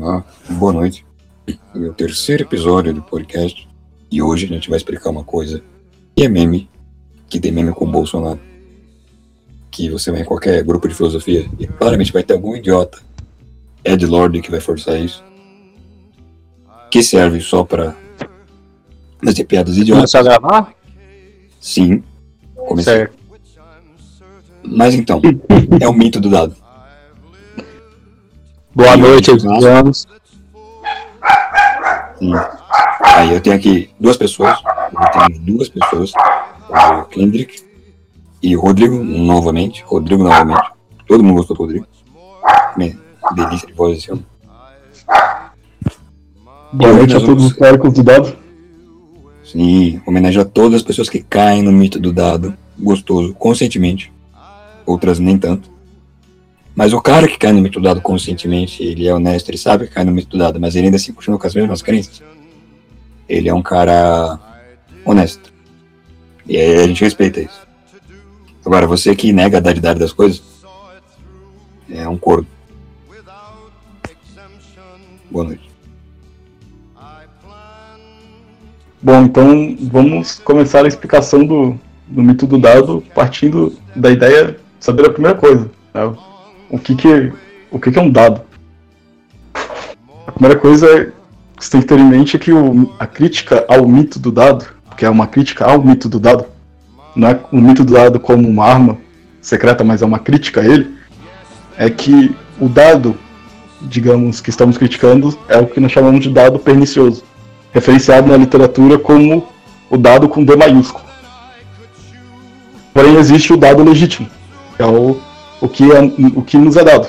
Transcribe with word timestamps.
Olá, 0.00 0.24
boa 0.52 0.72
noite. 0.72 1.04
É 1.46 1.78
o 1.78 1.92
terceiro 1.92 2.44
episódio 2.44 2.94
do 2.94 3.02
podcast 3.02 3.68
e 4.10 4.22
hoje 4.22 4.46
a 4.46 4.48
gente 4.48 4.70
vai 4.70 4.78
explicar 4.78 5.10
uma 5.10 5.22
coisa 5.22 5.62
que 6.16 6.24
é 6.24 6.28
meme, 6.28 6.70
que 7.28 7.38
tem 7.38 7.52
meme 7.52 7.74
com 7.74 7.84
o 7.84 7.90
Bolsonaro. 7.90 8.40
Que 9.70 9.90
você 9.90 10.10
vai 10.10 10.22
em 10.22 10.24
qualquer 10.24 10.64
grupo 10.64 10.88
de 10.88 10.94
filosofia 10.94 11.46
e 11.58 11.66
claramente 11.66 12.14
vai 12.14 12.22
ter 12.22 12.32
algum 12.32 12.56
idiota, 12.56 12.98
Ed 13.84 14.06
Lord, 14.06 14.40
que 14.40 14.50
vai 14.50 14.58
forçar 14.58 14.98
isso, 14.98 15.22
que 16.90 17.02
serve 17.02 17.38
só 17.42 17.62
pra 17.62 17.94
fazer 19.22 19.44
piadas 19.44 19.76
idiotas. 19.76 20.10
Começou 20.12 20.20
a 20.20 20.38
gravar? 20.38 20.74
Sim, 21.60 22.02
comecei. 22.56 22.94
Certo. 22.94 23.18
Mas 24.62 24.94
então, 24.94 25.20
é 25.78 25.86
o 25.86 25.92
mito 25.92 26.18
do 26.18 26.30
dado. 26.30 26.56
Boa 28.80 28.94
E 28.94 28.96
noite, 28.96 29.30
Edson. 29.30 29.60
Sim. 32.18 32.32
Aí 33.02 33.34
eu 33.34 33.40
tenho 33.42 33.56
aqui 33.56 33.90
duas 34.00 34.16
pessoas. 34.16 34.56
Eu 34.64 35.26
tenho 35.28 35.40
duas 35.40 35.68
pessoas. 35.68 36.12
O 36.98 37.04
Kendrick 37.04 37.62
e 38.42 38.56
o 38.56 38.60
Rodrigo, 38.62 38.96
novamente. 39.04 39.84
Rodrigo 39.86 40.22
novamente. 40.24 40.70
Todo 41.06 41.22
mundo 41.22 41.36
gostou 41.36 41.54
do 41.56 41.62
Rodrigo. 41.62 41.86
Me- 42.74 42.98
delícia 43.34 43.68
de 43.68 43.74
voz 43.74 43.98
esse 43.98 44.10
homem. 44.10 44.24
Boa 46.72 46.92
noite 46.94 47.16
a 47.16 47.20
todos 47.20 47.44
os 47.44 47.52
do 47.92 48.02
dado. 48.02 48.34
Sim, 49.44 50.00
homenagem 50.06 50.40
a 50.40 50.44
todas 50.46 50.76
as 50.76 50.82
pessoas 50.82 51.10
que 51.10 51.22
caem 51.22 51.62
no 51.62 51.70
mito 51.70 52.00
do 52.00 52.14
dado. 52.14 52.54
Gostoso, 52.78 53.34
conscientemente. 53.34 54.10
Outras 54.86 55.18
nem 55.18 55.36
tanto. 55.36 55.70
Mas 56.80 56.94
o 56.94 57.00
cara 57.02 57.28
que 57.28 57.36
cai 57.36 57.52
no 57.52 57.60
mito 57.60 57.78
do 57.78 57.82
dado 57.84 58.00
conscientemente, 58.00 58.82
ele 58.82 59.06
é 59.06 59.12
honesto, 59.12 59.50
ele 59.50 59.58
sabe 59.58 59.86
que 59.86 59.92
cai 59.92 60.02
no 60.02 60.12
mito 60.12 60.30
do 60.30 60.38
dado, 60.38 60.58
mas 60.58 60.74
ele 60.74 60.86
ainda 60.86 60.96
assim 60.96 61.12
continua 61.12 61.38
com 61.38 61.46
as 61.46 61.54
mesmas 61.54 61.82
crenças. 61.82 62.22
Ele 63.28 63.50
é 63.50 63.54
um 63.54 63.60
cara 63.60 64.40
honesto. 65.04 65.52
E 66.46 66.56
a 66.56 66.86
gente 66.86 67.04
respeita 67.04 67.38
isso. 67.38 67.68
Agora, 68.64 68.86
você 68.86 69.14
que 69.14 69.30
nega 69.30 69.58
a 69.58 69.60
dadidade 69.60 70.00
das 70.00 70.10
coisas, 70.10 70.42
é 71.90 72.08
um 72.08 72.16
corno. 72.16 72.46
Boa 75.30 75.44
noite. 75.44 75.70
Bom, 79.02 79.22
então 79.24 79.76
vamos 79.82 80.38
começar 80.38 80.86
a 80.86 80.88
explicação 80.88 81.44
do, 81.44 81.78
do 82.06 82.22
mito 82.22 82.46
do 82.46 82.56
dado 82.56 83.04
partindo 83.14 83.78
da 83.94 84.10
ideia 84.10 84.52
de 84.52 84.56
saber 84.80 85.04
a 85.04 85.12
primeira 85.12 85.36
coisa. 85.36 85.70
né? 85.92 86.29
O, 86.70 86.78
que, 86.78 86.94
que, 86.94 87.32
o 87.70 87.78
que, 87.78 87.90
que 87.90 87.98
é 87.98 88.02
um 88.02 88.10
dado? 88.10 88.42
A 90.26 90.32
primeira 90.32 90.58
coisa 90.58 91.12
que 91.56 91.64
você 91.64 91.70
tem 91.72 91.80
que 91.80 91.86
ter 91.86 91.98
em 91.98 92.04
mente 92.08 92.36
é 92.36 92.38
que 92.38 92.52
o- 92.52 92.94
a 92.98 93.06
crítica 93.06 93.64
ao 93.68 93.86
mito 93.86 94.18
do 94.18 94.30
dado, 94.30 94.66
que 94.96 95.04
é 95.04 95.10
uma 95.10 95.26
crítica 95.26 95.64
ao 95.64 95.82
mito 95.82 96.08
do 96.08 96.20
dado, 96.20 96.46
não 97.16 97.28
é 97.28 97.40
o 97.50 97.56
mito 97.56 97.84
do 97.84 97.92
dado 97.92 98.20
como 98.20 98.48
uma 98.48 98.64
arma 98.64 98.98
secreta, 99.40 99.82
mas 99.82 100.02
é 100.02 100.06
uma 100.06 100.18
crítica 100.18 100.60
a 100.60 100.64
ele, 100.64 100.94
é 101.76 101.90
que 101.90 102.34
o 102.60 102.68
dado, 102.68 103.16
digamos, 103.82 104.40
que 104.40 104.50
estamos 104.50 104.78
criticando 104.78 105.36
é 105.48 105.58
o 105.58 105.66
que 105.66 105.80
nós 105.80 105.90
chamamos 105.90 106.22
de 106.22 106.30
dado 106.30 106.58
pernicioso 106.58 107.24
referenciado 107.72 108.28
na 108.28 108.36
literatura 108.36 108.98
como 108.98 109.48
o 109.88 109.96
dado 109.96 110.28
com 110.28 110.44
D 110.44 110.54
maiúsculo. 110.56 111.04
Porém, 112.92 113.16
existe 113.16 113.52
o 113.52 113.56
dado 113.56 113.82
legítimo, 113.82 114.28
que 114.76 114.82
é 114.82 114.86
o, 114.86 115.18
o, 115.60 115.68
que, 115.68 115.84
é, 115.92 116.00
o 116.34 116.42
que 116.42 116.56
nos 116.58 116.76
é 116.76 116.84
dado. 116.84 117.08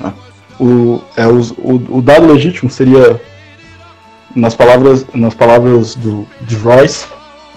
né? 0.00 0.12
O, 0.60 1.00
é 1.16 1.26
os- 1.26 1.50
o, 1.52 1.80
o 1.98 2.02
dado 2.02 2.26
legítimo 2.32 2.70
seria, 2.70 3.20
nas 4.34 4.54
palavras, 4.54 5.06
nas 5.14 5.34
palavras 5.34 5.94
do, 5.94 6.26
de 6.42 6.56
Royce, 6.56 7.06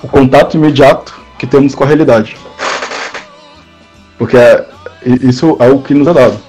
o 0.04 0.08
contato 0.08 0.56
imediato 0.58 1.20
que 1.38 1.48
temos 1.48 1.74
com 1.76 1.84
a 1.84 1.88
realidade. 1.88 2.36
Porque 4.18 4.38
é- 4.38 4.66
isso 5.06 5.56
é 5.60 5.70
o 5.70 5.80
que 5.80 5.94
nos 5.94 6.08
é 6.08 6.14
dado. 6.14 6.40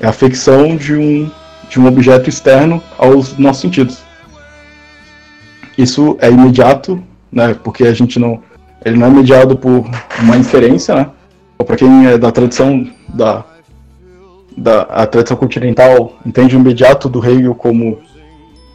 É 0.00 0.06
a 0.06 0.12
ficção 0.12 0.76
de 0.76 0.94
um, 0.94 1.30
de 1.68 1.80
um 1.80 1.86
objeto 1.86 2.28
externo 2.28 2.82
aos 2.98 3.36
nossos 3.38 3.62
sentidos 3.62 3.98
isso 5.76 6.16
é 6.20 6.28
imediato, 6.28 7.00
né? 7.30 7.54
Porque 7.62 7.84
a 7.84 7.92
gente 7.94 8.18
não, 8.18 8.42
ele 8.84 8.96
não 8.98 9.06
é 9.06 9.10
mediado 9.10 9.56
por 9.56 9.88
uma 10.18 10.36
inferência, 10.36 10.92
né? 10.92 11.06
Para 11.66 11.76
quem 11.76 12.06
é 12.06 12.16
da 12.16 12.30
tradição 12.32 12.86
da, 13.08 13.44
da 14.56 14.82
a 14.82 15.06
tradição 15.06 15.36
continental 15.36 16.14
entende 16.24 16.56
o 16.56 16.60
imediato 16.60 17.08
do 17.08 17.24
Hegel 17.24 17.54
como 17.54 17.98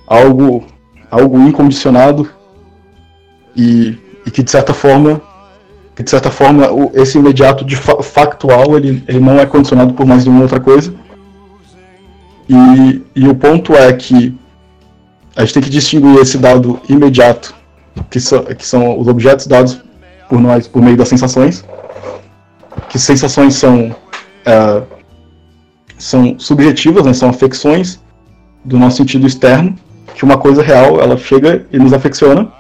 algo 0.08 0.64
algo 1.10 1.40
incondicionado 1.40 2.30
e, 3.56 3.98
e 4.26 4.32
que 4.32 4.44
de 4.44 4.52
certa 4.52 4.74
forma 4.74 5.22
que 5.96 6.04
de 6.04 6.10
certa 6.10 6.30
forma 6.30 6.72
o- 6.72 6.92
esse 6.94 7.18
imediato 7.18 7.64
de 7.66 7.76
fa- 7.76 8.02
factual 8.04 8.76
ele, 8.78 9.04
ele 9.08 9.20
não 9.20 9.40
é 9.40 9.46
condicionado 9.46 9.94
por 9.94 10.06
mais 10.06 10.26
nenhuma 10.26 10.44
outra 10.44 10.60
coisa. 10.60 10.94
E, 12.50 13.02
e 13.16 13.28
o 13.28 13.34
ponto 13.36 13.74
é 13.74 13.92
que 13.94 14.38
a 15.36 15.42
gente 15.42 15.54
tem 15.54 15.64
que 15.64 15.70
distinguir 15.70 16.20
esse 16.20 16.38
dado 16.38 16.80
imediato, 16.90 17.56
que, 18.10 18.20
são 18.20 18.44
que 18.44 18.66
são 18.66 19.00
os 19.00 19.08
objetos 19.08 19.48
dados 19.48 19.82
por 20.30 20.40
nós 20.40 20.68
por 20.68 20.82
meio 20.82 20.98
das 20.98 21.08
sensações, 21.08 21.64
que 22.94 23.00
sensações 23.00 23.56
são, 23.56 23.96
é, 24.46 24.84
são 25.98 26.38
subjetivas, 26.38 27.04
né, 27.08 27.12
são 27.12 27.28
afecções 27.28 28.00
do 28.64 28.78
nosso 28.78 28.98
sentido 28.98 29.26
externo, 29.26 29.76
que 30.14 30.24
uma 30.24 30.38
coisa 30.38 30.62
real 30.62 31.02
ela 31.02 31.18
chega 31.18 31.66
e 31.72 31.80
nos 31.80 31.92
afecciona, 31.92 32.54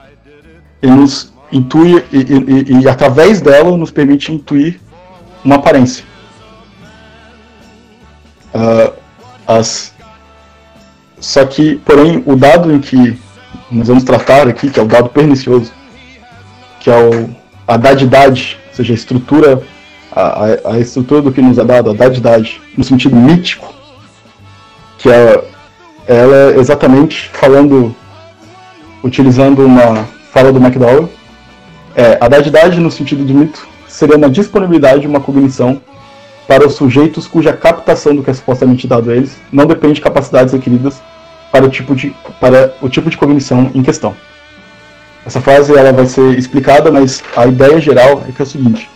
e 0.81 0.87
nos 0.87 1.31
intui, 1.51 2.03
e, 2.11 2.17
e- 2.17 2.73
e- 2.73 2.81
e 2.81 2.89
através 2.89 3.41
dela 3.41 3.77
nos 3.77 3.91
permite 3.91 4.33
intuir 4.33 4.79
uma 5.45 5.57
aparência. 5.57 6.03
Ah, 8.55 8.91
as 9.45 9.93
só 11.19 11.45
que, 11.45 11.75
porém, 11.85 12.23
o 12.25 12.35
dado 12.35 12.73
em 12.73 12.79
que 12.79 13.15
nós 13.69 13.87
vamos 13.87 14.03
tratar 14.03 14.47
aqui, 14.47 14.71
que 14.71 14.79
é 14.79 14.83
o 14.83 14.87
dado 14.87 15.09
pernicioso, 15.09 15.71
que 16.79 16.89
é 16.89 16.97
o, 16.97 17.29
a 17.67 17.77
dadidade, 17.77 18.57
ou 18.69 18.75
seja, 18.75 18.93
a 18.93 18.95
estrutura, 18.95 19.61
a, 20.15 20.71
a- 20.73 20.79
estrutura 20.79 21.21
do 21.21 21.31
que 21.31 21.41
nos 21.41 21.57
é 21.57 21.63
dado, 21.63 21.89
a 21.89 21.93
dadidade, 21.93 22.61
no 22.77 22.83
sentido 22.83 23.15
mítico, 23.15 23.73
que 24.97 25.09
é, 25.09 25.43
ela 26.07 26.35
é 26.53 26.59
exatamente 26.59 27.29
falando, 27.33 27.95
utilizando 29.03 29.65
uma 29.65 30.05
fala 30.31 30.51
do 30.51 30.59
McDowell, 30.59 31.09
é, 31.95 32.17
a 32.19 32.27
dadidade 32.27 32.79
no 32.79 32.89
sentido 32.91 33.23
do 33.23 33.33
mito 33.33 33.67
seria 33.87 34.17
uma 34.17 34.29
disponibilidade 34.29 35.01
de 35.01 35.07
uma 35.07 35.19
cognição 35.19 35.79
para 36.47 36.65
os 36.65 36.73
sujeitos 36.75 37.27
cuja 37.27 37.53
captação 37.53 38.15
do 38.15 38.23
que 38.23 38.29
é 38.29 38.33
supostamente 38.33 38.87
dado 38.87 39.11
a 39.11 39.15
eles 39.15 39.37
não 39.51 39.65
depende 39.65 39.95
de 39.95 40.01
capacidades 40.01 40.53
adquiridas 40.53 41.01
para 41.51 41.65
o 41.65 41.69
tipo 41.69 41.95
de, 41.95 42.13
para 42.39 42.73
o 42.81 42.89
tipo 42.89 43.09
de 43.09 43.17
cognição 43.17 43.69
em 43.75 43.83
questão. 43.83 44.15
Essa 45.25 45.39
frase 45.39 45.73
ela 45.73 45.93
vai 45.93 46.05
ser 46.05 46.37
explicada, 46.37 46.91
mas 46.91 47.23
a 47.37 47.45
ideia 47.45 47.79
geral 47.79 48.23
é 48.27 48.31
que 48.31 48.41
é 48.41 48.43
o 48.43 48.47
seguinte: 48.47 48.89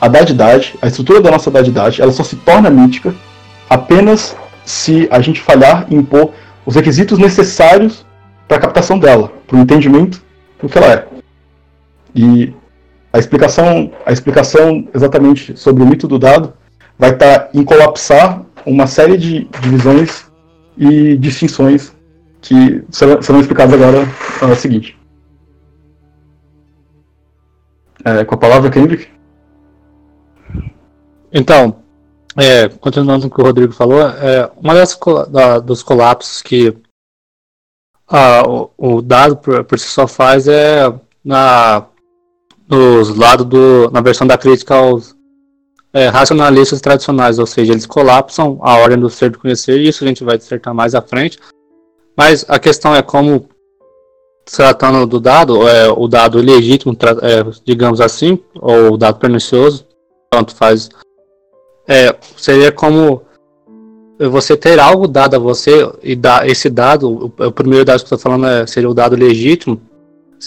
a 0.00 0.08
dadidade, 0.08 0.76
a 0.80 0.86
estrutura 0.86 1.20
da 1.20 1.30
nossa 1.30 1.50
dadidade, 1.50 2.00
ela 2.00 2.12
só 2.12 2.24
se 2.24 2.36
torna 2.36 2.70
mítica 2.70 3.14
apenas 3.68 4.36
se 4.64 5.06
a 5.10 5.20
gente 5.20 5.40
falhar 5.40 5.86
em 5.90 5.96
impor 5.96 6.32
os 6.64 6.74
requisitos 6.74 7.18
necessários 7.18 8.06
para 8.48 8.56
a 8.56 8.60
captação 8.60 8.98
dela, 8.98 9.30
para 9.46 9.56
o 9.56 9.60
entendimento 9.60 10.22
do 10.60 10.68
que 10.68 10.78
ela 10.78 10.92
é. 10.92 11.06
E 12.14 12.52
a 13.12 13.18
explicação, 13.18 13.92
a 14.06 14.12
explicação 14.12 14.88
exatamente 14.94 15.56
sobre 15.56 15.82
o 15.82 15.86
mito 15.86 16.08
do 16.08 16.18
dado 16.18 16.52
vai 16.98 17.10
estar 17.10 17.50
em 17.52 17.64
colapsar 17.64 18.42
uma 18.64 18.86
série 18.86 19.16
de 19.16 19.48
divisões 19.60 20.30
e 20.76 21.16
distinções 21.16 21.92
que 22.40 22.82
serão, 22.90 23.20
serão 23.20 23.40
explicadas 23.40 23.74
agora 23.74 24.06
no 24.42 24.56
seguinte. 24.56 24.98
É, 28.04 28.24
com 28.24 28.34
a 28.34 28.38
palavra, 28.38 28.70
Kendrick? 28.70 29.08
Então, 31.32 31.76
é, 32.36 32.68
continuando 32.68 33.22
com 33.22 33.28
o 33.28 33.36
que 33.36 33.40
o 33.40 33.44
Rodrigo 33.44 33.72
falou, 33.72 34.00
é, 34.00 34.50
uma 34.56 34.74
das 34.74 34.98
da- 35.30 35.58
dos 35.58 35.82
colapsos 35.82 36.42
que 36.42 36.76
ah, 38.08 38.42
o, 38.46 38.70
o 38.76 39.02
dado 39.02 39.36
por, 39.36 39.62
por 39.64 39.78
si 39.78 39.88
só 39.88 40.06
faz 40.06 40.48
é 40.48 40.92
na 41.24 41.86
nos 42.68 43.16
lados 43.16 43.46
do 43.46 43.90
na 43.90 44.00
versão 44.00 44.26
da 44.26 44.38
crítica 44.38 44.74
aos 44.74 45.16
é, 45.92 46.06
racionalistas 46.06 46.80
tradicionais, 46.80 47.38
ou 47.38 47.46
seja, 47.46 47.72
eles 47.72 47.86
colapsam 47.86 48.58
a 48.62 48.76
ordem 48.76 48.98
do 48.98 49.10
ser 49.10 49.30
do 49.30 49.38
conhecer, 49.38 49.78
e 49.80 49.88
isso 49.88 50.04
a 50.04 50.06
gente 50.06 50.22
vai 50.22 50.38
dissertar 50.38 50.72
mais 50.72 50.94
à 50.94 51.02
frente. 51.02 51.38
Mas 52.16 52.44
a 52.48 52.58
questão 52.58 52.94
é 52.94 53.02
como 53.02 53.48
tratando 54.44 55.06
do 55.06 55.20
dado, 55.20 55.66
é, 55.68 55.90
o 55.90 56.06
dado 56.06 56.38
legítimo, 56.38 56.96
é, 57.22 57.42
digamos 57.64 58.00
assim, 58.00 58.38
ou 58.60 58.92
o 58.92 58.96
dado 58.96 59.18
pernicioso, 59.18 59.86
tanto 60.30 60.54
faz 60.54 60.88
é, 61.90 62.14
seria 62.36 62.70
como 62.70 63.22
você 64.30 64.56
ter 64.56 64.78
algo 64.78 65.08
dado 65.08 65.34
a 65.34 65.38
você 65.40 65.90
e 66.02 66.14
dar 66.14 66.48
esse 66.48 66.70
dado, 66.70 67.10
o, 67.10 67.46
o 67.46 67.50
primeiro 67.50 67.84
dado 67.84 67.98
que 67.98 68.04
eu 68.04 68.16
estou 68.16 68.18
falando 68.18 68.46
é, 68.46 68.64
seria 68.64 68.88
o 68.88 68.94
dado 68.94 69.16
legítimo, 69.16 69.80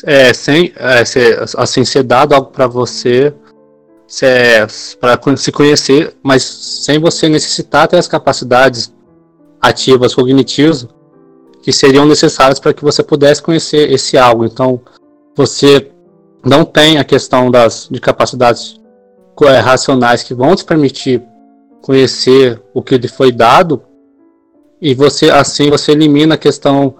é, 0.05 0.33
sem 0.33 0.71
é, 0.77 1.03
ser, 1.03 1.43
assim 1.57 1.83
ser 1.83 2.03
dado 2.03 2.33
algo 2.33 2.49
para 2.49 2.65
você 2.65 3.33
para 4.99 5.19
se 5.35 5.51
conhecer, 5.51 6.15
mas 6.21 6.43
sem 6.43 6.99
você 6.99 7.27
necessitar 7.27 7.87
ter 7.87 7.97
as 7.97 8.07
capacidades 8.07 8.93
ativas 9.59 10.13
cognitivas 10.13 10.87
que 11.63 11.73
seriam 11.73 12.05
necessárias 12.05 12.59
para 12.59 12.73
que 12.73 12.83
você 12.83 13.01
pudesse 13.01 13.41
conhecer 13.41 13.91
esse 13.91 14.15
algo. 14.17 14.45
Então, 14.45 14.79
você 15.35 15.89
não 16.45 16.63
tem 16.63 16.99
a 16.99 17.03
questão 17.03 17.49
das 17.49 17.87
de 17.89 17.99
capacidades 17.99 18.79
é, 19.41 19.57
racionais 19.57 20.21
que 20.21 20.35
vão 20.35 20.55
te 20.55 20.63
permitir 20.63 21.23
conhecer 21.83 22.59
o 22.73 22.81
que 22.81 22.97
lhe 22.97 23.09
foi 23.09 23.31
dado 23.31 23.83
e 24.81 24.95
você 24.95 25.29
assim 25.29 25.69
você 25.69 25.91
elimina 25.91 26.35
a 26.35 26.37
questão 26.37 26.95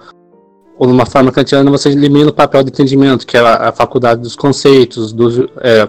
ou 0.78 0.88
numa 0.88 1.06
forma 1.06 1.32
kantiana 1.32 1.72
você 1.72 1.90
elimina 1.90 2.30
o 2.30 2.34
papel 2.34 2.64
do 2.64 2.70
entendimento 2.70 3.26
que 3.26 3.38
é 3.38 3.40
a, 3.40 3.70
a 3.70 3.72
faculdade 3.72 4.22
dos 4.22 4.36
conceitos 4.36 5.14
dos 5.14 5.40
é, 5.62 5.88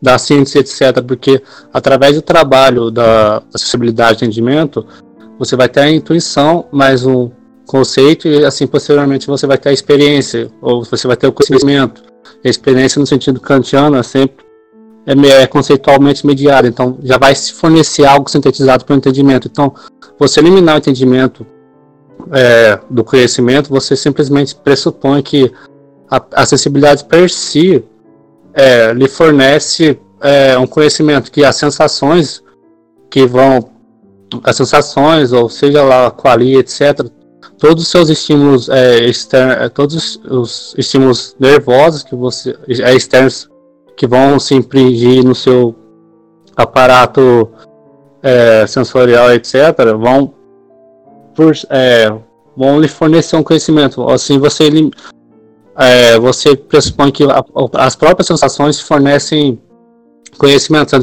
da 0.00 0.16
ciência 0.18 0.60
etc 0.60 1.02
porque 1.04 1.42
através 1.72 2.14
do 2.14 2.22
trabalho 2.22 2.92
da 2.92 3.42
acessibilidade 3.52 4.20
de 4.20 4.24
entendimento 4.24 4.86
você 5.36 5.56
vai 5.56 5.68
ter 5.68 5.80
a 5.80 5.90
intuição 5.90 6.68
mais 6.70 7.04
um 7.04 7.28
conceito 7.66 8.28
e 8.28 8.44
assim 8.44 8.68
posteriormente 8.68 9.26
você 9.26 9.46
vai 9.46 9.58
ter 9.58 9.70
a 9.70 9.72
experiência 9.72 10.48
ou 10.62 10.84
você 10.84 11.06
vai 11.06 11.16
ter 11.16 11.26
o 11.28 11.32
conhecimento. 11.32 12.02
A 12.44 12.48
experiência 12.48 13.00
no 13.00 13.06
sentido 13.06 13.40
kantiano 13.40 13.96
é 13.96 14.02
sempre 14.02 14.44
é, 15.06 15.42
é 15.42 15.46
conceitualmente 15.46 16.26
mediada, 16.26 16.68
então 16.68 16.98
já 17.02 17.18
vai 17.18 17.34
se 17.34 17.52
fornecer 17.52 18.04
algo 18.04 18.30
sintetizado 18.30 18.84
para 18.84 18.94
o 18.94 18.96
entendimento. 18.96 19.48
Então, 19.50 19.74
você 20.18 20.40
eliminar 20.40 20.74
o 20.76 20.78
entendimento 20.78 21.46
é, 22.32 22.78
do 22.88 23.02
conhecimento, 23.02 23.70
você 23.70 23.96
simplesmente 23.96 24.54
pressupõe 24.54 25.22
que 25.22 25.52
a 26.10 26.42
acessibilidade 26.42 27.04
per 27.04 27.30
si 27.30 27.84
é, 28.52 28.92
lhe 28.92 29.08
fornece 29.08 29.98
é, 30.20 30.58
um 30.58 30.66
conhecimento 30.66 31.30
que 31.30 31.44
as 31.44 31.56
sensações 31.56 32.42
que 33.10 33.26
vão 33.26 33.70
as 34.44 34.54
sensações 34.56 35.32
ou 35.32 35.48
seja 35.48 35.82
lá 35.82 36.10
quali 36.10 36.56
etc 36.56 37.06
todos 37.58 37.84
os 37.84 37.90
seus 37.90 38.08
estímulos 38.08 38.68
é, 38.68 39.04
externos 39.04 39.56
é, 39.56 39.68
todos 39.68 40.20
os 40.24 40.74
estímulos 40.78 41.34
nervosos 41.38 42.02
que 42.02 42.14
você 42.14 42.56
é, 42.68 42.94
externos 42.94 43.49
que 44.00 44.06
vão 44.06 44.40
se 44.40 44.54
impingir 44.54 45.22
no 45.22 45.34
seu 45.34 45.74
aparato 46.56 47.50
é, 48.22 48.66
sensorial, 48.66 49.30
etc., 49.34 49.52
vão, 49.94 50.32
por, 51.34 51.52
é, 51.68 52.10
vão 52.56 52.80
lhe 52.80 52.88
fornecer 52.88 53.36
um 53.36 53.42
conhecimento. 53.42 54.08
Assim, 54.08 54.38
você, 54.38 54.70
é, 55.76 56.18
você 56.18 56.56
pressupõe 56.56 57.12
que 57.12 57.24
a, 57.24 57.44
as 57.74 57.94
próprias 57.94 58.26
sensações 58.26 58.80
fornecem 58.80 59.60
conhecimento. 60.38 60.96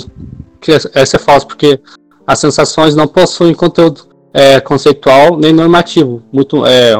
Que 0.59 0.71
essa 0.71 1.17
é 1.17 1.19
falso, 1.19 1.45
porque 1.45 1.79
as 2.25 2.39
sensações 2.39 2.95
não 2.95 3.07
possuem 3.07 3.53
conteúdo 3.53 4.07
é, 4.33 4.59
conceitual 4.59 5.37
nem 5.37 5.53
normativo, 5.53 6.23
muito, 6.33 6.65
é, 6.65 6.95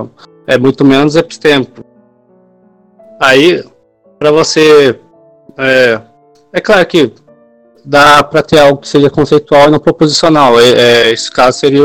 é 0.45 0.59
muito 0.59 0.85
menos 0.85 1.15
epistêmico. 1.15 1.83
Aí, 3.19 3.65
para 4.19 4.31
você 4.31 4.99
é, 5.57 6.01
é 6.54 6.62
claro 6.62 6.86
que 6.86 7.12
dá 7.83 8.24
para 8.24 8.44
ter 8.44 8.59
algo 8.59 8.81
que 8.81 8.88
seja 8.88 9.09
conceitual 9.09 9.68
e 9.68 9.71
não 9.71 9.80
proposicional. 9.80 10.59
É, 10.59 10.69
é, 10.69 11.12
esse 11.12 11.31
caso 11.31 11.59
seria 11.59 11.83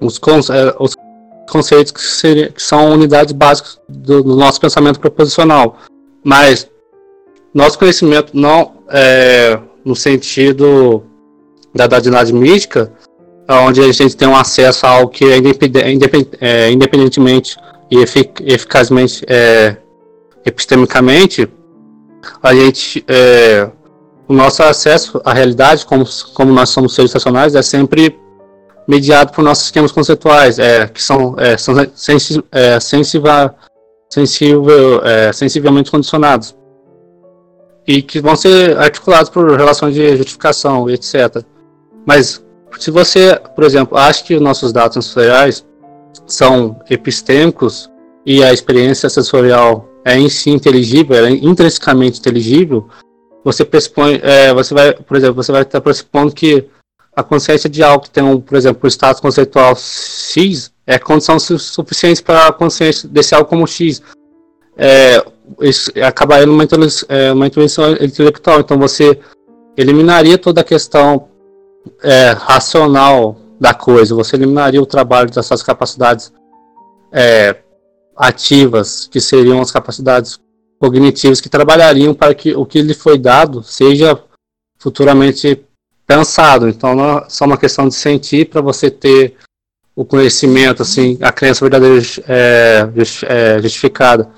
os, 0.00 0.20
é, 0.50 0.74
os 0.78 0.94
conceitos 1.50 1.92
que, 1.92 2.00
seria, 2.00 2.50
que, 2.50 2.62
são 2.62 2.92
unidades 2.92 3.32
básicas 3.32 3.80
do, 3.88 4.22
do, 4.22 4.36
nosso 4.36 4.60
pensamento 4.60 5.00
proposicional. 5.00 5.76
Mas 6.22 6.68
nosso 7.52 7.78
conhecimento 7.78 8.36
não 8.36 8.82
é 8.88 9.58
no 9.84 9.96
sentido 9.96 11.02
da 11.74 11.86
dadinidade 11.86 12.32
mística, 12.32 12.92
onde 13.48 13.80
a 13.80 13.92
gente 13.92 14.16
tem 14.16 14.28
um 14.28 14.36
acesso 14.36 14.86
a 14.86 14.90
algo 14.90 15.10
que 15.10 15.24
é, 15.24 15.38
independente, 15.38 16.36
é 16.40 16.70
independentemente 16.70 17.56
e 17.90 17.98
efic 17.98 18.40
eficazmente 18.44 19.24
é, 19.26 19.76
epistemicamente, 20.44 21.48
a 22.42 22.54
gente 22.54 23.04
é, 23.08 23.70
o 24.28 24.32
nosso 24.34 24.62
acesso 24.62 25.20
à 25.24 25.32
realidade, 25.32 25.86
como, 25.86 26.04
como 26.34 26.52
nós 26.52 26.68
somos 26.68 26.94
seres 26.94 27.12
racionais, 27.12 27.54
é 27.54 27.62
sempre 27.62 28.18
mediado 28.86 29.32
por 29.32 29.42
nossos 29.42 29.64
esquemas 29.64 29.90
conceituais, 29.90 30.58
é, 30.58 30.86
que 30.86 31.02
são, 31.02 31.34
é, 31.38 31.56
são 31.56 31.74
sensi, 31.94 32.42
é, 32.52 32.78
sensiva, 32.78 33.54
sensível, 34.10 35.02
é, 35.04 35.32
sensivelmente 35.32 35.90
condicionados 35.90 36.56
e 37.86 38.02
que 38.02 38.20
vão 38.20 38.36
ser 38.36 38.76
articulados 38.76 39.30
por 39.30 39.56
relações 39.56 39.94
de 39.94 40.14
justificação, 40.14 40.90
etc. 40.90 41.42
Mas 42.06 42.44
se 42.78 42.90
você, 42.90 43.40
por 43.54 43.64
exemplo, 43.64 43.96
acha 43.96 44.22
que 44.22 44.34
os 44.34 44.42
nossos 44.42 44.72
dados 44.72 44.94
sensoriais 44.94 45.66
são 46.26 46.78
epistêmicos 46.90 47.90
e 48.26 48.44
a 48.44 48.52
experiência 48.52 49.08
sensorial 49.08 49.87
é 50.04 50.18
em 50.18 50.28
si 50.28 50.50
inteligível, 50.50 51.24
é 51.24 51.30
intrinsecamente 51.30 52.20
inteligível, 52.20 52.88
você 53.44 53.64
pressupõe, 53.64 54.20
é, 54.22 54.52
você 54.52 54.74
vai, 54.74 54.92
por 54.92 55.16
exemplo, 55.16 55.42
você 55.42 55.52
vai 55.52 55.62
estar 55.62 55.80
pressupondo 55.80 56.34
que 56.34 56.68
a 57.14 57.22
consciência 57.22 57.68
de 57.68 57.82
algo 57.82 58.04
que 58.04 58.10
tem, 58.10 58.22
um, 58.22 58.40
por 58.40 58.56
exemplo, 58.56 58.80
um 58.84 58.88
status 58.88 59.20
conceitual 59.20 59.74
X 59.76 60.72
é 60.86 60.98
condição 60.98 61.38
suficiente 61.38 62.22
para 62.22 62.46
a 62.46 62.52
consciência 62.52 63.08
desse 63.08 63.34
algo 63.34 63.48
como 63.48 63.66
X. 63.66 64.00
É, 64.76 65.24
isso 65.60 65.90
acabaria 66.02 66.46
numa 66.46 66.64
é, 67.08 67.32
uma 67.32 67.46
intuição 67.46 67.92
intelectual. 67.92 68.60
Então 68.60 68.78
você 68.78 69.18
eliminaria 69.76 70.38
toda 70.38 70.60
a 70.60 70.64
questão 70.64 71.28
é, 72.02 72.30
racional 72.30 73.36
da 73.60 73.74
coisa, 73.74 74.14
você 74.14 74.36
eliminaria 74.36 74.80
o 74.80 74.86
trabalho 74.86 75.30
dessas 75.30 75.62
capacidades 75.62 76.32
é, 77.12 77.56
ativas, 78.18 79.08
que 79.10 79.20
seriam 79.20 79.60
as 79.60 79.70
capacidades 79.70 80.40
cognitivas 80.80 81.40
que 81.40 81.48
trabalhariam 81.48 82.12
para 82.12 82.34
que 82.34 82.54
o 82.54 82.66
que 82.66 82.82
lhe 82.82 82.94
foi 82.94 83.18
dado 83.18 83.62
seja 83.62 84.20
futuramente 84.78 85.64
pensado. 86.06 86.68
Então, 86.68 86.94
não 86.94 87.18
é 87.18 87.26
só 87.28 87.44
uma 87.44 87.56
questão 87.56 87.88
de 87.88 87.94
sentir 87.94 88.48
para 88.48 88.60
você 88.60 88.90
ter 88.90 89.36
o 89.94 90.04
conhecimento, 90.04 90.82
assim, 90.82 91.18
a 91.20 91.32
crença 91.32 91.64
verdadeira 91.64 92.00
é, 92.28 92.88
é, 93.26 93.62
justificada. 93.62 94.30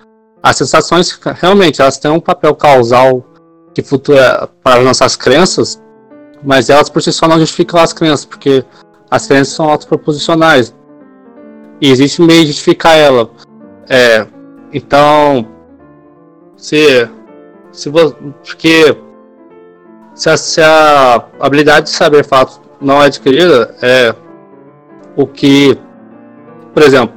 As 0.43 0.57
sensações, 0.57 1.19
realmente, 1.37 1.83
elas 1.83 1.99
têm 1.99 2.11
um 2.11 2.21
papel 2.21 2.55
causal 2.55 3.25
que 3.75 3.83
futura 3.83 4.49
para 4.63 4.81
as 4.81 4.85
nossas 4.85 5.17
crenças, 5.17 5.81
mas 6.43 6.71
elas 6.71 6.89
por 6.89 7.03
si 7.03 7.13
só 7.13 7.29
não 7.29 7.39
justificam 7.39 7.79
as 7.79 7.93
crenças, 7.93 8.25
porque 8.25 8.65
as 9.11 9.27
crenças 9.27 9.55
são 9.55 9.69
autoproposicionais. 9.69 10.75
E 11.81 11.91
existe 11.91 12.23
meio 12.23 12.41
de 12.41 12.49
justificar 12.49 12.97
ela. 12.97 13.31
É, 13.91 14.25
então, 14.73 15.49
se, 16.57 17.09
se 17.73 17.89
você, 17.91 18.15
porque 18.45 18.97
se 20.15 20.31
a, 20.31 20.37
se 20.37 20.61
a 20.63 21.25
habilidade 21.41 21.87
de 21.87 21.93
saber 21.93 22.25
fatos 22.25 22.61
não 22.81 23.03
é 23.03 23.07
adquirida, 23.07 23.75
é 23.83 24.15
o 25.17 25.27
que, 25.27 25.77
por 26.73 26.85
exemplo, 26.85 27.17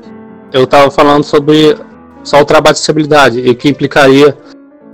eu 0.51 0.63
estava 0.63 0.89
falando 0.89 1.23
sobre 1.23 1.77
só 2.23 2.41
o 2.41 2.45
trabalho 2.45 2.73
de 2.73 2.79
acessibilidade 2.79 3.39
e 3.39 3.53
que 3.53 3.69
implicaria 3.69 4.35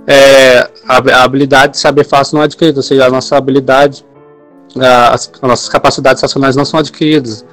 é, 0.06 0.68
a, 0.86 0.98
a, 0.98 1.24
habilidade 1.24 1.72
de 1.72 1.78
saber 1.78 2.04
fatos 2.04 2.32
não 2.32 2.42
é 2.42 2.44
adquirida, 2.44 2.80
ou 2.80 2.82
seja, 2.82 3.06
a 3.06 3.10
nossa 3.10 3.38
habilidade, 3.38 4.04
as, 4.76 5.30
as 5.32 5.40
nossas 5.40 5.68
capacidades 5.70 6.20
racionais 6.20 6.56
não 6.56 6.64
são 6.66 6.78
adquiridas. 6.78 7.46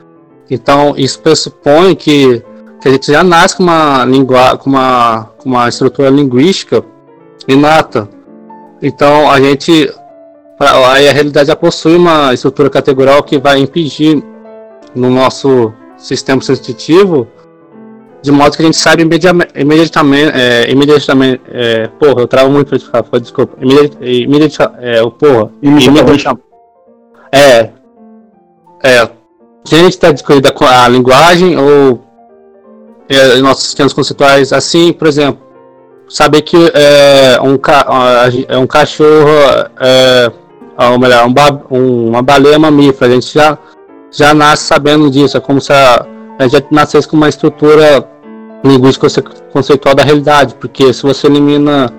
Então, 0.50 0.96
isso 0.98 1.22
pressupõe 1.22 1.96
que 1.96 2.44
que 2.82 2.88
a 2.88 2.92
gente 2.92 3.12
já 3.12 3.24
nasce 3.24 3.58
com 3.58 3.64
uma, 3.64 4.06
língua, 4.06 4.58
com 4.58 4.70
uma, 4.70 5.30
com 5.38 5.50
uma 5.50 5.68
estrutura 5.68 6.10
linguística 6.10 6.84
inata. 7.48 8.08
Então 8.82 9.30
a 9.30 9.40
gente. 9.40 9.92
Aí 10.60 11.08
a 11.08 11.14
realidade 11.14 11.48
já 11.48 11.56
possui 11.56 11.96
uma 11.96 12.34
estrutura 12.34 12.70
categorial 12.70 13.22
que 13.22 13.38
vai 13.38 13.60
impedir 13.60 14.24
no 14.96 15.10
nosso 15.10 15.72
sistema 15.98 16.42
sensitivo, 16.42 17.28
de 18.24 18.32
modo 18.32 18.56
que 18.56 18.64
a 18.64 18.66
gente 18.66 18.78
saiba 18.78 19.04
imediatamente. 19.04 20.32
é, 20.34 20.72
imediatamente 20.72 21.42
é, 21.48 21.88
porra, 22.00 22.22
eu 22.22 22.28
travo 22.28 22.50
muito 22.50 22.70
pra 22.70 22.80
te 22.80 22.86
falar, 22.86 23.20
desculpa. 23.20 23.56
Imediatamente, 23.62 24.24
imediatamente 24.24 24.84
é, 24.84 25.02
porra. 25.04 25.52
Imediatamente. 25.62 26.28
É. 27.32 27.70
É. 28.84 29.00
A 29.02 29.76
gente 29.76 29.90
está 29.90 30.12
descobrindo 30.12 30.48
a 30.62 30.88
linguagem 30.88 31.58
ou 31.58 32.07
é, 33.10 33.36
nossos 33.38 33.64
sistemas 33.64 33.94
conceituais, 33.94 34.52
assim, 34.52 34.92
por 34.94 35.08
exemplo, 35.08 35.42
saber 36.10 36.42
que 36.42 36.58
é, 36.74 37.40
um, 37.42 37.58
é 38.48 38.58
um 38.58 38.68
cachorro, 38.68 39.30
é, 39.80 40.32
ou 40.92 41.00
melhor, 41.00 41.28
um, 41.70 42.10
uma 42.10 42.22
baleia 42.22 42.60
mamífera, 42.60 43.12
a 43.12 43.16
gente 43.16 43.34
já 43.34 43.58
já 44.12 44.34
nasce 44.34 44.64
sabendo 44.64 45.10
disso. 45.10 45.38
É 45.38 45.40
como 45.40 45.60
se 45.60 45.72
a, 45.72 46.06
a 46.40 46.48
gente 46.48 46.68
nascesse 46.72 47.08
com 47.08 47.18
uma 47.18 47.30
estrutura 47.30 48.08
linguística 48.64 49.22
conceitual 49.52 49.96
da 49.96 50.04
realidade, 50.04 50.56
porque 50.56 50.94
se 50.94 51.04
você 51.04 51.28
elimina 51.28 51.92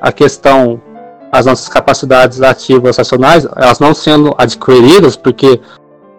a 0.00 0.12
questão, 0.12 0.80
as 1.32 1.46
nossas 1.46 1.68
capacidades 1.68 2.40
ativas 2.42 2.96
racionais, 2.96 3.46
elas 3.56 3.80
não 3.80 3.94
sendo 3.94 4.34
adquiridas, 4.38 5.16
porque 5.16 5.60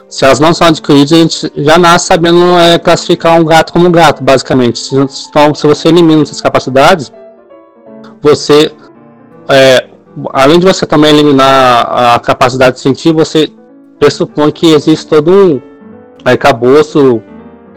se 0.10 0.25
elas 0.25 0.39
não 0.39 0.54
são 0.56 0.68
adquiridas, 0.68 1.12
a 1.12 1.16
gente 1.16 1.51
já 1.56 1.78
nasce 1.78 2.08
sabendo 2.08 2.58
é, 2.58 2.80
classificar 2.80 3.39
um 3.39 3.46
gato 3.46 3.72
como 3.72 3.88
um 3.88 3.92
gato, 3.92 4.24
basicamente. 4.24 4.89
Então, 5.30 5.54
se 5.54 5.68
você 5.68 5.88
elimina 5.88 6.24
essas 6.24 6.42
capacidades, 6.42 7.13
você, 8.20 8.72
é, 9.48 9.88
além 10.34 10.60
de 10.60 10.66
você 10.66 10.88
também 10.88 11.12
eliminar 11.12 12.16
a 12.16 12.20
capacidade 12.20 12.78
de 12.78 12.82
sentir, 12.82 13.13
você 13.13 13.51
pressupõe 14.00 14.51
que 14.51 14.74
existe 14.74 15.06
todo 15.06 15.32
um 15.32 15.62
arcabouço 16.25 17.22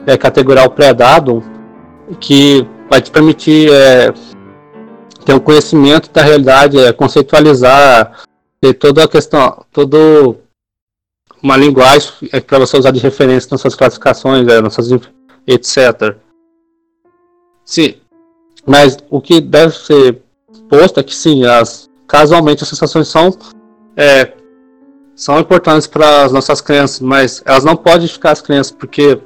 é, 0.07 0.17
categorial 0.17 0.71
pré-dado 0.71 1.43
que 2.19 2.67
vai 2.91 3.03
te 3.03 3.11
permitir 3.11 3.71
é, 3.71 4.12
ter 5.25 5.35
um 5.35 5.39
conhecimento 5.39 6.11
da 6.11 6.23
realidade, 6.23 6.79
é, 6.79 6.93
conceitualizar, 6.93 8.23
ter 8.59 8.73
toda 8.73 9.05
a 9.05 9.09
questão, 9.09 9.65
todo 9.71 10.37
uma 11.42 11.56
linguagem 11.56 12.12
é, 12.32 12.40
para 12.40 12.58
você 12.61 12.76
usar 12.76 12.92
de 12.92 13.00
referência 13.00 13.49
nas 13.50 13.61
suas 13.61 13.75
classificações, 13.75 14.46
é, 14.49 14.61
nas 14.61 14.75
suas, 14.75 14.90
etc. 15.46 16.16
Sim, 17.64 17.96
mas 18.66 18.96
o 19.11 19.20
que 19.20 19.40
deve 19.40 19.76
ser 19.76 20.22
posto 20.68 21.00
é 21.00 21.02
que 21.02 21.14
sim, 21.14 21.44
as, 21.44 21.90
casualmente 22.06 22.62
as 22.62 22.68
sensações 22.68 23.08
são 23.08 23.37
é, 23.96 24.32
são 25.14 25.38
importantes 25.38 25.87
para 25.87 26.25
as 26.25 26.32
nossas 26.32 26.61
crenças, 26.61 27.00
mas 27.00 27.42
elas 27.44 27.64
não 27.64 27.76
podem 27.76 28.08
ficar 28.08 28.30
as 28.30 28.40
crenças, 28.40 28.72
porque 28.72 29.20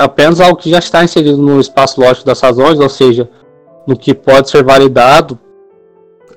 apenas 0.00 0.40
algo 0.40 0.56
que 0.56 0.70
já 0.70 0.78
está 0.78 1.04
inserido 1.04 1.36
no 1.36 1.60
espaço 1.60 2.00
lógico 2.00 2.26
das 2.26 2.40
razões, 2.40 2.80
ou 2.80 2.88
seja, 2.88 3.28
no 3.86 3.96
que 3.96 4.14
pode 4.14 4.50
ser 4.50 4.64
validado, 4.64 5.38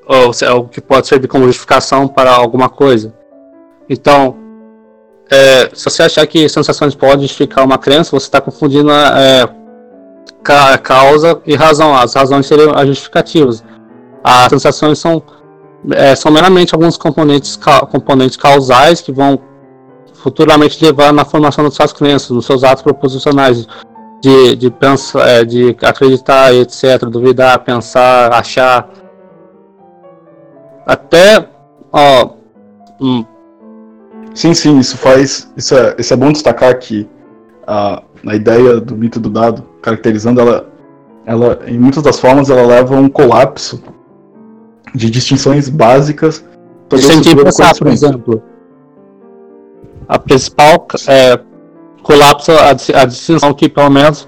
ou 0.05 0.59
o 0.59 0.67
que 0.67 0.81
pode 0.81 1.07
servir 1.07 1.27
como 1.27 1.45
justificação 1.45 2.07
para 2.07 2.31
alguma 2.31 2.69
coisa. 2.69 3.13
Então, 3.93 4.35
é, 5.29 5.69
se 5.73 5.85
você 5.85 6.03
achar 6.03 6.25
que 6.25 6.49
sensações 6.49 6.95
podem 6.95 7.21
justificar 7.21 7.63
uma 7.63 7.77
crença, 7.77 8.11
você 8.11 8.25
está 8.25 8.41
confundindo 8.41 8.91
é, 8.91 9.47
causa 10.81 11.39
e 11.45 11.55
razão. 11.55 11.95
As 11.95 12.15
razões 12.15 12.47
seriam 12.47 12.73
as 12.73 12.87
justificativas. 12.87 13.63
As 14.23 14.49
sensações 14.49 14.97
são, 14.97 15.21
é, 15.91 16.15
são 16.15 16.31
meramente 16.31 16.73
alguns 16.73 16.97
componentes, 16.97 17.57
componentes 17.91 18.35
causais 18.35 18.99
que 18.99 19.11
vão 19.11 19.39
futuramente 20.15 20.83
levar 20.83 21.13
na 21.13 21.23
formação 21.23 21.63
das 21.63 21.75
suas 21.75 21.93
crenças, 21.93 22.31
nos 22.31 22.45
seus 22.45 22.63
atos 22.63 22.81
proposicionais 22.81 23.67
de, 24.21 24.55
de, 24.55 24.71
pensar, 24.71 25.27
é, 25.27 25.45
de 25.45 25.75
acreditar, 25.83 26.53
etc., 26.53 27.05
duvidar, 27.05 27.59
pensar, 27.59 28.33
achar. 28.33 28.89
Até. 30.85 31.47
Ó, 31.91 32.29
hum. 32.99 33.25
Sim, 34.33 34.53
sim, 34.53 34.79
isso 34.79 34.97
faz. 34.97 35.51
Isso 35.55 35.75
é, 35.75 35.95
isso 35.97 36.13
é 36.13 36.17
bom 36.17 36.31
destacar 36.31 36.77
que 36.79 37.07
a, 37.67 38.01
a 38.25 38.35
ideia 38.35 38.79
do 38.79 38.95
mito 38.95 39.19
do 39.19 39.29
dado, 39.29 39.63
caracterizando 39.81 40.41
ela, 40.41 40.69
ela, 41.25 41.59
em 41.67 41.77
muitas 41.77 42.03
das 42.03 42.19
formas, 42.19 42.49
ela 42.49 42.65
leva 42.65 42.95
a 42.95 42.99
um 42.99 43.09
colapso 43.09 43.81
de 44.93 45.09
distinções 45.09 45.69
básicas. 45.69 46.43
Sentido 46.95 47.43
pensar, 47.43 47.75
por 47.75 47.87
exemplo 47.87 48.43
a 50.07 50.19
principal 50.19 50.87
é, 51.07 51.39
colapso, 52.01 52.51
a, 52.51 52.69
a 52.69 53.05
distinção 53.05 53.53
que, 53.53 53.69
pelo 53.69 53.89
menos, 53.89 54.27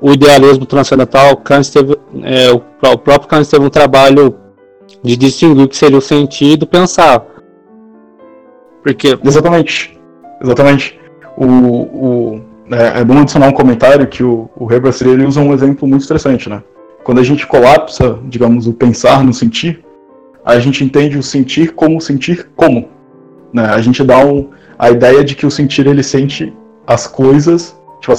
o 0.00 0.12
idealismo 0.12 0.66
transcendental, 0.66 1.36
Kant 1.36 1.70
teve, 1.70 1.96
é, 2.22 2.50
o, 2.50 2.56
o, 2.56 2.98
próprio 2.98 3.28
Kant 3.28 3.48
teve 3.48 3.64
um 3.64 3.70
trabalho 3.70 4.34
de 5.02 5.16
distinguir 5.16 5.64
o 5.64 5.68
que 5.68 5.76
seria 5.76 5.98
o 5.98 6.02
sentido 6.02 6.66
pensar. 6.66 7.24
Porque... 8.82 9.18
Exatamente. 9.24 9.98
Exatamente. 10.42 10.98
O, 11.36 11.46
o, 11.46 12.40
é, 12.70 13.00
é 13.00 13.04
bom 13.04 13.18
adicionar 13.18 13.48
um 13.48 13.52
comentário 13.52 14.06
que 14.06 14.22
o, 14.22 14.50
o 14.56 14.70
Herbert 14.72 14.94
ele 15.02 15.24
usa 15.24 15.40
um 15.40 15.52
exemplo 15.52 15.86
muito 15.86 16.04
interessante, 16.04 16.48
né? 16.48 16.62
Quando 17.04 17.18
a 17.18 17.24
gente 17.24 17.46
colapsa, 17.46 18.18
digamos, 18.24 18.66
o 18.66 18.72
pensar 18.72 19.24
no 19.24 19.32
sentir, 19.32 19.84
a 20.44 20.58
gente 20.58 20.84
entende 20.84 21.18
o 21.18 21.22
sentir 21.22 21.72
como 21.72 22.00
sentir 22.00 22.48
como. 22.54 22.88
Né? 23.52 23.64
A 23.64 23.80
gente 23.80 24.02
dá 24.04 24.18
um, 24.24 24.50
a 24.78 24.90
ideia 24.90 25.24
de 25.24 25.34
que 25.34 25.46
o 25.46 25.50
sentir 25.50 25.86
ele 25.86 26.02
sente 26.02 26.52
as 26.86 27.06
coisas, 27.06 27.76
tipo, 28.00 28.12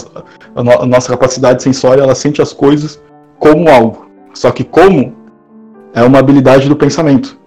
a, 0.56 0.64
no, 0.64 0.72
a 0.82 0.86
nossa 0.86 1.10
capacidade 1.10 1.64
sensória 1.64 2.02
ela 2.02 2.16
sente 2.16 2.42
as 2.42 2.54
coisas 2.54 3.02
como 3.40 3.70
algo. 3.70 4.08
Só 4.34 4.52
que 4.52 4.64
como 4.64 5.16
é 5.94 6.04
uma 6.04 6.20
habilidade 6.20 6.68
do 6.68 6.76
pensamento. 6.76 7.38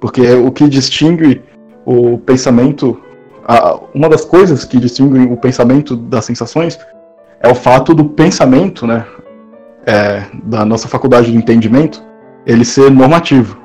Porque 0.00 0.32
o 0.32 0.50
que 0.50 0.68
distingue 0.68 1.40
o 1.84 2.18
pensamento, 2.18 3.00
a, 3.46 3.78
uma 3.94 4.08
das 4.08 4.24
coisas 4.24 4.64
que 4.64 4.78
distinguem 4.78 5.32
o 5.32 5.36
pensamento 5.36 5.96
das 5.96 6.24
sensações 6.24 6.78
é 7.40 7.48
o 7.50 7.54
fato 7.54 7.94
do 7.94 8.04
pensamento, 8.04 8.86
né, 8.86 9.04
é, 9.86 10.24
da 10.44 10.64
nossa 10.64 10.88
faculdade 10.88 11.30
de 11.30 11.36
entendimento, 11.36 12.02
ele 12.46 12.64
ser 12.64 12.90
normativo. 12.90 13.58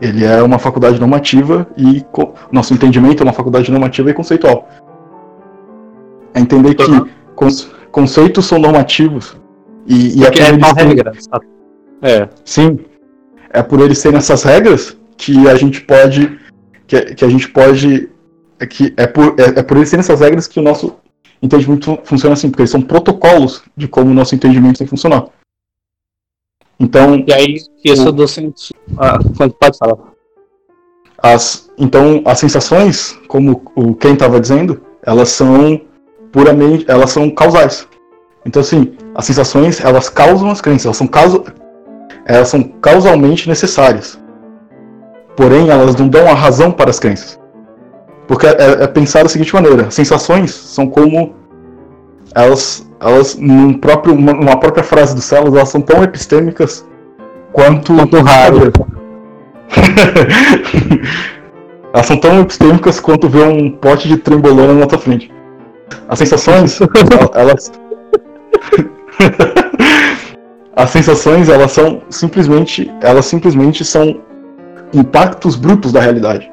Ele 0.00 0.24
é 0.24 0.42
uma 0.42 0.58
faculdade 0.58 0.98
normativa 0.98 1.66
e 1.76 2.04
nosso 2.50 2.74
entendimento 2.74 3.22
é 3.22 3.24
uma 3.24 3.32
faculdade 3.32 3.70
normativa 3.70 4.10
e 4.10 4.14
conceitual. 4.14 4.68
É 6.34 6.40
entender 6.40 6.74
que 6.74 6.90
uhum. 6.90 7.08
conceitos 7.92 8.46
são 8.46 8.58
normativos 8.58 9.36
e, 9.86 10.18
e 10.18 10.24
é, 10.24 10.26
é 10.26 10.58
por 10.58 10.74
regras. 10.74 11.28
É. 12.02 12.28
Sim. 12.44 12.80
É 13.50 13.62
por 13.62 13.80
eles 13.80 13.98
serem 13.98 14.18
essas 14.18 14.42
regras 14.42 14.96
que 15.16 15.48
a 15.48 15.54
gente 15.54 15.82
pode 15.82 16.36
que, 16.92 17.14
que 17.14 17.24
a 17.24 17.28
gente 17.28 17.48
pode 17.48 18.10
é 18.60 18.66
que 18.66 18.92
é 18.98 19.06
por 19.06 19.34
é, 19.40 19.60
é 19.60 19.62
por 19.62 19.78
essas 19.78 20.20
regras 20.20 20.46
que 20.46 20.60
o 20.60 20.62
nosso 20.62 20.94
entendimento 21.42 21.98
funciona 22.04 22.34
assim, 22.34 22.50
porque 22.50 22.62
eles 22.62 22.70
são 22.70 22.82
protocolos 22.82 23.62
de 23.74 23.88
como 23.88 24.10
o 24.10 24.14
nosso 24.14 24.34
entendimento 24.34 24.78
tem 24.78 24.86
que 24.86 24.90
funcionar. 24.90 25.26
Então. 26.78 27.24
E 27.26 27.32
aí, 27.32 27.56
isso 27.82 28.08
o, 28.08 28.12
do 28.12 28.28
sentido. 28.28 28.78
Ah, 28.98 29.18
pode 29.58 29.78
falar. 29.78 29.96
As, 31.18 31.70
então, 31.78 32.22
as 32.24 32.38
sensações, 32.38 33.18
como 33.26 33.62
o 33.74 33.94
Ken 33.94 34.12
estava 34.12 34.40
dizendo, 34.40 34.82
elas 35.02 35.30
são 35.30 35.80
puramente. 36.30 36.84
Elas 36.88 37.10
são 37.10 37.30
causais. 37.30 37.88
Então, 38.44 38.60
assim, 38.60 38.96
as 39.14 39.24
sensações, 39.24 39.80
elas 39.80 40.08
causam 40.08 40.50
as 40.50 40.60
crenças, 40.60 40.86
elas 40.86 40.96
são, 40.96 41.06
causa, 41.06 41.42
elas 42.26 42.48
são 42.48 42.62
causalmente 42.62 43.48
necessárias. 43.48 44.21
Porém, 45.36 45.70
elas 45.70 45.96
não 45.96 46.08
dão 46.08 46.28
a 46.28 46.34
razão 46.34 46.70
para 46.70 46.90
as 46.90 46.98
crenças. 46.98 47.40
Porque 48.26 48.46
é, 48.46 48.82
é 48.82 48.86
pensar 48.86 49.22
da 49.22 49.28
seguinte 49.28 49.54
maneira: 49.54 49.90
sensações 49.90 50.54
são 50.54 50.86
como 50.86 51.34
elas 52.34 52.86
elas, 53.02 53.36
num 53.36 53.74
próprio, 53.74 54.14
numa 54.14 54.56
própria 54.56 54.84
frase 54.84 55.14
do 55.14 55.20
Celos, 55.20 55.54
elas 55.54 55.68
são 55.68 55.80
tão 55.80 56.04
epistêmicas 56.04 56.86
quanto. 57.52 57.94
Quanto 57.94 58.22
raro. 58.22 58.72
elas 61.92 62.06
são 62.06 62.16
tão 62.16 62.40
epistêmicas 62.40 63.00
quanto 63.00 63.28
ver 63.28 63.48
um 63.48 63.72
pote 63.72 64.06
de 64.06 64.18
trembolona 64.18 64.74
na 64.74 64.86
tua 64.86 64.98
frente. 64.98 65.32
As 66.08 66.20
sensações, 66.20 66.78
elas. 67.34 67.72
As 70.74 70.88
sensações, 70.90 71.48
elas 71.48 71.72
são 71.72 72.02
simplesmente. 72.08 72.88
Elas 73.02 73.26
simplesmente 73.26 73.84
são 73.84 74.20
impactos 74.92 75.56
brutos 75.56 75.92
da 75.92 76.00
realidade. 76.00 76.50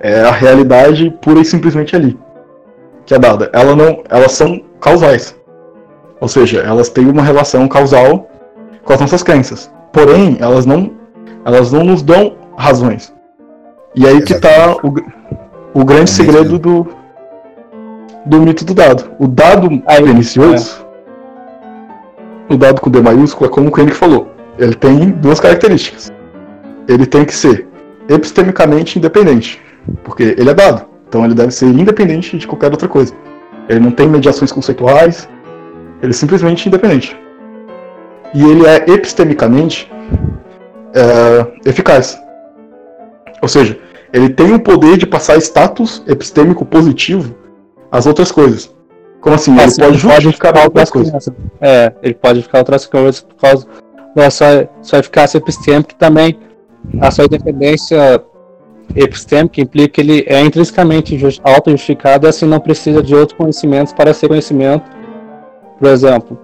É 0.00 0.22
a 0.22 0.30
realidade 0.30 1.10
pura 1.22 1.40
e 1.40 1.44
simplesmente 1.44 1.94
ali. 1.94 2.18
Que 3.06 3.14
é 3.14 3.18
dada. 3.18 3.50
Ela 3.52 3.74
não, 3.74 4.02
elas 4.08 4.32
são 4.32 4.60
causais. 4.80 5.36
Ou 6.20 6.28
seja, 6.28 6.60
elas 6.60 6.88
têm 6.88 7.08
uma 7.08 7.22
relação 7.22 7.66
causal 7.68 8.28
com 8.84 8.92
as 8.92 9.00
nossas 9.00 9.22
crenças. 9.22 9.72
Porém, 9.92 10.36
elas 10.40 10.66
não, 10.66 10.92
elas 11.44 11.72
não 11.72 11.84
nos 11.84 12.02
dão 12.02 12.36
razões. 12.56 13.12
E 13.94 14.06
aí 14.06 14.22
que 14.22 14.32
está 14.32 14.76
o, 14.82 14.94
o 15.80 15.84
grande 15.84 16.04
é 16.04 16.14
segredo 16.14 16.58
do, 16.58 16.86
do 18.24 18.40
mito 18.40 18.64
do 18.64 18.74
dado. 18.74 19.10
O 19.18 19.26
dado 19.26 19.82
aí, 19.86 20.02
pernicioso, 20.02 20.84
é. 22.48 22.54
o 22.54 22.56
dado 22.56 22.80
com 22.80 22.90
D 22.90 23.00
maiúsculo, 23.00 23.50
é 23.50 23.52
como 23.52 23.68
o 23.68 23.70
Koenig 23.70 23.94
falou. 23.94 24.28
Ele 24.58 24.74
tem 24.74 25.10
duas 25.10 25.40
características. 25.40 26.12
Ele 26.88 27.06
tem 27.06 27.24
que 27.24 27.34
ser 27.34 27.68
epistemicamente 28.14 28.98
independente, 28.98 29.60
porque 30.04 30.34
ele 30.38 30.50
é 30.50 30.54
dado. 30.54 30.86
Então 31.08 31.24
ele 31.24 31.34
deve 31.34 31.50
ser 31.50 31.66
independente 31.66 32.38
de 32.38 32.46
qualquer 32.46 32.70
outra 32.70 32.88
coisa. 32.88 33.14
Ele 33.68 33.80
não 33.80 33.90
tem 33.90 34.08
mediações 34.08 34.50
conceituais, 34.50 35.28
ele 36.02 36.10
é 36.10 36.14
simplesmente 36.14 36.68
independente. 36.68 37.16
E 38.34 38.42
ele 38.42 38.66
é 38.66 38.76
epistemicamente 38.90 39.90
é, 40.94 41.68
eficaz. 41.68 42.18
Ou 43.40 43.48
seja, 43.48 43.78
ele 44.12 44.28
tem 44.28 44.54
o 44.54 44.60
poder 44.60 44.96
de 44.96 45.06
passar 45.06 45.36
status 45.38 46.02
epistêmico 46.06 46.64
positivo 46.64 47.34
às 47.90 48.06
outras 48.06 48.32
coisas. 48.32 48.74
Como 49.20 49.36
assim? 49.36 49.56
É, 49.58 49.62
ele 49.62 49.70
sim, 49.70 49.80
pode 49.80 49.98
justificar 49.98 50.56
outras 50.56 50.64
outras 50.64 50.90
coisas. 50.90 51.28
É, 51.60 51.92
ele 52.02 52.14
pode 52.14 52.42
ficar 52.42 52.58
outras 52.58 52.86
coisas 52.86 53.20
por 53.20 53.36
causa 53.36 53.66
da 54.14 54.30
sua, 54.30 54.68
sua 54.82 54.98
eficácia 54.98 55.38
epistêmica 55.38 55.94
também 55.98 56.38
a 57.00 57.10
sua 57.10 57.24
independência 57.24 58.22
epistêmica 58.94 59.60
implica 59.60 59.94
que 59.94 60.00
ele 60.00 60.24
é 60.26 60.40
intrinsecamente 60.40 61.16
ju- 61.16 61.40
auto-justificado 61.42 62.26
e 62.26 62.28
assim 62.28 62.46
não 62.46 62.60
precisa 62.60 63.02
de 63.02 63.14
outros 63.14 63.36
conhecimentos 63.36 63.92
para 63.92 64.12
ser 64.12 64.28
conhecimento. 64.28 64.90
Por 65.78 65.88
exemplo. 65.88 66.38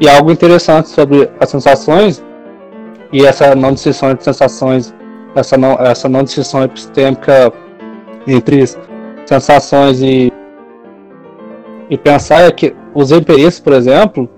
E 0.00 0.08
algo 0.08 0.30
interessante 0.30 0.88
sobre 0.88 1.28
as 1.40 1.48
sensações 1.48 2.24
e 3.12 3.26
essa 3.26 3.54
não 3.54 3.72
distinção 3.72 4.10
entre 4.10 4.24
sensações, 4.24 4.94
essa 5.34 5.56
não, 5.56 5.72
essa 5.72 6.08
não 6.08 6.22
distinção 6.22 6.62
epistêmica 6.62 7.52
entre 8.26 8.64
sensações 9.26 10.00
e, 10.00 10.32
e 11.90 11.98
pensar 11.98 12.42
é 12.42 12.50
que 12.52 12.74
os 12.94 13.10
empiristas, 13.10 13.60
por 13.60 13.72
exemplo, 13.72 14.28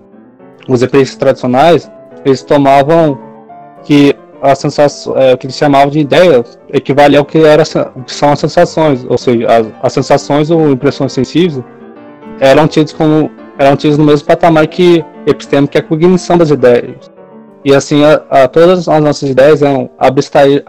os 0.69 0.83
empiristas 0.83 1.19
tradicionais, 1.19 1.91
eles 2.25 2.43
tomavam 2.43 3.19
que 3.85 4.15
as 4.43 4.59
sensações, 4.59 5.17
é, 5.17 5.35
o 5.35 5.39
que 5.39 5.47
eles 5.47 5.57
chamavam 5.57 5.91
de 5.91 5.99
ideia 6.01 6.43
equivale 6.73 7.17
ao 7.17 7.25
que, 7.25 7.39
era, 7.39 7.63
que 7.65 8.13
são 8.13 8.33
as 8.33 8.39
sensações, 8.41 9.05
ou 9.09 9.19
seja, 9.19 9.47
as, 9.47 9.67
as 9.83 9.93
sensações 9.93 10.51
ou 10.51 10.71
impressões 10.71 11.13
sensíveis 11.13 11.63
eram 12.41 12.67
tidas 12.67 12.93
como 12.93 13.31
eram 13.59 13.77
tidas 13.77 13.99
no 13.99 14.05
mesmo 14.05 14.27
patamar 14.27 14.67
que 14.67 15.05
epistêmica, 15.27 15.73
que 15.73 15.79
é 15.79 15.81
a 15.83 15.85
cognição 15.85 16.39
das 16.39 16.49
ideias. 16.51 17.11
E 17.63 17.75
assim, 17.75 18.03
a, 18.03 18.15
a- 18.31 18.49
todas 18.49 18.89
as 18.89 19.03
nossas 19.03 19.29
ideias 19.29 19.61
eram 19.61 19.91
abstrair, 19.99 20.65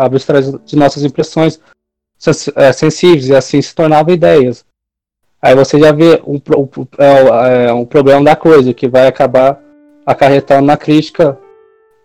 de 0.65 0.75
nossas 0.75 1.05
impressões 1.05 1.57
sens- 2.19 2.49
é, 2.53 2.73
sensíveis 2.73 3.29
e 3.29 3.35
assim 3.35 3.61
se 3.61 3.73
tornavam 3.73 4.13
ideias. 4.13 4.65
Aí 5.41 5.55
você 5.55 5.79
já 5.79 5.93
vê 5.93 6.21
um, 6.27 6.35
um- 6.35 6.87
é, 6.97 7.67
é, 7.67 7.73
um 7.73 7.85
problema 7.85 8.21
da 8.25 8.35
coisa 8.35 8.73
que 8.73 8.89
vai 8.89 9.07
acabar 9.07 9.57
acarretando 10.11 10.65
na 10.65 10.77
crítica 10.77 11.37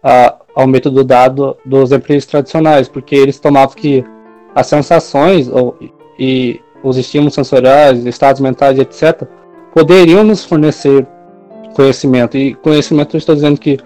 a- 0.03 0.37
ao 0.55 0.67
método 0.67 1.05
dado 1.05 1.57
dos 1.65 1.93
empresas 1.93 2.27
tradicionais, 2.27 2.89
porque 2.89 3.15
eles 3.15 3.39
tomavam 3.39 3.75
que 3.75 4.05
as 4.55 4.67
sensações 4.67 5.49
ou, 5.49 5.77
e 6.19 6.61
os 6.83 6.97
estímulos 6.97 7.35
sensoriais, 7.35 8.07
estados 8.07 8.41
mentais, 8.41 8.79
etc., 8.79 9.23
poderiam 9.75 10.25
nos 10.25 10.45
fornecer 10.45 11.07
conhecimento. 11.75 12.37
E 12.39 12.55
conhecimento, 12.55 13.17
eu 13.17 13.19
estou 13.19 13.35
dizendo 13.35 13.61
que 13.61 13.79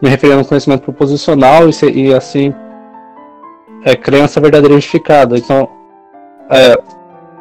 me 0.00 0.08
referindo 0.08 0.38
a 0.38 0.42
um 0.42 0.44
conhecimento 0.44 0.82
proposicional 0.82 1.68
e, 1.68 1.72
e 1.90 2.14
assim, 2.14 2.54
é 3.84 3.96
crença 3.96 4.40
verdadeira 4.40 4.74
justificada. 4.74 5.36
Então, 5.36 5.68
é, 6.50 6.78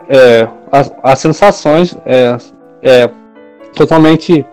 é, 0.10 0.48
as, 0.72 0.94
as 1.04 1.20
sensações 1.20 1.96
é, 2.06 2.38
é, 2.82 3.10
totalmente 3.76 4.46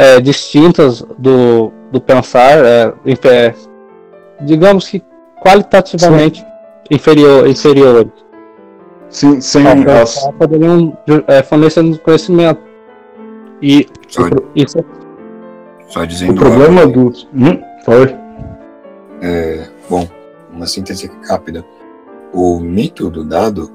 é, 0.00 0.18
distintas 0.18 1.02
do, 1.18 1.70
do 1.92 2.00
pensar, 2.00 2.64
é, 2.64 2.94
é, 3.24 3.54
digamos 4.40 4.88
que 4.88 5.02
qualitativamente 5.42 6.42
inferior, 6.90 7.46
inferiores. 7.46 8.10
Sim, 9.10 9.42
sem 9.42 9.66
Ao 9.66 9.72
as, 9.74 10.14
pensar, 10.14 10.32
poderiam 10.32 10.96
é, 11.26 11.42
fornecer 11.42 11.82
conhecimento. 11.98 12.62
E 13.60 13.86
Só, 14.08 14.22
isso 14.56 14.78
só 15.86 16.00
o 16.00 16.06
dizendo 16.06 16.34
problema 16.34 16.82
algo, 16.82 17.10
do. 17.10 17.28
Hum, 17.34 17.60
foi. 17.84 18.16
é, 19.20 19.68
bom, 19.88 20.08
uma 20.50 20.66
síntese 20.66 21.10
rápida. 21.28 21.62
O 22.32 22.58
mito 22.58 23.10
do 23.10 23.22
dado, 23.22 23.70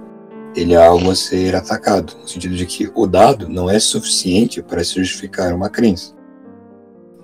ele 0.55 0.73
é 0.73 0.83
algo 0.83 1.11
a 1.11 1.15
ser 1.15 1.55
atacado, 1.55 2.13
no 2.19 2.27
sentido 2.27 2.55
de 2.55 2.65
que 2.65 2.89
o 2.95 3.05
dado 3.05 3.47
não 3.47 3.69
é 3.69 3.77
suficiente 3.77 4.63
para 4.63 4.83
se 4.83 4.95
justificar 4.95 5.53
uma 5.53 5.69
crença. 5.69 6.14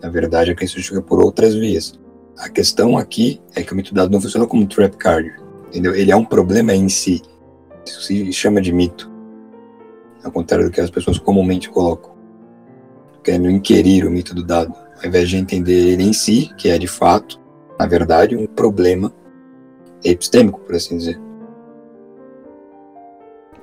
Na 0.02 0.10
verdade, 0.10 0.52
a 0.52 0.56
crença 0.56 0.74
se 0.74 0.78
justifica 0.78 1.02
por 1.02 1.22
outras 1.22 1.54
vias. 1.54 2.00
A 2.38 2.50
questão 2.50 2.98
aqui 2.98 3.42
é 3.56 3.62
que 3.62 3.72
o 3.72 3.76
mito 3.76 3.94
do 3.94 3.98
dado 3.98 4.12
não 4.12 4.20
funciona 4.22 4.48
como 4.48 4.64
um 4.64 4.66
trap 4.66 4.98
card, 4.98 5.32
entendeu? 5.68 5.94
Ele 5.94 6.12
é 6.12 6.16
um 6.16 6.26
problema 6.26 6.74
em 6.74 6.90
si. 6.90 7.22
Isso 7.86 8.02
se 8.02 8.34
chama 8.34 8.62
de 8.62 8.72
mito. 8.74 9.12
Ao 10.24 10.32
contrário 10.32 10.66
do 10.66 10.72
que 10.72 10.82
as 10.82 10.90
pessoas 10.90 11.20
comumente 11.20 11.70
colocam. 11.70 12.12
Querendo 13.24 13.50
inquirir 13.50 14.06
o 14.06 14.12
mito 14.12 14.34
do 14.34 14.44
dado, 14.44 14.74
ao 15.00 15.08
invés 15.08 15.30
de 15.30 15.38
entender 15.38 15.94
ele 15.94 16.04
em 16.04 16.14
si, 16.14 16.52
que 16.58 16.70
é 16.70 16.78
de 16.78 16.88
fato, 16.88 17.40
na 17.78 17.86
verdade, 17.86 18.36
um 18.36 18.48
problema 18.48 19.14
epistêmico, 20.04 20.60
por 20.60 20.76
assim 20.76 20.98
dizer. 20.98 21.20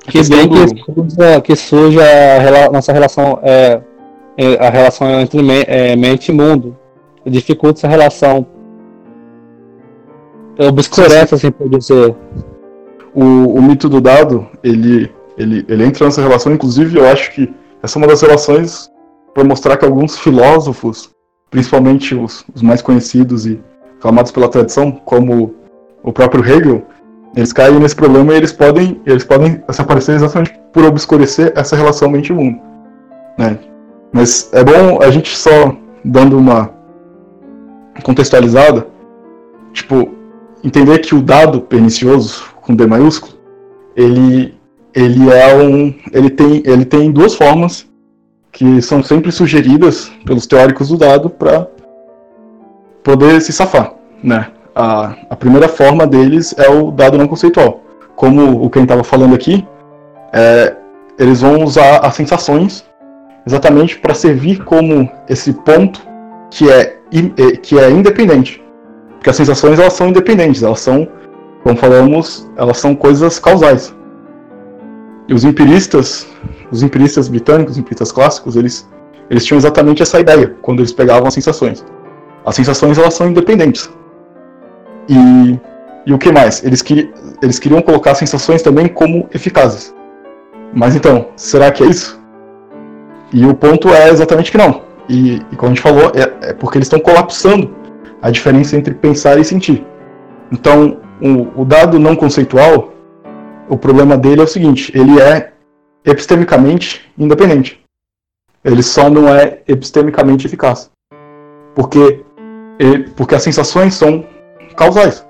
A 0.06 0.10
que 0.10 0.28
bem 0.28 0.48
que 0.48 0.84
suja, 0.84 1.40
que 1.42 1.56
suja 1.56 2.02
a 2.02 2.38
rela- 2.38 2.70
nossa 2.72 2.92
relação, 2.92 3.38
é, 3.42 3.52
é, 3.72 3.82
a 4.60 4.70
relação 4.70 5.08
entre 5.20 5.40
é, 5.66 5.96
mente 5.96 6.30
e 6.30 6.34
mundo. 6.34 6.76
Dificulta 7.26 7.80
essa 7.80 7.88
relação. 7.88 8.46
Obscurece, 10.58 11.34
assim 11.34 11.50
por 11.50 11.68
dizer. 11.68 12.14
o, 13.14 13.22
o 13.54 13.62
mito 13.62 13.88
do 13.88 14.00
dado, 14.00 14.46
ele, 14.62 15.12
ele, 15.36 15.64
ele 15.68 15.84
entra 15.84 16.04
nessa 16.04 16.22
relação, 16.22 16.52
inclusive 16.52 16.98
eu 16.98 17.06
acho 17.06 17.32
que 17.32 17.52
essa 17.82 17.98
é 17.98 18.00
uma 18.00 18.08
das 18.08 18.22
relações 18.22 18.90
para 19.34 19.44
mostrar 19.44 19.76
que 19.76 19.84
alguns 19.84 20.18
filósofos, 20.18 21.10
principalmente 21.50 22.14
os, 22.14 22.44
os 22.54 22.62
mais 22.62 22.82
conhecidos 22.82 23.46
e 23.46 23.60
aclamados 23.98 24.32
pela 24.32 24.48
tradição, 24.48 24.92
como 24.92 25.54
o 26.02 26.12
próprio 26.12 26.44
Hegel, 26.44 26.82
eles 27.36 27.52
caem 27.52 27.78
nesse 27.78 27.94
problema 27.94 28.32
e 28.32 28.36
eles 28.36 28.52
podem, 28.52 29.00
eles 29.04 29.24
podem 29.24 29.62
se 29.70 29.80
aparecer 29.80 30.14
exatamente 30.14 30.58
por 30.72 30.84
obscurecer 30.84 31.52
essa 31.54 31.76
relação 31.76 32.10
mente 32.10 32.30
e 32.30 32.34
mundo. 32.34 32.60
Né? 33.36 33.58
Mas 34.12 34.50
é 34.52 34.64
bom 34.64 35.02
a 35.02 35.10
gente 35.10 35.36
só 35.36 35.74
dando 36.04 36.38
uma 36.38 36.70
contextualizada, 38.02 38.86
tipo, 39.72 40.10
entender 40.64 40.98
que 40.98 41.14
o 41.14 41.22
dado 41.22 41.60
pernicioso 41.60 42.44
com 42.60 42.74
D 42.74 42.86
maiúsculo, 42.86 43.32
ele 43.96 44.56
ele 44.94 45.30
é 45.30 45.54
um 45.54 45.94
ele 46.12 46.30
tem 46.30 46.62
ele 46.64 46.84
tem 46.84 47.12
duas 47.12 47.34
formas 47.34 47.86
que 48.50 48.80
são 48.80 49.02
sempre 49.02 49.30
sugeridas 49.30 50.10
pelos 50.24 50.46
teóricos 50.46 50.88
do 50.88 50.96
dado 50.96 51.28
para 51.28 51.68
poder 53.04 53.40
se 53.40 53.52
safar, 53.52 53.94
né? 54.22 54.48
A, 54.74 55.14
a 55.30 55.36
primeira 55.36 55.68
forma 55.68 56.06
deles 56.06 56.54
é 56.56 56.68
o 56.68 56.90
dado 56.90 57.18
não 57.18 57.28
conceitual. 57.28 57.82
Como 58.16 58.64
o 58.64 58.70
Ken 58.70 58.82
estava 58.82 59.04
falando 59.04 59.34
aqui, 59.34 59.66
é, 60.32 60.74
eles 61.18 61.40
vão 61.40 61.62
usar 61.62 61.98
as 61.98 62.14
sensações 62.14 62.87
exatamente 63.48 63.98
para 63.98 64.12
servir 64.12 64.62
como 64.62 65.10
esse 65.26 65.54
ponto 65.54 66.06
que 66.50 66.70
é, 66.70 66.98
eh, 67.12 67.56
que 67.56 67.78
é 67.78 67.90
independente. 67.90 68.62
Porque 69.14 69.30
as 69.30 69.36
sensações 69.36 69.78
elas 69.78 69.94
são 69.94 70.08
independentes, 70.08 70.62
elas 70.62 70.80
são, 70.80 71.08
como 71.62 71.74
falamos, 71.76 72.46
elas 72.56 72.76
são 72.76 72.94
coisas 72.94 73.38
causais. 73.38 73.94
E 75.26 75.32
os 75.32 75.44
empiristas, 75.44 76.28
os 76.70 76.82
empiristas 76.82 77.28
britânicos, 77.28 77.72
os 77.72 77.78
empiristas 77.78 78.12
clássicos, 78.12 78.54
eles, 78.54 78.86
eles 79.30 79.46
tinham 79.46 79.58
exatamente 79.58 80.02
essa 80.02 80.20
ideia 80.20 80.54
quando 80.60 80.80
eles 80.80 80.92
pegavam 80.92 81.26
as 81.26 81.34
sensações. 81.34 81.84
As 82.44 82.54
sensações 82.54 82.98
elas 82.98 83.14
são 83.14 83.28
independentes. 83.28 83.90
E, 85.08 85.58
e 86.04 86.12
o 86.12 86.18
que 86.18 86.30
mais? 86.30 86.62
Eles, 86.62 86.82
queri, 86.82 87.10
eles 87.42 87.58
queriam 87.58 87.80
colocar 87.80 88.10
as 88.10 88.18
sensações 88.18 88.60
também 88.60 88.88
como 88.88 89.26
eficazes. 89.32 89.94
Mas 90.74 90.94
então, 90.94 91.28
será 91.34 91.70
que 91.70 91.82
é 91.82 91.86
isso? 91.86 92.18
E 93.32 93.44
o 93.44 93.54
ponto 93.54 93.88
é 93.90 94.08
exatamente 94.08 94.50
que 94.50 94.58
não. 94.58 94.82
E, 95.08 95.36
e 95.52 95.56
como 95.56 95.72
a 95.72 95.74
gente 95.74 95.82
falou, 95.82 96.12
é, 96.14 96.50
é 96.50 96.52
porque 96.54 96.78
eles 96.78 96.86
estão 96.86 97.00
colapsando 97.00 97.74
a 98.20 98.30
diferença 98.30 98.76
entre 98.76 98.94
pensar 98.94 99.38
e 99.38 99.44
sentir. 99.44 99.86
Então, 100.50 100.98
o, 101.20 101.62
o 101.62 101.64
dado 101.64 101.98
não 101.98 102.16
conceitual, 102.16 102.92
o 103.68 103.76
problema 103.76 104.16
dele 104.16 104.40
é 104.40 104.44
o 104.44 104.48
seguinte: 104.48 104.92
ele 104.94 105.20
é 105.20 105.52
epistemicamente 106.04 107.10
independente. 107.18 107.80
Ele 108.64 108.82
só 108.82 109.08
não 109.08 109.28
é 109.28 109.60
epistemicamente 109.68 110.46
eficaz. 110.46 110.90
Porque, 111.74 112.24
ele- 112.78 113.08
porque 113.10 113.34
as 113.34 113.42
sensações 113.42 113.94
são 113.94 114.24
causais. 114.76 115.24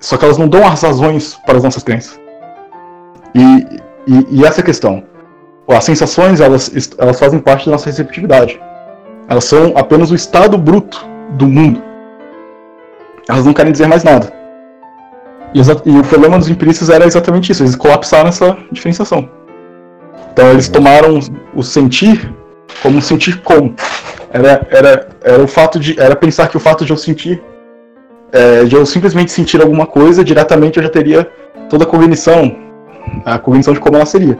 Só 0.00 0.16
que 0.16 0.24
elas 0.24 0.38
não 0.38 0.48
dão 0.48 0.66
as 0.66 0.82
razões 0.82 1.36
para 1.46 1.56
as 1.56 1.62
nossas 1.64 1.82
crenças. 1.82 2.20
E, 3.34 3.80
e, 4.06 4.40
e 4.40 4.44
essa 4.44 4.60
é 4.60 4.62
a 4.62 4.66
questão. 4.66 5.04
As 5.76 5.84
sensações, 5.84 6.40
elas, 6.40 6.70
elas 6.98 7.18
fazem 7.18 7.38
parte 7.38 7.66
da 7.66 7.72
nossa 7.72 7.86
receptividade. 7.86 8.60
Elas 9.28 9.44
são 9.44 9.72
apenas 9.76 10.10
o 10.10 10.14
estado 10.14 10.58
bruto 10.58 11.06
do 11.30 11.46
mundo. 11.46 11.82
Elas 13.28 13.44
não 13.44 13.52
querem 13.52 13.72
dizer 13.72 13.86
mais 13.86 14.04
nada. 14.04 14.32
E, 15.54 15.60
e 15.60 15.98
o 15.98 16.04
problema 16.04 16.38
dos 16.38 16.48
empiristas 16.48 16.90
era 16.90 17.04
exatamente 17.04 17.52
isso, 17.52 17.62
eles 17.62 17.76
colapsaram 17.76 18.28
essa 18.28 18.56
diferenciação. 18.70 19.28
Então 20.32 20.50
eles 20.50 20.68
tomaram 20.68 21.18
o 21.54 21.62
sentir 21.62 22.32
como 22.82 23.02
sentir 23.02 23.40
com. 23.42 23.74
Era, 24.30 24.66
era, 24.70 25.08
era 25.22 25.42
o 25.42 25.46
fato 25.46 25.78
de. 25.78 26.00
Era 26.00 26.16
pensar 26.16 26.48
que 26.48 26.56
o 26.56 26.60
fato 26.60 26.84
de 26.84 26.92
eu 26.92 26.96
sentir 26.96 27.42
é, 28.32 28.64
de 28.64 28.74
eu 28.74 28.84
simplesmente 28.86 29.30
sentir 29.30 29.60
alguma 29.60 29.86
coisa, 29.86 30.24
diretamente 30.24 30.78
eu 30.78 30.82
já 30.82 30.88
teria 30.88 31.30
toda 31.68 31.84
a 31.84 31.86
cognição, 31.86 32.56
a 33.24 33.38
cognição 33.38 33.74
de 33.74 33.80
como 33.80 33.96
ela 33.96 34.06
seria. 34.06 34.38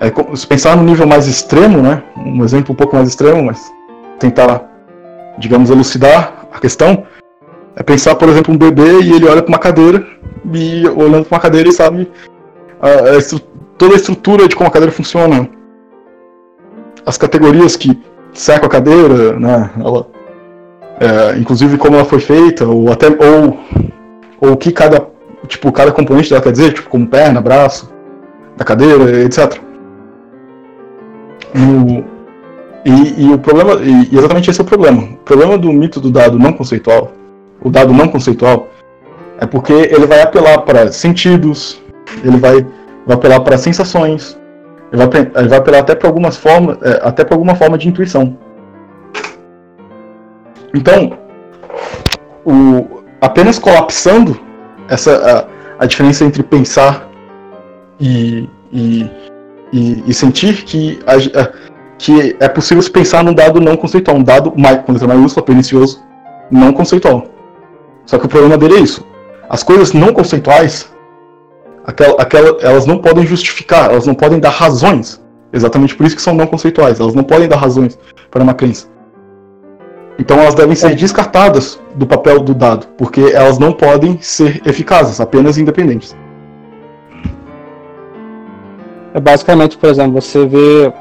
É, 0.00 0.36
se 0.36 0.46
pensar 0.46 0.76
no 0.76 0.84
nível 0.84 1.06
mais 1.06 1.26
extremo, 1.26 1.82
né, 1.82 2.02
um 2.16 2.44
exemplo 2.44 2.72
um 2.72 2.76
pouco 2.76 2.94
mais 2.94 3.08
extremo, 3.08 3.42
mas 3.42 3.72
tentar, 4.18 4.62
digamos, 5.38 5.70
elucidar 5.70 6.46
a 6.52 6.60
questão, 6.60 7.04
é 7.74 7.82
pensar, 7.82 8.14
por 8.14 8.28
exemplo, 8.28 8.54
um 8.54 8.58
bebê 8.58 9.00
e 9.02 9.12
ele 9.12 9.26
olha 9.26 9.42
para 9.42 9.48
uma 9.48 9.58
cadeira 9.58 10.06
e 10.52 10.86
olhando 10.88 11.24
para 11.24 11.36
uma 11.36 11.42
cadeira 11.42 11.68
e 11.68 11.72
sabe 11.72 12.10
a, 12.80 12.88
a 12.88 13.40
toda 13.76 13.94
a 13.94 13.96
estrutura 13.96 14.48
de 14.48 14.54
como 14.54 14.68
a 14.68 14.72
cadeira 14.72 14.92
funciona, 14.92 15.48
as 17.04 17.16
categorias 17.18 17.76
que 17.76 18.00
cercam 18.32 18.66
a 18.66 18.70
cadeira, 18.70 19.38
né, 19.38 19.70
ela, 19.80 20.06
é, 21.00 21.38
inclusive 21.38 21.76
como 21.76 21.96
ela 21.96 22.04
foi 22.04 22.20
feita, 22.20 22.66
ou 22.66 22.92
até 22.92 23.08
ou 23.08 23.58
ou 24.40 24.56
que 24.56 24.70
cada 24.70 25.04
tipo 25.48 25.72
cada 25.72 25.90
componente 25.90 26.30
dela 26.30 26.42
quer 26.42 26.52
dizer, 26.52 26.72
tipo 26.72 26.88
como 26.88 27.06
perna, 27.06 27.40
braço, 27.40 27.92
da 28.56 28.64
cadeira, 28.64 29.22
etc. 29.22 29.67
No, 31.54 32.04
e, 32.84 33.24
e, 33.24 33.32
o 33.32 33.38
problema, 33.38 33.74
e 33.82 34.16
exatamente 34.16 34.50
esse 34.50 34.60
é 34.60 34.62
o 34.62 34.66
problema. 34.66 35.02
O 35.02 35.16
problema 35.24 35.58
do 35.58 35.72
mito 35.72 36.00
do 36.00 36.10
dado 36.10 36.38
não 36.38 36.52
conceitual, 36.52 37.12
o 37.60 37.70
dado 37.70 37.92
não 37.92 38.08
conceitual, 38.08 38.68
é 39.38 39.46
porque 39.46 39.72
ele 39.72 40.06
vai 40.06 40.22
apelar 40.22 40.58
para 40.62 40.90
sentidos, 40.92 41.82
ele 42.24 42.38
vai, 42.38 42.66
vai 43.06 43.16
apelar 43.16 43.40
para 43.40 43.58
sensações, 43.58 44.38
ele 44.92 45.04
vai, 45.06 45.20
ele 45.20 45.48
vai 45.48 45.58
apelar 45.58 45.80
até 45.80 45.94
para 45.94 46.08
algumas 46.08 46.36
formas, 46.36 46.78
é, 46.82 47.00
até 47.02 47.24
para 47.24 47.34
alguma 47.34 47.54
forma 47.54 47.76
de 47.76 47.88
intuição. 47.88 48.36
Então, 50.74 51.18
o, 52.44 53.02
apenas 53.20 53.58
colapsando 53.58 54.38
essa 54.88 55.46
a, 55.78 55.84
a 55.84 55.86
diferença 55.86 56.24
entre 56.24 56.42
pensar 56.42 57.08
e, 58.00 58.48
e, 58.72 59.08
e, 59.72 60.02
e 60.06 60.14
sentir 60.14 60.64
que, 60.64 60.98
a, 61.06 61.14
a, 61.40 61.52
que 61.98 62.36
é 62.40 62.48
possível 62.48 62.82
se 62.82 62.90
pensar 62.90 63.22
num 63.24 63.34
dado 63.34 63.60
não 63.60 63.76
conceitual, 63.76 64.16
um 64.16 64.22
dado 64.22 64.50
com 64.50 64.92
letra 64.92 65.08
maiúscula, 65.08 65.44
pernicioso, 65.44 66.02
não 66.50 66.72
conceitual. 66.72 67.26
Só 68.06 68.18
que 68.18 68.26
o 68.26 68.28
problema 68.28 68.56
dele 68.56 68.76
é 68.76 68.80
isso. 68.80 69.06
As 69.48 69.62
coisas 69.62 69.92
não 69.92 70.12
conceituais, 70.12 70.90
aquela, 71.86 72.20
aquela, 72.20 72.58
elas 72.60 72.86
não 72.86 72.98
podem 72.98 73.26
justificar, 73.26 73.90
elas 73.90 74.06
não 74.06 74.14
podem 74.14 74.38
dar 74.38 74.50
razões. 74.50 75.20
Exatamente 75.52 75.94
por 75.94 76.06
isso 76.06 76.16
que 76.16 76.22
são 76.22 76.34
não 76.34 76.46
conceituais. 76.46 77.00
Elas 77.00 77.14
não 77.14 77.24
podem 77.24 77.48
dar 77.48 77.56
razões 77.56 77.98
para 78.30 78.42
uma 78.42 78.54
crença. 78.54 78.86
Então 80.18 80.38
elas 80.38 80.54
devem 80.54 80.74
ser 80.74 80.94
descartadas 80.96 81.80
do 81.94 82.06
papel 82.06 82.40
do 82.40 82.52
dado, 82.52 82.88
porque 82.98 83.20
elas 83.32 83.58
não 83.58 83.72
podem 83.72 84.18
ser 84.20 84.60
eficazes, 84.66 85.20
apenas 85.20 85.56
independentes. 85.58 86.16
É 89.18 89.20
basicamente, 89.20 89.76
por 89.76 89.88
exemplo, 89.88 90.20
você 90.20 90.46
vê 90.46 90.92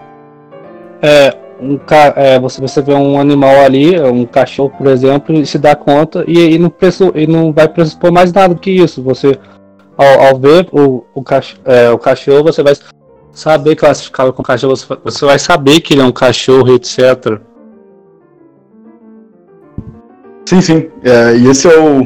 é, 1.04 1.38
um 1.62 1.80
é, 2.16 2.40
você, 2.40 2.60
você 2.60 2.82
vê 2.82 2.92
um 2.92 3.20
animal 3.20 3.62
ali, 3.62 4.02
um 4.02 4.26
cachorro, 4.26 4.74
por 4.76 4.88
exemplo, 4.88 5.36
e 5.36 5.46
se 5.46 5.60
dá 5.60 5.76
conta 5.76 6.24
e, 6.28 6.56
e, 6.56 6.58
não, 6.58 6.68
preço, 6.68 7.12
e 7.14 7.28
não 7.28 7.54
vai 7.54 7.68
pressupor 7.68 8.12
mais 8.12 8.34
nada 8.34 8.56
do 8.56 8.60
que 8.60 8.72
isso. 8.72 9.04
Você, 9.04 9.38
ao, 9.96 10.30
ao 10.30 10.40
ver 10.40 10.68
o, 10.72 11.06
o, 11.14 11.22
cachorro, 11.22 11.62
é, 11.66 11.92
o 11.92 12.00
cachorro, 12.00 12.46
você 12.46 12.64
vai 12.64 12.74
saber 13.32 13.76
classificá-lo 13.76 14.34
com 14.34 14.42
cachorro, 14.42 14.76
você 15.04 15.24
vai 15.24 15.38
saber 15.38 15.80
que 15.82 15.94
ele 15.94 16.02
é 16.02 16.06
um 16.06 16.12
cachorro, 16.12 16.74
etc. 16.74 17.40
Sim, 20.44 20.62
sim. 20.62 20.90
É, 21.04 21.38
e 21.38 21.46
esse 21.46 21.68
é 21.68 21.80
o. 21.80 22.02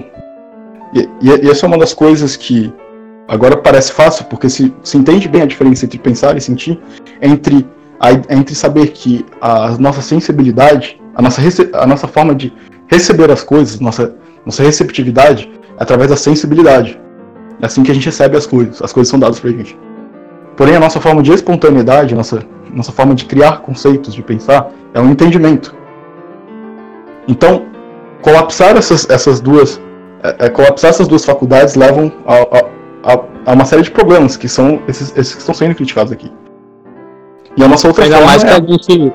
E, 0.94 1.10
e, 1.22 1.50
essa 1.50 1.66
é 1.66 1.68
uma 1.68 1.78
das 1.78 1.94
coisas 1.94 2.36
que 2.36 2.70
agora 3.32 3.56
parece 3.56 3.94
fácil, 3.94 4.26
porque 4.26 4.50
se, 4.50 4.74
se 4.84 4.98
entende 4.98 5.30
bem 5.30 5.42
a 5.42 5.46
diferença 5.46 5.86
entre 5.86 5.98
pensar 5.98 6.36
e 6.36 6.42
sentir, 6.42 6.78
entre, 7.22 7.66
a, 7.98 8.12
entre 8.12 8.54
saber 8.54 8.88
que 8.88 9.26
a 9.40 9.70
nossa 9.80 10.02
sensibilidade, 10.02 11.02
a 11.16 11.22
nossa, 11.22 11.42
a 11.74 11.88
nossa 11.88 12.08
forma 12.08 12.36
de 12.36 12.54
receber 12.88 13.32
as 13.32 13.42
coisas, 13.42 13.80
nossa, 13.80 14.14
nossa 14.46 14.62
receptividade, 14.64 15.50
é 15.80 15.84
através 15.84 16.10
da 16.10 16.18
sensibilidade. 16.18 17.00
É 17.62 17.66
assim 17.66 17.84
que 17.84 17.92
a 17.92 17.94
gente 17.94 18.06
recebe 18.06 18.36
as 18.36 18.46
coisas, 18.46 18.82
as 18.82 18.92
coisas 18.92 19.10
são 19.10 19.18
dadas 19.18 19.40
pra 19.40 19.50
gente. 19.50 19.80
Porém, 20.58 20.76
a 20.76 20.80
nossa 20.80 21.00
forma 21.00 21.24
de 21.24 21.32
espontaneidade, 21.32 22.14
nossa, 22.14 22.44
nossa 22.74 22.92
forma 22.92 23.16
de 23.16 23.24
criar 23.24 23.62
conceitos, 23.62 24.14
de 24.14 24.22
pensar, 24.22 24.70
é 24.94 25.00
um 25.00 25.10
entendimento. 25.10 25.74
Então, 27.30 27.66
colapsar 28.22 28.76
essas, 28.76 29.10
essas 29.10 29.40
duas 29.40 29.80
é, 30.24 30.46
é, 30.46 30.50
colapsar 30.50 30.92
essas 30.92 31.08
duas 31.08 31.26
faculdades 31.26 31.76
levam 31.76 32.12
a, 32.28 32.81
a, 33.04 33.52
a, 33.52 33.54
uma 33.54 33.66
série 33.66 33.82
de 33.82 33.92
problemas 33.92 34.38
que 34.38 34.48
são 34.48 34.82
esses, 34.88 35.16
esses 35.18 35.34
que 35.34 35.40
estão 35.40 35.56
sendo 35.56 35.76
criticados 35.76 36.12
aqui. 36.12 36.32
E 37.58 37.64
a 37.64 37.68
nossa 37.68 37.88
outra 37.88 38.06
ainda 38.06 38.22
mais 38.22 38.44
é... 38.44 38.48
que 38.48 38.54
a 38.54 38.66
gente 38.66 39.14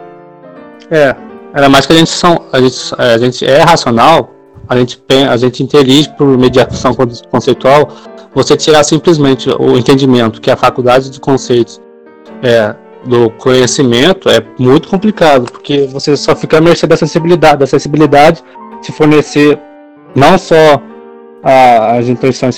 é 0.91 1.17
ainda 1.55 1.69
mais 1.69 1.87
que 1.87 1.93
a 1.93 1.97
gente 1.97 2.11
são 2.11 2.43
a 2.53 2.61
gente, 2.61 2.95
a 2.99 3.19
gente 3.19 3.45
é 3.45 3.63
racional 3.63 4.31
a 4.69 4.77
gente 4.77 5.03
a 5.29 5.37
gente 5.37 5.63
intelige 5.63 6.11
por 6.17 6.27
mediação 6.37 6.95
conceitual 7.31 7.89
você 8.35 8.57
tirar 8.57 8.85
simplesmente 8.85 9.49
o 9.49 9.77
entendimento 9.77 10.41
que 10.41 10.51
a 10.51 10.57
faculdade 10.57 11.09
de 11.09 11.19
conceitos 11.19 11.81
é, 12.43 12.75
do 13.07 13.31
conhecimento 13.31 14.29
é 14.29 14.45
muito 14.59 14.89
complicado 14.89 15.51
porque 15.51 15.87
você 15.87 16.17
só 16.17 16.37
fica 16.37 16.59
à 16.59 16.61
mercê 16.61 16.87
da 16.87 16.97
sensibilidade 16.97 17.59
da 17.59 17.67
sensibilidade 17.67 18.45
te 18.83 18.93
fornecer 18.93 19.59
não 20.15 20.37
só 20.37 20.83
a, 21.43 21.97
as 21.97 22.09
intuições 22.09 22.55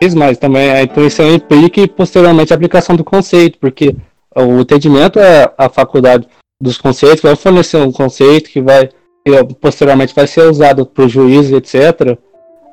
sensíveis, 0.00 0.14
mas 0.14 0.38
também 0.38 0.70
a 0.70 0.82
intuição 0.82 1.30
implica 1.32 1.86
posteriormente 1.88 2.52
a 2.52 2.56
aplicação 2.56 2.96
do 2.96 3.04
conceito, 3.04 3.58
porque 3.58 3.94
o 4.34 4.60
entendimento 4.60 5.18
é 5.18 5.52
a 5.56 5.68
faculdade 5.68 6.26
dos 6.60 6.78
conceitos, 6.78 7.22
vai 7.22 7.36
fornecer 7.36 7.76
um 7.78 7.92
conceito 7.92 8.50
que 8.50 8.60
vai 8.60 8.88
que 9.22 9.54
posteriormente 9.60 10.14
vai 10.14 10.26
ser 10.26 10.48
usado 10.48 10.86
para 10.86 11.04
o 11.04 11.08
juízo, 11.08 11.54
etc. 11.54 12.18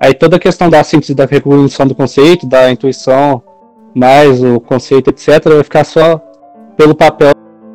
Aí 0.01 0.13
toda 0.13 0.37
a 0.37 0.39
questão 0.39 0.69
da 0.69 0.81
síntese 0.81 1.13
da 1.13 1.25
recognição 1.25 1.85
do 1.85 1.93
conceito, 1.93 2.47
da 2.47 2.71
intuição, 2.71 3.43
mais 3.93 4.41
o 4.41 4.59
conceito, 4.59 5.09
etc., 5.09 5.43
vai 5.43 5.63
ficar 5.63 5.83
só 5.83 6.21
pelo 6.77 6.95
papel 6.95 7.31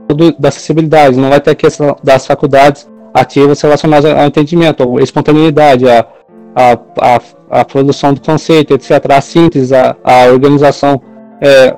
do, 0.09 0.33
da 0.39 0.49
acessibilidade, 0.49 1.19
não 1.19 1.29
vai 1.29 1.41
ter 1.41 1.51
a 1.51 1.55
questão 1.55 1.97
das 2.03 2.27
faculdades 2.27 2.89
ativas 3.13 3.61
relacionadas 3.61 4.11
ao 4.11 4.27
entendimento, 4.27 4.99
a 4.99 5.03
espontaneidade, 5.03 5.89
a, 5.89 6.07
a, 6.55 6.73
a, 7.01 7.61
a 7.61 7.65
produção 7.65 8.15
do 8.15 8.21
conceito, 8.21 8.75
etc., 8.75 8.91
a 9.11 9.21
síntese, 9.21 9.75
a, 9.75 9.97
a 10.03 10.27
organização, 10.27 11.01
é, 11.41 11.75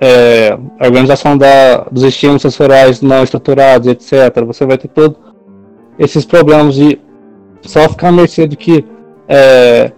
é, 0.00 0.58
a 0.80 0.86
organização 0.86 1.36
da, 1.36 1.86
dos 1.90 2.02
estímulos 2.02 2.42
sensoriais 2.42 3.00
não 3.00 3.22
estruturados, 3.22 3.88
etc. 3.88 4.44
Você 4.46 4.66
vai 4.66 4.78
ter 4.78 4.88
todos 4.88 5.16
esses 5.98 6.24
problemas 6.24 6.74
de 6.74 6.98
só 7.62 7.88
ficar 7.88 8.08
à 8.08 8.12
mercê 8.12 8.46
do 8.46 8.56
que 8.56 8.84
é, 9.28 9.92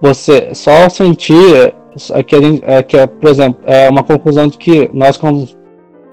você 0.00 0.54
só 0.54 0.88
sentir 0.88 1.74
é 2.14 2.22
que, 2.22 2.36
é, 2.62 2.82
que 2.82 2.96
é, 2.96 3.06
por 3.06 3.28
exemplo, 3.28 3.62
é 3.66 3.88
uma 3.88 4.02
conclusão 4.02 4.48
de 4.48 4.56
que 4.56 4.90
nós 4.92 5.16
como 5.16 5.46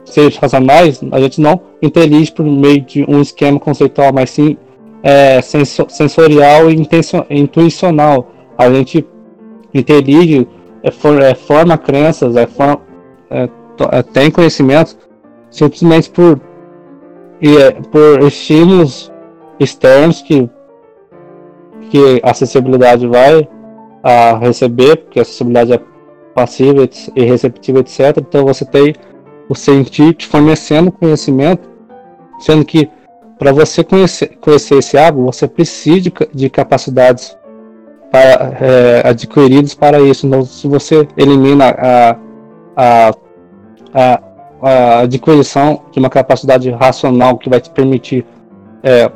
seres 0.03 0.37
racionais, 0.37 0.99
a 1.11 1.19
gente 1.19 1.39
não 1.39 1.61
intelige 1.81 2.31
por 2.31 2.43
meio 2.43 2.81
de 2.81 3.05
um 3.07 3.21
esquema 3.21 3.59
conceitual, 3.59 4.11
mas 4.13 4.29
sim 4.29 4.57
é, 5.03 5.41
sensorial 5.41 6.69
e 6.69 6.75
intuicional. 7.29 8.31
A 8.57 8.69
gente 8.71 9.07
intelige, 9.73 10.47
é, 10.83 10.91
for, 10.91 11.21
é, 11.21 11.33
forma 11.33 11.77
crenças, 11.77 12.35
é, 12.35 12.45
for, 12.45 12.81
é, 13.29 13.49
é, 13.91 14.03
tem 14.03 14.29
conhecimentos 14.29 14.97
simplesmente 15.49 16.09
por, 16.09 16.39
é, 17.41 17.71
por 17.71 18.21
estímulos 18.23 19.11
externos 19.59 20.21
que, 20.21 20.49
que 21.89 22.21
a 22.23 22.31
acessibilidade 22.31 23.07
vai 23.07 23.47
a 24.03 24.37
receber, 24.37 24.97
porque 24.97 25.19
a 25.19 25.21
acessibilidade 25.21 25.73
é 25.73 25.81
passiva 26.33 26.87
e 27.15 27.23
receptiva, 27.23 27.79
etc. 27.79 28.17
Então 28.17 28.45
você 28.45 28.63
tem 28.63 28.93
o 29.49 29.55
sentir 29.55 30.13
te 30.13 30.27
fornecendo 30.27 30.91
conhecimento, 30.91 31.67
sendo 32.39 32.63
que 32.63 32.89
para 33.39 33.53
você 33.53 33.85
conhecer, 33.85 34.37
conhecer 34.41 34.75
esse 34.75 34.97
algo, 34.97 35.23
você 35.23 35.47
precisa 35.47 36.01
de, 36.01 36.13
de 36.33 36.49
capacidades 36.49 37.35
para, 38.11 38.57
é, 38.59 39.07
adquiridas 39.07 39.73
para 39.73 40.01
isso. 40.01 40.27
Então, 40.27 40.43
se 40.43 40.67
você 40.67 41.07
elimina 41.15 41.69
a, 41.69 42.17
a, 42.75 43.13
a, 43.93 44.21
a 44.61 44.99
adquisição 44.99 45.83
de 45.89 45.99
uma 45.99 46.09
capacidade 46.09 46.69
racional 46.69 47.37
que 47.37 47.49
vai 47.49 47.61
te 47.61 47.69
permitir 47.69 48.25
é, 48.83 49.09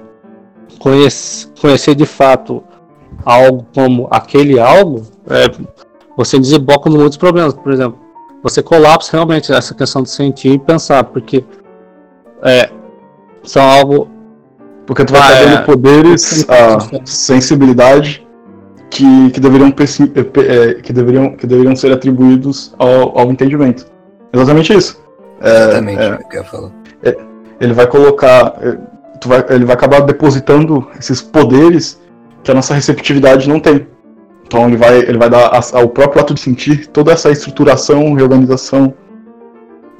conhecer, 0.79 1.49
conhecer 1.59 1.93
de 1.93 2.05
fato 2.05 2.63
algo 3.25 3.65
como 3.75 4.07
aquele 4.09 4.57
algo, 4.57 5.03
é, 5.29 5.51
você 6.15 6.39
desemboca 6.39 6.89
em 6.89 6.93
muitos 6.93 7.17
problemas. 7.17 7.53
Por 7.53 7.73
exemplo, 7.73 7.99
você 8.41 8.63
colapsa 8.63 9.17
realmente 9.17 9.51
essa 9.51 9.75
questão 9.75 10.01
de 10.01 10.09
sentir 10.09 10.53
e 10.53 10.59
pensar, 10.59 11.03
porque 11.03 11.43
é, 12.41 12.69
são 13.43 13.61
algo 13.61 14.12
Porque 14.85 15.05
tu 15.05 15.13
vai 15.13 15.21
Ah, 15.21 15.31
estar 15.33 15.41
é. 15.41 15.55
dando 15.55 15.65
poderes, 15.65 16.45
a 16.49 17.05
sensibilidade 17.05 18.25
que, 18.89 19.31
que, 19.31 19.39
deveriam, 19.39 19.69
eh, 19.69 20.21
eh, 20.41 20.73
que, 20.81 20.91
deveriam, 20.93 21.35
que 21.35 21.47
deveriam 21.47 21.75
ser 21.75 21.91
atribuídos 21.91 22.73
ao, 22.77 23.17
ao 23.17 23.31
entendimento. 23.31 23.85
Exatamente 24.33 24.73
isso. 24.73 25.01
É, 25.41 25.49
Exatamente 25.63 26.01
é, 26.01 26.13
o 26.13 26.27
que 26.29 26.37
eu 26.37 26.41
ia 26.41 26.47
falar. 26.47 26.71
ele 27.59 27.73
vai 27.73 27.87
colocar. 27.87 28.55
eh, 28.61 28.77
tu 29.19 29.29
vai- 29.29 29.45
ele 29.49 29.63
vai 29.65 29.73
acabar 29.75 30.01
depositando 30.01 30.85
esses 30.99 31.21
poderes 31.21 31.99
que 32.43 32.51
a 32.51 32.53
nossa 32.53 32.73
receptividade 32.73 33.47
não 33.47 33.59
tem. 33.59 33.87
Então 34.45 34.67
ele 34.67 34.75
vai, 34.77 34.97
ele 34.99 35.17
vai 35.17 35.29
dar 35.29 35.49
ao 35.73 35.87
próprio 35.87 36.21
ato 36.21 36.33
de 36.33 36.41
sentir 36.41 36.87
toda 36.87 37.11
essa 37.13 37.31
estruturação, 37.31 38.13
reorganização, 38.13 38.93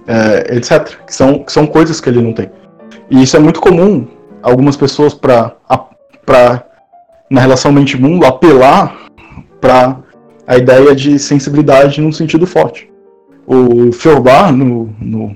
eh, 0.07 0.57
etc. 0.57 0.97
Que 1.07 1.15
são, 1.15 1.39
que 1.39 1.51
são 1.51 1.65
coisas 1.65 2.01
que 2.01 2.09
ele 2.09 2.21
não 2.21 2.33
tem. 2.33 2.51
E 3.09 3.23
isso 3.23 3.35
é 3.37 3.39
muito 3.39 3.61
comum 3.61 4.05
algumas 4.43 4.75
pessoas 4.77 5.13
para 5.13 5.55
para 6.25 6.63
na 7.29 7.41
relação 7.41 7.71
mente-mundo 7.71 8.25
apelar 8.25 8.95
para 9.59 9.97
a 10.45 10.57
ideia 10.57 10.93
de 10.95 11.17
sensibilidade 11.17 11.99
num 12.01 12.11
sentido 12.11 12.45
forte. 12.45 12.89
O 13.47 13.91
Feuerbach, 13.91 14.51
no, 14.51 14.93
no, 15.01 15.35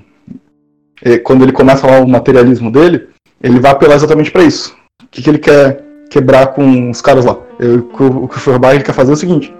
eh, 1.03 1.17
quando 1.17 1.43
ele 1.43 1.51
começa 1.51 1.87
lá 1.87 1.99
o 1.99 2.07
materialismo 2.07 2.71
dele, 2.71 3.07
ele 3.41 3.59
vai 3.59 3.71
apelar 3.71 3.95
exatamente 3.95 4.31
para 4.31 4.43
isso. 4.43 4.75
O 5.03 5.07
que, 5.09 5.21
que 5.21 5.29
ele 5.29 5.39
quer 5.39 5.83
quebrar 6.09 6.47
com 6.47 6.89
os 6.91 7.01
caras 7.01 7.25
lá? 7.25 7.37
Eu- 7.59 7.79
o 7.79 8.27
que 8.27 8.37
o- 8.37 8.39
Feuerbach 8.39 8.83
quer 8.83 8.93
fazer 8.93 9.11
é 9.11 9.13
o 9.13 9.17
seguinte: 9.17 9.53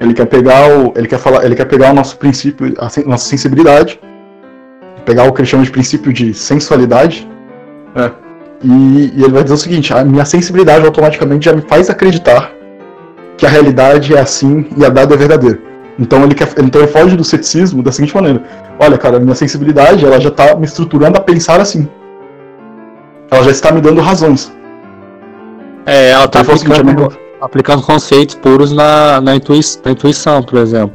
ele 0.00 0.14
quer 0.14 0.26
pegar 0.26 0.68
o, 0.78 0.92
ele 0.96 1.08
quer 1.08 1.18
falar, 1.18 1.44
ele 1.44 1.54
quer 1.56 1.66
pegar 1.66 1.90
o 1.90 1.94
nosso 1.94 2.16
princípio, 2.18 2.74
a 2.78 2.88
sen- 2.88 3.04
nossa 3.04 3.28
sensibilidade, 3.28 3.98
pegar 5.04 5.24
o 5.24 5.32
que 5.32 5.40
ele 5.40 5.48
chama 5.48 5.64
de 5.64 5.70
princípio 5.70 6.12
de 6.12 6.32
sensualidade, 6.32 7.28
né? 7.94 8.10
E, 8.64 9.12
e 9.16 9.22
ele 9.22 9.32
vai 9.32 9.42
dizer 9.42 9.54
o 9.54 9.58
seguinte: 9.58 9.92
a 9.92 10.04
minha 10.04 10.24
sensibilidade 10.24 10.84
automaticamente 10.84 11.46
já 11.46 11.52
me 11.52 11.62
faz 11.62 11.90
acreditar 11.90 12.52
que 13.36 13.46
a 13.46 13.48
realidade 13.48 14.14
é 14.14 14.20
assim 14.20 14.66
e 14.76 14.84
a 14.84 14.88
dada 14.88 15.14
é 15.14 15.18
verdadeira. 15.18 15.58
Então 15.98 16.22
ele 16.24 16.34
quer, 16.34 16.48
então 16.58 16.80
ele 16.80 16.90
foge 16.90 17.16
do 17.16 17.24
ceticismo 17.24 17.82
da 17.82 17.92
seguinte 17.92 18.14
maneira: 18.14 18.42
olha, 18.78 18.96
cara, 18.96 19.18
minha 19.18 19.34
sensibilidade 19.34 20.04
ela 20.04 20.20
já 20.20 20.28
está 20.28 20.54
me 20.54 20.64
estruturando 20.64 21.18
a 21.18 21.20
pensar 21.20 21.60
assim. 21.60 21.88
Ela 23.30 23.44
já 23.44 23.50
está 23.50 23.72
me 23.72 23.80
dando 23.80 24.00
razões. 24.00 24.52
É, 25.86 26.10
ela 26.10 26.28
tá 26.28 26.44
seguinte, 26.44 26.66
aplicando, 26.66 26.88
amigo, 26.88 27.12
aplicando 27.40 27.82
conceitos 27.82 28.34
puros 28.36 28.72
na, 28.72 29.20
na, 29.20 29.34
intui, 29.34 29.60
na 29.84 29.90
intuição, 29.90 30.42
por 30.42 30.58
exemplo. 30.58 30.94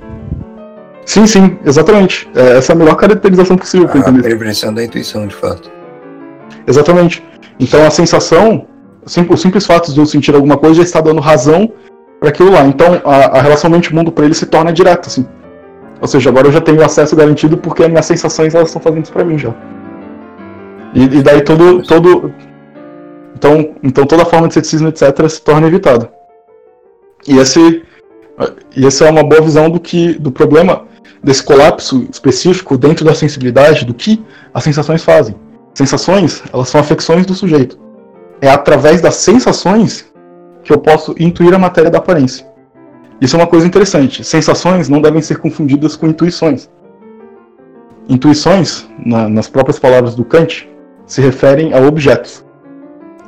Sim, 1.05 1.25
sim, 1.25 1.57
exatamente. 1.65 2.29
É, 2.35 2.57
essa 2.57 2.73
é 2.73 2.75
a 2.75 2.77
melhor 2.77 2.95
caracterização 2.95 3.57
possível 3.57 3.89
A 3.89 4.11
perversão 4.21 4.73
da 4.73 4.83
intuição, 4.83 5.25
de 5.27 5.35
fato. 5.35 5.71
Exatamente. 6.67 7.23
Então 7.59 7.85
a 7.85 7.89
sensação, 7.89 8.67
o 9.05 9.09
sim- 9.09 9.27
o 9.29 9.37
simples 9.37 9.65
fato 9.65 9.93
de 9.93 9.99
eu 9.99 10.05
sentir 10.05 10.35
alguma 10.35 10.57
coisa 10.57 10.75
já 10.75 10.83
está 10.83 11.01
dando 11.01 11.21
razão 11.21 11.71
para 12.19 12.29
aquilo 12.29 12.51
lá. 12.51 12.65
Então 12.65 13.01
a, 13.03 13.39
a 13.39 13.41
relação 13.41 13.69
mente-mundo 13.69 14.11
para 14.11 14.25
ele 14.25 14.33
se 14.33 14.45
torna 14.45 14.71
direta, 14.71 15.07
assim. 15.07 15.25
Ou 15.99 16.07
seja, 16.07 16.29
agora 16.29 16.47
eu 16.47 16.51
já 16.51 16.61
tenho 16.61 16.83
acesso 16.83 17.15
garantido 17.15 17.57
porque 17.57 17.83
as 17.83 17.89
minhas 17.89 18.05
sensações 18.05 18.53
elas 18.53 18.69
estão 18.69 18.81
fazendo 18.81 19.03
isso 19.03 19.11
para 19.11 19.25
mim 19.25 19.37
já. 19.37 19.53
E, 20.93 21.03
e 21.03 21.23
daí 21.23 21.41
todo, 21.41 21.81
todo, 21.83 22.33
então, 23.35 23.75
então 23.83 24.05
toda 24.05 24.25
forma 24.25 24.47
de 24.47 24.53
ceticismo 24.53 24.87
etc 24.87 25.27
se 25.29 25.41
torna 25.41 25.67
evitada. 25.67 26.11
E 27.27 27.37
esse, 27.37 27.83
e 28.75 28.85
essa 28.85 29.05
é 29.05 29.11
uma 29.11 29.23
boa 29.23 29.41
visão 29.41 29.69
do 29.69 29.79
que 29.79 30.13
do 30.13 30.31
problema 30.31 30.85
desse 31.23 31.43
colapso 31.43 32.07
específico 32.11 32.77
dentro 32.77 33.03
da 33.03 33.15
sensibilidade 33.15 33.83
do 33.83 33.93
que 33.93 34.23
as 34.53 34.63
sensações 34.63 35.03
fazem. 35.03 35.35
Sensações, 35.77 36.41
elas 36.51 36.69
são 36.69 36.81
afecções 36.81 37.23
do 37.23 37.35
sujeito. 37.35 37.77
É 38.41 38.49
através 38.49 38.99
das 38.99 39.13
sensações 39.17 40.11
que 40.63 40.73
eu 40.73 40.79
posso 40.79 41.13
intuir 41.19 41.53
a 41.53 41.59
matéria 41.59 41.91
da 41.91 41.99
aparência. 41.99 42.47
Isso 43.21 43.35
é 43.35 43.39
uma 43.39 43.45
coisa 43.45 43.67
interessante. 43.67 44.23
Sensações 44.23 44.89
não 44.89 44.99
devem 44.99 45.21
ser 45.21 45.37
confundidas 45.37 45.95
com 45.95 46.07
intuições. 46.07 46.67
Intuições, 48.09 48.87
na- 49.05 49.29
nas 49.29 49.47
próprias 49.47 49.77
palavras 49.77 50.15
do 50.15 50.25
Kant, 50.25 50.67
se 51.05 51.21
referem 51.21 51.71
a 51.75 51.77
objetos. 51.79 52.43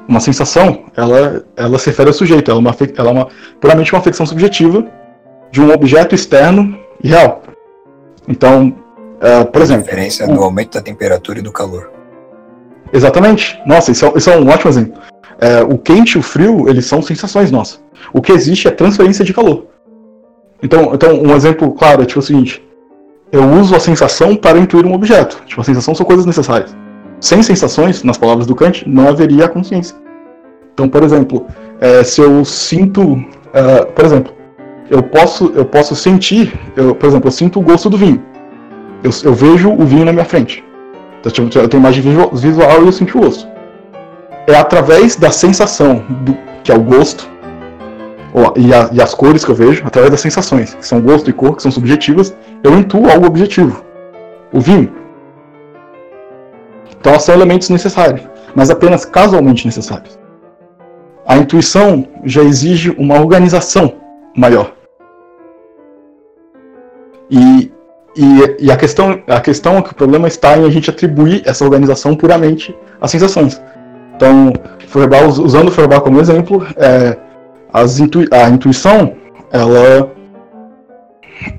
Uma 0.08 0.20
sensação, 0.20 0.86
ela, 0.98 1.46
ela 1.56 1.78
se 1.78 1.92
refere 1.92 2.10
ao 2.10 2.14
sujeito, 2.16 2.50
ela 2.50 2.60
é, 2.60 2.62
uma, 2.62 2.76
ela 2.98 3.10
é 3.10 3.14
uma, 3.14 3.28
puramente 3.62 3.94
uma 3.94 4.00
afecção 4.00 4.26
subjetiva 4.26 4.88
de 5.52 5.62
um 5.62 5.72
objeto 5.72 6.16
externo 6.16 6.80
e 7.04 7.10
real. 7.10 7.44
Então, 8.28 8.76
eh, 9.22 9.44
por 9.44 9.62
A 9.62 9.66
exemplo, 9.66 9.84
diferença 9.84 10.26
o- 10.28 10.34
do 10.34 10.42
aumento 10.44 10.74
da 10.74 10.82
temperatura 10.82 11.38
e 11.38 11.42
do 11.44 11.52
calor. 11.52 11.92
Exatamente. 12.91 13.60
Nossa, 13.65 13.91
isso 13.91 14.06
é, 14.06 14.12
isso 14.15 14.30
é 14.30 14.38
um 14.38 14.47
ótimo 14.47 14.71
exemplo. 14.71 15.02
É, 15.39 15.62
o 15.62 15.78
quente 15.78 16.13
e 16.13 16.17
o 16.19 16.21
frio, 16.21 16.67
eles 16.69 16.86
são 16.86 17.02
sensações 17.02 17.52
nossas. 17.52 17.82
O 18.13 18.21
que 18.21 18.32
existe 18.32 18.67
é 18.67 18.71
transferência 18.71 19.23
de 19.23 19.34
calor. 19.34 19.67
Então, 20.62 20.91
então 20.93 21.21
um 21.21 21.36
exemplo 21.36 21.71
claro 21.71 22.02
é 22.02 22.06
tipo 22.06 22.19
o 22.19 22.23
seguinte: 22.23 22.62
eu 23.32 23.43
uso 23.43 23.75
a 23.75 23.80
sensação 23.80 24.36
para 24.36 24.58
intuir 24.58 24.86
um 24.86 24.93
objeto. 24.93 25.41
Tipo, 25.45 25.62
a 25.62 25.63
sensação 25.63 25.95
são 25.95 26.06
coisas 26.06 26.25
necessárias. 26.25 26.75
Sem 27.21 27.43
sensações, 27.43 28.04
nas 28.04 28.17
palavras 28.17 28.47
do 28.47 28.56
Kant, 28.56 28.88
não 28.88 29.08
haveria 29.10 29.45
a 29.45 29.49
consciência. 29.49 29.95
Então, 30.73 30.88
por 30.88 31.04
exemplo, 31.04 31.45
é, 31.80 32.04
se 32.04 32.21
eu 32.21 32.43
sinto, 32.45 33.23
é, 33.54 33.86
por 33.86 34.06
exemplo, 34.06 34.34
eu 34.89 35.04
posso, 35.04 35.52
eu 35.54 35.65
posso 35.65 35.95
sentir, 35.95 36.58
eu, 36.75 36.95
por 36.95 37.08
exemplo, 37.08 37.28
eu 37.28 37.32
sinto 37.32 37.60
o 37.60 37.62
gosto 37.62 37.89
do 37.89 37.97
vinho. 37.97 38.23
Eu, 39.04 39.12
eu 39.23 39.34
vejo 39.34 39.69
o 39.71 39.86
vinho 39.86 40.06
na 40.06 40.13
minha 40.13 40.25
frente. 40.25 40.63
Eu 41.24 41.68
tenho 41.68 41.80
imagem 41.82 42.02
visual, 42.34 42.82
e 42.84 42.86
eu 42.86 42.92
sinto 42.92 43.18
o 43.18 43.22
gosto. 43.22 43.48
É 44.48 44.56
através 44.56 45.16
da 45.16 45.30
sensação, 45.32 46.04
do, 46.22 46.36
que 46.64 46.72
é 46.72 46.76
o 46.76 46.80
gosto, 46.82 47.30
e, 48.56 48.74
a- 48.74 48.90
e 48.94 49.02
as 49.02 49.14
cores 49.14 49.44
que 49.44 49.52
eu 49.52 49.56
vejo, 49.56 49.84
através 49.86 50.12
das 50.12 50.22
sensações, 50.22 50.74
que 50.74 50.86
são 50.86 51.02
gosto 51.02 51.30
e 51.30 51.34
cor, 51.34 51.56
que 51.56 51.62
são 51.62 51.72
subjetivas, 51.72 52.36
eu 52.64 52.78
intuo 52.78 53.10
algo 53.10 53.26
objetivo. 53.28 53.84
O 54.54 54.60
vinho. 54.60 54.92
Então, 57.00 57.20
são 57.20 57.36
elementos 57.36 57.70
necessários, 57.70 58.22
mas 58.56 58.70
apenas 58.70 59.06
casualmente 59.06 59.66
necessários. 59.66 60.18
A 61.26 61.38
intuição 61.38 62.08
já 62.24 62.42
exige 62.42 62.90
uma 62.98 63.20
organização 63.20 63.94
maior. 64.36 64.74
E, 67.30 67.72
e, 68.15 68.65
e 68.65 68.72
a, 68.72 68.78
questão, 68.78 69.22
a 69.28 69.39
questão 69.39 69.78
é 69.78 69.82
que 69.82 69.91
o 69.91 69.95
problema 69.95 70.28
está 70.28 70.58
em 70.58 70.65
a 70.65 70.69
gente 70.69 70.89
atribuir 70.89 71.41
essa 71.45 71.63
organização 71.63 72.15
puramente 72.15 72.76
às 73.00 73.12
sensações. 73.12 73.62
Então, 74.15 74.54
Feuerbach, 74.88 75.26
us- 75.26 75.39
usando 75.39 75.72
Feuerbach 75.72 76.04
como 76.04 76.19
exemplo, 76.19 76.65
é, 76.76 77.17
as 77.72 78.00
intui 78.00 78.28
a 78.32 78.50
intuição, 78.50 79.13
ela, 79.52 80.12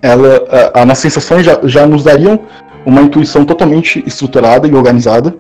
ela 0.03 0.45
a, 0.75 0.83
a, 0.83 0.85
nas 0.85 0.99
sensações 0.99 1.47
já, 1.47 1.59
já 1.65 1.87
nos 1.87 2.05
dariam 2.05 2.41
uma 2.85 3.01
intuição 3.01 3.45
totalmente 3.45 4.03
estruturada 4.07 4.67
e 4.67 4.75
organizada. 4.75 5.35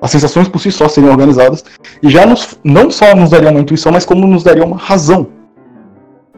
As 0.00 0.10
sensações 0.10 0.48
por 0.48 0.60
si 0.60 0.70
só 0.70 0.88
seriam 0.88 1.10
organizadas 1.10 1.64
e 2.02 2.08
já 2.08 2.24
nos, 2.24 2.58
não 2.62 2.90
só 2.90 3.16
nos 3.16 3.30
dariam 3.30 3.50
uma 3.50 3.60
intuição, 3.60 3.90
mas 3.90 4.04
como 4.04 4.26
nos 4.26 4.44
dariam 4.44 4.66
uma 4.66 4.76
razão 4.76 5.26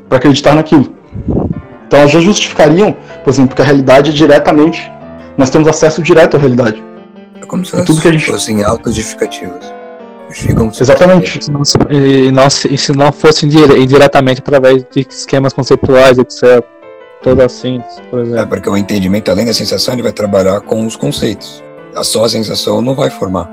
para 0.09 0.19
acreditar 0.19 0.55
naquilo. 0.55 0.95
Então 1.91 1.99
elas 1.99 2.13
já 2.13 2.21
justificariam, 2.21 2.93
por 3.25 3.31
exemplo, 3.31 3.57
que 3.57 3.63
a 3.63 3.65
realidade 3.65 4.11
é 4.11 4.13
diretamente. 4.13 4.89
Nós 5.37 5.51
temos 5.51 5.67
acesso 5.67 6.01
direto 6.01 6.37
à 6.37 6.39
realidade. 6.39 6.81
É 7.43 7.45
como 7.45 7.65
se 7.65 7.73
E 7.73 7.75
elas 7.75 7.87
tudo 7.89 8.01
que 8.01 8.07
a 8.07 8.13
gente- 8.13 8.27
fossem 8.31 8.63
autojustificativas. 8.63 9.75
Exatamente. 10.81 11.45
Se 11.45 11.51
não, 11.51 11.65
se- 11.65 11.77
e, 11.91 12.51
se- 12.51 12.75
e 12.75 12.79
se 12.79 12.93
não 12.93 13.11
fosse 13.11 13.45
indire- 13.45 13.77
indiretamente 13.83 14.41
através 14.41 14.85
de 14.89 15.05
esquemas 15.11 15.53
conceituais, 15.53 16.17
etc. 16.17 16.63
Todo 17.25 17.41
assim, 17.43 17.83
por 18.09 18.21
É 18.21 18.23
exemplo. 18.23 18.47
porque 18.47 18.71
o 18.71 18.77
entendimento, 18.77 19.29
além 19.29 19.45
da 19.47 19.53
sensação, 19.53 19.93
ele 19.95 20.03
vai 20.05 20.13
trabalhar 20.13 20.61
com 20.61 20.87
os 20.87 20.95
conceitos. 20.95 21.61
A 21.97 22.05
só 22.05 22.25
a 22.25 22.29
sensação 22.29 22.81
não 22.81 22.95
vai 22.95 23.11
formar. 23.11 23.51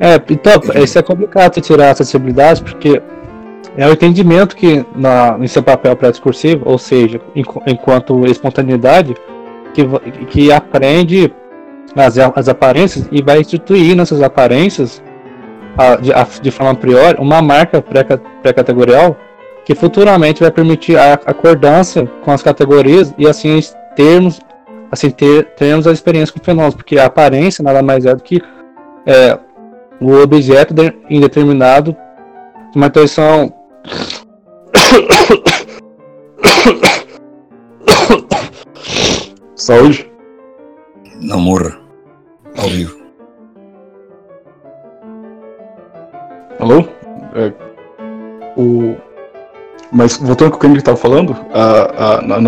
É, 0.00 0.16
então, 0.28 0.54
isso 0.82 0.98
é 0.98 1.02
complicado 1.02 1.60
tirar 1.60 1.88
a 1.88 1.90
acessibilidade, 1.92 2.60
porque 2.60 3.00
é 3.76 3.86
o 3.86 3.92
entendimento 3.92 4.56
que, 4.56 4.84
na, 4.96 5.36
em 5.40 5.46
seu 5.46 5.62
papel 5.62 5.94
pré-discursivo, 5.96 6.62
ou 6.68 6.78
seja, 6.78 7.20
enqu- 7.34 7.62
enquanto 7.66 8.26
espontaneidade, 8.26 9.14
que, 9.74 9.86
que 10.26 10.52
aprende 10.52 11.32
as, 11.94 12.18
as 12.18 12.48
aparências 12.48 13.08
e 13.12 13.22
vai 13.22 13.40
instituir 13.40 13.94
nessas 13.96 14.20
aparências, 14.22 15.02
a- 15.76 15.96
de, 15.96 16.12
a- 16.12 16.26
de 16.42 16.50
forma 16.50 16.72
a 16.72 16.74
priori, 16.74 17.16
uma 17.20 17.40
marca 17.40 17.80
pré- 17.80 18.04
pré-categorial 18.42 19.16
que 19.64 19.74
futuramente 19.74 20.40
vai 20.40 20.50
permitir 20.50 20.96
a 20.96 21.12
acordância 21.14 22.06
com 22.24 22.32
as 22.32 22.42
categorias 22.42 23.14
e 23.18 23.28
assim 23.28 23.60
termos, 23.94 24.40
assim 24.90 25.10
ter, 25.10 25.44
termos 25.56 25.86
a 25.86 25.92
experiência 25.92 26.32
com 26.34 26.42
fenômenos, 26.42 26.74
porque 26.74 26.98
a 26.98 27.04
aparência 27.06 27.62
nada 27.62 27.82
mais 27.82 28.06
é 28.06 28.14
do 28.14 28.22
que 28.22 28.40
é, 29.06 29.38
o 30.00 30.14
objeto 30.14 30.72
de, 30.72 30.92
indeterminado 31.10 31.94
uma 32.74 32.86
intuição 32.86 33.52
Saúde. 39.68 40.10
Não 41.20 41.40
morra. 41.40 41.78
Ao 42.56 42.68
vivo. 42.68 42.96
Alô? 46.58 46.84
É, 47.34 47.52
o, 48.56 48.96
mas 49.92 50.16
voltando 50.16 50.46
ao 50.46 50.50
que 50.52 50.56
o 50.56 50.60
Kendrick 50.60 50.80
estava 50.80 50.96
falando, 50.96 51.36
a, 51.52 51.60
a, 51.60 52.18
a, 52.20 52.38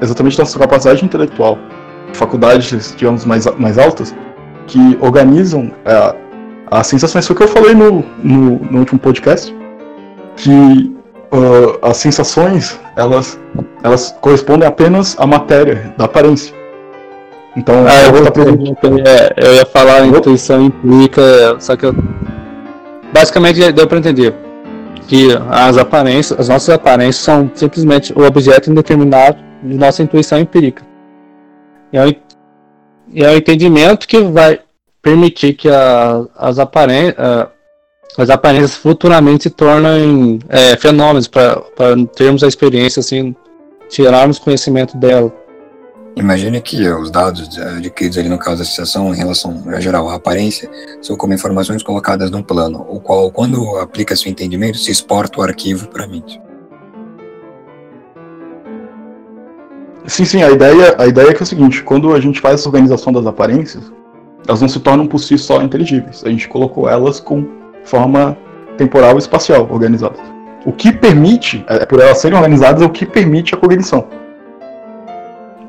é 0.00 0.04
exatamente 0.04 0.38
nossa 0.38 0.58
capacidade 0.58 1.04
intelectual, 1.04 1.58
faculdades, 2.14 2.94
digamos, 2.96 3.24
mais, 3.24 3.46
mais 3.58 3.76
altas, 3.76 4.14
que 4.66 4.96
organizam 5.00 5.72
é, 5.84 6.14
as 6.70 6.86
sensações. 6.86 7.26
Foi 7.26 7.34
o 7.34 7.36
que 7.38 7.44
eu 7.44 7.48
falei 7.48 7.74
no, 7.74 8.04
no, 8.22 8.58
no 8.58 8.78
último 8.78 9.00
podcast, 9.00 9.54
que 10.42 10.94
uh, 11.32 11.78
as 11.82 11.96
sensações 11.96 12.78
elas, 12.96 13.38
elas 13.82 14.16
correspondem 14.20 14.66
apenas 14.66 15.16
à 15.18 15.26
matéria, 15.26 15.94
da 15.96 16.04
aparência. 16.04 16.54
Então, 17.56 17.74
ah, 17.86 18.04
eu, 18.04 18.90
eu, 18.90 18.98
ia, 18.98 19.34
eu 19.36 19.54
ia 19.54 19.66
falar 19.66 20.06
intuição 20.06 20.62
implica, 20.62 21.56
só 21.58 21.74
que 21.76 21.86
eu, 21.86 21.94
basicamente 23.12 23.72
deu 23.72 23.86
para 23.86 23.98
entender 23.98 24.34
que 25.08 25.28
as 25.50 25.76
aparências, 25.76 26.38
as 26.38 26.48
nossas 26.48 26.72
aparências 26.72 27.24
são 27.24 27.50
simplesmente 27.54 28.12
o 28.12 28.24
objeto 28.24 28.70
indeterminado 28.70 29.38
de 29.62 29.76
nossa 29.76 30.02
intuição 30.02 30.38
empírica. 30.38 30.84
E 31.92 31.98
é 31.98 32.06
o, 32.06 32.14
e 33.12 33.24
é 33.24 33.30
o 33.30 33.36
entendimento 33.36 34.06
que 34.06 34.20
vai 34.20 34.60
permitir 35.02 35.54
que 35.54 35.68
a, 35.68 36.22
as, 36.36 36.60
aparen 36.60 37.12
as 38.18 38.30
aparências 38.30 38.74
futuramente 38.74 39.44
se 39.44 39.50
tornem 39.50 40.38
é, 40.48 40.76
fenômenos 40.76 41.28
para 41.28 41.62
termos 42.14 42.42
a 42.42 42.48
experiência, 42.48 43.00
assim, 43.00 43.34
tirarmos 43.88 44.38
conhecimento 44.38 44.96
dela. 44.96 45.32
Imagine 46.16 46.60
que 46.60 46.88
os 46.88 47.10
dados 47.10 47.56
adquiridos 47.58 48.18
ali 48.18 48.28
no 48.28 48.38
caso 48.38 48.56
da 48.56 48.62
associação 48.62 49.14
em 49.14 49.16
relação 49.16 49.62
a 49.68 49.80
geral 49.80 50.08
à 50.08 50.16
aparência 50.16 50.68
são 51.00 51.16
como 51.16 51.32
informações 51.32 51.82
colocadas 51.82 52.30
num 52.30 52.42
plano, 52.42 52.84
o 52.88 53.00
qual, 53.00 53.30
quando 53.30 53.76
aplica 53.78 54.16
seu 54.16 54.30
entendimento, 54.30 54.76
se 54.76 54.90
exporta 54.90 55.40
o 55.40 55.42
arquivo 55.42 55.88
para 55.88 56.04
a 56.04 56.08
mente. 56.08 56.40
Sim, 60.06 60.24
sim, 60.24 60.42
a 60.42 60.50
ideia, 60.50 60.96
a 60.98 61.06
ideia 61.06 61.28
é 61.28 61.32
que 61.32 61.40
é 61.40 61.44
o 61.44 61.46
seguinte, 61.46 61.84
quando 61.84 62.12
a 62.12 62.20
gente 62.20 62.40
faz 62.40 62.60
essa 62.60 62.68
organização 62.68 63.12
das 63.12 63.24
aparências, 63.26 63.92
elas 64.48 64.60
não 64.60 64.68
se 64.68 64.80
tornam 64.80 65.06
por 65.06 65.20
si 65.20 65.38
só 65.38 65.62
inteligíveis. 65.62 66.24
A 66.24 66.28
gente 66.28 66.48
colocou 66.48 66.88
elas 66.88 67.20
com 67.20 67.59
forma 67.84 68.36
temporal 68.76 69.16
e 69.16 69.18
espacial 69.18 69.68
organizadas. 69.70 70.20
O 70.64 70.72
que 70.72 70.92
permite, 70.92 71.64
é, 71.68 71.86
por 71.86 72.00
elas 72.00 72.18
serem 72.18 72.36
organizadas, 72.36 72.82
é 72.82 72.84
o 72.86 72.90
que 72.90 73.06
permite 73.06 73.54
a 73.54 73.58
cognição. 73.58 74.06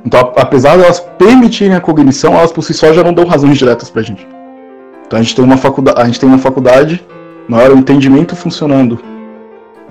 Então, 0.06 0.34
apesar 0.36 0.78
de 0.78 0.84
elas 0.84 1.00
permitirem 1.00 1.76
a 1.76 1.82
cognição, 1.82 2.34
elas 2.34 2.52
por 2.52 2.64
si 2.64 2.74
só 2.74 2.92
já 2.92 3.04
não 3.04 3.14
dão 3.14 3.26
razões 3.26 3.58
diretas 3.58 3.90
pra 3.90 4.02
gente. 4.02 4.28
Então 5.06 5.20
a 5.20 5.22
gente 5.22 5.36
tem 5.36 5.44
uma 5.44 5.58
faculdade, 5.58 6.02
a 6.02 6.06
gente 6.06 6.20
tem 6.20 6.28
uma 6.28 6.38
faculdade, 6.38 7.06
na 7.48 7.58
hora 7.58 7.76
o 7.76 7.78
entendimento 7.78 8.36
funcionando. 8.36 9.00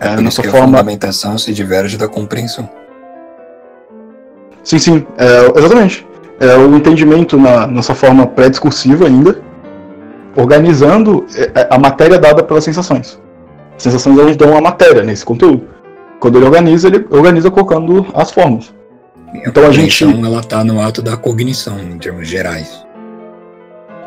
É, 0.01 0.09
a 0.09 0.21
nossa 0.21 0.43
forma... 0.43 0.59
a 0.59 0.63
fundamentação 0.63 1.37
se 1.37 1.53
diverge 1.53 1.99
da 1.99 2.09
compreensão. 2.09 2.69
Sim, 4.63 4.79
sim, 4.79 5.07
é, 5.19 5.59
exatamente. 5.59 6.07
É, 6.41 6.57
o 6.57 6.75
entendimento 6.75 7.37
na 7.37 7.67
nossa 7.67 7.95
forma 7.95 8.27
pré-discursiva 8.27 9.07
ainda, 9.07 9.43
organizando 10.37 11.27
é, 11.35 11.61
é, 11.61 11.69
a 11.71 11.79
matéria 11.79 12.19
dada 12.19 12.43
pelas 12.43 12.65
sensações. 12.65 13.21
As 13.77 13.83
sensações 13.83 14.19
elas 14.19 14.37
dão 14.37 14.57
a 14.57 14.61
matéria 14.61 15.03
nesse 15.03 15.25
conteúdo. 15.25 15.63
Quando 16.19 16.37
ele 16.37 16.45
organiza, 16.45 16.89
ele 16.89 17.07
organiza 17.11 17.51
colocando 17.51 18.07
as 18.15 18.31
formas. 18.31 18.73
Então 19.35 19.67
a 19.67 19.71
gente. 19.71 20.05
ela 20.05 20.41
está 20.41 20.63
no 20.65 20.81
ato 20.81 21.01
da 21.01 21.17
cognição, 21.17 21.79
em 21.79 21.99
termos 21.99 22.29
gerais. 22.29 22.85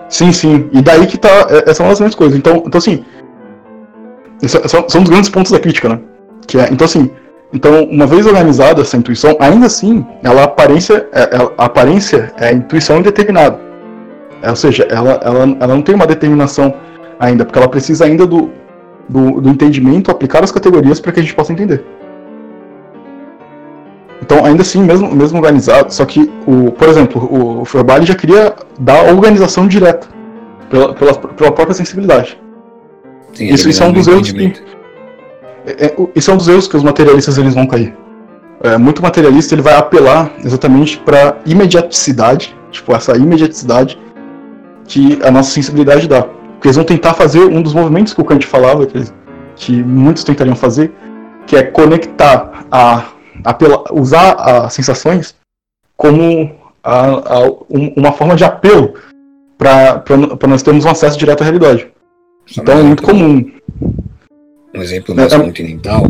Sim, 0.10 0.32
sim. 0.32 0.70
E 0.72 0.82
daí 0.82 1.08
que 1.08 1.18
tá. 1.18 1.48
É, 1.50 1.64
essas 1.64 1.78
são 1.78 1.90
as 1.90 2.00
mesmas 2.00 2.16
coisas. 2.16 2.38
Então, 2.38 2.64
então 2.66 2.78
assim. 2.78 3.04
São, 4.46 4.88
são 4.90 5.02
os 5.02 5.10
grandes 5.10 5.30
pontos 5.30 5.52
da 5.52 5.60
crítica, 5.60 5.88
né? 5.88 6.00
Que 6.46 6.60
é, 6.60 6.68
então, 6.72 6.86
assim. 6.86 7.10
Então, 7.54 7.84
uma 7.84 8.08
vez 8.08 8.26
organizada 8.26 8.82
essa 8.82 8.98
intuição, 8.98 9.38
ainda 9.40 9.68
assim, 9.68 10.06
ela 10.24 10.42
a 10.42 10.46
aparência, 10.46 11.08
é, 11.14 11.22
é, 11.22 11.52
a 11.58 11.66
aparência 11.66 12.34
é 12.38 12.48
a 12.48 12.52
intuição 12.52 12.98
indeterminada. 12.98 13.60
É, 14.44 14.50
ou 14.50 14.56
seja, 14.58 14.84
ela, 14.90 15.20
ela, 15.24 15.58
ela 15.58 15.74
não 15.74 15.82
tem 15.82 15.96
uma 15.96 16.06
determinação 16.06 16.74
ainda, 17.18 17.46
porque 17.46 17.58
ela 17.58 17.70
precisa 17.70 18.04
ainda 18.04 18.28
do, 18.28 18.50
do, 19.08 19.40
do 19.40 19.50
entendimento, 19.50 20.12
aplicar 20.12 20.44
as 20.44 20.52
categorias 20.52 21.00
para 21.00 21.14
que 21.14 21.22
a 21.22 21.24
gente 21.24 21.34
possa 21.34 21.54
entender. 21.54 21.82
Então, 24.22 24.44
ainda 24.44 24.62
assim, 24.62 24.84
mesmo, 24.84 25.10
mesmo 25.16 25.38
organizado, 25.38 25.94
só 25.94 26.06
que, 26.06 26.30
o, 26.46 26.72
por 26.72 26.90
exemplo, 26.90 27.24
o, 27.24 27.62
o 27.62 27.66
Feuerbach 27.66 28.06
já 28.06 28.16
queria 28.16 28.54
dar 28.78 29.14
organização 29.14 29.66
direta 29.66 30.08
pela, 30.70 30.94
pela, 30.94 31.14
pela 31.14 31.52
própria 31.52 31.74
sensibilidade. 31.74 32.38
Sim, 33.32 33.46
isso, 33.46 33.70
isso 33.70 33.82
é 33.82 33.86
um 33.86 33.94
dos 33.94 34.08
erros 34.08 34.30
que. 34.30 34.54
É, 35.66 35.86
é, 35.86 35.96
isso 36.16 36.32
é 36.32 36.34
um 36.34 36.38
dos 36.38 36.50
erros 36.50 36.68
que 36.68 36.76
os 36.76 36.84
materialistas 36.84 37.38
eles 37.38 37.54
vão 37.54 37.66
cair. 37.66 37.96
É, 38.62 38.78
muito 38.78 39.02
materialista 39.02 39.56
ele 39.56 39.62
vai 39.62 39.76
apelar 39.76 40.32
exatamente 40.44 40.98
para 41.00 41.38
imediaticidade, 41.46 42.56
tipo 42.72 42.94
essa 42.94 43.16
imediaticidade 43.16 43.98
que 44.94 45.20
a 45.24 45.32
nossa 45.32 45.50
sensibilidade 45.50 46.08
dá. 46.08 46.22
Porque 46.22 46.68
eles 46.68 46.76
vão 46.76 46.86
tentar 46.86 47.16
fazer 47.16 47.40
um 47.40 47.64
dos 47.64 47.74
movimentos 47.74 48.14
que 48.14 48.22
o 48.22 48.24
Kant 48.24 48.46
falava, 48.46 48.86
que, 48.86 49.04
que 49.56 49.84
muitos 49.84 50.24
tentariam 50.24 50.56
fazer, 50.56 50.92
que 51.48 51.56
é 51.56 51.64
conectar 51.64 52.68
a 52.72 53.12
apela, 53.44 53.84
usar 53.92 54.34
as 54.34 54.72
sensações 54.72 55.36
como 55.98 56.56
a, 56.84 57.06
a, 57.08 57.46
um, 57.72 57.94
uma 57.98 58.12
forma 58.12 58.36
de 58.36 58.44
apelo 58.44 58.94
para 59.58 60.48
nós 60.48 60.62
termos 60.62 60.86
um 60.86 60.90
acesso 60.90 61.18
direto 61.18 61.42
à 61.42 61.46
realidade. 61.46 61.88
Só 62.46 62.62
então 62.62 62.78
é 62.78 62.84
muito 62.84 63.02
comum. 63.02 63.52
Um 64.76 64.82
exemplo 64.82 65.16
mais 65.16 65.34
é, 65.34 65.36
é, 65.36 65.40
continental 65.40 66.04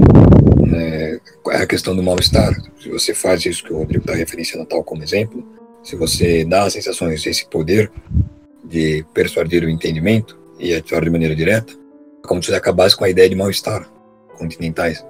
né, 0.66 1.20
é 1.52 1.58
a 1.62 1.68
questão 1.68 1.96
do 1.96 2.04
mal-estar. 2.04 2.54
Se 2.82 2.90
você 2.90 3.14
faz 3.14 3.46
isso 3.46 3.64
que 3.64 3.72
o 3.72 3.78
Rodrigo 3.78 4.04
está 4.04 4.14
referenciando 4.14 4.66
tal 4.66 4.84
como 4.84 5.04
exemplo, 5.04 5.42
se 5.82 5.96
você 5.96 6.44
dá 6.44 6.64
às 6.64 6.74
sensações 6.74 7.26
esse 7.26 7.46
poder 7.48 7.90
de 8.64 9.06
persuadir 9.14 9.64
o 9.64 9.70
entendimento 9.70 10.38
e 10.60 10.74
atuar 10.74 11.04
de 11.04 11.10
maneira 11.10 11.36
direta, 11.36 11.74
é 12.24 12.28
como 12.28 12.42
se 12.42 12.50
você 12.50 12.56
acabasse 12.56 12.96
com 12.96 13.04
a 13.04 13.10
ideia 13.10 13.30
de 13.30 13.36
mal-estar 13.36 13.88
continentais. 14.38 15.06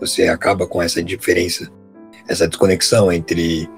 Você 0.00 0.28
acaba 0.28 0.66
com 0.66 0.82
essa 0.82 1.02
diferença, 1.02 1.70
essa 2.28 2.46
desconexão 2.46 3.12
entre 3.12 3.68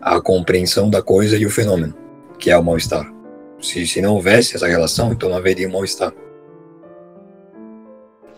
a 0.00 0.20
compreensão 0.20 0.88
da 0.88 1.02
coisa 1.02 1.36
e 1.36 1.46
o 1.46 1.50
fenômeno, 1.50 1.94
que 2.38 2.50
é 2.50 2.56
o 2.56 2.64
mal-estar. 2.64 3.10
Se, 3.60 3.86
se 3.86 4.00
não 4.00 4.14
houvesse 4.14 4.56
essa 4.56 4.66
relação, 4.66 5.12
então 5.12 5.28
não 5.28 5.36
haveria 5.36 5.68
mal-estar. 5.68 6.12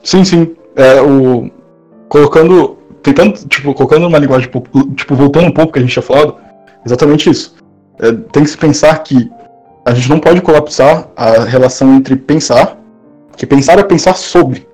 Sim, 0.02 0.24
sim. 0.24 0.56
É, 0.74 1.00
o, 1.00 1.50
colocando, 2.08 2.76
tentando, 3.02 3.38
tipo, 3.48 3.72
colocando 3.74 4.06
uma 4.06 4.18
linguagem, 4.18 4.50
tipo, 4.96 5.14
voltando 5.14 5.46
um 5.46 5.52
pouco 5.52 5.72
que 5.72 5.78
a 5.78 5.82
gente 5.82 5.92
tinha 5.92 6.02
falado, 6.02 6.36
exatamente 6.84 7.30
isso. 7.30 7.54
É, 8.00 8.12
tem 8.12 8.42
que 8.42 8.50
se 8.50 8.58
pensar 8.58 8.98
que 9.02 9.30
a 9.84 9.94
gente 9.94 10.08
não 10.08 10.20
pode 10.20 10.40
colapsar 10.40 11.08
a 11.16 11.44
relação 11.44 11.94
entre 11.94 12.16
pensar, 12.16 12.78
que 13.36 13.46
pensar 13.46 13.78
é 13.78 13.82
pensar 13.82 14.14
sobre, 14.14 14.66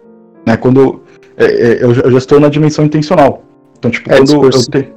né? 0.44 0.56
Quando 0.56 1.02
é, 1.36 1.44
é, 1.44 1.84
eu, 1.84 1.92
eu, 1.92 2.10
já 2.10 2.18
estou 2.18 2.40
na 2.40 2.48
dimensão 2.48 2.84
intencional. 2.84 3.42
Então, 3.78 3.90
tipo, 3.90 4.12
é 4.12 4.16
quando 4.16 4.44
eu 4.44 4.66
tenho. 4.70 4.92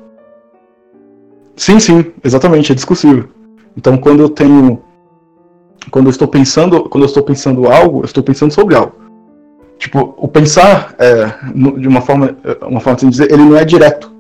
Sim, 1.56 1.80
sim, 1.80 2.12
exatamente, 2.24 2.72
é 2.72 2.76
discursivo. 2.76 3.30
Então, 3.78 3.98
quando 3.98 4.22
eu 4.22 4.30
tenho. 4.30 4.82
Quando 5.90 6.08
eu 6.08 6.12
estou 6.12 6.28
pensando, 6.28 6.90
quando 6.90 7.04
eu 7.04 7.08
estou 7.08 7.24
pensando 7.24 7.68
algo, 7.68 8.00
eu 8.00 8.06
estou 8.06 8.24
pensando 8.24 8.54
sobre 8.54 8.76
algo. 8.76 8.94
Tipo, 9.78 10.14
o 10.18 10.28
pensar, 10.28 10.94
é, 11.00 11.26
de 11.54 11.88
uma 11.88 12.02
forma, 12.02 12.38
uma 12.62 12.80
forma 12.80 13.00
de 13.00 13.10
dizer, 13.10 13.32
ele 13.32 13.44
não 13.44 13.58
é 13.58 13.66
direto. 13.66 14.12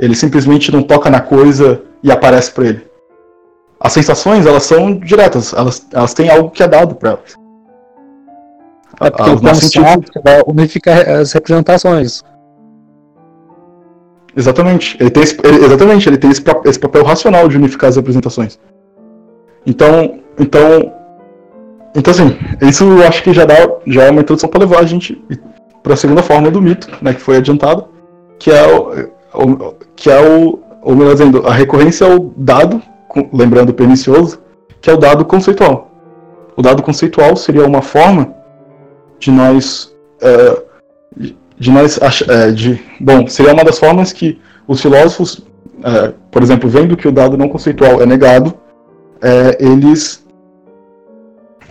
Ele 0.00 0.14
simplesmente 0.14 0.72
não 0.72 0.82
toca 0.82 1.10
na 1.10 1.20
coisa 1.20 1.82
e 2.02 2.10
aparece 2.10 2.50
para 2.50 2.66
ele. 2.66 2.91
As 3.84 3.92
sensações, 3.92 4.46
elas 4.46 4.62
são 4.62 4.94
diretas, 4.94 5.52
elas, 5.52 5.84
elas 5.92 6.14
têm 6.14 6.30
algo 6.30 6.50
que 6.50 6.62
é 6.62 6.68
dado 6.68 6.94
para 6.94 7.10
elas. 7.10 7.34
É 9.00 9.10
porque 9.10 9.30
o 9.30 9.40
consciente 9.40 10.10
vai 10.22 10.40
unificar 10.46 11.08
as 11.08 11.32
representações. 11.32 12.22
Exatamente. 14.36 14.96
Ele 15.00 15.10
tem 15.10 15.22
esse, 15.24 15.36
ele, 15.42 15.64
exatamente, 15.64 16.08
ele 16.08 16.16
tem 16.16 16.30
esse, 16.30 16.42
esse 16.64 16.78
papel 16.78 17.04
racional 17.04 17.48
de 17.48 17.56
unificar 17.56 17.90
as 17.90 17.96
representações. 17.96 18.56
Então, 19.66 20.20
então, 20.38 20.92
então 21.94 22.12
assim, 22.12 22.36
isso 22.62 22.84
eu 22.84 23.06
acho 23.06 23.22
que 23.22 23.32
já 23.32 23.44
dá, 23.44 23.56
já 23.86 24.04
é 24.04 24.10
uma 24.10 24.20
introdução 24.20 24.48
para 24.48 24.60
levar 24.60 24.78
a 24.78 24.86
gente 24.86 25.20
para 25.82 25.94
a 25.94 25.96
segunda 25.96 26.22
forma 26.22 26.50
do 26.50 26.62
mito, 26.62 26.88
né, 27.02 27.12
que 27.12 27.20
foi 27.20 27.38
adiantada, 27.38 27.84
que 28.38 28.50
é 28.52 28.64
o, 28.64 29.08
o 29.34 29.74
que 29.96 30.08
é 30.08 30.20
o, 30.20 30.60
ou 30.80 30.94
melhor 30.94 31.14
dizendo, 31.14 31.46
a 31.46 31.52
recorrência 31.52 32.06
ao 32.06 32.32
dado, 32.36 32.80
lembrando 33.32 33.74
pernicioso, 33.74 34.40
que 34.80 34.90
é 34.90 34.92
o 34.92 34.96
dado 34.96 35.24
conceitual. 35.24 35.90
O 36.56 36.62
dado 36.62 36.82
conceitual 36.82 37.36
seria 37.36 37.64
uma 37.66 37.82
forma 37.82 38.34
de 39.18 39.30
nós 39.30 39.94
uh, 40.22 40.62
de 41.58 41.70
nós 41.70 41.96
uh, 41.96 42.52
de 42.52 42.80
bom 43.00 43.26
seria 43.28 43.52
uma 43.52 43.64
das 43.64 43.78
formas 43.78 44.12
que 44.12 44.40
os 44.66 44.80
filósofos 44.80 45.38
uh, 45.38 46.12
por 46.30 46.42
exemplo 46.42 46.68
vendo 46.68 46.96
que 46.96 47.06
o 47.06 47.12
dado 47.12 47.38
não 47.38 47.48
conceitual 47.48 48.02
é 48.02 48.06
negado 48.06 48.52
eles 49.60 50.26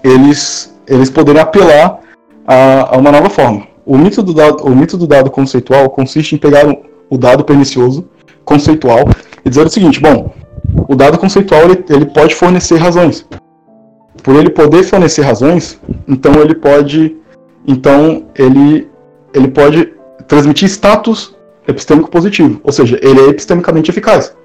eles 0.01 0.73
eles 0.87 1.09
poderiam 1.09 1.43
apelar 1.43 1.99
a, 2.47 2.95
a, 2.95 2.97
uma 2.97 3.11
nova 3.11 3.29
forma 3.29 3.67
o 3.85 3.97
mito 3.97 4.23
do 4.23 4.33
dado, 4.33 4.63
o 4.63 4.73
mito 4.73 4.97
do 4.97 5.05
dado 5.05 5.29
conceitual 5.29 5.89
consiste 5.89 6.35
em 6.35 6.37
pegar 6.37 6.65
o 7.09 7.17
dado 7.17 7.43
pernicioso 7.43 8.07
conceitual 8.45 8.99
e 9.43 9.49
dizer 9.49 9.65
o 9.65 9.69
seguinte: 9.69 9.99
bom, 9.99 10.31
o 10.87 10.95
dado 10.95 11.17
conceitual 11.17 11.63
ele, 11.63 11.83
ele 11.89 12.05
pode 12.05 12.35
fornecer 12.35 12.77
razões. 12.77 13.25
Por 14.23 14.35
ele 14.35 14.49
poder 14.49 14.83
fornecer 14.83 15.21
razões, 15.21 15.79
então 16.07 16.33
ele 16.41 16.55
pode, 16.55 17.17
então 17.67 18.25
ele 18.35 18.89
ele 19.33 19.47
pode 19.47 19.93
transmitir 20.27 20.67
status 20.67 21.35
epistêmico 21.67 22.09
positivo, 22.09 22.59
ou 22.63 22.71
seja, 22.71 22.99
ele 23.01 23.19
é 23.21 23.29
epistemicamente 23.29 23.89
eficaz. 23.89 24.35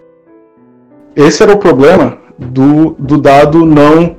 Esse 1.14 1.42
era 1.42 1.52
o 1.52 1.58
problema 1.58 2.18
do, 2.38 2.92
do 2.98 3.18
dado 3.18 3.64
não 3.64 4.16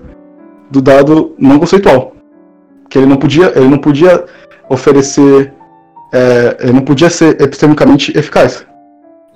do 0.70 0.82
dado 0.82 1.34
não 1.38 1.60
conceitual, 1.60 2.14
que 2.90 2.98
ele 2.98 3.08
não 3.08 3.18
podia 3.18 3.54
ele 3.56 3.70
não 3.70 3.78
podia 3.78 4.26
oferecer 4.70 5.54
é, 6.14 6.58
ele 6.60 6.74
não 6.74 6.82
podia 6.82 7.10
ser 7.10 7.42
epistemicamente 7.42 8.18
eficaz. 8.18 8.66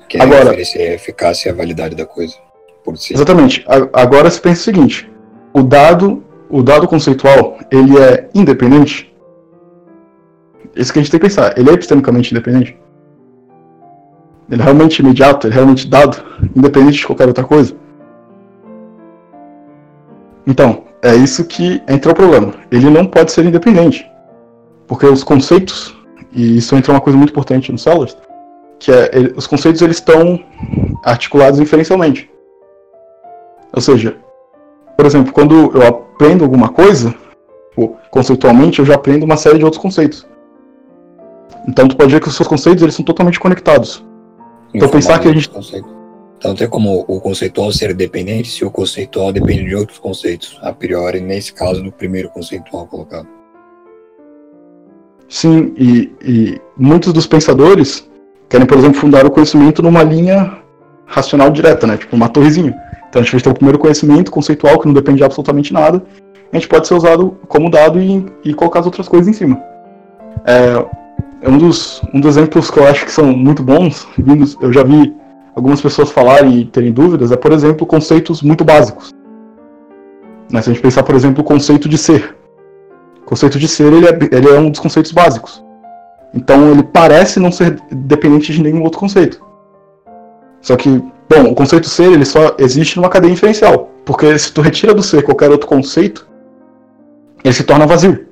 Que 0.07 0.17
é 0.17 0.23
Agora, 0.23 0.49
oferecer 0.49 0.79
a 0.79 0.93
eficácia 0.93 1.49
e 1.49 1.51
a 1.51 1.55
validade 1.55 1.95
da 1.95 2.05
coisa 2.05 2.35
por 2.83 2.97
si. 2.97 3.13
Exatamente. 3.13 3.65
Agora 3.93 4.29
se 4.29 4.41
pensa 4.41 4.61
o 4.61 4.63
seguinte: 4.63 5.11
o 5.53 5.61
dado 5.63 6.23
o 6.51 6.61
dado 6.61 6.87
conceitual 6.87 7.57
ele 7.71 7.97
é 7.97 8.29
independente. 8.35 9.11
Isso 10.75 10.91
que 10.91 10.99
a 10.99 11.01
gente 11.01 11.11
tem 11.11 11.19
que 11.19 11.27
pensar. 11.27 11.57
Ele 11.57 11.69
é 11.69 11.73
epistemicamente 11.73 12.33
independente. 12.33 12.77
Ele 14.49 14.61
é 14.61 14.65
realmente 14.65 14.99
imediato, 14.99 15.47
ele 15.47 15.53
é 15.53 15.55
realmente 15.55 15.87
dado, 15.87 16.21
independente 16.55 16.99
de 16.99 17.07
qualquer 17.07 17.27
outra 17.27 17.43
coisa. 17.43 17.73
Então, 20.45 20.83
é 21.01 21.15
isso 21.15 21.45
que 21.45 21.81
entra 21.87 22.11
o 22.11 22.15
problema. 22.15 22.53
Ele 22.69 22.89
não 22.89 23.05
pode 23.05 23.31
ser 23.31 23.45
independente. 23.45 24.09
Porque 24.87 25.05
os 25.05 25.23
conceitos, 25.23 25.95
e 26.33 26.57
isso 26.57 26.75
entra 26.75 26.91
uma 26.91 27.01
coisa 27.01 27.17
muito 27.17 27.31
importante 27.31 27.71
no 27.71 27.77
Sellers, 27.77 28.17
que 28.79 28.91
é 28.91 29.09
ele, 29.13 29.33
os 29.37 29.47
conceitos 29.47 29.81
eles 29.81 29.97
estão 29.97 30.43
articulados 31.05 31.59
inferencialmente. 31.59 32.30
Ou 33.73 33.81
seja, 33.81 34.17
por 34.97 35.05
exemplo, 35.05 35.31
quando 35.33 35.71
eu 35.75 35.87
aprendo 35.87 36.43
alguma 36.43 36.69
coisa, 36.69 37.13
conceitualmente, 38.09 38.79
eu 38.79 38.85
já 38.85 38.95
aprendo 38.95 39.23
uma 39.23 39.37
série 39.37 39.57
de 39.57 39.65
outros 39.65 39.81
conceitos. 39.81 40.27
Então 41.67 41.87
tu 41.87 41.95
pode 41.95 42.11
ver 42.11 42.19
que 42.19 42.27
os 42.27 42.35
seus 42.35 42.47
conceitos 42.47 42.81
eles 42.83 42.95
são 42.95 43.05
totalmente 43.05 43.39
conectados. 43.39 44.03
Então 44.73 44.89
pensar 44.89 45.19
que 45.19 45.27
a 45.27 45.33
gente. 45.33 45.49
Então 46.37 46.55
tem 46.55 46.67
como 46.67 47.05
o 47.07 47.21
conceitual 47.21 47.71
ser 47.71 47.93
dependente 47.93 48.49
se 48.49 48.65
o 48.65 48.71
conceitual 48.71 49.31
depende 49.31 49.65
de 49.65 49.75
outros 49.75 49.99
conceitos, 49.99 50.57
a 50.61 50.73
priori, 50.73 51.21
nesse 51.21 51.53
caso 51.53 51.83
do 51.83 51.91
primeiro 51.91 52.29
conceitual 52.29 52.87
colocado. 52.87 53.27
Sim, 55.29 55.73
e, 55.77 56.11
e 56.21 56.61
muitos 56.75 57.13
dos 57.13 57.27
pensadores 57.27 58.09
querem, 58.49 58.65
por 58.65 58.77
exemplo, 58.77 58.99
fundar 58.99 59.25
o 59.25 59.31
conhecimento 59.31 59.81
numa 59.81 60.03
linha 60.03 60.57
racional 61.05 61.49
direta, 61.51 61.85
né? 61.85 61.95
Tipo 61.95 62.15
uma 62.15 62.27
torrezinha. 62.27 62.75
Então 63.11 63.21
a 63.21 63.25
gente 63.25 63.33
vai 63.33 63.41
ter 63.41 63.49
o 63.49 63.53
primeiro 63.53 63.77
conhecimento 63.77 64.31
conceitual 64.31 64.79
que 64.79 64.87
não 64.87 64.93
depende 64.93 65.17
de 65.17 65.25
absolutamente 65.25 65.73
nada. 65.73 66.01
A 66.49 66.55
gente 66.55 66.69
pode 66.69 66.87
ser 66.87 66.93
usado 66.93 67.37
como 67.49 67.69
dado 67.69 67.99
e, 67.99 68.25
e 68.45 68.53
colocar 68.53 68.79
as 68.79 68.85
outras 68.85 69.05
coisas 69.09 69.27
em 69.27 69.33
cima. 69.33 69.61
É, 70.45 71.49
um 71.49 71.57
dos, 71.57 72.01
um 72.13 72.21
dos 72.21 72.37
exemplos 72.37 72.71
que 72.71 72.79
eu 72.79 72.87
acho 72.87 73.03
que 73.03 73.11
são 73.11 73.33
muito 73.33 73.61
bons, 73.61 74.07
eu 74.61 74.71
já 74.71 74.81
vi 74.81 75.13
algumas 75.53 75.81
pessoas 75.81 76.09
falarem 76.09 76.61
e 76.61 76.65
terem 76.65 76.93
dúvidas, 76.93 77.33
é, 77.33 77.35
por 77.35 77.51
exemplo, 77.51 77.85
conceitos 77.85 78.41
muito 78.41 78.63
básicos. 78.63 79.11
Né, 80.49 80.61
se 80.61 80.69
a 80.69 80.73
gente 80.73 80.81
pensar, 80.81 81.03
por 81.03 81.15
exemplo, 81.15 81.41
o 81.41 81.45
conceito 81.45 81.89
de 81.89 81.97
ser. 81.97 82.33
O 83.23 83.25
conceito 83.25 83.59
de 83.59 83.67
ser 83.67 83.91
ele 83.91 84.07
é, 84.07 84.19
ele 84.31 84.47
é 84.47 84.57
um 84.57 84.69
dos 84.69 84.79
conceitos 84.79 85.11
básicos. 85.11 85.61
Então 86.33 86.71
ele 86.71 86.83
parece 86.83 87.41
não 87.41 87.51
ser 87.51 87.77
dependente 87.91 88.53
de 88.53 88.63
nenhum 88.63 88.83
outro 88.83 88.99
conceito. 88.99 89.43
Só 90.61 90.75
que, 90.77 91.03
bom, 91.31 91.51
o 91.51 91.55
conceito 91.55 91.87
ser 91.87 92.11
ele 92.11 92.25
só 92.25 92.55
existe 92.59 92.97
numa 92.97 93.09
cadeia 93.09 93.31
inferencial. 93.31 93.89
Porque 94.05 94.37
se 94.37 94.51
tu 94.51 94.61
retira 94.61 94.93
do 94.93 95.01
ser 95.01 95.23
qualquer 95.23 95.49
outro 95.49 95.67
conceito, 95.67 96.27
ele 97.43 97.53
se 97.53 97.63
torna 97.63 97.87
vazio. 97.87 98.27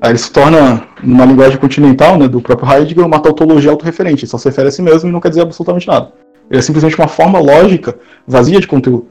Aí 0.00 0.10
ele 0.10 0.18
se 0.18 0.30
torna, 0.30 0.86
numa 1.02 1.24
linguagem 1.24 1.58
continental, 1.58 2.18
né, 2.18 2.28
do 2.28 2.40
próprio 2.40 2.70
Heidegger, 2.70 3.06
uma 3.06 3.20
tautologia 3.20 3.70
autorreferente. 3.70 4.24
Ele 4.24 4.30
só 4.30 4.36
se 4.36 4.48
refere 4.48 4.68
a 4.68 4.70
si 4.70 4.82
mesmo 4.82 5.08
e 5.08 5.12
não 5.12 5.20
quer 5.20 5.30
dizer 5.30 5.42
absolutamente 5.42 5.86
nada. 5.86 6.12
Ele 6.50 6.58
é 6.58 6.62
simplesmente 6.62 6.96
uma 6.96 7.08
forma 7.08 7.38
lógica, 7.38 7.98
vazia 8.26 8.60
de 8.60 8.68
conteúdo. 8.68 9.08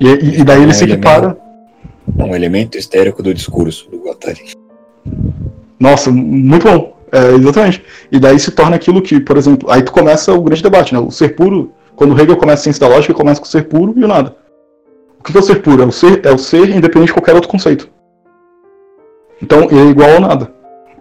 E, 0.00 0.06
e, 0.06 0.40
e 0.40 0.44
daí 0.44 0.62
ele 0.62 0.70
um 0.70 0.74
se 0.74 0.84
equipara. 0.84 1.38
Um 2.18 2.34
elemento 2.34 2.76
histérico 2.76 3.22
do 3.22 3.32
discurso 3.32 3.88
do 3.90 3.98
Guattari. 3.98 4.52
Nossa, 5.78 6.10
muito 6.10 6.64
bom. 6.64 6.97
É, 7.12 7.34
exatamente. 7.34 7.82
E 8.10 8.18
daí 8.18 8.38
se 8.38 8.50
torna 8.50 8.76
aquilo 8.76 9.02
que, 9.02 9.20
por 9.20 9.36
exemplo, 9.36 9.70
aí 9.70 9.82
tu 9.82 9.92
começa 9.92 10.32
o 10.32 10.42
grande 10.42 10.62
debate, 10.62 10.92
né? 10.94 11.00
O 11.00 11.10
ser 11.10 11.34
puro, 11.34 11.72
quando 11.96 12.18
Hegel 12.18 12.36
começa 12.36 12.60
a 12.60 12.64
ciência 12.64 12.86
da 12.86 12.94
lógica, 12.94 13.14
começa 13.14 13.40
com 13.40 13.46
o 13.46 13.50
ser 13.50 13.64
puro 13.64 13.94
e 13.96 14.04
o 14.04 14.08
nada. 14.08 14.36
O 15.18 15.22
que 15.22 15.36
é 15.36 15.40
o 15.40 15.42
ser 15.42 15.62
puro? 15.62 15.82
É 15.82 15.86
o 15.86 15.92
ser, 15.92 16.24
é 16.24 16.32
o 16.32 16.38
ser 16.38 16.68
independente 16.70 17.08
de 17.08 17.12
qualquer 17.14 17.34
outro 17.34 17.48
conceito. 17.48 17.88
Então 19.42 19.64
ele 19.64 19.80
é 19.80 19.84
igual 19.86 20.10
ao 20.10 20.20
nada. 20.20 20.52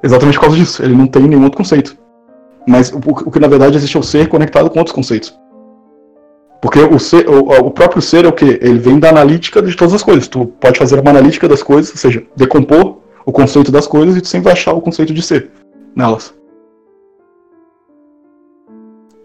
Exatamente 0.02 0.36
por 0.36 0.46
causa 0.46 0.58
disso. 0.58 0.84
Ele 0.84 0.96
não 0.96 1.08
tem 1.08 1.24
nenhum 1.24 1.44
outro 1.44 1.58
conceito. 1.58 1.98
Mas 2.68 2.92
o, 2.92 2.98
o 2.98 3.32
que 3.32 3.40
na 3.40 3.48
verdade 3.48 3.78
existe 3.78 3.96
é 3.96 4.00
o 4.00 4.04
ser 4.04 4.28
conectado 4.28 4.70
com 4.70 4.80
outros 4.80 4.96
conceitos. 4.96 5.38
Porque 6.62 6.80
o, 6.80 7.00
ser, 7.00 7.30
o, 7.30 7.40
o, 7.40 7.72
próprio 7.72 8.02
ser 8.02 8.26
é 8.26 8.28
o 8.28 8.34
que? 8.34 8.46
Ele 8.46 8.80
vem 8.80 9.00
da 9.00 9.10
analítica 9.10 9.62
de 9.62 9.76
todas 9.76 9.94
as 9.94 10.04
coisas. 10.04 10.28
Tu 10.28 10.46
pode 10.60 10.80
fazer 10.80 11.00
uma 11.00 11.12
analítica 11.12 11.48
das 11.48 11.62
coisas, 11.62 11.92
ou 11.92 11.98
seja, 11.98 12.24
decompor 12.36 12.98
o 13.26 13.32
conceito 13.32 13.72
das 13.72 13.86
coisas 13.86 14.18
e 14.18 14.22
tu 14.22 14.28
sempre 14.28 14.46
vai 14.46 14.54
achar 14.54 14.74
o 14.74 14.82
conceito 14.82 15.14
de 15.14 15.22
ser 15.22 15.52
nelas. 15.98 16.34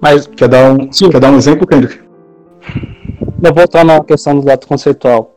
Mas 0.01 0.27
quer 0.27 0.49
dar 0.49 0.73
um, 0.73 0.89
quer 0.89 1.21
dar 1.21 1.31
um 1.31 1.37
exemplo, 1.37 1.67
Kendrick? 1.67 2.01
Vou 3.39 3.55
voltar 3.55 3.85
na 3.85 4.03
questão 4.03 4.39
do 4.39 4.45
dado 4.45 4.67
conceitual. 4.67 5.37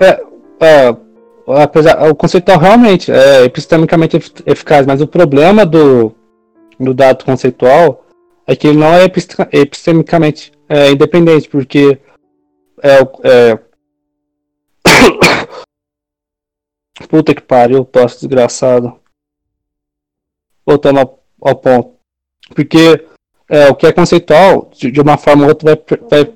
É, 0.00 0.24
é, 0.60 0.96
apesar, 1.62 2.08
o 2.08 2.14
conceitual 2.14 2.58
realmente 2.58 3.12
é 3.12 3.44
epistemicamente 3.44 4.16
eficaz, 4.46 4.86
mas 4.86 5.02
o 5.02 5.06
problema 5.06 5.66
do, 5.66 6.14
do 6.78 6.94
dado 6.94 7.24
conceitual 7.24 8.04
é 8.46 8.56
que 8.56 8.68
ele 8.68 8.78
não 8.78 8.94
é 8.94 9.04
epistemicamente 9.52 10.52
é, 10.68 10.90
independente, 10.90 11.48
porque 11.48 11.98
é, 12.82 12.98
é... 13.24 13.58
Puta 17.08 17.34
que 17.34 17.42
pariu, 17.42 17.84
posso 17.84 18.20
desgraçado. 18.20 19.03
Voltando 20.66 21.00
ao, 21.00 21.22
ao 21.42 21.54
ponto. 21.56 21.94
Porque 22.54 23.04
é, 23.48 23.68
o 23.68 23.74
que 23.74 23.86
é 23.86 23.92
conceitual, 23.92 24.70
de, 24.76 24.90
de 24.90 25.00
uma 25.00 25.16
forma 25.16 25.42
ou 25.42 25.48
outra, 25.50 25.74
vai, 25.74 26.00
vai, 26.10 26.32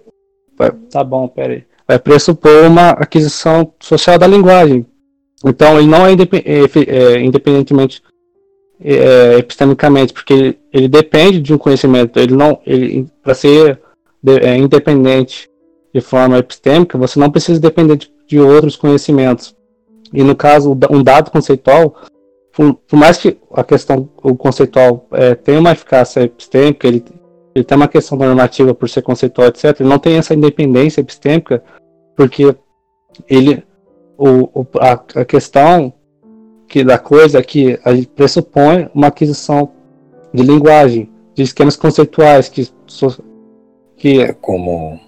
vai. 0.57 0.71
Tá 0.91 1.03
bom, 1.03 1.29
pera 1.29 1.55
aí. 1.55 1.65
Vai 1.87 1.99
pressupor 1.99 2.67
uma 2.67 2.91
aquisição 2.91 3.73
social 3.81 4.19
da 4.19 4.27
linguagem. 4.27 4.87
Então, 5.45 5.79
ele 5.79 5.89
não 5.89 6.07
é, 6.07 6.13
é, 6.13 7.15
é 7.17 7.21
independentemente 7.21 8.03
é, 8.81 9.39
epistemicamente, 9.39 10.13
porque 10.13 10.33
ele, 10.33 10.59
ele, 10.73 10.89
depende 10.89 11.41
de 11.41 11.55
um 11.55 11.59
conhecimento. 11.59 12.19
Ele 12.19 12.35
não, 12.35 12.61
ele 12.67 13.07
para 13.23 13.35
ser 13.35 13.81
de, 14.23 14.39
é, 14.41 14.57
independente 14.57 15.49
de 15.95 16.01
forma 16.01 16.39
epistêmica, 16.39 16.99
você 16.99 17.19
não 17.19 17.31
precisa 17.31 17.61
depender 17.61 17.97
de, 17.97 18.13
de 18.27 18.39
outros 18.39 18.77
conhecimentos. 18.77 19.57
E 20.13 20.23
no 20.23 20.37
caso, 20.37 20.77
um 20.91 21.03
dado 21.03 21.31
conceitual, 21.31 21.97
por, 22.59 22.75
por 22.75 22.97
mais 22.99 23.17
que 23.17 23.39
a 23.53 23.63
questão 23.63 24.09
o 24.21 24.35
conceitual 24.35 25.07
é, 25.13 25.37
tenha 25.37 25.61
uma 25.61 25.71
eficácia 25.71 26.23
epistêmica, 26.23 26.89
ele, 26.89 27.05
ele 27.55 27.65
tem 27.65 27.77
uma 27.77 27.87
questão 27.87 28.19
normativa 28.19 28.75
por 28.75 28.89
ser 28.89 29.01
conceitual, 29.01 29.47
etc. 29.47 29.79
Ele 29.79 29.89
não 29.89 30.01
tem 30.01 30.17
essa 30.17 30.35
independência 30.35 31.01
epistêmica, 31.01 31.63
porque 32.17 32.53
ele 33.29 33.63
o, 34.19 34.61
o, 34.61 34.67
a, 34.81 35.21
a 35.21 35.25
questão 35.25 35.93
que 36.67 36.83
da 36.83 36.99
coisa 36.99 37.41
que 37.45 37.79
a 37.85 37.95
gente 37.95 38.09
pressupõe 38.09 38.91
uma 38.93 39.07
aquisição 39.07 39.71
de 40.35 40.43
linguagem, 40.43 41.09
de 41.37 41.45
esquemas 41.45 41.77
conceituais 41.77 42.49
que, 42.49 42.69
que 43.97 44.21
é 44.21 44.33
como 44.33 44.99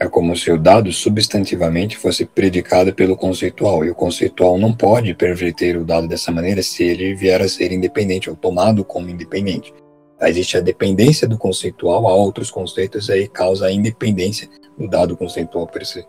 é 0.00 0.08
como 0.08 0.34
se 0.34 0.50
o 0.50 0.58
dado 0.58 0.90
substantivamente 0.92 1.98
fosse 1.98 2.24
predicado 2.24 2.94
pelo 2.94 3.16
conceitual, 3.16 3.84
e 3.84 3.90
o 3.90 3.94
conceitual 3.94 4.58
não 4.58 4.72
pode 4.72 5.12
perverter 5.14 5.76
o 5.76 5.84
dado 5.84 6.08
dessa 6.08 6.32
maneira 6.32 6.62
se 6.62 6.82
ele 6.82 7.14
vier 7.14 7.42
a 7.42 7.48
ser 7.48 7.70
independente 7.70 8.30
ou 8.30 8.34
tomado 8.34 8.84
como 8.84 9.10
independente. 9.10 9.74
Existe 10.22 10.56
a 10.56 10.60
dependência 10.60 11.28
do 11.28 11.38
conceitual 11.38 12.06
a 12.06 12.14
outros 12.14 12.50
conceitos 12.50 13.08
e 13.08 13.12
aí 13.12 13.28
causa 13.28 13.66
a 13.66 13.72
independência 13.72 14.48
do 14.78 14.88
dado 14.88 15.16
conceitual 15.16 15.66
per 15.66 15.86
se. 15.86 16.04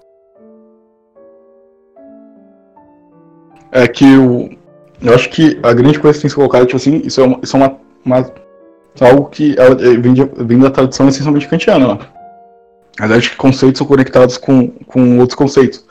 é 3.71 3.87
que 3.87 4.17
o, 4.17 4.49
eu 5.01 5.15
acho 5.15 5.29
que 5.29 5.57
a 5.63 5.73
grande 5.73 5.99
coisa 5.99 6.17
que 6.17 6.21
tem 6.23 6.29
que 6.29 6.33
ser 6.33 6.35
colocada, 6.35 6.65
tipo 6.65 6.77
assim, 6.77 7.01
isso 7.05 7.21
é, 7.21 7.23
uma, 7.23 7.39
isso 7.41 7.55
é 7.55 7.59
uma, 7.59 7.77
uma 8.05 8.33
é 8.99 9.09
algo 9.09 9.29
que 9.29 9.55
é, 9.57 9.65
é, 9.65 9.97
vem, 9.97 10.13
de, 10.13 10.25
vem 10.25 10.59
da 10.59 10.69
tradição 10.69 11.07
essencialmente 11.07 11.47
kantiana. 11.47 11.95
Né? 11.95 11.99
A 12.99 13.05
ideia 13.05 13.21
de 13.21 13.29
que 13.29 13.35
conceitos 13.35 13.77
são 13.77 13.87
conectados 13.87 14.37
com, 14.37 14.67
com 14.67 15.19
outros 15.19 15.35
conceitos. 15.35 15.85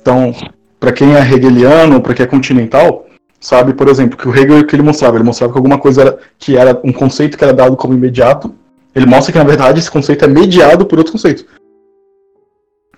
Então, 0.00 0.34
para 0.78 0.92
quem 0.92 1.14
é 1.14 1.20
hegeliano, 1.20 2.00
para 2.00 2.14
quem 2.14 2.24
é 2.24 2.26
continental, 2.26 3.06
sabe? 3.40 3.72
Por 3.72 3.88
exemplo, 3.88 4.16
que 4.16 4.28
o 4.28 4.34
Hegel 4.34 4.66
que 4.66 4.74
ele 4.74 4.82
mostrava, 4.82 5.16
ele 5.16 5.24
mostrava 5.24 5.52
que 5.52 5.58
alguma 5.58 5.78
coisa 5.78 6.02
era 6.02 6.18
que 6.38 6.56
era 6.56 6.78
um 6.84 6.92
conceito 6.92 7.38
que 7.38 7.44
era 7.44 7.52
dado 7.52 7.76
como 7.76 7.94
imediato, 7.94 8.54
ele 8.94 9.06
mostra 9.06 9.32
que 9.32 9.38
na 9.38 9.44
verdade 9.44 9.78
esse 9.78 9.90
conceito 9.90 10.24
é 10.24 10.28
mediado 10.28 10.84
por 10.86 10.98
outro 10.98 11.12
conceito. 11.12 11.44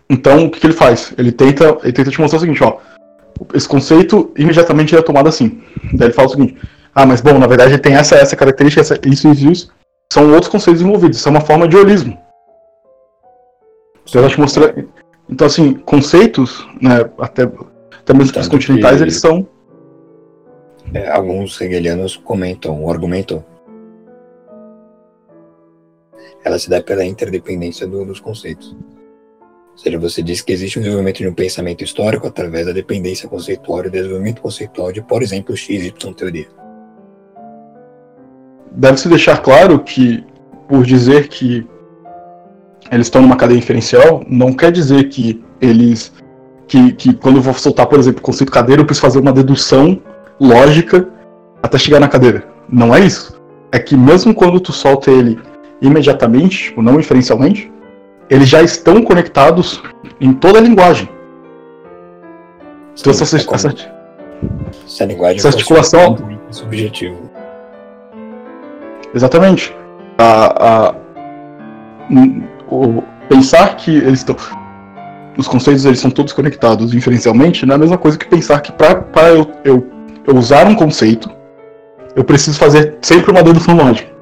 Então, 0.08 0.46
o 0.46 0.50
que, 0.50 0.60
que 0.60 0.66
ele 0.66 0.74
faz? 0.74 1.12
Ele 1.16 1.32
tenta, 1.32 1.78
ele 1.82 1.92
tenta 1.92 2.10
te 2.10 2.20
mostrar 2.20 2.38
o 2.38 2.40
seguinte, 2.40 2.62
ó, 2.62 2.78
esse 3.54 3.68
conceito 3.68 4.30
imediatamente 4.36 4.94
é 4.94 5.02
tomado 5.02 5.28
assim. 5.28 5.62
Daí 5.94 6.08
ele 6.08 6.14
fala 6.14 6.28
o 6.28 6.30
seguinte: 6.30 6.56
ah, 6.94 7.06
mas 7.06 7.20
bom, 7.20 7.38
na 7.38 7.46
verdade 7.46 7.78
tem 7.78 7.94
essa 7.94 8.16
essa 8.16 8.36
característica, 8.36 8.80
essa, 8.80 8.98
isso 9.06 9.28
e 9.28 9.52
isso, 9.52 9.70
são 10.12 10.30
outros 10.32 10.48
conceitos 10.48 10.82
envolvidos, 10.82 11.18
isso 11.18 11.28
é 11.28 11.30
uma 11.30 11.40
forma 11.40 11.66
de 11.66 11.76
holismo. 11.76 12.18
Então, 14.08 14.28
te 14.28 14.40
mostrar, 14.40 14.74
então 15.28 15.46
assim, 15.46 15.74
conceitos, 15.74 16.66
né, 16.80 17.08
até, 17.18 17.44
até 17.44 18.14
mesmo 18.14 18.38
os 18.38 18.48
continentais, 18.48 18.96
que... 18.96 19.02
eles 19.02 19.20
são 19.20 19.46
é, 20.92 21.10
alguns 21.10 21.58
hegelianos 21.60 22.16
comentam, 22.16 22.88
argumentam, 22.90 23.44
ela 26.44 26.58
se 26.58 26.68
dá 26.68 26.82
pela 26.82 27.04
interdependência 27.04 27.86
do, 27.86 28.04
dos 28.04 28.20
conceitos. 28.20 28.76
Ou 29.72 29.78
seja, 29.78 29.98
você 29.98 30.22
diz 30.22 30.42
que 30.42 30.52
existe 30.52 30.78
um 30.78 30.82
desenvolvimento 30.82 31.18
de 31.18 31.28
um 31.28 31.34
pensamento 31.34 31.82
histórico 31.82 32.26
através 32.26 32.66
da 32.66 32.72
dependência 32.72 33.28
conceitual 33.28 33.86
e 33.86 33.90
desenvolvimento 33.90 34.42
conceitual 34.42 34.92
de, 34.92 35.00
por 35.00 35.22
exemplo, 35.22 35.56
x, 35.56 35.84
y 35.86 36.12
teoria. 36.12 36.48
Deve-se 38.72 39.08
deixar 39.08 39.40
claro 39.40 39.82
que, 39.82 40.24
por 40.68 40.84
dizer 40.84 41.28
que 41.28 41.66
eles 42.92 43.06
estão 43.06 43.22
numa 43.22 43.36
cadeia 43.36 43.58
inferencial, 43.58 44.22
não 44.28 44.52
quer 44.52 44.70
dizer 44.70 45.08
que 45.08 45.42
eles. 45.60 46.12
Que, 46.68 46.92
que 46.92 47.14
quando 47.14 47.36
eu 47.36 47.42
vou 47.42 47.54
soltar, 47.54 47.86
por 47.86 47.98
exemplo, 47.98 48.20
o 48.20 48.22
conceito 48.22 48.52
cadeira, 48.52 48.80
eu 48.80 48.86
preciso 48.86 49.06
fazer 49.06 49.18
uma 49.18 49.32
dedução 49.32 50.00
lógica 50.40 51.08
até 51.62 51.78
chegar 51.78 52.00
na 52.00 52.08
cadeira. 52.08 52.46
Não 52.68 52.94
é 52.94 53.00
isso. 53.00 53.40
É 53.70 53.78
que 53.78 53.96
mesmo 53.96 54.34
quando 54.34 54.60
tu 54.60 54.72
solta 54.72 55.10
ele 55.10 55.38
imediatamente, 55.80 56.64
tipo, 56.64 56.80
não 56.80 57.00
inferencialmente, 57.00 57.70
eles 58.30 58.48
já 58.48 58.62
estão 58.62 59.02
conectados 59.02 59.82
em 60.20 60.32
toda 60.32 60.58
a 60.58 60.62
linguagem. 60.62 61.08
Então, 62.98 63.12
Sim, 63.12 63.22
essa, 63.22 63.36
é 63.36 63.40
essa, 63.40 63.74
essa, 64.86 65.04
linguagem 65.04 65.38
essa 65.38 65.48
articulação. 65.48 66.16
Subjetivo. 66.50 67.30
Exatamente. 69.14 69.74
A, 70.18 70.88
a, 70.88 70.94
o, 72.72 73.04
pensar 73.28 73.76
que 73.76 73.90
eles 73.90 74.20
estão. 74.20 74.36
Os 75.36 75.48
conceitos 75.48 75.84
eles 75.84 75.98
são 75.98 76.10
todos 76.10 76.32
conectados 76.32 76.94
inferencialmente 76.94 77.64
não 77.64 77.72
é 77.72 77.76
a 77.76 77.78
mesma 77.78 77.98
coisa 77.98 78.18
que 78.18 78.26
pensar 78.26 78.60
que 78.60 78.70
para 78.72 79.28
eu, 79.28 79.50
eu, 79.64 79.86
eu 80.26 80.36
usar 80.36 80.66
um 80.66 80.74
conceito, 80.74 81.30
eu 82.14 82.22
preciso 82.22 82.58
fazer 82.58 82.98
sempre 83.00 83.30
uma 83.30 83.42
dedução 83.42 83.74
lógica. 83.74 84.12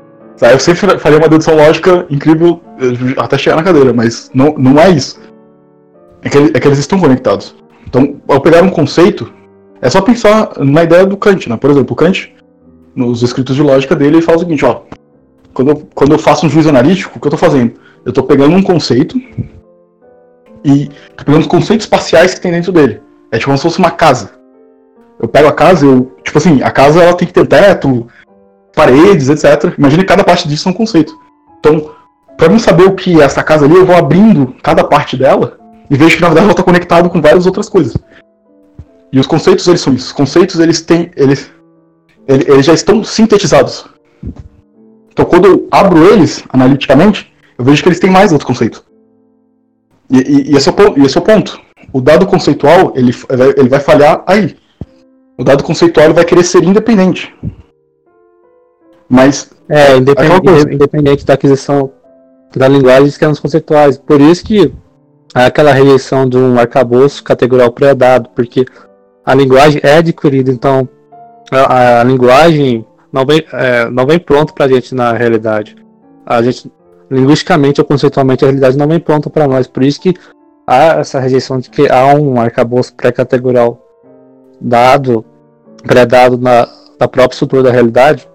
Eu 0.41 0.59
sempre 0.59 0.99
faria 0.99 1.19
uma 1.19 1.29
dedução 1.29 1.55
lógica 1.55 2.07
incrível 2.09 2.63
eh, 2.79 3.21
até 3.21 3.37
chegar 3.37 3.57
na 3.57 3.63
cadeira, 3.63 3.93
mas 3.93 4.31
não, 4.33 4.55
não 4.57 4.81
é 4.81 4.89
isso. 4.89 5.21
É 6.23 6.31
que, 6.31 6.39
é 6.39 6.61
que 6.61 6.67
eles 6.67 6.79
estão 6.79 6.99
conectados. 6.99 7.55
Então, 7.87 8.17
ao 8.27 8.41
pegar 8.41 8.63
um 8.63 8.71
conceito, 8.71 9.31
é 9.83 9.91
só 9.91 10.01
pensar 10.01 10.53
na 10.59 10.85
ideia 10.85 11.05
do 11.05 11.17
Kant, 11.17 11.47
né? 11.47 11.57
Por 11.59 11.71
exemplo, 11.71 11.93
o 11.93 11.97
Kant, 11.97 12.35
nos 12.95 13.23
escritos 13.23 13.55
de 13.55 13.63
lógica 13.63 13.95
dele, 13.95 14.17
ele 14.17 14.23
fala 14.23 14.39
o 14.39 14.41
seguinte, 14.41 14.65
ó. 14.65 14.83
Quando 15.53 15.73
eu, 15.73 15.89
quando 15.95 16.13
eu 16.13 16.19
faço 16.19 16.47
um 16.47 16.49
juízo 16.49 16.71
analítico, 16.71 17.19
o 17.19 17.21
que 17.21 17.27
eu 17.27 17.35
estou 17.35 17.39
fazendo? 17.39 17.75
Eu 18.05 18.11
estou 18.11 18.25
pegando 18.25 18.57
um 18.57 18.63
conceito 18.63 19.19
e 20.65 20.89
tô 21.17 21.25
pegando 21.25 21.43
os 21.43 21.47
conceitos 21.47 21.87
espaciais 21.87 22.35
que 22.35 22.41
tem 22.41 22.53
dentro 22.53 22.73
dele. 22.73 23.01
É 23.31 23.37
tipo 23.37 23.47
como 23.47 23.57
se 23.57 23.63
fosse 23.63 23.79
uma 23.79 23.91
casa. 23.91 24.31
Eu 25.21 25.29
pego 25.29 25.49
a 25.49 25.53
casa, 25.53 25.85
eu. 25.85 26.11
Tipo 26.25 26.39
assim, 26.39 26.63
a 26.63 26.71
casa 26.71 27.03
ela 27.03 27.17
tem 27.17 27.29
que 27.29 27.35
ter 27.35 27.47
teto, 27.47 28.07
paredes, 28.75 29.29
etc. 29.29 29.75
Imagine 29.77 30.03
que 30.03 30.09
cada 30.09 30.25
parte 30.25 30.49
disso 30.49 30.69
é 30.69 30.73
um 30.73 30.75
conceito. 30.75 31.15
Então, 31.59 31.91
para 32.37 32.53
eu 32.53 32.59
saber 32.59 32.85
o 32.85 32.95
que 32.95 33.21
é 33.21 33.25
essa 33.25 33.43
casa 33.43 33.67
ali, 33.67 33.75
eu 33.75 33.85
vou 33.85 33.97
abrindo 33.97 34.55
cada 34.63 34.83
parte 34.83 35.17
dela 35.17 35.59
e 35.91 35.97
vejo 35.97 36.17
que 36.17 36.23
na 36.23 36.29
verdade 36.29 36.45
ela 36.45 36.53
está 36.53 36.63
conectada 36.63 37.09
com 37.09 37.21
várias 37.21 37.45
outras 37.45 37.69
coisas. 37.69 37.95
E 39.13 39.19
os 39.19 39.27
conceitos 39.27 39.67
eles 39.69 39.81
são 39.81 39.93
isso. 39.93 40.07
Os 40.07 40.13
conceitos 40.13 40.59
eles 40.59 40.81
têm, 40.81 41.11
eles, 41.17 41.51
eles 42.27 42.65
já 42.65 42.73
estão 42.73 43.05
sintetizados. 43.05 43.87
Então, 45.13 45.25
quando 45.25 45.47
eu 45.47 45.69
abro 45.71 46.03
eles 46.13 46.45
analiticamente, 46.51 47.30
eu 47.61 47.65
vejo 47.65 47.83
que 47.83 47.91
eles 47.91 48.01
têm 48.01 48.11
mais 48.11 48.33
outros 48.33 48.49
conceitos. 48.49 48.83
E, 50.11 50.17
e, 50.17 50.51
e, 50.51 50.57
esse, 50.57 50.71
é 50.71 50.73
o, 50.73 50.99
e 50.99 51.05
esse 51.05 51.19
é 51.19 51.21
o 51.21 51.25
ponto. 51.25 51.61
O 51.93 52.01
dado 52.01 52.27
conceitual 52.27 52.95
ele, 52.97 53.13
ele 53.55 53.69
vai 53.69 53.79
falhar 53.79 54.25
aí. 54.27 54.57
O 55.37 55.45
dado 55.45 55.63
conceitual 55.63 56.15
vai 56.15 56.25
querer 56.25 56.43
ser 56.43 56.65
independente. 56.65 57.35
Mas. 59.07 59.51
É, 59.69 59.95
independente, 59.95 60.75
independente 60.75 61.27
da 61.27 61.35
aquisição 61.35 61.93
da 62.57 62.67
linguagem 62.67 63.11
que 63.11 63.27
nos 63.27 63.39
conceituais. 63.39 63.99
Por 63.99 64.23
isso 64.23 64.43
que 64.43 64.73
aquela 65.35 65.73
rejeição 65.73 66.27
de 66.27 66.39
um 66.39 66.59
arcabouço 66.59 67.23
categorial 67.23 67.71
pré-dado, 67.71 68.31
porque 68.35 68.65
a 69.23 69.35
linguagem 69.35 69.83
é 69.85 69.99
adquirida, 69.99 70.51
então 70.51 70.89
a, 71.53 72.01
a 72.01 72.05
linguagem 72.05 72.87
não 73.13 73.27
vem, 73.27 73.45
é, 73.53 73.91
não 73.91 74.07
vem 74.07 74.19
pronto 74.19 74.55
para 74.55 74.65
a 74.65 74.69
gente 74.69 74.95
na 74.95 75.13
realidade. 75.13 75.77
A 76.25 76.43
gente, 76.43 76.71
linguisticamente 77.11 77.81
ou 77.81 77.87
conceitualmente, 77.87 78.45
a 78.45 78.49
realidade 78.49 78.79
não 78.79 78.87
vem 78.87 79.01
pronta 79.01 79.29
para 79.29 79.49
nós. 79.49 79.67
Por 79.67 79.83
isso 79.83 80.01
que 80.01 80.15
há 80.67 81.01
essa 81.01 81.19
rejeição 81.19 81.59
de 81.59 81.69
que 81.69 81.91
há 81.91 82.15
um 82.15 82.41
arcabouço 82.41 82.95
pré-categorial 82.95 83.85
dado, 84.61 85.25
pré-dado 85.83 86.39
na, 86.39 86.69
na 87.01 87.09
própria 87.09 87.35
estrutura 87.35 87.65
da 87.65 87.71
realidade, 87.71 88.29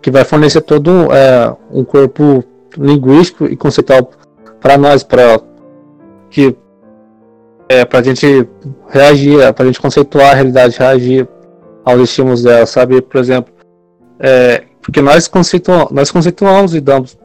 que 0.00 0.10
vai 0.10 0.24
fornecer 0.24 0.60
todo 0.60 1.12
é, 1.12 1.54
um 1.72 1.82
corpo 1.82 2.44
linguístico 2.76 3.46
e 3.46 3.56
conceitual 3.56 4.10
para 4.60 4.78
nós, 4.78 5.02
para 5.02 5.40
que 6.30 6.56
é, 7.68 7.84
para 7.84 8.00
a 8.00 8.02
gente 8.02 8.46
reagir, 8.88 9.52
para 9.54 9.64
a 9.64 9.66
gente 9.66 9.80
conceituar 9.80 10.32
a 10.32 10.34
realidade, 10.34 10.78
reagir 10.78 11.26
aos 11.84 12.00
estímulos 12.02 12.42
dela, 12.42 12.66
sabe? 12.66 13.00
Por 13.00 13.18
exemplo, 13.18 13.52
é, 14.20 14.64
porque 14.82 15.00
nós 15.00 15.30
nós 15.90 16.10
conceituamos 16.10 16.74
e 16.74 16.80
damos 16.80 17.16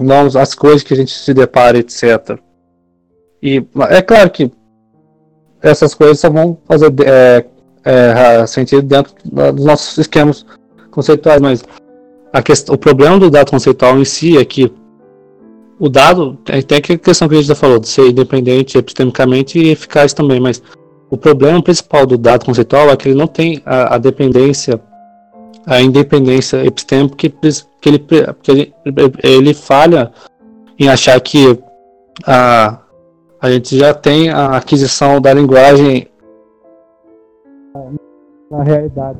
nomes 0.00 0.36
às 0.36 0.54
coisas 0.54 0.82
que 0.82 0.94
a 0.94 0.96
gente 0.96 1.12
se 1.12 1.32
depara, 1.34 1.78
etc. 1.78 2.38
E 3.42 3.64
é 3.90 4.02
claro 4.02 4.30
que 4.30 4.50
essas 5.60 5.94
coisas 5.94 6.20
só 6.20 6.30
vão 6.30 6.58
fazer 6.66 6.92
é, 7.04 7.44
é, 7.84 8.46
sentido 8.46 8.82
dentro 8.82 9.12
dos 9.24 9.64
nossos 9.64 9.98
esquemas 9.98 10.44
conceituais, 10.90 11.40
mas 11.40 11.64
questão, 12.44 12.74
o 12.74 12.78
problema 12.78 13.18
do 13.18 13.30
dado 13.30 13.50
conceitual 13.50 13.98
em 13.98 14.04
si 14.04 14.38
é 14.38 14.44
que 14.44 14.72
o 15.78 15.88
dado, 15.88 16.38
tem 16.44 16.78
a 16.78 16.98
questão 16.98 17.28
que 17.28 17.34
a 17.34 17.38
gente 17.38 17.48
já 17.48 17.54
falou, 17.56 17.80
de 17.80 17.88
ser 17.88 18.08
independente 18.08 18.78
epistemicamente 18.78 19.58
e 19.58 19.70
eficaz 19.70 20.12
também, 20.12 20.38
mas 20.38 20.62
o 21.10 21.16
problema 21.16 21.60
principal 21.60 22.06
do 22.06 22.16
dado 22.16 22.44
conceitual 22.44 22.88
é 22.88 22.96
que 22.96 23.08
ele 23.08 23.18
não 23.18 23.26
tem 23.26 23.60
a, 23.66 23.96
a 23.96 23.98
dependência, 23.98 24.80
a 25.66 25.80
independência 25.80 26.64
epistêmica 26.64 27.16
que, 27.16 27.28
que, 27.28 27.88
ele, 27.88 27.98
que 27.98 28.50
ele, 28.50 28.74
ele 29.22 29.54
falha 29.54 30.12
em 30.78 30.88
achar 30.88 31.20
que 31.20 31.58
a, 32.26 32.80
a 33.40 33.50
gente 33.50 33.78
já 33.78 33.94
tem 33.94 34.30
a 34.30 34.56
aquisição 34.56 35.20
da 35.20 35.32
linguagem 35.32 36.08
na 38.50 38.62
realidade, 38.62 39.18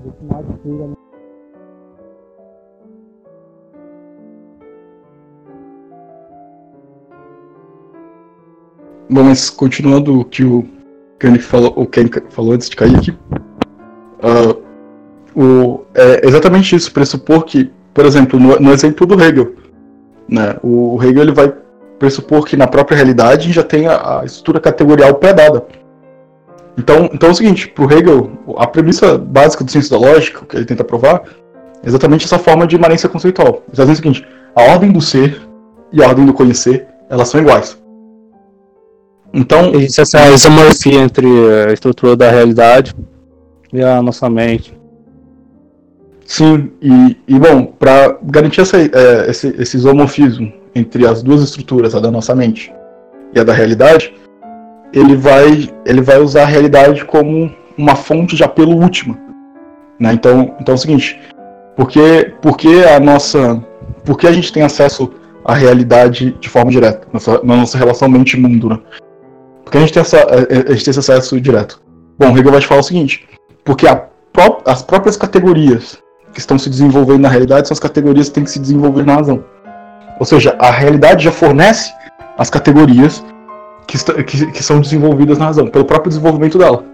Bom, 9.09 9.25
mas 9.25 9.49
continuando 9.49 10.21
o 10.21 10.25
que 10.25 10.45
o 10.45 10.67
Ken 11.19 11.39
falou, 11.39 11.73
o 11.77 11.87
Ken 11.87 12.09
falou 12.31 12.53
antes 12.53 12.69
de 12.69 12.77
cair 12.77 12.97
aqui, 12.97 13.11
uh, 13.11 14.52
o, 15.35 15.85
é 15.95 16.27
exatamente 16.27 16.75
isso, 16.77 16.93
pressupor 16.93 17.45
que, 17.45 17.71
por 17.93 18.05
exemplo, 18.05 18.39
no, 18.39 18.59
no 18.59 18.73
exemplo 18.73 19.07
do 19.07 19.21
Hegel, 19.23 19.55
né, 20.29 20.57
o 20.63 20.99
Hegel 21.03 21.23
ele 21.23 21.33
vai 21.33 21.53
pressupor 21.99 22.45
que 22.45 22.57
na 22.57 22.67
própria 22.67 22.97
realidade 22.97 23.53
já 23.53 23.63
tem 23.63 23.87
a, 23.87 24.21
a 24.21 24.25
estrutura 24.25 24.59
categorial 24.59 25.15
pré-dada. 25.15 25.65
Então, 26.77 27.09
então 27.13 27.29
é 27.29 27.33
o 27.33 27.35
seguinte, 27.35 27.69
para 27.69 27.85
o 27.85 27.93
Hegel, 27.93 28.31
a 28.57 28.67
premissa 28.67 29.17
básica 29.19 29.63
do 29.63 29.71
ciência 29.71 29.97
da 29.97 30.05
lógica, 30.05 30.45
que 30.45 30.57
ele 30.57 30.65
tenta 30.65 30.83
provar, 30.83 31.23
é 31.83 31.87
exatamente 31.87 32.25
essa 32.25 32.39
forma 32.39 32.67
de 32.67 32.77
imanência 32.77 33.09
conceitual. 33.09 33.63
Ele 33.73 33.87
diz 33.87 33.91
o 33.91 33.97
seguinte, 33.97 34.27
a 34.55 34.63
ordem 34.63 34.91
do 34.91 35.01
ser 35.01 35.41
e 35.93 36.03
a 36.03 36.09
ordem 36.09 36.27
do 36.27 36.33
conhecer, 36.33 36.87
elas 37.09 37.29
são 37.29 37.41
iguais. 37.41 37.81
Então. 39.33 39.73
Existe 39.75 40.01
essa 40.01 40.29
isomorfia 40.31 41.01
entre 41.01 41.27
a 41.69 41.73
estrutura 41.73 42.17
da 42.17 42.31
realidade 42.31 42.95
e 43.73 43.83
a 43.83 44.03
nossa 44.03 44.29
mente. 44.29 44.82
Sim, 46.25 46.71
e, 46.81 47.17
e 47.27 47.39
bom, 47.39 47.67
para 47.67 48.17
garantir 48.23 48.61
essa, 48.61 48.79
é, 48.79 49.31
esse, 49.31 49.49
esse 49.59 49.77
isomorfismo 49.77 50.53
entre 50.75 51.07
as 51.07 51.23
duas 51.23 51.43
estruturas, 51.43 51.95
a 51.95 52.01
da 52.01 52.11
nossa 52.11 52.35
mente 52.35 52.73
e 53.35 53.41
a 53.41 53.45
da 53.45 53.53
realidade, 53.53 54.15
ele 54.93 55.17
vai, 55.17 55.69
ele 55.85 56.01
vai 56.01 56.19
usar 56.19 56.43
a 56.43 56.47
realidade 56.47 57.05
como 57.05 57.51
uma 57.77 57.95
fonte 57.95 58.37
de 58.37 58.45
apelo 58.45 58.77
última. 58.77 59.19
Né? 59.99 60.13
Então, 60.13 60.55
então 60.61 60.73
é 60.73 60.77
o 60.77 60.79
seguinte, 60.79 61.19
porque, 61.77 62.35
porque 62.41 62.85
a 62.95 63.01
nossa, 63.01 63.63
porque 64.05 64.27
a 64.27 64.33
gente 64.33 64.53
tem 64.53 64.63
acesso 64.63 65.13
à 65.45 65.55
realidade 65.55 66.37
de 66.41 66.49
forma 66.49 66.71
direta, 66.71 67.07
nossa, 67.13 67.41
na 67.43 67.57
nossa 67.57 67.79
relação 67.79 68.09
mente-mundo, 68.09 68.69
né? 68.69 68.79
Porque 69.65 69.79
a 69.79 69.81
gente, 69.81 69.93
tem 69.93 70.01
essa, 70.01 70.19
a 70.19 70.73
gente 70.73 70.85
tem 70.85 70.91
esse 70.91 70.99
acesso 70.99 71.41
direto. 71.41 71.81
Bom, 72.19 72.33
o 72.33 72.39
Hegel 72.39 72.53
vai 72.53 72.61
te 72.61 72.67
falar 72.67 72.81
o 72.81 72.85
seguinte, 72.85 73.27
porque 73.65 73.87
pró 74.33 74.61
as 74.67 74.83
próprias 74.83 75.17
categorias 75.17 76.02
que 76.33 76.41
estão 76.41 76.59
se 76.59 76.71
desenvolvendo 76.71 77.21
na 77.21 77.29
realidade 77.29 77.69
são 77.69 77.75
as 77.75 77.81
categorias 77.81 78.29
que 78.29 78.35
têm 78.35 78.45
que 78.45 78.51
se 78.51 78.59
desenvolver 78.59 79.05
na 79.05 79.17
razão. 79.17 79.45
Ou 80.19 80.27
seja, 80.27 80.57
a 80.59 80.71
realidade 80.71 81.25
já 81.25 81.33
fornece 81.33 81.93
as 82.39 82.49
categorias 82.49 83.25
que, 83.87 83.99
que, 84.25 84.47
que 84.53 84.63
são 84.63 84.81
desenvolvidas 84.81 85.39
na 85.39 85.47
razão, 85.47 85.67
pelo 85.67 85.85
próprio 85.85 86.09
desenvolvimento 86.09 86.59
dela. 86.59 86.85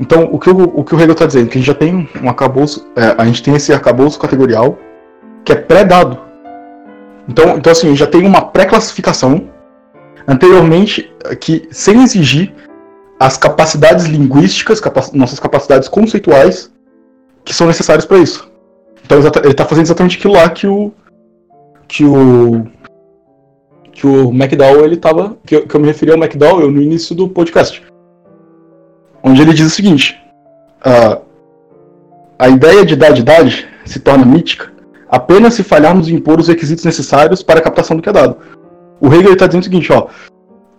Então, 0.00 0.28
o 0.32 0.38
que 0.38 0.48
o, 0.48 0.62
o, 0.62 0.84
que 0.84 0.94
o 0.94 0.98
Hegel 0.98 1.12
está 1.12 1.26
dizendo? 1.26 1.48
Que 1.48 1.58
a 1.58 1.60
gente 1.60 1.66
já 1.66 1.74
tem 1.74 2.08
um 2.22 2.28
arcabouço, 2.28 2.86
é, 2.94 3.14
a 3.18 3.24
gente 3.24 3.42
tem 3.42 3.54
esse 3.54 3.72
arcabouço 3.72 4.18
categorial 4.18 4.78
que 5.44 5.52
é 5.52 5.56
pré-dado. 5.56 6.18
Então, 7.28 7.58
então, 7.58 7.72
assim, 7.72 7.94
já 7.96 8.06
tem 8.06 8.24
uma 8.24 8.42
pré-classificação 8.42 9.48
anteriormente 10.26 11.12
que, 11.40 11.68
sem 11.70 12.02
exigir 12.02 12.54
as 13.18 13.36
capacidades 13.36 14.06
linguísticas, 14.06 14.80
nossas 15.12 15.40
capacidades 15.40 15.88
conceituais, 15.88 16.70
que 17.48 17.54
são 17.54 17.66
necessárias 17.66 18.04
para 18.04 18.18
isso. 18.18 18.46
Então 19.02 19.18
ele 19.18 19.50
está 19.50 19.64
fazendo 19.64 19.86
exatamente 19.86 20.18
aquilo 20.18 20.34
lá 20.34 20.50
que 20.50 20.66
o 20.66 20.92
que 21.88 22.04
o 22.04 22.66
que 23.90 24.06
o 24.06 24.28
McDowell 24.28 24.84
ele 24.84 24.98
tava 24.98 25.36
que 25.46 25.56
eu, 25.56 25.66
que 25.66 25.74
eu 25.74 25.80
me 25.80 25.86
referi 25.86 26.12
ao 26.12 26.18
McDowell 26.18 26.70
no 26.70 26.80
início 26.80 27.16
do 27.16 27.26
podcast, 27.26 27.82
onde 29.22 29.40
ele 29.40 29.54
diz 29.54 29.66
o 29.66 29.70
seguinte: 29.70 30.20
a, 30.84 31.18
a 32.38 32.48
ideia 32.50 32.84
de 32.84 32.92
idade 32.92 33.66
se 33.86 33.98
torna 33.98 34.26
mítica 34.26 34.70
apenas 35.08 35.54
se 35.54 35.62
falharmos 35.62 36.06
em 36.06 36.16
impor 36.16 36.38
os 36.38 36.48
requisitos 36.48 36.84
necessários 36.84 37.42
para 37.42 37.60
a 37.60 37.62
captação 37.62 37.96
do 37.96 38.02
que 38.02 38.10
é 38.10 38.12
dado. 38.12 38.36
O 39.00 39.06
Hegel 39.06 39.32
está 39.32 39.46
dizendo 39.46 39.62
o 39.62 39.64
seguinte, 39.64 39.90
ó, 39.90 40.08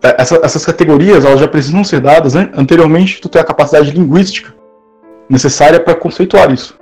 é, 0.03 0.21
essa, 0.21 0.39
essas 0.43 0.63
categorias 0.63 1.25
elas 1.25 1.39
já 1.39 1.47
precisam 1.47 1.83
ser 1.83 1.99
dadas 1.99 2.35
né? 2.35 2.51
anteriormente 2.53 3.19
tu 3.19 3.27
tem 3.27 3.41
a 3.41 3.45
capacidade 3.45 3.89
linguística 3.89 4.53
necessária 5.29 5.79
para 5.79 5.95
conceituar 5.95 6.51
isso. 6.51 6.77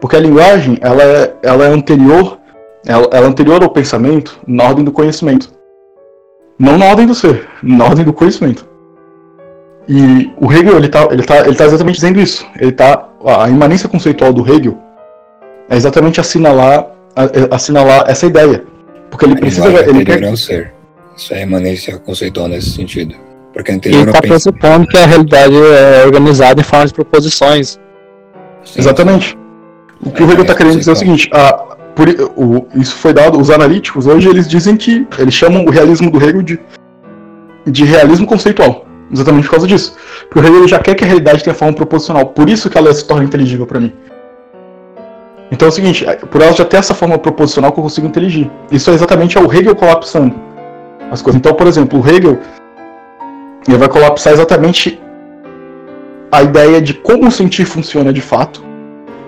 Porque 0.00 0.16
a 0.16 0.20
linguagem 0.20 0.78
ela 0.80 1.02
é, 1.02 1.34
ela 1.42 1.64
é 1.64 1.68
anterior 1.68 2.38
ela, 2.84 3.08
ela, 3.10 3.26
é 3.26 3.28
anterior 3.28 3.62
ao 3.62 3.70
pensamento 3.70 4.38
na 4.46 4.64
ordem 4.64 4.84
do 4.84 4.92
conhecimento. 4.92 5.50
Não 6.58 6.78
na 6.78 6.86
ordem 6.86 7.06
do 7.06 7.14
ser 7.14 7.48
na 7.62 7.84
ordem 7.84 8.04
do 8.04 8.12
conhecimento. 8.12 8.66
E 9.88 10.30
o 10.40 10.52
Hegel 10.52 10.76
ele 10.76 10.88
tá, 10.88 11.08
ele 11.10 11.22
tá, 11.22 11.46
ele 11.46 11.54
tá 11.54 11.64
exatamente 11.64 11.96
dizendo 11.96 12.20
isso. 12.20 12.46
Ele 12.58 12.72
tá 12.72 13.08
a 13.24 13.48
imanência 13.48 13.88
conceitual 13.88 14.32
do 14.32 14.42
Hegel 14.42 14.76
é 15.68 15.76
exatamente 15.76 16.20
assinalar 16.20 16.86
assinalar 17.50 18.04
essa 18.08 18.26
ideia. 18.26 18.64
Porque 19.10 19.24
ele 19.24 19.34
a 19.34 19.38
precisa 19.38 19.68
ele 19.88 20.04
quer 20.04 20.36
ser. 20.36 20.72
Isso 21.16 21.32
é 21.32 21.42
imanência 21.42 21.98
conceitual 21.98 22.46
nesse 22.46 22.70
sentido. 22.70 23.25
Porque 23.56 23.72
anterior 23.72 24.02
ele 24.02 24.10
está 24.10 24.20
pressupondo 24.20 24.86
que 24.86 24.98
a 24.98 25.06
realidade 25.06 25.54
é 25.56 26.04
organizada 26.04 26.60
em 26.60 26.64
forma 26.64 26.86
de 26.86 26.92
proposições. 26.92 27.80
Sim. 28.62 28.80
Exatamente. 28.80 29.36
O 30.04 30.10
que 30.10 30.22
é, 30.22 30.26
o 30.26 30.30
Hegel 30.30 30.42
está 30.42 30.54
querendo 30.54 30.78
dizer 30.78 30.90
é 30.90 30.92
o 30.92 30.96
seguinte: 30.96 31.30
a, 31.32 31.52
por, 31.94 32.06
o, 32.36 32.66
isso 32.74 32.94
foi 32.96 33.14
dado, 33.14 33.40
os 33.40 33.50
analíticos 33.50 34.06
hoje 34.06 34.28
eles 34.28 34.46
dizem 34.46 34.76
que 34.76 35.06
eles 35.18 35.32
chamam 35.32 35.64
o 35.64 35.70
realismo 35.70 36.10
do 36.10 36.22
Hegel 36.22 36.42
de, 36.42 36.60
de 37.66 37.84
realismo 37.84 38.26
conceitual. 38.26 38.84
Exatamente 39.10 39.44
por 39.44 39.52
causa 39.52 39.66
disso. 39.66 39.96
Porque 40.28 40.38
o 40.38 40.52
Hegel 40.52 40.68
já 40.68 40.78
quer 40.78 40.94
que 40.94 41.04
a 41.04 41.06
realidade 41.06 41.42
tenha 41.42 41.54
forma 41.54 41.72
proposicional. 41.72 42.26
Por 42.26 42.50
isso 42.50 42.68
que 42.68 42.76
ela 42.76 42.92
se 42.92 43.06
torna 43.06 43.24
inteligível 43.24 43.66
para 43.66 43.80
mim. 43.80 43.92
Então 45.50 45.66
é 45.66 45.70
o 45.70 45.72
seguinte, 45.72 46.04
por 46.30 46.42
ela 46.42 46.52
já 46.52 46.64
ter 46.64 46.76
essa 46.76 46.92
forma 46.92 47.16
proposicional 47.16 47.72
que 47.72 47.78
eu 47.78 47.82
consigo 47.82 48.06
inteligir. 48.06 48.50
Isso 48.70 48.90
é 48.90 48.94
exatamente 48.94 49.38
o 49.38 49.50
Hegel 49.50 49.74
colapsando 49.74 50.34
as 51.10 51.22
coisas. 51.22 51.38
Então, 51.38 51.54
por 51.54 51.66
exemplo, 51.66 51.98
o 51.98 52.06
Hegel 52.06 52.38
ele 53.70 53.78
vai 53.78 53.88
colapsar 53.88 54.32
exatamente 54.32 55.00
a 56.30 56.42
ideia 56.42 56.80
de 56.80 56.94
como 56.94 57.30
sentir 57.30 57.64
funciona 57.64 58.12
de 58.12 58.20
fato 58.20 58.62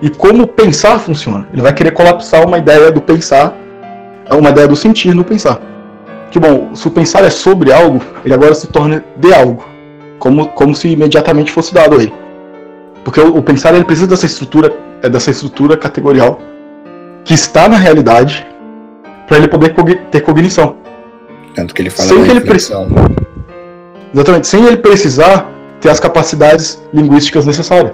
e 0.01 0.09
como 0.09 0.47
pensar 0.47 0.99
funciona. 0.99 1.47
Ele 1.51 1.61
vai 1.61 1.73
querer 1.73 1.91
colapsar 1.91 2.45
uma 2.45 2.57
ideia 2.57 2.91
do 2.91 3.01
pensar, 3.01 3.55
uma 4.31 4.49
ideia 4.49 4.67
do 4.67 4.75
sentir 4.75 5.13
no 5.13 5.23
pensar. 5.23 5.59
Que 6.31 6.39
bom, 6.39 6.73
se 6.75 6.87
o 6.87 6.91
pensar 6.91 7.23
é 7.23 7.29
sobre 7.29 7.71
algo, 7.71 8.01
ele 8.23 8.33
agora 8.33 8.53
se 8.53 8.67
torna 8.67 9.03
de 9.17 9.33
algo, 9.33 9.65
como, 10.19 10.47
como 10.49 10.75
se 10.75 10.87
imediatamente 10.87 11.51
fosse 11.51 11.73
dado 11.73 11.97
aí. 11.97 12.13
Porque 13.03 13.19
o, 13.19 13.37
o 13.37 13.43
pensar 13.43 13.73
ele 13.73 13.83
precisa 13.83 14.07
dessa 14.07 14.25
estrutura, 14.25 14.71
é 15.01 15.09
dessa 15.09 15.31
estrutura 15.31 15.75
categorial 15.75 16.39
que 17.25 17.33
está 17.33 17.67
na 17.67 17.77
realidade 17.77 18.45
para 19.27 19.37
ele 19.37 19.47
poder 19.47 19.73
ter 20.11 20.21
cognição. 20.21 20.75
Tanto 21.55 21.73
que 21.73 21.81
ele 21.81 21.89
fala 21.89 22.07
sem 22.07 22.17
da 22.19 22.25
ele 22.25 22.33
reflexão. 22.35 22.87
Exatamente, 24.13 24.47
sem 24.47 24.65
ele 24.65 24.77
precisar 24.77 25.49
ter 25.79 25.89
as 25.89 25.99
capacidades 25.99 26.81
linguísticas 26.93 27.45
necessárias. 27.45 27.93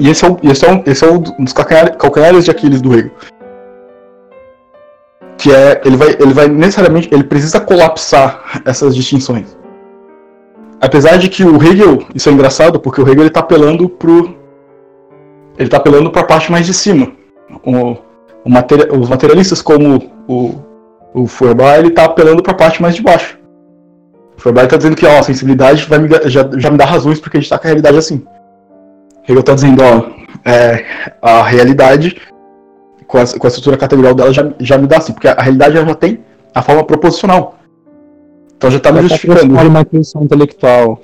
E 0.00 0.08
esse 0.08 0.24
é, 0.24 0.28
o, 0.28 0.38
esse 0.42 0.64
é, 0.64 0.72
um, 0.72 0.82
esse 0.86 1.04
é 1.04 1.10
um 1.10 1.18
dos 1.18 1.52
calcanhares 1.52 2.44
de 2.44 2.50
Aquiles 2.50 2.80
do 2.80 2.92
Hegel. 2.94 3.10
Que 5.36 5.52
é, 5.52 5.80
ele 5.84 5.96
vai, 5.96 6.08
ele 6.10 6.32
vai 6.32 6.48
necessariamente, 6.48 7.08
ele 7.12 7.24
precisa 7.24 7.60
colapsar 7.60 8.62
essas 8.64 8.94
distinções. 8.94 9.56
Apesar 10.80 11.16
de 11.16 11.28
que 11.28 11.44
o 11.44 11.56
Hegel, 11.56 12.04
isso 12.14 12.28
é 12.28 12.32
engraçado, 12.32 12.78
porque 12.78 13.00
o 13.00 13.08
Hegel 13.08 13.22
ele 13.22 13.30
tá 13.30 13.40
apelando 13.40 13.88
pro. 13.88 14.36
Ele 15.58 15.68
tá 15.68 15.78
apelando 15.78 16.10
para 16.10 16.20
a 16.20 16.24
parte 16.24 16.52
mais 16.52 16.66
de 16.66 16.74
cima. 16.74 17.12
O, 17.64 17.96
o 18.44 19.00
os 19.00 19.08
materialistas 19.08 19.60
como 19.60 20.12
o, 20.28 20.54
o 21.12 21.26
Feuerbach 21.26 21.78
ele 21.78 21.90
tá 21.90 22.04
apelando 22.04 22.42
para 22.42 22.52
a 22.52 22.56
parte 22.56 22.80
mais 22.80 22.94
de 22.94 23.02
baixo. 23.02 23.37
Feuerbach 24.38 24.66
está 24.66 24.76
dizendo 24.76 24.96
que 24.96 25.04
ó, 25.04 25.18
a 25.18 25.22
sensibilidade 25.22 25.84
vai 25.86 25.98
me, 25.98 26.08
já, 26.26 26.48
já 26.56 26.70
me 26.70 26.78
dá 26.78 26.84
razões 26.84 27.20
porque 27.20 27.36
a 27.36 27.40
gente 27.40 27.46
está 27.46 27.58
com 27.58 27.66
a 27.66 27.68
realidade 27.68 27.98
assim. 27.98 28.24
Hegel 29.28 29.40
está 29.40 29.54
dizendo, 29.54 29.82
ó, 29.82 30.10
é, 30.48 30.84
a 31.20 31.42
realidade 31.42 32.16
com 33.06 33.18
a, 33.18 33.26
com 33.26 33.46
a 33.46 33.48
estrutura 33.48 33.76
categorial 33.76 34.14
dela 34.14 34.32
já, 34.32 34.48
já 34.60 34.78
me 34.78 34.86
dá 34.86 34.98
assim, 34.98 35.12
porque 35.12 35.28
a, 35.28 35.32
a 35.32 35.42
realidade 35.42 35.74
já 35.74 35.94
tem 35.94 36.24
a 36.54 36.62
forma 36.62 36.84
proposicional. 36.84 37.58
Então 38.56 38.70
já 38.70 38.78
está 38.78 38.92
me 38.92 39.02
justificando. 39.02 39.54
uma 39.54 39.80
intuição 39.80 40.22
intelectual. 40.22 41.00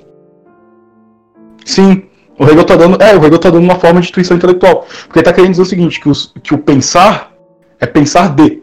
Sim, 1.65 2.03
o 2.37 2.43
Hegel 2.43 2.61
está 2.61 2.75
dando, 2.75 3.01
é, 3.01 3.15
o 3.15 3.25
Hegel 3.25 3.39
tá 3.39 3.49
dando 3.49 3.63
uma 3.63 3.75
forma 3.75 4.01
de 4.01 4.09
intuição 4.09 4.37
intelectual, 4.37 4.85
porque 5.05 5.19
ele 5.19 5.21
está 5.21 5.33
querendo 5.33 5.51
dizer 5.51 5.61
o 5.61 5.65
seguinte, 5.65 5.99
que, 5.99 6.09
os, 6.09 6.33
que 6.43 6.53
o 6.53 6.57
pensar 6.57 7.31
é 7.79 7.85
pensar 7.85 8.33
de. 8.33 8.61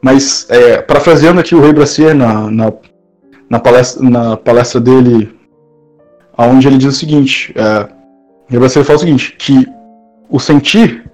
Mas, 0.00 0.46
é, 0.50 0.80
parafraseando 0.82 1.40
aqui 1.40 1.54
o 1.54 1.60
Rei 1.60 1.72
Bracier 1.72 2.14
na, 2.14 2.50
na, 2.50 2.72
na, 3.48 3.58
palestra, 3.58 4.02
na 4.08 4.36
palestra 4.36 4.80
dele, 4.80 5.36
onde 6.36 6.66
ele 6.66 6.78
diz 6.78 6.94
o 6.94 6.98
seguinte: 6.98 7.54
é, 7.56 7.88
Bracier 8.58 8.84
fala 8.84 8.96
o 8.96 9.00
seguinte, 9.00 9.34
que 9.38 9.66
o 10.28 10.38
sentir, 10.38 11.10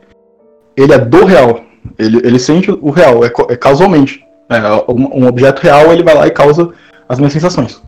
ele 0.76 0.92
é 0.92 0.98
do 0.98 1.24
real. 1.24 1.62
Ele, 1.98 2.18
ele 2.26 2.38
sente 2.38 2.70
o 2.70 2.90
real, 2.90 3.24
é, 3.24 3.32
é 3.48 3.56
causalmente. 3.56 4.24
É, 4.48 4.58
um, 4.90 5.24
um 5.24 5.26
objeto 5.26 5.60
real, 5.62 5.92
ele 5.92 6.02
vai 6.02 6.14
lá 6.14 6.26
e 6.26 6.30
causa 6.30 6.72
as 7.08 7.18
minhas 7.18 7.32
sensações. 7.32 7.82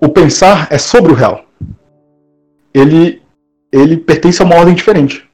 O 0.00 0.08
pensar 0.08 0.68
é 0.70 0.78
sobre 0.78 1.12
o 1.12 1.14
real. 1.14 1.44
Ele, 2.74 3.22
ele 3.70 3.96
pertence 3.96 4.42
a 4.42 4.44
uma 4.44 4.56
ordem 4.56 4.74
diferente. 4.74 5.28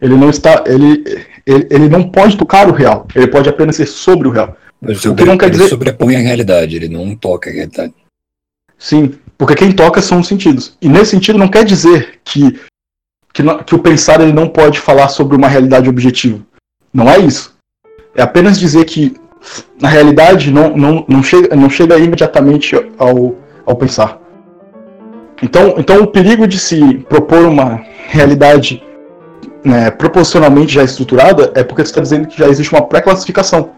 Ele 0.00 0.16
não 0.16 0.30
está. 0.30 0.64
Ele, 0.66 1.04
ele, 1.46 1.66
ele 1.70 1.88
não 1.88 2.10
pode 2.10 2.36
tocar 2.36 2.68
o 2.68 2.72
real, 2.72 3.06
ele 3.14 3.26
pode 3.26 3.48
apenas 3.48 3.76
ser 3.76 3.86
sobre 3.86 4.28
o 4.28 4.30
real. 4.30 4.56
Mas 4.80 5.04
o 5.04 5.14
que 5.14 5.24
não 5.24 5.36
quer 5.36 5.46
ele 5.46 5.56
dizer... 5.56 5.68
sobrepõe 5.68 6.16
a 6.16 6.20
realidade, 6.20 6.76
ele 6.76 6.88
não 6.88 7.14
toca 7.14 7.50
a 7.50 7.52
realidade. 7.52 7.94
Sim, 8.78 9.14
porque 9.36 9.54
quem 9.54 9.72
toca 9.72 10.00
são 10.00 10.20
os 10.20 10.26
sentidos. 10.26 10.76
E 10.80 10.88
nesse 10.88 11.10
sentido 11.10 11.38
não 11.38 11.48
quer 11.48 11.64
dizer 11.64 12.20
que, 12.24 12.58
que, 13.32 13.42
que 13.66 13.74
o 13.74 13.78
pensar 13.78 14.20
ele 14.20 14.32
não 14.32 14.48
pode 14.48 14.80
falar 14.80 15.08
sobre 15.08 15.36
uma 15.36 15.48
realidade 15.48 15.88
objetiva. 15.88 16.40
Não 16.92 17.10
é 17.10 17.18
isso. 17.18 17.54
É 18.14 18.22
apenas 18.22 18.58
dizer 18.58 18.84
que 18.86 19.14
na 19.80 19.88
realidade 19.88 20.50
não, 20.50 20.76
não, 20.76 21.04
não, 21.08 21.22
chega, 21.22 21.54
não 21.54 21.68
chega 21.68 21.98
imediatamente 21.98 22.74
ao, 22.98 23.36
ao 23.66 23.76
pensar. 23.76 24.18
Então, 25.42 25.74
então 25.78 26.02
o 26.02 26.06
perigo 26.06 26.46
de 26.46 26.58
se 26.58 26.98
propor 27.08 27.44
uma 27.46 27.82
realidade 28.08 28.82
né, 29.64 29.90
proporcionalmente 29.90 30.74
já 30.74 30.82
estruturada, 30.82 31.52
é 31.54 31.62
porque 31.62 31.82
você 31.82 31.90
está 31.90 32.00
dizendo 32.00 32.28
que 32.28 32.38
já 32.38 32.48
existe 32.48 32.72
uma 32.72 32.86
pré-classificação. 32.86 33.70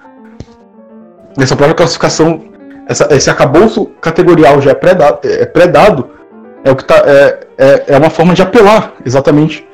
Essa 1.39 1.57
própria 1.57 1.74
classificação, 1.74 2.45
essa, 2.87 3.09
esse 3.14 3.30
acabouço 3.30 3.87
categorial 4.01 4.61
já 4.61 4.70
é 4.70 4.74
é, 4.74 5.47
pré 5.47 5.66
-dado, 5.66 6.09
é, 6.64 6.74
que 6.74 6.85
tá, 6.85 7.03
é, 7.07 7.41
é, 7.59 7.85
é 7.89 7.99
uma 7.99 8.11
forma 8.11 8.35
de 8.35 8.43
apelar 8.43 8.95
exatamente 9.05 9.66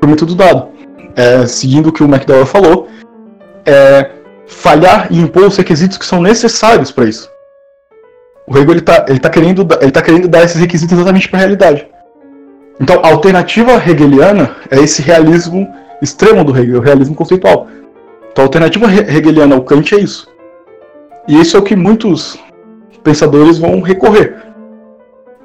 para 0.00 0.06
o 0.06 0.10
método 0.10 0.34
dado. 0.34 0.68
É, 1.14 1.46
seguindo 1.46 1.88
o 1.88 1.92
que 1.92 2.02
o 2.02 2.06
McDowell 2.06 2.46
falou, 2.46 2.88
é 3.66 4.10
falhar 4.46 5.08
e 5.10 5.20
impor 5.20 5.44
os 5.44 5.56
requisitos 5.56 5.98
que 5.98 6.06
são 6.06 6.20
necessários 6.22 6.90
para 6.90 7.04
isso. 7.04 7.30
O 8.46 8.56
Hegel 8.58 8.76
está 8.76 9.06
ele 9.08 9.20
tá 9.20 9.30
querendo, 9.30 9.64
tá 9.64 10.02
querendo 10.02 10.28
dar 10.28 10.42
esses 10.42 10.60
requisitos 10.60 10.96
exatamente 10.96 11.28
para 11.28 11.38
a 11.38 11.40
realidade. 11.40 11.86
Então, 12.80 13.00
a 13.02 13.08
alternativa 13.08 13.74
hegeliana 13.86 14.56
é 14.70 14.80
esse 14.80 15.02
realismo 15.02 15.68
extremo 16.00 16.42
do 16.42 16.56
Hegel, 16.56 16.78
o 16.78 16.82
realismo 16.82 17.14
conceitual. 17.14 17.68
Então, 18.32 18.44
a 18.44 18.46
alternativa 18.46 18.86
hegeliana 18.92 19.54
ao 19.54 19.62
Kant 19.62 19.94
é 19.94 20.00
isso. 20.00 20.26
E 21.28 21.40
isso 21.40 21.56
é 21.56 21.60
o 21.60 21.62
que 21.62 21.76
muitos 21.76 22.38
pensadores 23.02 23.58
vão 23.58 23.80
recorrer. 23.80 24.36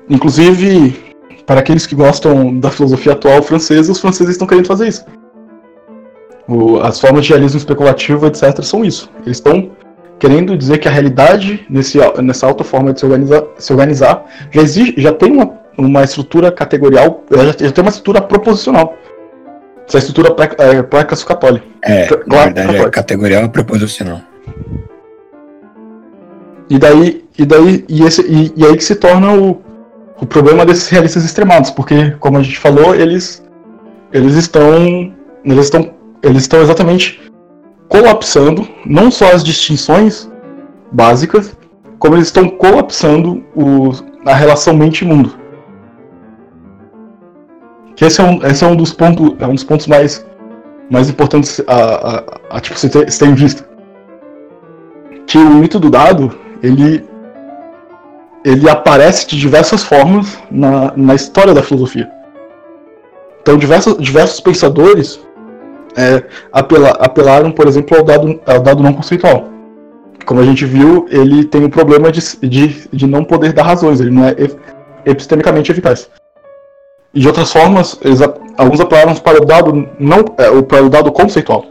Inclusive, 0.09 1.15
para 1.45 1.59
aqueles 1.59 1.85
que 1.85 1.95
gostam 1.95 2.59
da 2.59 2.69
filosofia 2.71 3.13
atual 3.13 3.41
francesa, 3.41 3.91
os 3.91 3.99
franceses 3.99 4.33
estão 4.33 4.47
querendo 4.47 4.67
fazer 4.67 4.87
isso. 4.87 5.05
O, 6.47 6.79
as 6.79 6.99
formas 6.99 7.25
de 7.25 7.31
realismo 7.31 7.57
especulativo, 7.57 8.25
etc., 8.27 8.61
são 8.63 8.83
isso. 8.83 9.09
Eles 9.25 9.37
estão 9.37 9.71
querendo 10.17 10.57
dizer 10.57 10.77
que 10.79 10.87
a 10.87 10.91
realidade, 10.91 11.65
nesse, 11.69 11.99
nessa 12.21 12.47
alta 12.47 12.63
forma 12.63 12.93
de 12.93 12.99
se 12.99 13.05
organizar, 13.05 13.43
se 13.57 13.71
organizar 13.71 14.25
já, 14.51 14.61
existe, 14.61 14.99
já 14.99 15.11
tem 15.11 15.31
uma, 15.31 15.59
uma 15.77 16.03
estrutura 16.03 16.51
categorial, 16.51 17.23
já, 17.29 17.65
já 17.65 17.71
tem 17.71 17.83
uma 17.83 17.89
estrutura 17.89 18.21
proposicional. 18.21 18.97
Essa 19.87 19.99
estrutura 19.99 20.33
pré-classificatória. 20.33 21.63
É, 21.81 22.03
é, 22.03 22.09
na 22.27 22.43
verdade 22.43 22.77
é 22.77 22.89
categorial 22.89 23.45
e 23.45 23.49
proposicional. 23.49 24.21
E 26.69 26.77
daí, 26.77 27.25
e 27.37 27.45
daí, 27.45 27.85
e, 27.87 28.03
esse, 28.03 28.21
e, 28.21 28.53
e 28.55 28.65
aí 28.65 28.75
que 28.75 28.83
se 28.83 28.95
torna 28.95 29.33
o, 29.33 29.61
o 30.19 30.25
problema 30.25 30.65
desses 30.65 30.89
realistas 30.89 31.23
extremados, 31.23 31.69
porque, 31.69 32.11
como 32.19 32.37
a 32.37 32.43
gente 32.43 32.59
falou, 32.59 32.93
eles, 32.93 33.43
eles 34.11 34.35
estão, 34.35 35.13
eles 35.45 35.65
estão, 35.65 35.93
eles 36.21 36.41
estão 36.43 36.61
exatamente 36.61 37.21
colapsando 37.87 38.67
não 38.85 39.09
só 39.09 39.31
as 39.31 39.43
distinções 39.43 40.29
básicas, 40.91 41.55
como 41.99 42.15
eles 42.15 42.27
estão 42.27 42.49
colapsando 42.49 43.43
o, 43.55 43.91
a 44.25 44.33
relação 44.33 44.75
mente-mundo. 44.75 45.33
Que 47.95 48.05
esse 48.05 48.21
é 48.21 48.23
um, 48.23 48.45
esse 48.45 48.63
é 48.63 48.67
um 48.67 48.75
dos 48.75 48.93
pontos, 48.93 49.33
é 49.39 49.47
um 49.47 49.55
dos 49.55 49.63
pontos 49.63 49.87
mais, 49.87 50.25
mais 50.89 51.09
importantes 51.09 51.61
a, 51.65 51.73
a, 51.73 52.57
a 52.57 52.59
tipo, 52.59 52.77
você 52.77 52.89
ter, 52.89 53.05
ter 53.05 53.25
em 53.25 53.33
vista. 53.33 53.67
Que 55.25 55.37
o 55.37 55.55
mito 55.55 55.79
do 55.79 55.89
dado, 55.89 56.37
ele, 56.67 57.05
ele 58.43 58.69
aparece 58.69 59.27
de 59.27 59.39
diversas 59.39 59.83
formas 59.83 60.37
na, 60.51 60.93
na 60.95 61.15
história 61.15 61.53
da 61.53 61.63
filosofia. 61.63 62.09
Então, 63.41 63.57
diversos, 63.57 63.97
diversos 63.97 64.39
pensadores 64.41 65.19
é, 65.95 66.23
apela, 66.51 66.89
apelaram, 66.99 67.51
por 67.51 67.67
exemplo, 67.67 67.97
ao 67.97 68.03
dado, 68.03 68.39
ao 68.45 68.59
dado 68.59 68.83
não 68.83 68.93
conceitual. 68.93 69.47
Como 70.25 70.41
a 70.41 70.43
gente 70.43 70.65
viu, 70.65 71.07
ele 71.09 71.45
tem 71.45 71.63
o 71.63 71.69
problema 71.69 72.11
de, 72.11 72.21
de, 72.45 72.89
de 72.91 73.07
não 73.07 73.23
poder 73.23 73.53
dar 73.53 73.63
razões, 73.63 74.01
ele 74.01 74.11
não 74.11 74.25
é 74.25 74.35
epistemicamente 75.05 75.71
eficaz. 75.71 76.09
E 77.13 77.21
de 77.21 77.27
outras 77.27 77.51
formas, 77.53 77.97
eles, 78.03 78.19
alguns 78.57 78.81
apelaram 78.81 79.15
para 79.15 79.41
o 79.41 79.45
dado 79.45 79.87
não 79.97 80.19
é, 80.37 80.61
para 80.61 80.83
o 80.83 80.89
dado 80.89 81.11
conceitual. 81.13 81.65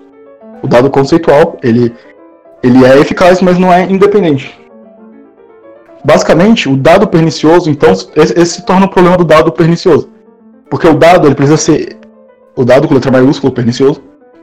O 0.62 0.66
dado 0.66 0.88
conceitual 0.88 1.59
ele, 1.62 1.94
ele 2.62 2.84
é 2.86 2.99
eficaz, 2.99 3.42
mas 3.42 3.59
não 3.59 3.70
é 3.70 3.82
independente. 3.82 4.59
Basicamente, 6.07 6.68
o 6.68 6.76
dado 6.76 7.09
pernicioso, 7.09 7.68
então, 7.68 7.90
esse, 7.90 8.14
esse 8.14 8.46
se 8.46 8.64
torna 8.64 8.86
o 8.86 8.88
problema 8.88 9.16
do 9.16 9.24
dado 9.24 9.50
pernicioso. 9.50 10.09
Porque 10.70 10.86
o 10.86 10.94
dado 10.94 11.26
ele 11.26 11.34
precisa 11.34 11.57
ser 11.57 11.98
o 12.54 12.64
dado 12.64 12.86
com 12.86 12.94
letra 12.94 13.11
maiúscula 13.11 13.52
pernicioso, 13.52 14.00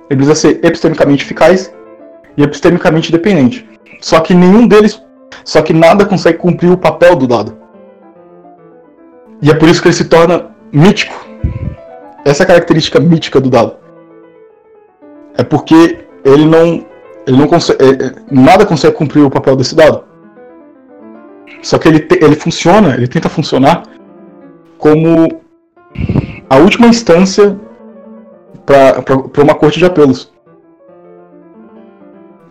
ele 0.09 0.18
precisa 0.18 0.36
ser 0.36 0.59
epistemicamente 0.61 1.24
eficaz 1.24 1.74
e 2.36 2.43
epistemicamente 2.43 3.14
dependente. 3.14 3.66
Só 4.01 4.20
que 4.20 4.34
nenhum 4.34 4.68
deles, 4.68 5.01
só 5.45 5.61
que 5.61 5.72
nada 5.72 6.05
consegue 6.05 6.38
cumprir 6.38 6.70
o 6.70 6.78
papel 6.78 7.16
do 7.16 7.26
dado. 7.26 7.55
E 9.41 9.49
é 9.49 9.53
por 9.53 9.70
isso 9.70 9.82
que 9.82 9.88
ele 9.88 9.95
se 9.95 10.05
torna 10.05 10.51
mítico. 10.70 11.16
Essa 12.26 12.43
é 12.43 12.45
a 12.45 12.47
característica 12.47 12.99
mítica 12.99 13.39
do 13.39 13.49
dado. 13.49 13.78
É 15.38 15.43
porque 15.45 16.05
ele 16.26 16.45
não, 16.45 16.86
ele 17.26 17.38
não 17.38 17.47
consegue, 17.47 17.82
é, 17.82 18.05
é, 18.07 18.14
nada 18.30 18.66
consegue 18.66 18.97
cumprir 18.97 19.22
o 19.22 19.32
papel 19.32 19.55
desse 19.55 19.74
dado. 19.74 20.11
Só 21.64 21.80
que 21.80 21.88
ele, 21.88 22.01
te, 22.01 22.24
ele 22.24 22.36
funciona, 22.36 22.93
ele 22.93 23.07
tenta 23.07 23.30
funcionar 23.30 23.84
como 24.78 25.41
a 26.49 26.57
última 26.57 26.88
instância 26.88 27.57
para 28.66 29.41
uma 29.41 29.55
corte 29.55 29.80
de 29.80 29.86
apelos. 29.86 30.32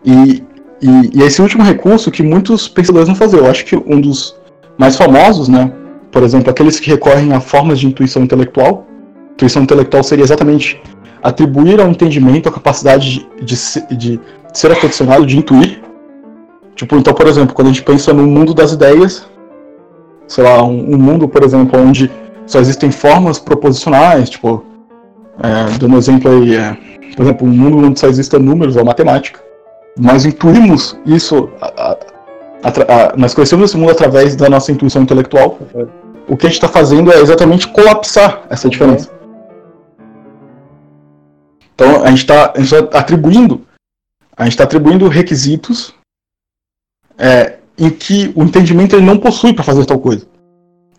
E, 0.05 0.43
e, 0.81 1.19
e, 1.19 1.23
esse 1.23 1.43
último 1.43 1.63
recurso 1.63 2.11
que 2.11 2.23
muitos 2.23 2.67
pensadores 2.67 3.07
vão 3.07 3.15
fazer. 3.15 3.39
Eu 3.39 3.47
acho 3.47 3.65
que 3.67 3.77
um 3.77 4.01
dos 4.01 4.35
mais 4.79 4.97
famosos, 4.97 5.47
né? 5.47 5.71
Por 6.11 6.23
exemplo, 6.23 6.51
aqueles 6.51 6.81
que 6.81 6.91
recorrem 6.91 7.33
a 7.35 7.41
formas 7.41 7.79
de 7.79 7.87
intuição 7.87 8.23
intelectual. 8.23 8.87
Intuição 9.35 9.63
intelectual 9.63 10.03
seria 10.03 10.25
exatamente 10.25 10.81
atribuir 11.23 11.81
ao 11.81 11.89
entendimento 11.89 12.49
a 12.49 12.53
capacidade 12.53 13.29
de, 13.43 13.57
de, 13.91 13.97
de 13.97 14.21
ser 14.55 14.73
acondicionado, 14.73 15.27
de 15.27 15.37
intuir. 15.37 15.82
Tipo, 16.75 16.97
então, 16.97 17.13
por 17.13 17.27
exemplo, 17.27 17.55
quando 17.55 17.69
a 17.69 17.71
gente 17.71 17.83
pensa 17.83 18.13
no 18.13 18.27
mundo 18.27 18.55
das 18.55 18.73
ideias, 18.73 19.27
sei 20.27 20.45
lá, 20.45 20.63
um, 20.63 20.95
um 20.95 20.99
mundo, 20.99 21.29
por 21.29 21.43
exemplo, 21.43 21.79
onde 21.79 22.11
só 22.47 22.59
existem 22.59 22.91
formas 22.91 23.39
proposicionais, 23.39 24.31
tipo, 24.31 24.65
é, 25.43 25.79
dando 25.79 25.95
um 25.95 25.99
exemplo 25.99 26.31
aí, 26.31 26.57
é, 26.57 26.77
por 27.15 27.23
exemplo, 27.23 27.47
um 27.47 27.51
mundo 27.51 27.79
onde 27.79 28.01
só 28.01 28.09
existem 28.09 28.41
números 28.41 28.77
ou 28.77 28.85
matemática. 28.85 29.41
Nós 29.99 30.25
intuímos 30.25 30.99
isso, 31.05 31.51
a, 31.61 31.97
a, 32.63 32.69
a, 32.69 33.17
nós 33.17 33.35
conhecemos 33.35 33.71
esse 33.71 33.77
mundo 33.77 33.93
através 33.93 34.35
da 34.35 34.49
nossa 34.49 34.73
intuição 34.73 35.03
intelectual. 35.03 35.59
O 36.29 36.37
que 36.37 36.47
a 36.47 36.49
gente 36.49 36.57
está 36.57 36.69
fazendo 36.69 37.13
é 37.13 37.21
exatamente 37.21 37.69
colapsar 37.69 38.43
essa 38.49 38.69
diferença. 38.69 39.11
Então 41.75 42.03
a 42.05 42.09
gente 42.09 42.21
está 42.21 42.49
tá 42.49 42.99
atribuindo, 42.99 43.63
a 44.37 44.45
gente 44.45 44.53
está 44.53 44.65
atribuindo 44.65 45.09
requisitos 45.09 45.95
é, 47.19 47.59
em 47.79 47.91
que 47.91 48.33
o 48.35 48.43
entendimento 48.43 48.97
ele 48.97 49.05
não 49.05 49.19
possui 49.19 49.53
para 49.53 49.65
fazer 49.65 49.85
tal 49.85 49.99
coisa. 49.99 50.27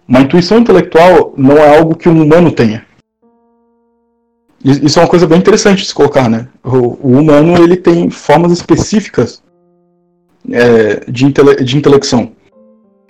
Uma 0.07 0.21
intuição 0.21 0.59
intelectual 0.59 1.33
não 1.37 1.57
é 1.57 1.77
algo 1.77 1.95
que 1.95 2.09
um 2.09 2.21
humano 2.21 2.51
tenha. 2.51 2.85
Isso 4.63 4.97
é 4.97 5.01
uma 5.01 5.09
coisa 5.09 5.27
bem 5.27 5.39
interessante 5.39 5.81
de 5.81 5.87
se 5.87 5.93
colocar, 5.93 6.29
né? 6.29 6.47
O, 6.63 6.97
o 7.01 7.19
humano 7.19 7.61
ele 7.61 7.75
tem 7.75 8.09
formas 8.09 8.51
específicas 8.51 9.43
é, 10.49 11.03
de, 11.09 11.25
intele 11.25 11.55
de 11.63 11.77
intelecção. 11.77 12.31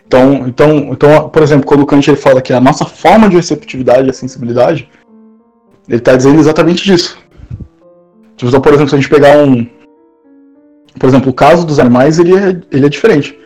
Então, 0.05 0.47
então, 0.47 0.77
então, 0.91 1.29
por 1.29 1.41
exemplo, 1.41 1.65
quando 1.65 1.81
o 1.81 1.85
Kant 1.85 2.09
ele 2.09 2.17
fala 2.17 2.41
que 2.41 2.53
a 2.53 2.61
nossa 2.61 2.85
forma 2.85 3.29
de 3.29 3.35
receptividade 3.35 4.09
é 4.09 4.13
sensibilidade, 4.13 4.89
ele 5.87 5.97
está 5.97 6.15
dizendo 6.15 6.39
exatamente 6.39 6.83
disso. 6.83 7.17
Então, 8.35 8.61
por 8.61 8.73
exemplo, 8.73 8.89
se 8.89 8.95
a 8.95 8.99
gente 8.99 9.09
pegar 9.09 9.37
um. 9.37 9.67
Por 10.99 11.07
exemplo, 11.09 11.31
o 11.31 11.33
caso 11.33 11.65
dos 11.65 11.79
animais, 11.79 12.19
ele 12.19 12.35
é, 12.35 12.61
ele 12.71 12.85
é 12.85 12.89
diferente. 12.89 13.37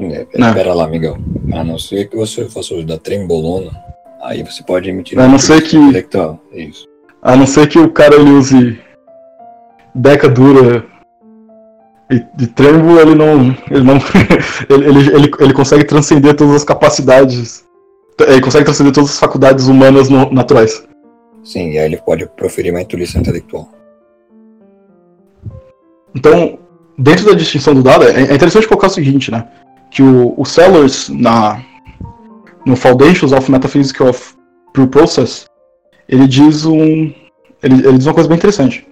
É, 0.00 0.26
espera 0.34 0.74
lá, 0.74 0.88
Miguel. 0.88 1.16
A 1.52 1.62
não 1.62 1.78
ser 1.78 2.08
que 2.08 2.16
você 2.16 2.48
faça 2.48 2.74
uso 2.74 2.84
da 2.84 2.98
trembolona, 2.98 3.70
Aí 4.24 4.42
você 4.42 4.62
pode 4.62 4.88
emitir. 4.88 5.18
A 5.18 5.28
não 5.28 5.38
ser 5.38 5.62
que. 5.62 5.76
Intelectual. 5.76 6.40
Isso. 6.50 6.88
A 7.22 7.36
não 7.36 7.46
ser 7.46 7.68
que 7.68 7.78
o 7.78 7.90
cara 7.90 8.16
ele 8.16 8.30
use 8.30 8.80
beca 9.94 10.28
dura 10.28 10.84
e 12.10 12.24
de 12.34 12.46
trembo, 12.46 12.98
ele 12.98 13.14
não. 13.14 13.54
Ele 13.70 13.84
não. 13.84 13.96
ele, 14.68 14.84
ele, 14.86 15.14
ele, 15.14 15.30
ele, 15.38 15.52
consegue 15.52 15.84
transcender 15.84 16.34
todas 16.34 16.54
as 16.56 16.64
capacidades. 16.64 17.64
Ele 18.18 18.40
consegue 18.40 18.64
transcender 18.64 18.94
todas 18.94 19.10
as 19.10 19.18
faculdades 19.18 19.66
humanas 19.66 20.08
no, 20.08 20.32
naturais. 20.32 20.82
Sim, 21.42 21.72
e 21.72 21.78
aí 21.78 21.84
ele 21.84 21.98
pode 21.98 22.26
proferir 22.26 22.72
uma 22.72 22.80
intuição 22.80 23.20
intelectual. 23.20 23.68
Então, 26.14 26.58
dentro 26.96 27.26
da 27.26 27.32
distinção 27.32 27.74
do 27.74 27.82
dado, 27.82 28.04
é, 28.04 28.30
é 28.30 28.34
interessante 28.34 28.68
colocar 28.68 28.86
o 28.86 28.90
seguinte, 28.90 29.30
né? 29.30 29.46
Que 29.90 30.02
o, 30.02 30.34
o 30.36 30.44
Sellers, 30.44 31.08
na, 31.08 31.60
no 32.64 32.76
Foundations 32.76 33.32
of 33.32 33.50
Metaphysics 33.50 34.00
of 34.00 34.34
Pure 34.72 34.88
Process, 34.88 35.46
ele 36.08 36.26
diz 36.26 36.64
um, 36.64 37.12
ele, 37.62 37.86
ele 37.86 37.98
diz 37.98 38.06
uma 38.06 38.14
coisa 38.14 38.28
bem 38.28 38.36
interessante. 38.36 38.86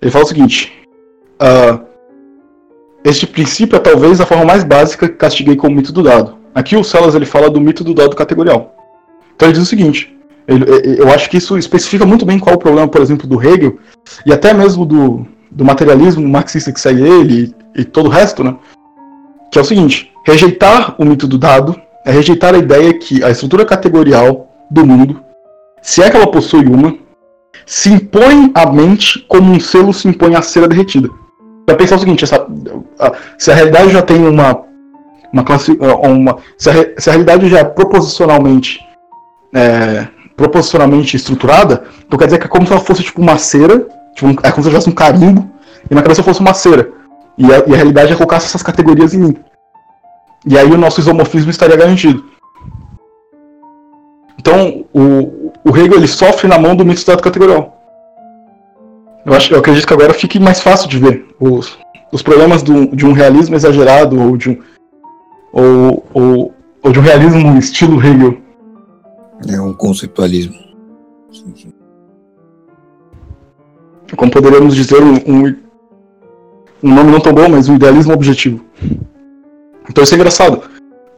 Ele 0.00 0.10
fala 0.10 0.24
o 0.24 0.28
seguinte: 0.28 0.72
uh, 1.40 1.84
este 3.04 3.26
princípio 3.26 3.76
é 3.76 3.80
talvez 3.80 4.20
a 4.20 4.26
forma 4.26 4.44
mais 4.44 4.64
básica 4.64 5.08
que 5.08 5.14
castiguei 5.14 5.56
com 5.56 5.68
o 5.68 5.70
mito 5.70 5.92
do 5.92 6.02
dado. 6.02 6.36
Aqui 6.54 6.76
o 6.76 6.84
Sellers 6.84 7.14
ele 7.14 7.26
fala 7.26 7.50
do 7.50 7.60
mito 7.60 7.84
do 7.84 7.94
dado 7.94 8.16
categorial. 8.16 8.74
Então 9.34 9.48
ele 9.48 9.54
diz 9.56 9.66
o 9.66 9.68
seguinte: 9.68 10.16
ele, 10.46 10.64
eu 10.98 11.10
acho 11.10 11.28
que 11.28 11.36
isso 11.38 11.56
especifica 11.58 12.06
muito 12.06 12.24
bem 12.24 12.38
qual 12.38 12.54
é 12.54 12.56
o 12.56 12.60
problema, 12.60 12.88
por 12.88 13.00
exemplo, 13.00 13.26
do 13.26 13.42
Hegel 13.42 13.78
e 14.24 14.32
até 14.32 14.52
mesmo 14.52 14.84
do, 14.84 15.26
do 15.50 15.64
materialismo 15.64 16.26
marxista 16.28 16.72
que 16.72 16.80
segue 16.80 17.02
ele 17.02 17.54
e, 17.76 17.80
e 17.80 17.84
todo 17.84 18.06
o 18.06 18.10
resto, 18.10 18.42
né? 18.42 18.56
Que 19.50 19.58
é 19.58 19.62
o 19.62 19.64
seguinte: 19.64 20.12
rejeitar 20.24 20.94
o 20.98 21.04
mito 21.04 21.26
do 21.26 21.38
dado 21.38 21.80
é 22.04 22.10
rejeitar 22.10 22.54
a 22.54 22.58
ideia 22.58 22.94
que 22.94 23.22
a 23.22 23.30
estrutura 23.30 23.64
categorial 23.64 24.48
do 24.70 24.86
mundo, 24.86 25.20
se 25.82 26.02
é 26.02 26.10
que 26.10 26.16
ela 26.16 26.30
possui 26.30 26.64
uma, 26.66 26.96
se 27.64 27.90
impõe 27.90 28.50
à 28.54 28.70
mente 28.70 29.24
como 29.28 29.52
um 29.52 29.60
selo 29.60 29.92
se 29.92 30.08
impõe 30.08 30.34
à 30.36 30.42
cera 30.42 30.68
derretida. 30.68 31.08
Para 31.64 31.76
pensar 31.76 31.96
o 31.96 31.98
seguinte, 31.98 32.22
essa, 32.22 32.46
a, 32.98 33.12
se 33.36 33.50
a 33.50 33.54
realidade 33.54 33.90
já 33.90 34.02
tem 34.02 34.24
uma, 34.24 34.62
uma 35.32 35.42
classe, 35.42 35.76
uma 35.80 36.36
se 36.56 36.70
a, 36.70 36.72
se 36.96 37.10
a 37.10 37.12
realidade 37.12 37.48
já 37.48 37.58
é 37.58 37.64
proposicionalmente 37.64 38.78
é, 39.52 40.06
proporcionalmente 40.36 41.16
estruturada, 41.16 41.84
então 42.06 42.18
quer 42.18 42.26
dizer 42.26 42.38
que 42.38 42.46
é 42.46 42.48
como 42.48 42.66
se 42.66 42.72
ela 42.72 42.80
fosse 42.80 43.02
tipo 43.02 43.20
uma 43.20 43.38
cera, 43.38 43.86
tipo, 44.16 44.28
é 44.42 44.50
como 44.50 44.64
se 44.64 44.70
tivesse 44.70 44.88
um 44.88 44.94
carimbo, 44.94 45.48
e 45.90 45.94
na 45.94 46.02
cabeça 46.02 46.22
fosse 46.22 46.40
uma 46.40 46.54
cera. 46.54 46.90
E 47.38 47.44
a, 47.52 47.58
e 47.66 47.72
a 47.72 47.76
realidade 47.76 48.12
é 48.12 48.16
colocar 48.16 48.36
essas 48.36 48.62
categorias 48.62 49.12
em 49.12 49.18
mim. 49.18 49.36
E 50.46 50.56
aí 50.56 50.70
o 50.70 50.78
nosso 50.78 51.00
isomorfismo 51.00 51.50
estaria 51.50 51.76
garantido. 51.76 52.24
Então, 54.38 54.86
o, 54.92 55.52
o 55.64 55.76
Hegel 55.76 55.96
ele 55.96 56.08
sofre 56.08 56.48
na 56.48 56.58
mão 56.58 56.74
do 56.74 56.84
mito 56.84 56.98
estado 56.98 57.22
categorial. 57.22 57.76
Eu, 59.24 59.34
acho, 59.34 59.52
eu 59.52 59.58
acredito 59.58 59.86
que 59.86 59.92
agora 59.92 60.14
fique 60.14 60.38
mais 60.38 60.60
fácil 60.60 60.88
de 60.88 60.98
ver 60.98 61.26
os, 61.38 61.76
os 62.12 62.22
problemas 62.22 62.62
do, 62.62 62.94
de 62.94 63.04
um 63.04 63.12
realismo 63.12 63.56
exagerado 63.56 64.20
ou 64.20 64.36
de 64.36 64.50
um, 64.50 64.62
ou, 65.52 66.06
ou, 66.14 66.54
ou 66.82 66.92
de 66.92 66.98
um 66.98 67.02
realismo 67.02 67.58
estilo 67.58 68.00
Hegel. 68.00 68.38
É 69.48 69.60
um 69.60 69.74
conceitualismo. 69.74 70.54
Como 74.14 74.30
poderíamos 74.30 74.74
dizer, 74.74 75.02
um, 75.02 75.14
um, 75.14 75.56
um 76.82 76.94
nome 76.94 77.10
não 77.10 77.20
tão 77.20 77.32
bom, 77.32 77.48
mas 77.48 77.68
um 77.68 77.76
idealismo 77.76 78.12
objetivo. 78.12 78.64
Então 79.88 80.04
isso 80.04 80.14
é 80.14 80.16
engraçado, 80.16 80.62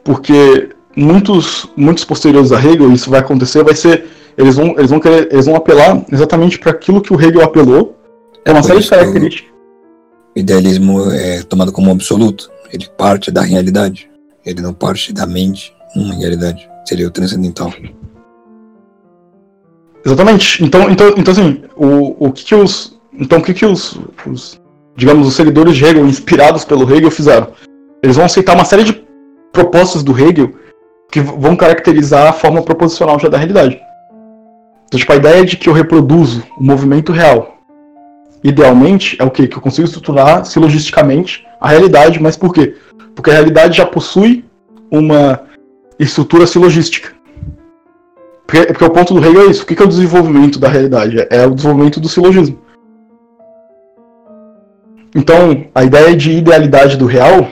porque 0.03 0.69
muitos, 0.95 1.67
muitos 1.75 2.03
posteriores 2.03 2.51
a 2.51 2.59
Hegel, 2.59 2.91
isso 2.91 3.09
vai 3.09 3.19
acontecer, 3.19 3.63
vai 3.63 3.75
ser. 3.75 4.05
Eles 4.37 4.55
vão, 4.55 4.75
eles 4.77 4.89
vão, 4.89 4.99
querer, 4.99 5.27
eles 5.31 5.45
vão 5.45 5.55
apelar 5.55 6.03
exatamente 6.11 6.57
para 6.57 6.71
aquilo 6.71 7.01
que 7.01 7.13
o 7.13 7.21
Hegel 7.21 7.43
apelou. 7.43 7.95
É 8.45 8.51
uma 8.51 8.63
série 8.63 8.79
de 8.79 8.89
características. 8.89 9.51
O 10.35 10.39
idealismo 10.39 11.11
é 11.11 11.43
tomado 11.43 11.71
como 11.71 11.91
absoluto. 11.91 12.49
Ele 12.71 12.87
parte 12.97 13.31
da 13.31 13.41
realidade. 13.41 14.09
Ele 14.45 14.61
não 14.61 14.73
parte 14.73 15.11
da 15.11 15.25
mente, 15.25 15.73
uma 15.95 16.13
realidade. 16.13 16.69
Seria 16.85 17.07
o 17.07 17.11
transcendental. 17.11 17.73
Exatamente. 20.09 20.63
Então, 20.63 20.89
então, 20.89 21.13
então 21.15 21.31
assim, 21.31 21.61
o, 21.75 22.27
o 22.27 22.31
que, 22.31 22.43
que 22.43 22.55
os. 22.55 22.99
Então 23.13 23.37
o 23.37 23.41
que, 23.43 23.53
que 23.53 23.65
os, 23.65 23.99
os. 24.25 24.59
Digamos, 24.95 25.27
os 25.27 25.35
seguidores 25.35 25.75
de 25.75 25.85
Hegel, 25.85 26.05
inspirados 26.05 26.65
pelo 26.65 26.83
Hegel, 26.91 27.11
fizeram? 27.11 27.47
Eles 28.03 28.15
vão 28.15 28.25
aceitar 28.25 28.55
uma 28.55 28.65
série 28.65 28.83
de 28.83 29.01
propostas 29.53 30.03
do 30.03 30.17
Hegel 30.17 30.51
que 31.11 31.21
vão 31.21 31.55
caracterizar 31.55 32.27
a 32.27 32.33
forma 32.33 32.61
proposicional 32.61 33.19
já 33.19 33.29
da 33.29 33.37
realidade. 33.37 33.79
Então, 34.87 34.99
tipo, 34.99 35.13
a 35.13 35.15
ideia 35.15 35.45
de 35.45 35.55
que 35.55 35.69
eu 35.69 35.73
reproduzo 35.73 36.43
o 36.57 36.63
movimento 36.63 37.11
real, 37.11 37.59
idealmente, 38.43 39.15
é 39.19 39.23
o 39.23 39.31
quê? 39.31 39.47
Que 39.47 39.57
eu 39.57 39.61
consigo 39.61 39.85
estruturar 39.85 40.45
silogisticamente 40.45 41.45
a 41.61 41.69
realidade, 41.69 42.21
mas 42.21 42.35
por 42.35 42.53
quê? 42.53 42.75
Porque 43.15 43.29
a 43.29 43.33
realidade 43.33 43.77
já 43.77 43.85
possui 43.85 44.43
uma 44.91 45.39
estrutura 45.99 46.47
silogística. 46.47 47.18
Porque, 48.49 48.65
porque 48.65 48.83
o 48.83 48.89
ponto 48.89 49.13
do 49.13 49.19
Hegel 49.23 49.43
é 49.43 49.45
isso. 49.51 49.61
O 49.61 49.65
que 49.67 49.79
é 49.79 49.85
o 49.85 49.87
desenvolvimento 49.87 50.57
da 50.57 50.67
realidade? 50.67 51.27
É 51.29 51.45
o 51.45 51.53
desenvolvimento 51.53 51.99
do 51.99 52.09
silogismo. 52.09 52.59
Então, 55.15 55.65
a 55.75 55.83
ideia 55.83 56.17
de 56.17 56.31
idealidade 56.31 56.97
do 56.97 57.05
real, 57.05 57.47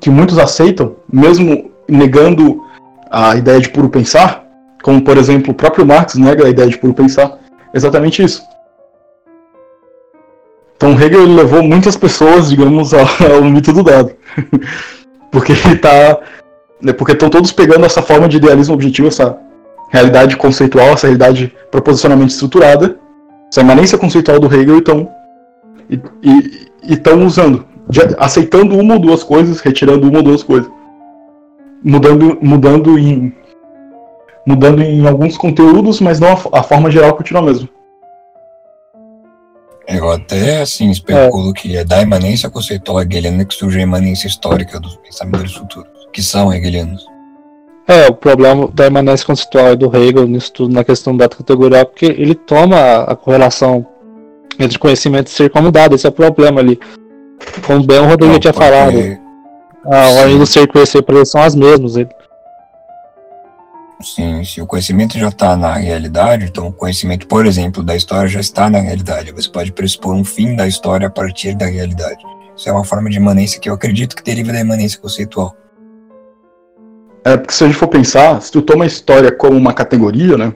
que 0.00 0.08
muitos 0.08 0.38
aceitam, 0.38 0.96
mesmo 1.12 1.70
negando 1.86 2.64
a 3.10 3.36
ideia 3.36 3.60
de 3.60 3.68
puro 3.68 3.90
pensar, 3.90 4.46
como 4.82 5.04
por 5.04 5.18
exemplo 5.18 5.52
o 5.52 5.54
próprio 5.54 5.84
Marx 5.84 6.14
nega 6.14 6.46
a 6.46 6.48
ideia 6.48 6.70
de 6.70 6.78
puro 6.78 6.94
pensar, 6.94 7.38
é 7.74 7.76
exatamente 7.76 8.22
isso. 8.22 8.42
Então 10.74 10.98
Hegel 10.98 11.26
levou 11.34 11.62
muitas 11.62 11.98
pessoas, 11.98 12.48
digamos, 12.48 12.94
ao, 12.96 13.04
ao 13.34 13.44
mito 13.44 13.74
do 13.74 13.82
dado. 13.82 14.12
porque 15.30 15.52
ele 15.52 15.76
tá. 15.76 16.18
Né, 16.80 16.94
porque 16.94 17.12
estão 17.12 17.28
todos 17.28 17.52
pegando 17.52 17.84
essa 17.84 18.00
forma 18.00 18.26
de 18.26 18.38
idealismo 18.38 18.72
objetivo, 18.72 19.08
essa 19.08 19.38
realidade 19.90 20.36
conceitual, 20.36 20.88
essa 20.88 21.06
realidade 21.06 21.52
proposicionalmente 21.70 22.32
estruturada, 22.32 22.96
essa 23.48 23.60
imanência 23.60 23.98
conceitual 23.98 24.38
do 24.38 24.46
Hegel 24.46 24.78
então, 24.78 25.08
e 26.22 26.68
estão 26.88 27.26
usando, 27.26 27.66
de, 27.88 28.00
aceitando 28.18 28.78
uma 28.78 28.94
ou 28.94 29.00
duas 29.00 29.22
coisas, 29.22 29.60
retirando 29.60 30.08
uma 30.08 30.18
ou 30.18 30.24
duas 30.24 30.42
coisas 30.42 30.70
mudando, 31.82 32.38
mudando 32.40 32.98
em 32.98 33.34
mudando 34.46 34.82
em 34.82 35.06
alguns 35.06 35.36
conteúdos, 35.36 36.00
mas 36.00 36.18
não 36.18 36.28
a, 36.28 36.60
a 36.60 36.62
forma 36.62 36.90
geral 36.90 37.14
continua 37.14 37.42
a 37.42 37.44
mesma. 37.44 37.68
Eu 39.86 40.10
até 40.10 40.60
assim 40.62 40.90
especulo 40.90 41.50
é. 41.50 41.52
que 41.52 41.76
é 41.76 41.84
da 41.84 42.00
imanência 42.00 42.48
conceitual 42.48 43.02
hegeliana 43.02 43.44
que 43.44 43.54
surge 43.54 43.78
a 43.78 43.82
imanência 43.82 44.26
histórica 44.26 44.80
dos 44.80 44.96
pensadores 44.96 45.52
futuros, 45.52 45.90
que 46.12 46.22
são 46.22 46.52
hegelianos. 46.52 47.06
É, 47.90 48.06
o 48.06 48.14
problema 48.14 48.68
da 48.72 48.86
imanência 48.86 49.26
conceitual 49.26 49.74
do 49.74 49.86
Hegel 49.96 50.24
nisso 50.28 50.52
tudo, 50.52 50.72
na 50.72 50.84
questão 50.84 51.16
da 51.16 51.28
categoria, 51.28 51.84
porque 51.84 52.06
ele 52.06 52.36
toma 52.36 53.02
a 53.02 53.16
correlação 53.16 53.84
entre 54.60 54.78
conhecimento 54.78 55.26
e 55.26 55.30
ser 55.30 55.50
como 55.50 55.72
dado, 55.72 55.96
esse 55.96 56.06
é 56.06 56.08
o 56.08 56.12
problema 56.12 56.60
ali. 56.60 56.78
Como 57.66 57.84
bem 57.84 57.98
o 57.98 58.06
Rodrigo 58.06 58.34
não, 58.34 58.38
tinha 58.38 58.52
falado. 58.52 58.94
A 59.86 60.08
ordem 60.20 60.38
do 60.38 60.46
ser 60.46 60.62
e 60.62 60.66
conhecer 60.68 61.02
para 61.02 61.16
eles 61.16 61.32
são 61.32 61.42
as 61.42 61.56
mesmas. 61.56 61.96
Ele... 61.96 62.08
Sim, 64.00 64.44
se 64.44 64.62
o 64.62 64.66
conhecimento 64.68 65.18
já 65.18 65.28
está 65.28 65.56
na 65.56 65.74
realidade, 65.74 66.44
então 66.44 66.68
o 66.68 66.72
conhecimento, 66.72 67.26
por 67.26 67.44
exemplo, 67.44 67.82
da 67.82 67.96
história 67.96 68.28
já 68.28 68.38
está 68.38 68.70
na 68.70 68.78
realidade. 68.78 69.32
Você 69.32 69.50
pode 69.50 69.72
pressupor 69.72 70.14
um 70.14 70.22
fim 70.22 70.54
da 70.54 70.68
história 70.68 71.08
a 71.08 71.10
partir 71.10 71.56
da 71.56 71.66
realidade. 71.66 72.24
Isso 72.56 72.68
é 72.68 72.72
uma 72.72 72.84
forma 72.84 73.10
de 73.10 73.16
imanência 73.16 73.58
que 73.58 73.68
eu 73.68 73.74
acredito 73.74 74.14
que 74.14 74.22
deriva 74.22 74.52
da 74.52 74.60
imanência 74.60 75.00
conceitual. 75.00 75.56
É, 77.24 77.36
porque 77.36 77.52
se 77.52 77.64
a 77.64 77.66
gente 77.66 77.78
for 77.78 77.88
pensar, 77.88 78.40
se 78.40 78.50
tu 78.50 78.62
toma 78.62 78.84
a 78.84 78.86
história 78.86 79.30
como 79.30 79.56
uma 79.56 79.74
categoria, 79.74 80.36
né? 80.36 80.54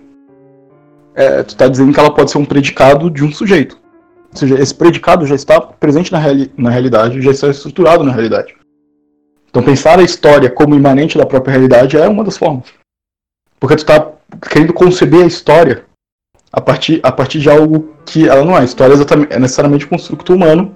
É, 1.15 1.43
tu 1.43 1.51
está 1.51 1.69
dizendo 1.69 1.93
que 1.93 2.01
ela 2.01 2.13
pode 2.13 2.31
ser 2.31 2.39
um 2.39 2.45
predicado 2.45 3.11
de 3.11 3.23
um 3.23 3.33
sujeito. 3.33 3.79
Ou 4.33 4.37
seja, 4.37 4.61
esse 4.61 4.75
predicado 4.75 5.27
já 5.27 5.35
está 5.35 5.61
presente 5.61 6.11
na, 6.11 6.19
reali 6.19 6.51
na 6.57 6.71
realidade, 6.71 7.23
já 7.23 7.31
está 7.31 7.49
estruturado 7.49 8.03
na 8.03 8.13
realidade. 8.13 8.55
Então 9.49 9.63
pensar 9.63 9.99
a 10.01 10.03
história 10.03 10.51
como 10.51 10.75
imanente 10.75 11.17
da 11.17 11.25
própria 11.25 11.53
realidade 11.53 11.97
é 11.97 12.09
uma 12.09 12.25
das 12.25 12.37
formas. 12.37 12.65
Porque 13.61 13.77
tu 13.77 13.81
está 13.81 14.11
querendo 14.51 14.73
conceber 14.73 15.23
a 15.23 15.27
história 15.27 15.85
a 16.53 16.61
partir, 16.61 16.99
a 17.03 17.13
partir 17.13 17.39
de 17.39 17.49
algo 17.49 17.95
que 18.05 18.29
ela 18.29 18.45
não 18.45 18.57
é. 18.57 18.63
A 18.63 18.65
história 18.65 18.93
é, 18.93 18.97
exatamente, 18.97 19.33
é 19.33 19.39
necessariamente 19.39 19.87
um 19.87 19.91
construto 19.91 20.35
humano 20.35 20.75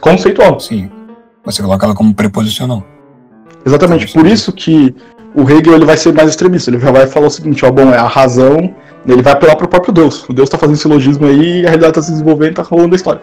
conceitual. 0.00 0.60
Sim. 0.60 0.88
Você 1.44 1.62
coloca 1.62 1.86
ela 1.86 1.94
como 1.94 2.14
preposicional. 2.14 2.84
Exatamente. 3.64 4.12
Por 4.12 4.26
isso 4.26 4.52
que 4.52 4.94
o 5.34 5.48
Hegel 5.48 5.74
ele 5.74 5.84
vai 5.84 5.96
ser 5.96 6.12
mais 6.12 6.28
extremista. 6.28 6.70
Ele 6.70 6.78
já 6.78 6.90
vai 6.90 7.06
falar 7.06 7.26
o 7.26 7.30
seguinte, 7.30 7.64
ó, 7.64 7.70
bom, 7.70 7.92
é 7.92 7.98
a 7.98 8.06
razão, 8.06 8.74
ele 9.06 9.22
vai 9.22 9.32
apelar 9.32 9.56
para 9.56 9.66
o 9.66 9.68
próprio 9.68 9.92
Deus. 9.92 10.28
O 10.28 10.32
Deus 10.32 10.46
está 10.46 10.58
fazendo 10.58 10.76
silogismo 10.76 11.26
aí 11.26 11.60
e 11.60 11.66
a 11.66 11.70
realidade 11.70 11.92
está 11.92 12.02
se 12.02 12.12
desenvolvendo 12.12 12.50
está 12.50 12.62
rolando 12.62 12.94
a 12.94 12.96
história. 12.96 13.22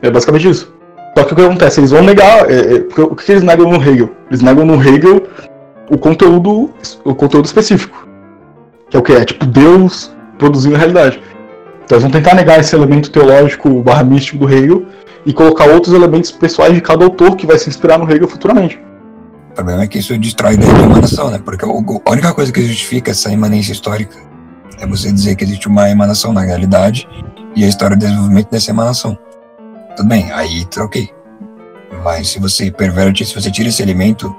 É 0.00 0.10
basicamente 0.10 0.48
isso. 0.48 0.74
Só 1.16 1.24
que 1.24 1.32
o 1.32 1.36
que 1.36 1.42
acontece? 1.42 1.80
Eles 1.80 1.90
vão 1.90 2.02
negar. 2.02 2.50
É, 2.50 2.76
é, 2.76 3.00
o 3.00 3.14
que 3.14 3.30
eles 3.30 3.42
negam 3.42 3.70
no 3.70 3.76
Hegel? 3.76 4.10
Eles 4.28 4.42
negam 4.42 4.64
no 4.64 4.74
Hegel 4.74 5.22
o 5.90 5.98
conteúdo, 5.98 6.70
o 7.04 7.14
conteúdo 7.14 7.44
específico. 7.44 8.08
Que 8.90 8.96
é 8.96 9.00
o 9.00 9.02
que? 9.02 9.12
É 9.12 9.24
tipo 9.24 9.46
Deus 9.46 10.14
produzindo 10.38 10.74
a 10.74 10.78
realidade. 10.78 11.22
Então 11.84 11.96
eles 11.96 12.02
vão 12.02 12.10
tentar 12.10 12.34
negar 12.34 12.58
esse 12.58 12.74
elemento 12.74 13.10
teológico 13.10 13.68
barra 13.82 14.02
místico 14.02 14.38
do 14.38 14.52
Hegel 14.52 14.84
e 15.24 15.32
colocar 15.32 15.66
outros 15.66 15.94
elementos 15.94 16.30
pessoais 16.32 16.74
de 16.74 16.80
cada 16.80 17.04
autor 17.04 17.36
que 17.36 17.46
vai 17.46 17.58
se 17.58 17.68
inspirar 17.68 17.98
no 17.98 18.10
Hegel 18.10 18.26
futuramente. 18.26 18.80
O 19.52 19.54
problema 19.54 19.82
é 19.82 19.86
que 19.86 19.98
isso 19.98 20.18
destrói 20.18 20.52
a 20.52 20.54
ideia 20.54 20.72
de 20.72 20.82
emanação, 20.82 21.30
né? 21.30 21.38
Porque 21.44 21.62
a 21.62 22.10
única 22.10 22.32
coisa 22.32 22.50
que 22.50 22.62
justifica 22.62 23.10
essa 23.10 23.30
imanência 23.30 23.72
histórica 23.72 24.16
é 24.80 24.86
você 24.86 25.12
dizer 25.12 25.36
que 25.36 25.44
existe 25.44 25.68
uma 25.68 25.90
emanação 25.90 26.32
na 26.32 26.40
realidade 26.40 27.06
e 27.54 27.62
a 27.62 27.68
história 27.68 27.94
do 27.94 28.00
desenvolvimento 28.00 28.50
dessa 28.50 28.70
emanação. 28.70 29.16
Tudo 29.94 30.08
bem, 30.08 30.32
aí 30.32 30.64
troquei. 30.64 31.10
Mas 32.02 32.28
se 32.28 32.40
você 32.40 32.70
perverte, 32.70 33.26
se 33.26 33.34
você 33.34 33.50
tira 33.50 33.68
esse 33.68 33.82
elemento 33.82 34.34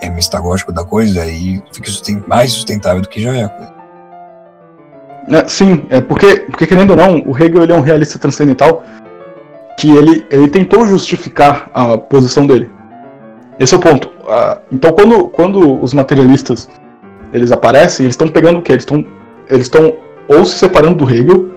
é, 0.00 0.08
mistagógico 0.08 0.72
da 0.72 0.84
coisa, 0.84 1.22
aí 1.22 1.60
fica 1.72 1.90
mais 2.28 2.52
sustentável 2.52 3.02
do 3.02 3.08
que 3.08 3.20
já 3.20 3.36
é. 3.36 3.50
É, 5.28 5.48
sim, 5.48 5.84
é 5.90 6.00
porque, 6.00 6.36
porque 6.48 6.68
querendo 6.68 6.90
ou 6.90 6.96
não, 6.96 7.20
o 7.26 7.36
Hegel 7.36 7.64
ele 7.64 7.72
é 7.72 7.76
um 7.76 7.80
realista 7.80 8.16
transcendental 8.16 8.84
que 9.76 9.90
ele, 9.90 10.24
ele 10.30 10.46
tentou 10.46 10.86
justificar 10.86 11.68
a 11.74 11.98
posição 11.98 12.46
dele. 12.46 12.70
Esse 13.58 13.74
é 13.74 13.76
o 13.76 13.80
ponto. 13.80 14.10
Uh, 14.32 14.60
então 14.72 14.92
quando, 14.92 15.28
quando 15.28 15.82
os 15.82 15.92
materialistas 15.92 16.68
eles 17.32 17.52
aparecem, 17.52 18.04
eles 18.04 18.14
estão 18.14 18.28
pegando 18.28 18.60
o 18.60 18.62
quê? 18.62 18.72
Eles 18.72 18.82
estão 18.82 19.04
eles 19.48 19.66
estão 19.66 19.94
ou 20.26 20.44
se 20.44 20.58
separando 20.58 21.04
do 21.04 21.10
Hegel 21.10 21.52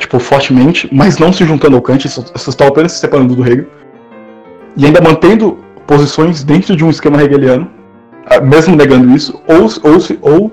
tipo, 0.00 0.18
fortemente, 0.18 0.88
mas 0.90 1.18
não 1.18 1.32
se 1.32 1.44
juntando 1.44 1.76
ao 1.76 1.82
Kant, 1.82 2.08
vocês 2.08 2.48
estão 2.48 2.66
apenas 2.66 2.92
se 2.92 2.98
separando 2.98 3.36
do 3.36 3.46
Hegel, 3.46 3.66
e 4.76 4.86
ainda 4.86 5.00
mantendo 5.00 5.58
posições 5.86 6.42
dentro 6.42 6.74
de 6.74 6.84
um 6.84 6.90
esquema 6.90 7.22
hegeliano, 7.22 7.70
mesmo 8.42 8.74
negando 8.74 9.14
isso, 9.14 9.40
ou, 9.46 9.92
ou, 9.92 10.00
se, 10.00 10.18
ou 10.22 10.50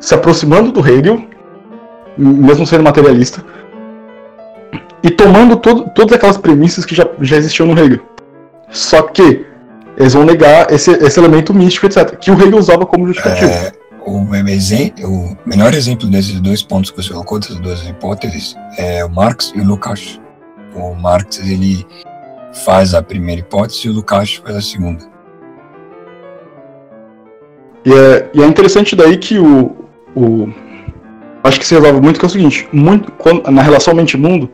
se 0.00 0.14
aproximando 0.14 0.72
do 0.72 0.80
Hegel, 0.80 1.22
mesmo 2.16 2.66
sendo 2.66 2.82
materialista, 2.82 3.44
e 5.02 5.10
tomando 5.10 5.56
todo, 5.56 5.90
todas 5.94 6.14
aquelas 6.14 6.38
premissas 6.38 6.86
que 6.86 6.94
já, 6.94 7.06
já 7.20 7.36
existiam 7.36 7.66
no 7.66 7.78
Hegel. 7.78 8.00
Só 8.70 9.02
que 9.02 9.44
eles 9.98 10.14
vão 10.14 10.24
negar 10.24 10.72
esse, 10.72 10.92
esse 10.92 11.18
elemento 11.18 11.52
místico, 11.52 11.86
etc., 11.86 12.16
que 12.16 12.30
o 12.30 12.34
Hegel 12.34 12.58
usava 12.58 12.86
como 12.86 13.08
justificativo. 13.08 13.50
É, 13.50 13.72
o, 14.06 14.18
o 14.18 15.36
melhor 15.44 15.74
exemplo 15.74 16.08
desses 16.08 16.40
dois 16.40 16.62
pontos 16.62 16.90
que 16.92 17.02
você 17.02 17.12
colocou, 17.12 17.40
dessas 17.40 17.58
duas 17.58 17.84
hipóteses, 17.86 18.54
é 18.78 19.04
o 19.04 19.10
Marx 19.10 19.52
e 19.56 19.60
o 19.60 19.64
Lukács. 19.64 20.20
O 20.74 20.94
Marx 20.94 21.40
ele 21.40 21.84
faz 22.64 22.94
a 22.94 23.02
primeira 23.02 23.40
hipótese 23.40 23.88
e 23.88 23.90
o 23.90 23.94
Lukács 23.94 24.36
faz 24.36 24.56
a 24.56 24.62
segunda. 24.62 25.04
E 27.84 27.92
é, 27.92 28.30
e 28.34 28.42
é 28.42 28.46
interessante 28.46 28.94
daí 28.94 29.16
que 29.16 29.38
o, 29.38 29.74
o 30.14 30.48
acho 31.42 31.58
que 31.58 31.66
se 31.66 31.74
resolve 31.74 32.00
muito 32.00 32.20
que 32.20 32.24
é 32.24 32.28
o 32.28 32.30
seguinte, 32.30 32.68
muito, 32.72 33.10
quando, 33.12 33.50
na 33.50 33.62
relação 33.62 33.94
mente-mundo, 33.94 34.48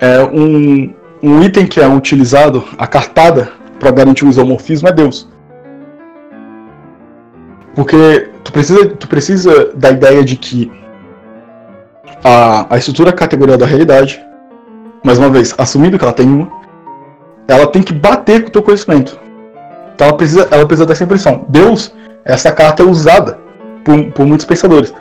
é 0.00 0.22
um, 0.24 0.92
um 1.22 1.42
item 1.42 1.66
que 1.66 1.80
é 1.80 1.86
utilizado, 1.86 2.64
a 2.76 2.86
cartada, 2.86 3.52
para 3.78 3.90
garantir 3.90 4.24
o 4.24 4.28
isomorfismo 4.28 4.88
é 4.88 4.92
Deus. 4.92 5.28
Porque 7.74 8.30
tu 8.42 8.52
precisa, 8.52 8.86
tu 8.88 9.06
precisa 9.06 9.72
da 9.74 9.90
ideia 9.90 10.24
de 10.24 10.36
que 10.36 10.72
a, 12.24 12.74
a 12.74 12.78
estrutura 12.78 13.12
categorial 13.12 13.58
da 13.58 13.66
realidade, 13.66 14.20
mais 15.04 15.18
uma 15.18 15.28
vez, 15.28 15.54
assumindo 15.58 15.98
que 15.98 16.04
ela 16.04 16.12
tem 16.12 16.26
uma, 16.26 16.50
ela 17.46 17.66
tem 17.66 17.82
que 17.82 17.92
bater 17.92 18.42
com 18.42 18.48
o 18.48 18.52
teu 18.52 18.62
conhecimento. 18.62 19.18
Então 19.94 20.08
ela 20.08 20.16
precisa, 20.16 20.48
ela 20.50 20.66
precisa 20.66 20.86
dessa 20.86 21.04
impressão. 21.04 21.44
Deus, 21.48 21.92
essa 22.24 22.50
carta 22.50 22.82
é 22.82 22.86
usada 22.86 23.38
por, 23.84 24.12
por 24.12 24.26
muitos 24.26 24.46
pensadores. 24.46 24.92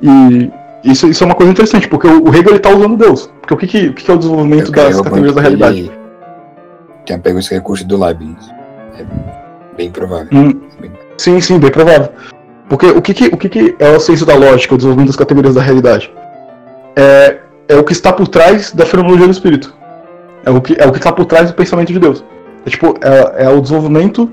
E 0.00 0.50
isso, 0.82 1.08
isso 1.08 1.22
é 1.22 1.26
uma 1.26 1.36
coisa 1.36 1.52
interessante, 1.52 1.88
porque 1.88 2.08
o, 2.08 2.24
o 2.24 2.34
Hegel 2.34 2.56
está 2.56 2.70
usando 2.70 2.96
Deus. 2.96 3.30
Porque 3.40 3.54
o 3.54 3.56
que, 3.56 3.66
que, 3.66 3.86
o 3.88 3.94
que 3.94 4.10
é 4.10 4.14
o 4.14 4.18
desenvolvimento 4.18 4.72
das 4.72 5.00
categorias 5.00 5.34
da 5.34 5.40
realidade? 5.40 6.01
Tem 7.06 7.18
pego 7.18 7.38
esse 7.38 7.54
recurso 7.54 7.86
do 7.86 8.02
Leibniz. 8.02 8.50
É 8.98 9.04
bem 9.76 9.90
provável. 9.90 10.28
Hum, 10.32 10.60
sim, 11.16 11.40
sim, 11.40 11.58
bem 11.58 11.70
provável. 11.70 12.10
Porque 12.68 12.86
o 12.86 13.02
que, 13.02 13.14
que, 13.14 13.26
o 13.26 13.36
que, 13.36 13.48
que 13.48 13.76
é 13.78 13.90
o 13.90 14.00
senso 14.00 14.24
da 14.24 14.34
lógica, 14.34 14.74
o 14.74 14.76
desenvolvimento 14.76 15.08
das 15.08 15.16
categorias 15.16 15.54
da 15.54 15.62
realidade? 15.62 16.12
É, 16.96 17.38
é 17.68 17.76
o 17.76 17.84
que 17.84 17.92
está 17.92 18.12
por 18.12 18.28
trás 18.28 18.72
da 18.72 18.86
fenomenologia 18.86 19.26
do 19.26 19.32
espírito. 19.32 19.74
É 20.44 20.50
o 20.50 20.60
que 20.60 20.76
é 20.78 20.86
o 20.86 20.92
que 20.92 20.98
está 20.98 21.12
por 21.12 21.24
trás 21.24 21.50
do 21.50 21.54
pensamento 21.54 21.92
de 21.92 21.98
Deus. 21.98 22.24
É 22.64 22.70
tipo 22.70 22.94
é, 23.02 23.44
é 23.44 23.48
o 23.48 23.60
desenvolvimento 23.60 24.30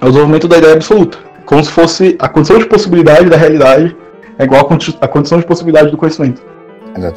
é 0.00 0.04
o 0.04 0.08
desenvolvimento 0.08 0.48
da 0.48 0.58
ideia 0.58 0.74
absoluta, 0.74 1.18
como 1.44 1.62
se 1.62 1.70
fosse 1.70 2.16
a 2.18 2.28
condição 2.28 2.58
de 2.58 2.66
possibilidade 2.66 3.28
da 3.28 3.36
realidade 3.36 3.96
é 4.38 4.44
igual 4.44 4.62
a 5.00 5.08
condição 5.08 5.38
de 5.38 5.44
possibilidade 5.44 5.90
do 5.90 5.98
conhecimento. 5.98 6.42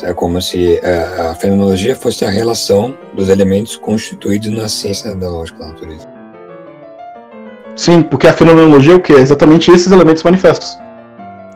É 0.03 0.13
como 0.13 0.41
se 0.41 0.79
a, 0.83 1.31
a 1.31 1.35
fenomenologia 1.35 1.95
fosse 1.95 2.23
a 2.23 2.29
relação 2.29 2.95
dos 3.13 3.29
elementos 3.29 3.75
constituídos 3.75 4.51
na 4.51 4.69
ciência 4.69 5.15
da 5.15 5.29
lógica 5.29 5.59
da 5.59 5.67
natureza. 5.67 6.07
Sim, 7.75 8.03
porque 8.03 8.27
a 8.27 8.33
fenomenologia 8.33 8.93
é 8.93 8.95
o 8.95 9.01
que? 9.01 9.13
É 9.13 9.19
exatamente 9.19 9.71
esses 9.71 9.91
elementos 9.91 10.21
manifestos. 10.23 10.77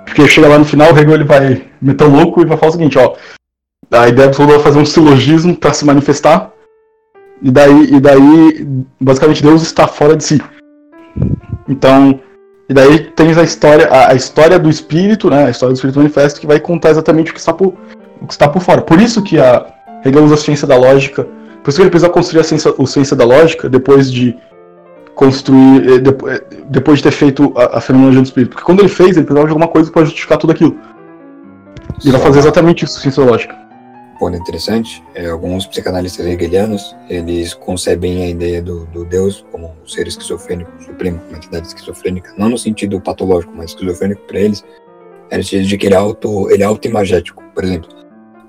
Porque 0.06 0.28
chega 0.28 0.48
lá 0.48 0.58
no 0.58 0.66
final, 0.66 0.92
o 0.92 0.98
Hegel 0.98 1.14
ele 1.14 1.24
vai 1.24 1.64
meter 1.82 2.06
o 2.06 2.10
louco 2.10 2.42
e 2.42 2.46
vai 2.46 2.58
falar 2.58 2.70
o 2.70 2.74
seguinte, 2.74 2.98
ó. 2.98 3.16
A 3.92 4.08
ideia 4.08 4.28
absoluta 4.28 4.56
é 4.56 4.60
fazer 4.60 4.80
um 4.80 4.86
silogismo 4.86 5.56
para 5.56 5.74
se 5.74 5.86
manifestar. 5.86 6.52
E 7.42 7.52
daí, 7.52 7.94
e 7.94 8.00
daí, 8.00 8.68
basicamente, 9.00 9.44
Deus 9.44 9.62
está 9.62 9.88
fora 9.88 10.16
de 10.16 10.24
si. 10.24 10.42
Então, 11.70 12.20
e 12.68 12.74
daí 12.74 13.00
tens 13.12 13.38
a 13.38 13.44
história, 13.44 13.88
a, 13.88 14.12
a, 14.12 14.16
história 14.16 14.58
do 14.58 14.70
espírito, 14.70 15.30
né? 15.30 15.46
A 15.46 15.50
história 15.52 15.74
do 15.74 15.76
espírito 15.76 16.00
manifesto, 16.00 16.42
que 16.42 16.48
vai 16.48 16.60
contar 16.60 16.90
exatamente 16.90 17.32
o 17.32 17.34
que 17.34 17.40
está 17.40 17.54
por, 17.54 17.76
o 18.22 18.28
que 18.28 18.34
está 18.34 18.48
por 18.48 18.62
fora. 18.62 18.82
Por 18.82 19.00
isso 19.00 19.22
que 19.22 19.40
a 19.40 19.66
usa 20.24 20.36
a 20.36 20.38
ciência 20.38 20.68
da 20.68 20.78
lógica. 20.78 21.28
Por 21.64 21.70
isso 21.70 21.78
que 21.78 21.84
ele 21.84 21.90
precisa 21.90 22.10
construir 22.10 22.42
a 22.42 22.44
ciência, 22.44 22.74
a 22.78 22.88
ciência 22.88 23.16
da 23.16 23.26
lógica 23.26 23.70
depois 23.70 24.12
de 24.12 24.38
construir, 25.16 25.90
eh, 25.90 26.34
eh, 26.34 26.44
depois 26.70 27.00
de 27.00 27.04
ter 27.04 27.12
feito 27.12 27.52
a, 27.58 27.78
a 27.78 27.82
fenomenologia 27.82 28.22
do 28.22 28.26
espírito. 28.26 28.50
Porque 28.52 28.64
quando 28.64 28.80
ele 28.80 28.90
fez, 28.90 29.18
ele 29.18 29.26
precisava 29.26 29.48
de 29.48 29.52
alguma 29.52 29.68
coisa 29.68 29.92
para 29.92 30.06
justificar 30.06 30.38
tudo 30.38 30.52
aquilo. 30.52 30.78
E 32.06 32.12
vai 32.12 32.22
fazer 32.22 32.40
exatamente 32.40 32.86
isso, 32.86 33.00
ciência 33.00 33.24
lógica 33.24 33.68
ponto 34.18 34.36
interessante 34.36 35.04
é 35.16 35.28
alguns 35.28 35.66
psicanalistas 35.66 36.26
hegelianos 36.26 36.96
eles 37.10 37.54
concebem 37.54 38.24
a 38.24 38.30
ideia 38.30 38.62
do, 38.62 38.86
do 38.88 39.06
Deus 39.06 39.46
como 39.52 39.68
um 39.68 39.88
ser 39.88 40.08
esquizofrênico 40.08 40.72
supremo, 40.84 41.22
uma 41.30 41.38
entidade 41.38 41.68
esquizofrênica, 41.68 42.34
não 42.38 42.50
no 42.50 42.58
sentido 42.58 43.00
patológico, 43.00 43.54
mas 43.56 43.72
esquizofrênico 43.72 44.22
para 44.24 44.40
eles, 44.40 44.64
é 45.30 45.38
no 45.38 45.44
sentido 45.44 45.68
de 45.68 45.78
que 45.78 45.86
ele 45.86 45.96
é 45.96 45.98
auto, 45.98 46.50
ele 46.52 46.64
é 46.64 46.66
autoimagético, 46.66 47.44
por 47.54 47.64
exemplo. 47.64 47.90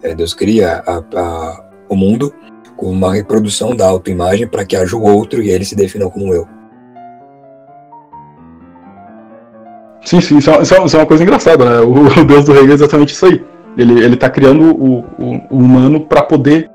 É, 0.02 0.14
Deus 0.14 0.34
cria 0.34 0.82
a, 0.86 1.02
a, 1.14 1.64
o 1.88 1.96
mundo 1.96 2.32
com 2.76 2.86
uma 2.86 3.14
reprodução 3.14 3.74
da 3.74 3.86
autoimagem 3.86 4.46
para 4.46 4.64
que 4.64 4.76
haja 4.76 4.96
o 4.96 5.02
outro 5.02 5.42
e 5.42 5.50
ele 5.50 5.64
se 5.64 5.74
defina 5.74 6.08
como 6.08 6.32
eu. 6.32 6.46
Sim, 10.04 10.20
sim, 10.20 10.38
isso 10.38 10.50
é, 10.50 10.62
isso 10.62 10.74
é 10.74 10.98
uma 10.98 11.06
coisa 11.06 11.22
engraçada, 11.22 11.64
né? 11.64 11.80
O, 11.80 12.20
o 12.20 12.24
Deus 12.24 12.44
do 12.44 12.52
Hegel 12.52 12.70
é 12.70 12.74
exatamente 12.74 13.12
isso 13.12 13.26
aí. 13.26 13.44
Ele, 13.76 14.02
ele 14.02 14.16
tá 14.16 14.30
criando 14.30 14.74
o, 14.74 15.00
o, 15.00 15.40
o 15.50 15.56
humano 15.56 16.00
para 16.00 16.22
poder 16.22 16.70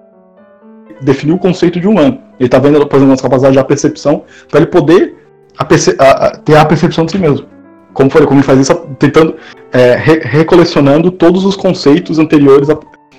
definir 1.02 1.34
o 1.34 1.40
conceito 1.40 1.80
de 1.80 1.88
humano. 1.88 2.20
Ele 2.40 2.48
está 2.48 2.60
vendo, 2.60 2.86
por 2.86 2.96
exemplo, 2.98 3.14
as 3.14 3.22
capacidades 3.22 3.58
de 3.58 3.68
percepção, 3.68 4.24
para 4.50 4.62
ele 4.62 4.70
poder 4.70 5.16
a 5.58 5.64
a, 5.64 6.28
a, 6.28 6.38
ter 6.38 6.58
a 6.58 6.66
percepção 6.66 7.06
de 7.06 7.12
si 7.12 7.18
mesmo. 7.18 7.48
Como 7.94 8.10
foi, 8.10 8.26
como 8.26 8.40
ele 8.40 8.46
faz 8.46 8.60
isso, 8.60 8.76
tentando, 8.98 9.36
é, 9.72 9.96
re, 9.96 10.20
recolecionando 10.20 11.12
todos 11.12 11.46
os 11.46 11.56
conceitos 11.56 12.20
anteriores, 12.20 12.70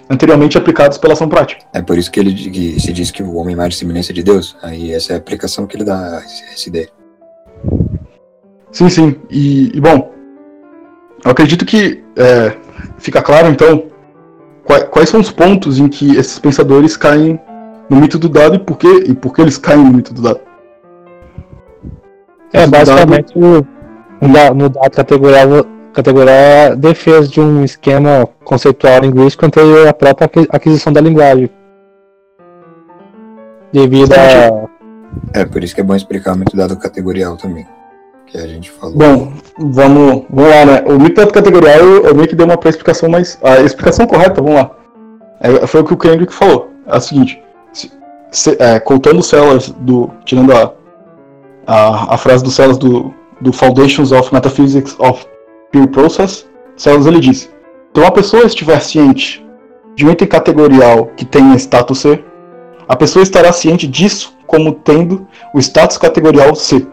anteriormente 0.09 0.59
aplicados 0.59 0.99
pela 0.99 1.15
ação 1.15 1.29
prática. 1.29 1.65
É 1.73 1.83
por 1.83 1.99
isso 1.99 2.11
que 2.11 2.21
ele 2.21 2.33
que 2.35 2.81
se 2.81 2.93
diz 2.93 3.11
que 3.11 3.23
o 3.23 3.35
homem 3.37 3.55
é 3.55 3.57
mais 3.57 3.77
semelhança 3.77 4.13
de 4.13 4.23
Deus. 4.23 4.57
Aí 4.63 4.93
essa 4.93 5.13
é 5.13 5.17
a 5.17 5.19
aplicação 5.19 5.67
que 5.67 5.77
ele 5.77 5.85
dá 5.85 6.19
a 6.19 6.23
essa 6.53 6.69
ideia. 6.69 6.89
Sim, 8.71 8.89
sim. 8.89 9.17
E, 9.31 9.77
e 9.77 9.81
bom, 9.81 10.13
eu 11.25 11.31
acredito 11.31 11.65
que 11.65 12.03
é, 12.17 12.57
fica 12.99 13.23
claro, 13.23 13.49
então, 13.49 13.85
quais, 14.65 14.85
quais, 14.85 15.09
são 15.09 15.21
os 15.21 15.31
pontos 15.31 15.79
em 15.79 15.89
que 15.89 16.17
esses 16.17 16.39
pensadores 16.39 16.97
caem 16.97 17.41
no 17.89 17.97
mito 17.97 18.19
do 18.19 18.29
dado 18.29 18.57
e 18.57 18.59
por 18.59 18.77
que, 18.77 18.89
e 18.89 19.15
por 19.15 19.33
que 19.33 19.43
eles 19.43 19.57
caem 19.57 19.85
no 19.85 19.93
mito 19.93 20.13
do 20.13 20.23
dado. 20.23 20.41
É, 22.53 22.67
basicamente. 22.67 23.39
No, 23.39 23.67
no 24.55 24.69
dado 24.69 24.91
categorial, 24.91 25.67
categorial 25.95 26.37
é 26.37 26.67
a 26.67 26.75
defesa 26.75 27.29
de 27.29 27.41
um 27.41 27.65
esquema 27.65 28.29
conceitual 28.45 29.01
linguístico 29.01 29.47
anterior 29.47 29.87
à 29.87 29.93
própria 29.93 30.29
aquisição 30.51 30.93
da 30.93 31.01
linguagem. 31.01 31.49
Devido 33.73 34.13
a. 34.13 34.69
É, 35.33 35.45
por 35.45 35.63
isso 35.63 35.75
que 35.75 35.81
é 35.81 35.85
bom 35.85 35.95
explicar 35.95 36.37
muito 36.37 36.57
dado 36.57 36.77
categorial 36.77 37.37
também 37.37 37.67
que 38.27 38.39
a 38.39 38.47
gente 38.49 38.71
falou. 38.71 38.97
Bom, 38.97 39.33
vamos, 39.59 40.25
vamos 40.29 40.51
lá, 40.51 40.65
né? 40.67 40.85
O 40.87 40.99
mito 40.99 41.27
categorial 41.29 41.79
eu, 41.79 42.05
eu 42.07 42.15
meio 42.15 42.29
que 42.29 42.35
dei 42.35 42.45
uma 42.45 42.57
pré-explicação, 42.57 43.09
mas 43.09 43.39
a 43.43 43.61
explicação 43.61 44.07
correta, 44.07 44.43
vamos 44.43 44.57
lá. 44.57 44.71
É, 45.41 45.67
foi 45.67 45.83
o 45.83 45.85
que 45.85 45.95
o 45.95 45.97
Kendrick 45.97 46.33
falou. 46.33 46.71
É 46.87 46.97
o 46.97 47.01
seguinte, 47.01 47.41
se, 47.73 47.93
se, 48.33 48.57
é, 48.61 48.81
contando 48.81 49.23
células 49.23 49.69
do. 49.71 50.11
tirando 50.25 50.53
a, 50.53 50.73
a, 51.67 52.15
a 52.15 52.19
frase 52.19 52.43
do 52.43 52.51
Celas 52.51 52.77
do, 52.77 53.15
do 53.41 53.53
Foundations 53.53 54.11
of 54.11 54.33
Metaphysics 54.35 54.97
of 54.99 55.25
Pure 55.75 55.89
Process, 55.89 56.47
Celas 56.77 57.05
ele 57.05 57.19
disse: 57.19 57.51
então 57.91 58.05
uma 58.05 58.13
pessoa 58.13 58.45
estiver 58.45 58.81
ciente 58.81 59.45
de 59.97 60.07
um 60.07 60.11
item 60.11 60.29
categorial 60.29 61.07
que 61.17 61.25
tenha 61.25 61.57
status 61.57 61.99
C, 61.99 62.23
a 62.89 62.95
pessoa 62.95 63.25
estará 63.25 63.53
ciente 63.53 63.87
disso 63.87 64.37
como 64.47 64.73
tendo 64.73 65.27
o 65.53 65.59
status 65.59 65.99
categorial 65.99 66.55
C. 66.55 66.87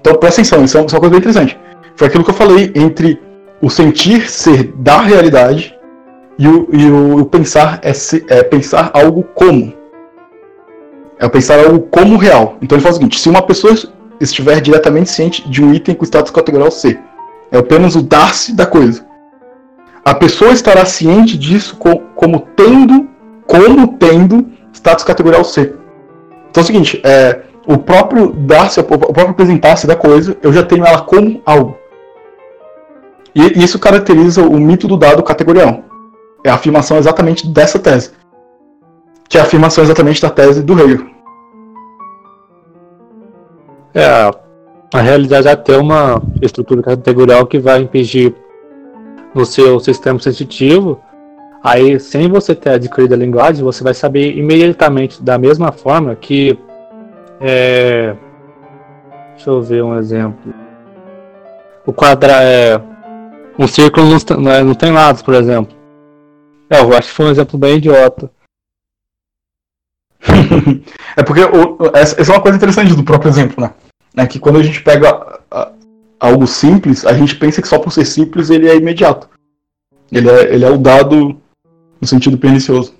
Então 0.00 0.14
presta 0.16 0.42
atenção, 0.42 0.64
isso 0.64 0.76
é 0.76 0.80
uma 0.80 0.88
coisa 0.88 1.10
bem 1.10 1.18
interessante. 1.18 1.58
Foi 1.96 2.06
aquilo 2.06 2.24
que 2.24 2.30
eu 2.30 2.34
falei 2.34 2.70
entre 2.74 3.18
o 3.62 3.70
sentir 3.70 4.28
ser 4.28 4.74
da 4.76 5.00
realidade 5.00 5.74
e 6.38 6.46
o, 6.46 6.68
e 6.72 6.84
o, 6.90 7.20
o 7.20 7.24
pensar 7.24 7.80
é, 7.82 7.92
é, 8.28 8.42
pensar 8.42 8.90
algo 8.92 9.22
como. 9.34 9.72
É 11.18 11.26
pensar 11.28 11.58
algo 11.64 11.80
como 11.80 12.18
real. 12.18 12.58
Então 12.60 12.76
ele 12.76 12.82
fala 12.82 12.92
o 12.92 12.96
seguinte: 12.96 13.18
se 13.18 13.30
uma 13.30 13.40
pessoa 13.40 13.74
estiver 14.20 14.60
diretamente 14.60 15.08
ciente 15.08 15.48
de 15.48 15.62
um 15.64 15.72
item 15.72 15.94
com 15.94 16.04
status 16.04 16.30
categorial 16.30 16.70
C, 16.70 16.98
é 17.50 17.58
apenas 17.58 17.94
o 17.96 18.02
dar-se 18.02 18.54
da 18.54 18.66
coisa. 18.66 19.04
A 20.04 20.14
pessoa 20.14 20.52
estará 20.52 20.84
ciente 20.84 21.38
disso 21.38 21.76
com, 21.76 21.98
como 22.14 22.40
tendo, 22.54 23.08
como 23.46 23.96
tendo 23.96 24.46
status 24.72 25.04
categorial 25.04 25.44
C. 25.44 25.74
Então 26.50 26.60
é 26.60 26.64
o 26.64 26.66
seguinte, 26.66 27.00
é, 27.04 27.42
o 27.66 27.78
próprio 27.78 28.32
dar-se, 28.32 28.80
o 28.80 28.84
próprio 28.84 29.30
apresentar-se 29.30 29.86
da 29.86 29.96
coisa, 29.96 30.36
eu 30.42 30.52
já 30.52 30.62
tenho 30.62 30.84
ela 30.84 31.00
como 31.00 31.40
algo. 31.46 31.76
E 33.34 33.64
isso 33.64 33.78
caracteriza 33.78 34.42
o 34.42 34.58
mito 34.60 34.86
do 34.86 34.96
dado 34.96 35.22
categorial. 35.22 35.82
É 36.44 36.50
a 36.50 36.54
afirmação 36.54 36.98
exatamente 36.98 37.48
dessa 37.48 37.78
tese. 37.78 38.12
Que 39.28 39.38
é 39.38 39.40
a 39.40 39.44
afirmação 39.44 39.82
exatamente 39.82 40.20
da 40.22 40.30
tese 40.30 40.62
do 40.62 40.78
Hegel. 40.78 41.06
É, 43.94 44.30
a 44.94 45.00
realidade 45.00 45.48
é 45.48 45.56
ter 45.56 45.76
uma 45.76 46.22
estrutura 46.40 46.80
categorial 46.80 47.44
que 47.46 47.58
vai 47.58 47.80
impedir 47.80 48.32
no 49.34 49.44
seu 49.44 49.80
sistema 49.80 50.20
sensitivo. 50.20 51.00
Aí, 51.64 51.98
sem 51.98 52.28
você 52.28 52.54
ter 52.54 52.70
adquirido 52.70 53.12
a 53.12 53.16
linguagem, 53.16 53.64
você 53.64 53.82
vai 53.82 53.92
saber 53.92 54.38
imediatamente, 54.38 55.20
da 55.20 55.36
mesma 55.36 55.72
forma 55.72 56.14
que 56.14 56.56
é... 57.40 58.14
Deixa 59.34 59.50
eu 59.50 59.60
ver 59.60 59.82
um 59.82 59.98
exemplo. 59.98 60.54
o 61.84 61.92
quadrado. 61.92 62.44
É, 62.44 62.80
um 63.58 63.66
círculo 63.66 64.06
não, 64.06 64.36
não, 64.36 64.52
é, 64.52 64.62
não 64.62 64.74
tem 64.74 64.92
lados, 64.92 65.22
por 65.22 65.34
exemplo. 65.34 65.76
É, 66.70 66.80
eu 66.80 66.96
acho 66.96 67.08
que 67.08 67.14
foi 67.14 67.26
um 67.26 67.30
exemplo 67.30 67.58
bem 67.58 67.78
idiota. 67.78 68.30
é 71.16 71.22
porque 71.24 71.42
o, 71.42 71.78
essa, 71.94 72.20
essa, 72.20 72.30
é 72.30 72.34
uma 72.36 72.40
coisa 72.40 72.56
interessante 72.56 72.94
do 72.94 73.02
próprio 73.02 73.28
exemplo, 73.28 73.60
né? 73.60 73.72
É 74.16 74.26
que 74.26 74.38
quando 74.38 74.58
a 74.58 74.62
gente 74.62 74.82
pega 74.82 75.40
a, 75.50 75.72
algo 76.20 76.46
simples, 76.46 77.04
a 77.04 77.12
gente 77.14 77.36
pensa 77.36 77.60
que 77.60 77.68
só 77.68 77.78
por 77.78 77.92
ser 77.92 78.04
simples 78.04 78.50
ele 78.50 78.68
é 78.68 78.76
imediato. 78.76 79.28
Ele 80.12 80.28
é, 80.28 80.54
ele 80.54 80.64
é 80.64 80.70
o 80.70 80.78
dado 80.78 81.36
no 82.00 82.06
sentido 82.06 82.38
pernicioso. 82.38 82.94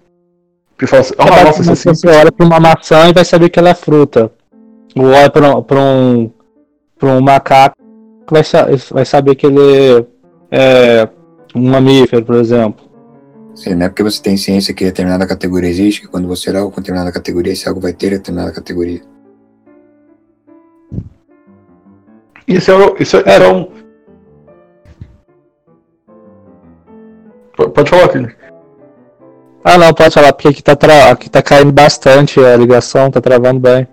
Porque 0.71 0.87
fala 0.87 1.03
assim, 1.03 1.15
oh, 1.19 1.25
nossa, 1.25 1.73
é 1.73 1.95
você 1.95 2.09
olha 2.09 2.33
para 2.33 2.47
uma 2.47 2.59
maçã 2.59 3.09
e 3.09 3.13
vai 3.13 3.25
saber 3.25 3.49
que 3.49 3.59
ela 3.59 3.71
é 3.71 3.75
fruta. 3.75 4.31
Ou 4.97 5.07
olha 5.07 5.31
para 5.31 5.81
um, 5.81 6.31
pra 6.99 7.09
um 7.09 7.21
macaco 7.21 7.77
vai, 8.31 8.43
vai 8.91 9.05
saber 9.05 9.35
que 9.35 9.47
ele 9.47 10.07
é 10.51 11.09
um 11.55 11.71
mamífero, 11.71 12.25
por 12.25 12.37
exemplo. 12.37 12.85
Sim, 13.55 13.75
não 13.75 13.87
é 13.87 13.89
porque 13.89 14.03
você 14.03 14.21
tem 14.21 14.37
ciência 14.37 14.75
que 14.75 14.85
determinada 14.85 15.27
categoria 15.27 15.71
existe, 15.71 16.01
que 16.01 16.09
quando 16.09 16.27
você 16.27 16.51
olhar 16.51 16.61
algo 16.61 16.73
com 16.73 16.81
determinada 16.81 17.13
categoria, 17.13 17.53
esse 17.53 17.69
algo 17.69 17.81
vai 17.81 17.93
ter 17.93 18.11
determinada 18.11 18.53
categoria. 18.53 19.01
Isso 22.47 22.71
é, 22.71 22.95
isso 23.01 23.17
é, 23.17 23.23
é 23.27 23.49
um. 23.49 23.69
Pode 27.57 27.91
falar, 27.91 28.09
Killer. 28.09 28.37
Ah 29.65 29.79
não, 29.79 29.95
pode 29.95 30.13
falar, 30.13 30.33
porque 30.35 30.49
aqui 30.49 30.63
tá, 30.63 30.77
tra... 30.77 31.11
aqui 31.11 31.31
tá 31.31 31.41
caindo 31.41 31.73
bastante 31.73 32.39
a 32.39 32.55
ligação, 32.55 33.11
tá 33.11 33.21
travando 33.21 33.59
bem. 33.61 33.89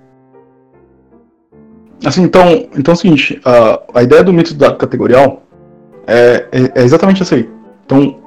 Assim, 2.06 2.24
então, 2.24 2.68
então 2.76 2.94
é 2.94 2.96
o 2.96 2.98
seguinte, 2.98 3.40
a, 3.46 3.80
a 3.94 4.04
ideia 4.04 4.24
do 4.24 4.34
mito 4.34 4.54
dado 4.54 4.78
categorial 4.78 5.44
é, 6.08 6.48
é, 6.52 6.82
é 6.82 6.84
exatamente 6.84 7.22
essa 7.22 7.36
aí. 7.36 7.50
Então, 7.86 8.20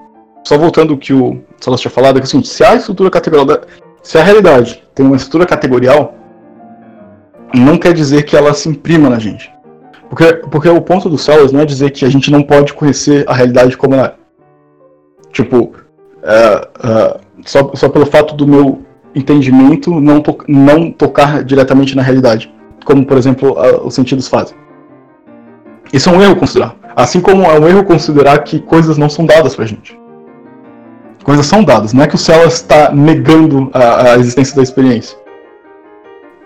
só 0.45 0.57
voltando 0.57 0.93
ao 0.93 0.99
que 0.99 1.13
o 1.13 1.43
Salas 1.61 1.81
tinha 1.81 1.91
falado, 1.91 2.17
é 2.17 2.21
que 2.21 2.27
assim, 2.27 2.43
se 2.43 2.65
a 2.65 2.77
estrutura 2.77 3.11
categorial, 3.11 3.45
da, 3.45 3.61
se 4.03 4.17
a 4.17 4.23
realidade 4.23 4.83
tem 4.95 5.05
uma 5.05 5.17
estrutura 5.17 5.45
categorial, 5.45 6.15
não 7.55 7.77
quer 7.77 7.93
dizer 7.93 8.23
que 8.23 8.37
ela 8.37 8.55
se 8.55 8.69
imprima 8.69 9.11
na 9.11 9.19
gente. 9.19 9.53
Porque, 10.09 10.35
porque 10.51 10.69
o 10.69 10.81
ponto 10.81 11.09
do 11.09 11.19
Salas 11.19 11.53
não 11.53 11.61
é 11.61 11.65
dizer 11.65 11.91
que 11.91 12.05
a 12.05 12.11
gente 12.11 12.31
não 12.31 12.43
pode 12.43 12.73
conhecer 12.75 13.25
a 13.29 13.35
realidade 13.35 13.77
como 13.77 13.95
ela 13.95 14.07
é. 14.07 14.15
Tipo, 15.33 15.73
é, 16.23 16.69
é, 16.85 17.21
só, 17.45 17.71
só 17.75 17.89
pelo 17.89 18.07
fato 18.07 18.35
do 18.35 18.47
meu 18.47 18.83
entendimento 19.15 20.01
não, 20.01 20.21
to, 20.21 20.37
não 20.47 20.91
tocar 20.91 21.43
diretamente 21.43 21.97
na 21.97 22.03
realidade, 22.03 22.53
como 22.85 23.05
por 23.07 23.17
exemplo 23.17 23.57
os 23.85 23.95
sentidos 23.95 24.29
fazem. 24.29 24.57
Isso 25.93 26.09
é 26.09 26.13
um 26.13 26.23
erro 26.23 26.37
considerar. 26.37 26.77
Assim 26.97 27.21
como 27.21 27.43
é 27.45 27.59
um 27.59 27.69
erro 27.69 27.85
considerar 27.85 28.39
que 28.45 28.61
coisas 28.61 28.97
não 28.97 29.09
são 29.09 29.27
dadas 29.27 29.55
pra 29.57 29.65
gente 29.65 29.99
coisas 31.25 31.47
são 31.47 31.65
dadas. 31.65 31.93
Não 31.93 32.05
é 32.05 32.07
que 32.07 32.15
o 32.15 32.19
céu 32.19 32.47
está 32.47 32.93
negando 32.93 33.71
a, 33.73 34.13
a, 34.13 34.19
existência 34.19 34.55
da 34.55 34.63
experiência. 34.63 35.19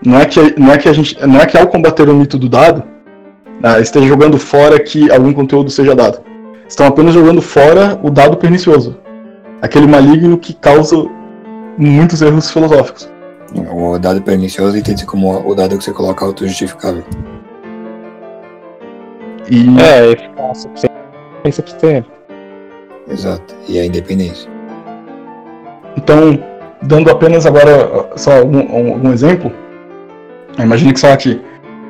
Não 0.03 0.17
é 0.17 0.25
que 0.25 0.57
não 0.57 0.71
é 0.71 0.77
que 0.77 0.87
a 0.87 0.93
gente 0.93 1.19
não 1.27 1.39
é 1.39 1.45
que 1.45 1.57
ao 1.57 1.67
combater 1.67 2.07
o 2.07 2.15
mito 2.15 2.37
do 2.37 2.47
dado 2.47 2.83
ah, 3.61 3.79
esteja 3.79 4.07
jogando 4.07 4.37
fora 4.37 4.79
que 4.79 5.11
algum 5.11 5.33
conteúdo 5.33 5.69
seja 5.69 5.95
dado. 5.95 6.19
Estão 6.67 6.85
apenas 6.85 7.13
jogando 7.13 7.41
fora 7.41 7.99
o 8.03 8.09
dado 8.09 8.37
pernicioso, 8.37 8.97
aquele 9.61 9.87
maligno 9.87 10.37
que 10.37 10.53
causa 10.53 10.95
muitos 11.77 12.21
erros 12.21 12.51
filosóficos. 12.51 13.09
O 13.71 13.97
dado 13.97 14.21
pernicioso 14.21 14.77
entende 14.77 15.05
como 15.05 15.47
o 15.47 15.55
dado 15.55 15.77
que 15.77 15.83
você 15.83 15.91
coloca 15.91 16.23
autojustificável. 16.23 17.03
E... 19.49 19.79
É, 19.79 20.11
eficácia, 20.11 20.69
sem 20.75 20.89
Exato, 23.09 23.55
e 23.67 23.79
a 23.79 23.85
independência. 23.85 24.49
Então, 25.97 26.39
dando 26.83 27.09
apenas 27.09 27.47
agora 27.47 28.11
só 28.15 28.37
algum, 28.37 28.59
algum 28.93 29.11
exemplo, 29.11 29.51
imagine 30.59 30.93
que 30.93 30.99
só 30.99 31.11
aqui 31.11 31.41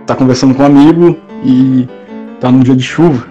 está 0.10 0.16
conversando 0.16 0.56
com 0.56 0.64
um 0.64 0.66
amigo 0.66 1.18
e 1.44 1.88
está 2.34 2.52
num 2.52 2.62
dia 2.62 2.76
de 2.76 2.84
chuva 2.84 3.28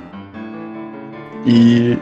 e, 1.45 1.99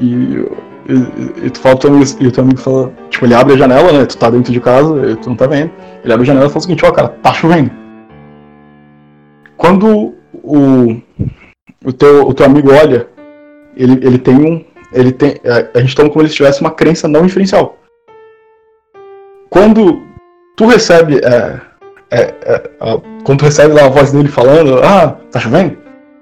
e, 0.00 0.46
e, 0.88 1.46
e 1.46 1.50
tu 1.50 1.58
fala 1.58 1.76
pro 1.76 1.88
teu 1.88 1.96
amigo, 1.96 2.10
e 2.20 2.30
teu 2.30 2.44
amigo 2.44 2.60
fala, 2.60 2.92
tipo, 3.10 3.26
ele 3.26 3.34
abre 3.34 3.54
a 3.54 3.56
janela, 3.56 3.92
né? 3.92 4.06
Tu 4.06 4.16
tá 4.16 4.30
dentro 4.30 4.52
de 4.52 4.60
casa, 4.60 5.16
tu 5.16 5.28
não 5.28 5.36
tá 5.36 5.46
vendo. 5.46 5.70
Ele 6.02 6.12
abre 6.12 6.22
a 6.22 6.26
janela 6.26 6.46
e 6.46 6.48
fala 6.48 6.58
o 6.58 6.62
seguinte, 6.62 6.84
ó, 6.86 6.92
cara, 6.92 7.08
tá 7.08 7.32
chovendo. 7.32 7.70
Quando 9.56 10.14
o, 10.32 10.96
o, 11.84 11.92
teu, 11.92 12.28
o 12.28 12.34
teu 12.34 12.46
amigo 12.46 12.70
olha, 12.70 13.08
ele, 13.76 13.94
ele 14.06 14.18
tem 14.18 14.34
um. 14.34 14.64
Ele 14.92 15.10
tem. 15.12 15.40
A, 15.44 15.78
a 15.78 15.80
gente 15.80 15.96
toma 15.96 16.10
como 16.10 16.26
se 16.28 16.34
tivesse 16.34 16.60
uma 16.60 16.70
crença 16.70 17.08
não 17.08 17.24
inferencial 17.24 17.78
quando 19.54 20.02
tu 20.56 20.66
recebe 20.66 21.20
é, 21.24 21.60
é, 22.10 22.34
é, 22.42 22.70
quando 23.24 23.40
tu 23.40 23.44
recebe 23.46 23.72
lá 23.72 23.86
a 23.86 23.88
voz 23.88 24.12
dele 24.12 24.28
falando, 24.28 24.80
ah, 24.84 25.16
tá 25.30 25.40
chovendo? 25.40 25.76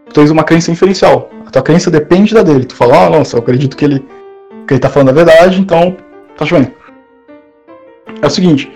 Tu 0.06 0.14
tens 0.14 0.30
uma 0.30 0.44
crença 0.44 0.70
inferencial. 0.70 1.28
A 1.44 1.50
tua 1.50 1.62
crença 1.62 1.90
depende 1.90 2.32
da 2.32 2.42
dele. 2.42 2.64
Tu 2.64 2.76
fala, 2.76 3.06
ah, 3.06 3.10
nossa, 3.10 3.36
eu 3.36 3.40
acredito 3.40 3.76
que 3.76 3.84
ele, 3.84 3.98
que 4.66 4.74
ele 4.74 4.80
tá 4.80 4.88
falando 4.88 5.10
a 5.10 5.12
verdade, 5.12 5.60
então 5.60 5.96
tá 6.36 6.46
chovendo. 6.46 6.70
É 8.22 8.26
o 8.26 8.30
seguinte, 8.30 8.70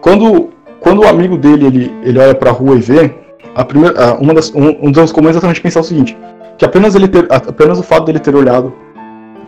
quando, 0.00 0.50
quando 0.80 1.02
o 1.02 1.08
amigo 1.08 1.36
dele 1.36 1.66
ele, 1.66 1.94
ele 2.04 2.18
olha 2.18 2.34
pra 2.34 2.52
rua 2.52 2.76
e 2.76 2.80
vê, 2.80 3.12
a 3.54 3.64
primeira, 3.64 4.14
uma 4.14 4.32
das, 4.32 4.54
um, 4.54 4.86
um 4.86 4.92
dos 4.92 5.10
comuns 5.10 5.30
é 5.30 5.32
exatamente 5.32 5.60
pensar 5.60 5.80
o 5.80 5.84
seguinte, 5.84 6.16
que 6.56 6.64
apenas, 6.64 6.94
ele 6.94 7.08
ter, 7.08 7.26
apenas 7.30 7.78
o 7.78 7.82
fato 7.82 8.04
dele 8.04 8.20
ter 8.20 8.34
olhado 8.34 8.72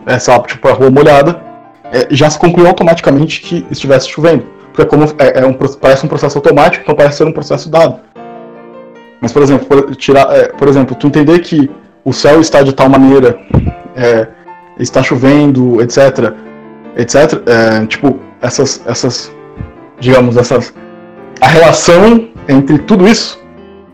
essa, 0.05 0.37
tipo, 0.39 0.67
a 0.67 0.73
rua 0.73 0.89
molhada, 0.89 1.41
é, 1.91 2.07
já 2.11 2.29
se 2.29 2.37
concluiu 2.37 2.67
automaticamente 2.67 3.41
que 3.41 3.65
estivesse 3.71 4.09
chovendo. 4.09 4.43
Porque 4.67 4.81
é 4.81 4.85
como, 4.85 5.05
é, 5.19 5.41
é 5.41 5.45
um, 5.45 5.53
parece 5.53 6.05
um 6.05 6.09
processo 6.09 6.37
automático, 6.37 6.83
então 6.83 6.95
parece 6.95 7.17
ser 7.17 7.23
um 7.25 7.31
processo 7.31 7.69
dado. 7.69 7.99
Mas, 9.21 9.33
por 9.33 9.41
exemplo, 9.41 9.65
por, 9.65 9.95
tirar, 9.95 10.31
é, 10.35 10.47
por 10.47 10.67
exemplo, 10.67 10.95
tu 10.95 11.07
entender 11.07 11.39
que 11.39 11.69
o 12.05 12.13
céu 12.13 12.39
está 12.39 12.61
de 12.61 12.73
tal 12.73 12.89
maneira, 12.89 13.37
é, 13.95 14.27
está 14.79 15.03
chovendo, 15.03 15.81
etc, 15.81 16.33
etc, 16.95 17.15
é, 17.45 17.85
tipo, 17.85 18.19
essas, 18.41 18.81
essas, 18.85 19.31
digamos, 19.99 20.37
essas, 20.37 20.73
a 21.41 21.47
relação 21.47 22.29
entre 22.47 22.79
tudo 22.79 23.07
isso 23.07 23.39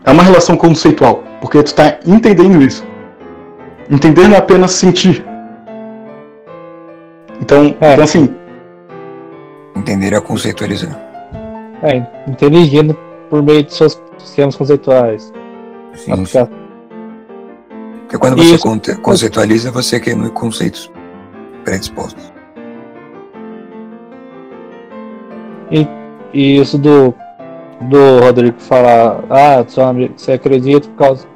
é 0.04 0.10
uma 0.10 0.22
relação 0.22 0.56
conceitual, 0.56 1.24
porque 1.40 1.62
tu 1.62 1.66
está 1.66 1.98
entendendo 2.06 2.62
isso. 2.62 2.84
Entender 3.90 4.28
não 4.28 4.36
é 4.36 4.38
apenas 4.38 4.72
sentir, 4.72 5.24
então, 7.40 7.76
é. 7.80 7.92
então 7.92 8.04
assim. 8.04 8.34
Entender 9.74 10.12
é 10.12 10.20
conceitualizar. 10.20 10.98
É, 11.82 12.02
inteligindo 12.28 12.96
por 13.28 13.42
meio 13.42 13.62
de 13.62 13.74
seus 13.74 14.00
sistemas 14.18 14.56
conceituais. 14.56 15.32
Sim. 15.94 16.12
Aplicar... 16.12 16.48
Porque 18.02 18.18
quando 18.18 18.36
você 18.36 18.54
Isso. 18.54 19.00
conceitualiza, 19.02 19.70
você 19.72 19.98
cria 19.98 20.16
conceitos 20.30 20.90
predispostos. 21.64 22.32
E, 25.72 25.86
e 26.32 26.60
isso 26.60 26.78
do, 26.78 27.12
do 27.82 28.20
Rodrigo 28.20 28.60
falar, 28.60 29.24
ah, 29.28 29.64
seu 29.66 29.84
amigo, 29.84 30.14
você 30.16 30.32
acredita 30.32 30.88
por 30.88 30.96
causa 30.96 31.26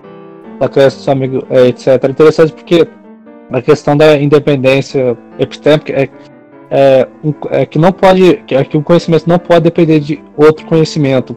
da 0.61 0.69
crença 0.69 0.99
do 0.99 1.03
seu 1.03 1.13
amigo, 1.13 1.45
é, 1.51 1.67
etc. 1.67 1.89
É 1.89 2.07
interessante 2.09 2.53
porque 2.53 2.87
a 3.51 3.61
questão 3.61 3.97
da 3.97 4.17
independência 4.17 5.19
epistêmica 5.39 5.93
é, 5.93 6.09
é, 6.71 7.09
é, 7.51 7.67
que 7.67 7.79
não 7.79 7.91
pode, 7.91 8.45
é 8.49 8.65
que 8.65 8.77
o 8.77 8.83
conhecimento 8.83 9.29
não 9.29 9.41
pode 9.41 9.63
depender 9.63 9.99
de 9.99 10.23
outro 10.37 10.65
conhecimento 10.67 11.37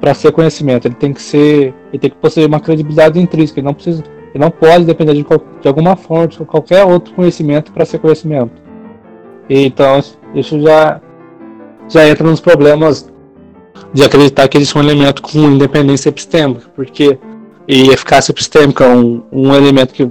para 0.00 0.14
ser 0.14 0.32
conhecimento. 0.32 0.86
Ele 0.86 0.94
tem 0.94 1.12
que 1.12 1.22
ser, 1.22 1.74
ele 1.92 1.98
tem 1.98 2.10
que 2.10 2.16
possuir 2.16 2.46
uma 2.46 2.60
credibilidade 2.60 3.20
intrínseca. 3.20 3.60
Ele 3.60 3.66
não 3.66 3.74
precisa, 3.74 4.02
ele 4.34 4.42
não 4.42 4.50
pode 4.50 4.84
depender 4.84 5.14
de, 5.14 5.22
de 5.22 5.68
alguma 5.68 5.96
fonte, 5.96 6.38
de 6.38 6.44
qualquer 6.44 6.84
outro 6.84 7.14
conhecimento 7.14 7.72
para 7.72 7.84
ser 7.84 7.98
conhecimento. 7.98 8.52
E, 9.48 9.64
então 9.64 10.00
isso 10.34 10.60
já 10.60 11.00
já 11.88 12.06
entra 12.06 12.28
nos 12.28 12.40
problemas 12.40 13.10
de 13.94 14.04
acreditar 14.04 14.46
que 14.46 14.58
existe 14.58 14.76
um 14.76 14.82
elemento 14.82 15.22
com 15.22 15.38
independência 15.38 16.10
epistêmica, 16.10 16.68
porque 16.76 17.18
e 17.66 17.88
eficácia 17.90 18.30
epistêmica 18.32 18.84
é 18.84 18.94
um, 18.94 19.22
um 19.32 19.54
elemento 19.54 19.94
que 19.94 20.10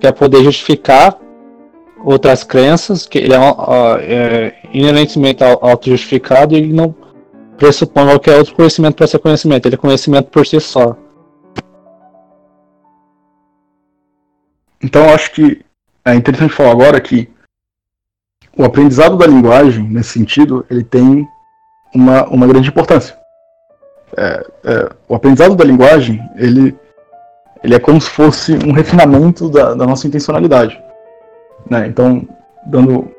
que 0.00 0.06
é 0.06 0.12
poder 0.12 0.42
justificar 0.44 1.18
outras 2.04 2.44
crenças, 2.44 3.06
que 3.06 3.18
ele 3.18 3.34
é, 3.34 3.38
é 4.00 4.54
inerentemente 4.72 5.42
auto-justificado 5.42 6.54
e 6.54 6.58
ele 6.58 6.72
não 6.72 6.94
pressupõe 7.56 8.06
qualquer 8.06 8.38
outro 8.38 8.54
conhecimento 8.54 8.96
para 8.96 9.06
ser 9.06 9.18
conhecimento, 9.18 9.66
ele 9.66 9.74
é 9.74 9.78
conhecimento 9.78 10.30
por 10.30 10.46
si 10.46 10.60
só. 10.60 10.96
Então 14.82 15.04
eu 15.04 15.14
acho 15.14 15.32
que 15.32 15.64
é 16.04 16.14
interessante 16.14 16.52
falar 16.52 16.70
agora 16.70 17.00
que 17.00 17.28
o 18.56 18.64
aprendizado 18.64 19.16
da 19.16 19.26
linguagem, 19.26 19.84
nesse 19.88 20.10
sentido, 20.10 20.64
ele 20.70 20.84
tem 20.84 21.26
uma, 21.94 22.26
uma 22.28 22.46
grande 22.46 22.68
importância. 22.68 23.16
É, 24.16 24.46
é, 24.64 24.90
o 25.08 25.14
aprendizado 25.14 25.54
da 25.54 25.64
linguagem, 25.64 26.20
ele 26.36 26.74
ele 27.66 27.74
é 27.74 27.80
como 27.80 28.00
se 28.00 28.08
fosse 28.08 28.52
um 28.64 28.70
refinamento 28.70 29.48
da, 29.48 29.74
da 29.74 29.84
nossa 29.84 30.06
intencionalidade. 30.06 30.80
Né? 31.68 31.88
Então, 31.88 32.26
dando. 32.64 33.10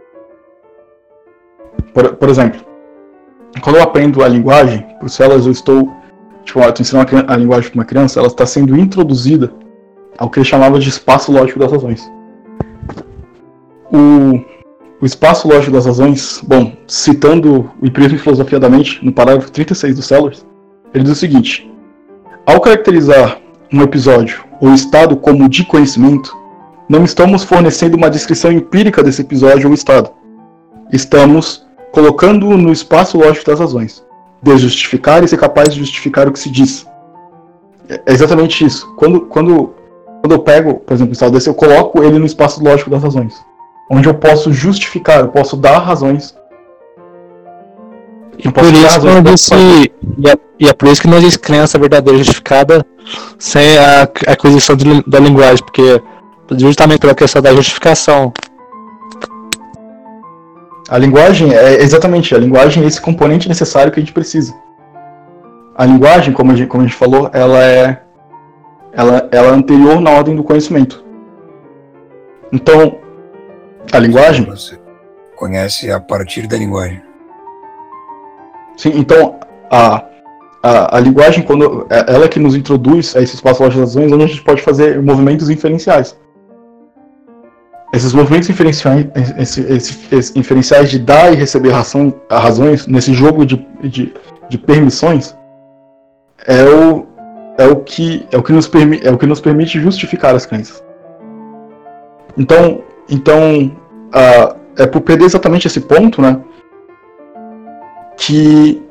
Por, 1.94 2.16
por 2.16 2.30
exemplo, 2.30 2.62
quando 3.60 3.78
eu 3.78 3.84
aprendo 3.84 4.24
a 4.24 4.28
linguagem, 4.28 4.86
por 5.00 5.10
células 5.10 5.46
eu 5.46 5.52
estou. 5.52 5.92
Tipo, 6.44 6.60
eu 6.60 6.70
estou 6.70 6.82
ensinando 6.82 7.26
a 7.28 7.36
linguagem 7.36 7.70
para 7.70 7.80
uma 7.80 7.86
criança, 7.86 8.20
ela 8.20 8.28
está 8.28 8.46
sendo 8.46 8.78
introduzida 8.78 9.52
ao 10.18 10.30
que 10.30 10.40
ele 10.40 10.46
chamava 10.46 10.80
de 10.80 10.88
espaço 10.88 11.32
lógico 11.32 11.60
das 11.60 11.72
razões. 11.72 12.12
O, 13.92 14.40
o 15.02 15.06
espaço 15.06 15.48
lógico 15.48 15.74
das 15.74 15.86
razões, 15.86 16.42
bom, 16.46 16.74
citando 16.88 17.70
o 17.82 17.86
Empirismo 17.86 18.16
e 18.16 18.20
Filosofia 18.20 18.60
da 18.60 18.70
Mente, 18.70 19.04
no 19.04 19.12
parágrafo 19.12 19.52
36 19.52 19.96
do 19.96 20.02
Sellers, 20.02 20.46
ele 20.94 21.04
diz 21.04 21.14
o 21.14 21.20
seguinte: 21.20 21.70
ao 22.46 22.62
caracterizar 22.62 23.40
um 23.72 23.82
episódio 23.82 24.46
ou 24.62 24.74
estado 24.74 25.18
como 25.18 25.50
de 25.50 25.66
conhecimento, 25.66 26.36
não 26.90 27.04
estamos 27.04 27.44
fornecendo 27.44 27.98
uma 27.98 28.10
descrição 28.10 28.52
empírica 28.52 29.04
desse 29.04 29.22
episódio 29.22 29.68
ou 29.68 29.74
estado. 29.74 30.10
Estamos 30.92 31.67
colocando-o 31.92 32.58
no 32.58 32.72
espaço 32.72 33.18
lógico 33.18 33.46
das 33.46 33.60
razões, 33.60 34.06
de 34.42 34.58
justificar 34.58 35.24
e 35.24 35.28
ser 35.28 35.38
capaz 35.38 35.70
de 35.70 35.80
justificar 35.80 36.28
o 36.28 36.32
que 36.32 36.40
se 36.40 36.50
diz. 36.50 36.86
É 37.90 38.14
exatamente 38.14 38.66
isso. 38.66 38.94
Quando, 38.96 39.22
quando, 39.22 39.74
quando 40.22 40.32
eu 40.32 40.40
pego, 40.40 40.76
por 40.76 40.94
exemplo, 40.94 41.12
o 41.12 41.14
estado 41.14 41.32
desse, 41.32 41.50
eu 41.50 41.54
coloco 41.54 42.04
ele 42.04 42.20
no 42.20 42.26
espaço 42.26 42.64
lógico 42.64 42.90
das 42.90 43.02
razões 43.02 43.34
onde 43.90 44.08
eu 44.08 44.14
posso 44.14 44.52
justificar, 44.52 45.20
eu 45.20 45.30
posso 45.30 45.56
dar 45.56 45.80
razões. 45.80 46.36
E 48.38 48.52
por 48.52 48.66
isso 48.66 49.08
existe, 49.26 49.56
e, 50.18 50.30
é, 50.30 50.38
e 50.60 50.68
é 50.68 50.74
por 50.74 50.90
isso 50.90 51.02
que 51.02 51.08
não 51.08 51.18
existe 51.18 51.40
crença 51.40 51.80
verdadeira 51.80 52.20
justificada 52.20 52.86
sem 53.40 53.78
a 53.78 54.04
aquisição 54.28 54.76
de, 54.76 55.04
da 55.08 55.20
linguagem, 55.20 55.64
porque 55.64 56.02
justamente 56.52 57.00
pela 57.00 57.16
questão 57.16 57.42
da 57.42 57.56
justificação. 57.56 58.32
A 60.90 60.98
linguagem 60.98 61.54
é 61.54 61.82
exatamente 61.82 62.34
a 62.34 62.38
linguagem 62.38 62.84
é 62.84 62.88
esse 62.88 63.02
componente 63.02 63.50
necessário 63.50 63.92
que 63.92 64.00
a 64.00 64.04
gente 64.04 64.14
precisa. 64.14 64.56
A 65.76 65.86
linguagem, 65.86 66.34
como 66.34 66.52
a 66.52 66.56
gente, 66.56 66.68
como 66.68 66.84
a 66.84 66.88
gente 66.88 66.96
falou, 66.96 67.30
ela 67.34 67.64
é 67.64 68.02
ela, 68.94 69.28
ela 69.32 69.48
é 69.50 69.52
anterior 69.52 70.00
na 70.02 70.12
ordem 70.12 70.36
do 70.36 70.44
conhecimento. 70.44 71.06
Então, 72.52 72.98
a 73.92 74.00
linguagem? 74.00 74.46
Você 74.46 74.80
conhece 75.36 75.92
a 75.92 76.00
partir 76.00 76.48
da 76.48 76.58
linguagem. 76.58 77.02
Sim, 78.78 78.94
então 78.96 79.40
a, 79.70 80.04
a, 80.64 80.98
a 80.98 81.00
linguagem, 81.00 81.44
quando 81.44 81.86
é 81.90 82.14
ela 82.14 82.28
que 82.28 82.40
nos 82.40 82.56
introduz 82.56 83.16
a 83.16 83.22
esse 83.22 83.36
espaço 83.36 83.68
de 83.70 83.78
razões, 83.78 84.12
onde 84.12 84.24
a 84.24 84.28
gente 84.28 84.44
pode 84.44 84.62
fazer 84.62 85.02
movimentos 85.02 85.50
inferenciais. 85.50 86.18
Esses 87.94 88.12
movimentos 88.14 88.50
inferenciais, 88.50 89.06
inferenciais 90.36 90.90
de 90.90 91.00
dar 91.00 91.32
e 91.32 91.36
receber 91.36 91.72
razão, 91.72 92.14
razões 92.30 92.86
nesse 92.86 93.14
jogo 93.14 93.46
de, 93.46 93.66
de, 93.82 94.14
de 94.50 94.58
permissões 94.58 95.36
é 96.46 96.64
o, 96.64 97.06
é 97.58 97.66
o 97.66 97.78
que 97.78 98.28
é 98.32 98.38
o 98.38 98.44
que 98.44 98.52
nos 98.52 98.68
permite 98.68 99.08
é 99.08 99.12
o 99.12 99.18
que 99.18 99.26
nos 99.26 99.40
permite 99.40 99.80
justificar 99.80 100.36
as 100.36 100.46
crenças. 100.46 100.84
Então, 102.38 102.84
então, 103.10 103.72
uh, 104.10 104.58
é 104.78 104.86
por 104.86 105.02
perder 105.02 105.26
exatamente 105.26 105.66
esse 105.66 105.80
ponto, 105.80 106.22
né, 106.22 106.40
que, 108.18 108.84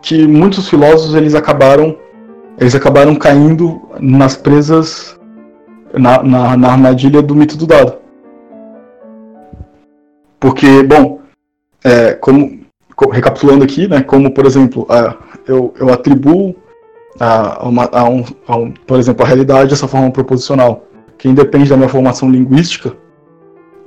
que 0.00 0.26
muitos 0.26 0.68
filósofos 0.68 1.14
eles 1.14 1.34
acabaram 1.34 1.96
eles 2.58 2.74
acabaram 2.74 3.14
caindo 3.14 3.80
nas 4.00 4.36
presas 4.36 5.18
na, 5.92 6.22
na, 6.22 6.56
na 6.56 6.72
armadilha 6.72 7.22
do 7.22 7.34
mito 7.34 7.56
do 7.56 7.66
dado. 7.66 8.01
Porque, 10.42 10.82
bom, 10.82 11.20
é, 11.84 12.14
como, 12.14 12.58
recapitulando 13.12 13.62
aqui, 13.62 13.86
né, 13.86 14.02
como 14.02 14.28
por 14.34 14.44
exemplo, 14.44 14.82
uh, 14.90 15.14
eu, 15.46 15.72
eu 15.78 15.92
atribuo 15.92 16.56
a, 17.20 17.64
uma, 17.68 17.88
a, 17.92 18.08
um, 18.08 18.24
a 18.48 18.56
um, 18.56 18.72
por 18.72 18.98
exemplo, 18.98 19.24
a 19.24 19.28
realidade 19.28 19.70
dessa 19.70 19.86
forma 19.86 20.10
proposicional, 20.10 20.84
que 21.16 21.28
independe 21.28 21.70
da 21.70 21.76
minha 21.76 21.88
formação 21.88 22.28
linguística, 22.28 22.92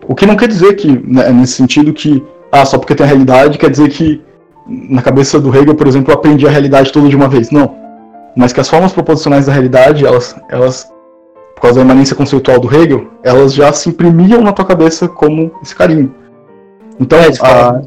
o 0.07 0.15
que 0.15 0.25
não 0.25 0.37
quer 0.37 0.47
dizer 0.47 0.75
que, 0.75 0.87
né, 0.87 1.29
nesse 1.29 1.53
sentido, 1.53 1.91
que 1.91 2.23
ah, 2.49 2.63
só 2.63 2.77
porque 2.77 2.95
tem 2.95 3.05
a 3.05 3.09
realidade 3.09 3.57
quer 3.57 3.69
dizer 3.69 3.89
que 3.89 4.23
na 4.65 5.01
cabeça 5.01 5.37
do 5.41 5.53
Hegel, 5.53 5.75
por 5.75 5.87
exemplo, 5.87 6.13
eu 6.13 6.17
aprendi 6.17 6.47
a 6.47 6.51
realidade 6.51 6.89
toda 6.89 7.09
de 7.09 7.17
uma 7.17 7.27
vez. 7.27 7.51
Não. 7.51 7.75
Mas 8.33 8.53
que 8.53 8.61
as 8.61 8.69
formas 8.69 8.93
proposicionais 8.93 9.47
da 9.47 9.51
realidade, 9.51 10.05
elas, 10.05 10.35
elas 10.49 10.89
por 11.53 11.61
causa 11.61 11.79
da 11.79 11.85
imanência 11.85 12.15
conceitual 12.15 12.59
do 12.59 12.73
Hegel, 12.73 13.07
elas 13.23 13.53
já 13.53 13.73
se 13.73 13.89
imprimiam 13.89 14.41
na 14.41 14.53
tua 14.53 14.65
cabeça 14.65 15.07
como 15.09 15.51
esse 15.61 15.75
carinho. 15.75 16.13
Então, 16.99 17.19
é, 17.19 17.27
a... 17.41 17.81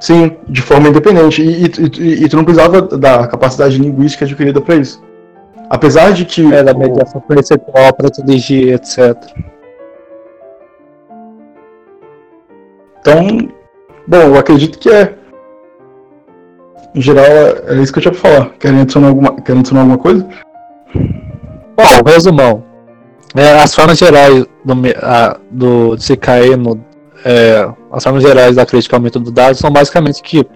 Sim, 0.00 0.36
de 0.48 0.60
forma 0.60 0.88
independente. 0.88 1.42
E, 1.42 1.64
e, 1.64 1.70
e, 1.98 2.24
e, 2.24 2.28
tu 2.28 2.36
não 2.36 2.44
precisava 2.44 2.82
da 2.82 3.26
capacidade 3.26 3.78
linguística 3.78 4.24
adquirida 4.24 4.60
para 4.60 4.76
isso. 4.76 5.02
Apesar 5.70 6.12
de 6.12 6.24
que. 6.24 6.52
É, 6.52 6.62
da 6.62 6.74
mediação 6.74 7.20
percentual 7.22 7.92
para 7.94 8.10
te 8.10 8.22
dirigir, 8.22 8.74
etc. 8.74 9.16
Então, 13.00 13.48
bom, 14.06 14.16
eu 14.16 14.38
acredito 14.38 14.78
que 14.78 14.90
é. 14.90 15.14
Em 16.94 17.00
geral, 17.00 17.24
é, 17.24 17.74
é 17.74 17.74
isso 17.76 17.92
que 17.92 17.98
eu 17.98 18.02
tinha 18.02 18.12
pra 18.12 18.20
falar. 18.20 18.50
Querem 18.58 18.82
adicionar 18.82 19.08
alguma, 19.08 19.40
querem 19.40 19.60
adicionar 19.60 19.80
alguma 19.82 19.98
coisa? 19.98 20.26
Bom, 20.94 22.10
resumão. 22.10 22.73
É, 23.34 23.60
as 23.60 23.74
formas 23.74 23.98
gerais 23.98 24.46
do, 24.64 24.74
a, 25.02 25.36
do 25.50 25.96
de 25.96 26.04
se 26.04 26.16
cair 26.16 26.56
no. 26.56 26.80
É, 27.24 27.68
as 27.90 28.02
formas 28.04 28.22
gerais 28.22 28.56
da 28.56 28.66
crítica 28.66 28.96
ao 28.96 29.02
método 29.02 29.26
do 29.26 29.32
dado 29.32 29.56
são 29.56 29.70
basicamente 29.70 30.22
que 30.22 30.46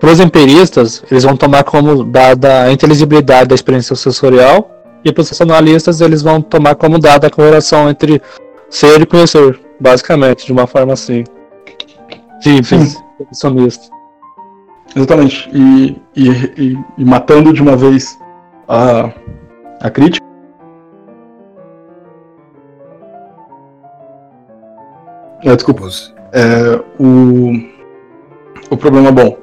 para 0.00 0.12
os 0.12 0.20
empiristas, 0.20 1.02
eles 1.10 1.24
vão 1.24 1.36
tomar 1.36 1.64
como 1.64 2.04
dada 2.04 2.62
a 2.62 2.72
inteligibilidade 2.72 3.48
da 3.48 3.54
experiência 3.54 3.96
sensorial, 3.96 4.70
e 5.04 5.12
para 5.12 5.22
os 5.22 5.28
racionalistas, 5.28 6.00
eles 6.00 6.22
vão 6.22 6.40
tomar 6.40 6.76
como 6.76 6.98
dada 6.98 7.26
a 7.26 7.30
correlação 7.30 7.88
entre 7.88 8.22
ser 8.70 9.00
e 9.00 9.06
conhecer 9.06 9.58
basicamente, 9.80 10.46
de 10.46 10.52
uma 10.52 10.66
forma 10.66 10.92
assim. 10.92 11.24
Simples, 12.40 12.96
sonista. 13.32 13.88
Exatamente. 14.94 15.48
E, 15.52 16.00
e, 16.16 16.28
e, 16.56 16.78
e, 16.98 17.04
matando 17.04 17.52
de 17.52 17.60
uma 17.60 17.76
vez 17.76 18.18
a, 18.68 19.10
a 19.80 19.90
crítica. 19.90 20.26
É, 25.44 25.54
desculpa. 25.54 25.88
É, 26.32 26.80
o, 26.98 27.52
o 28.70 28.76
problema 28.76 29.10
bom. 29.12 29.36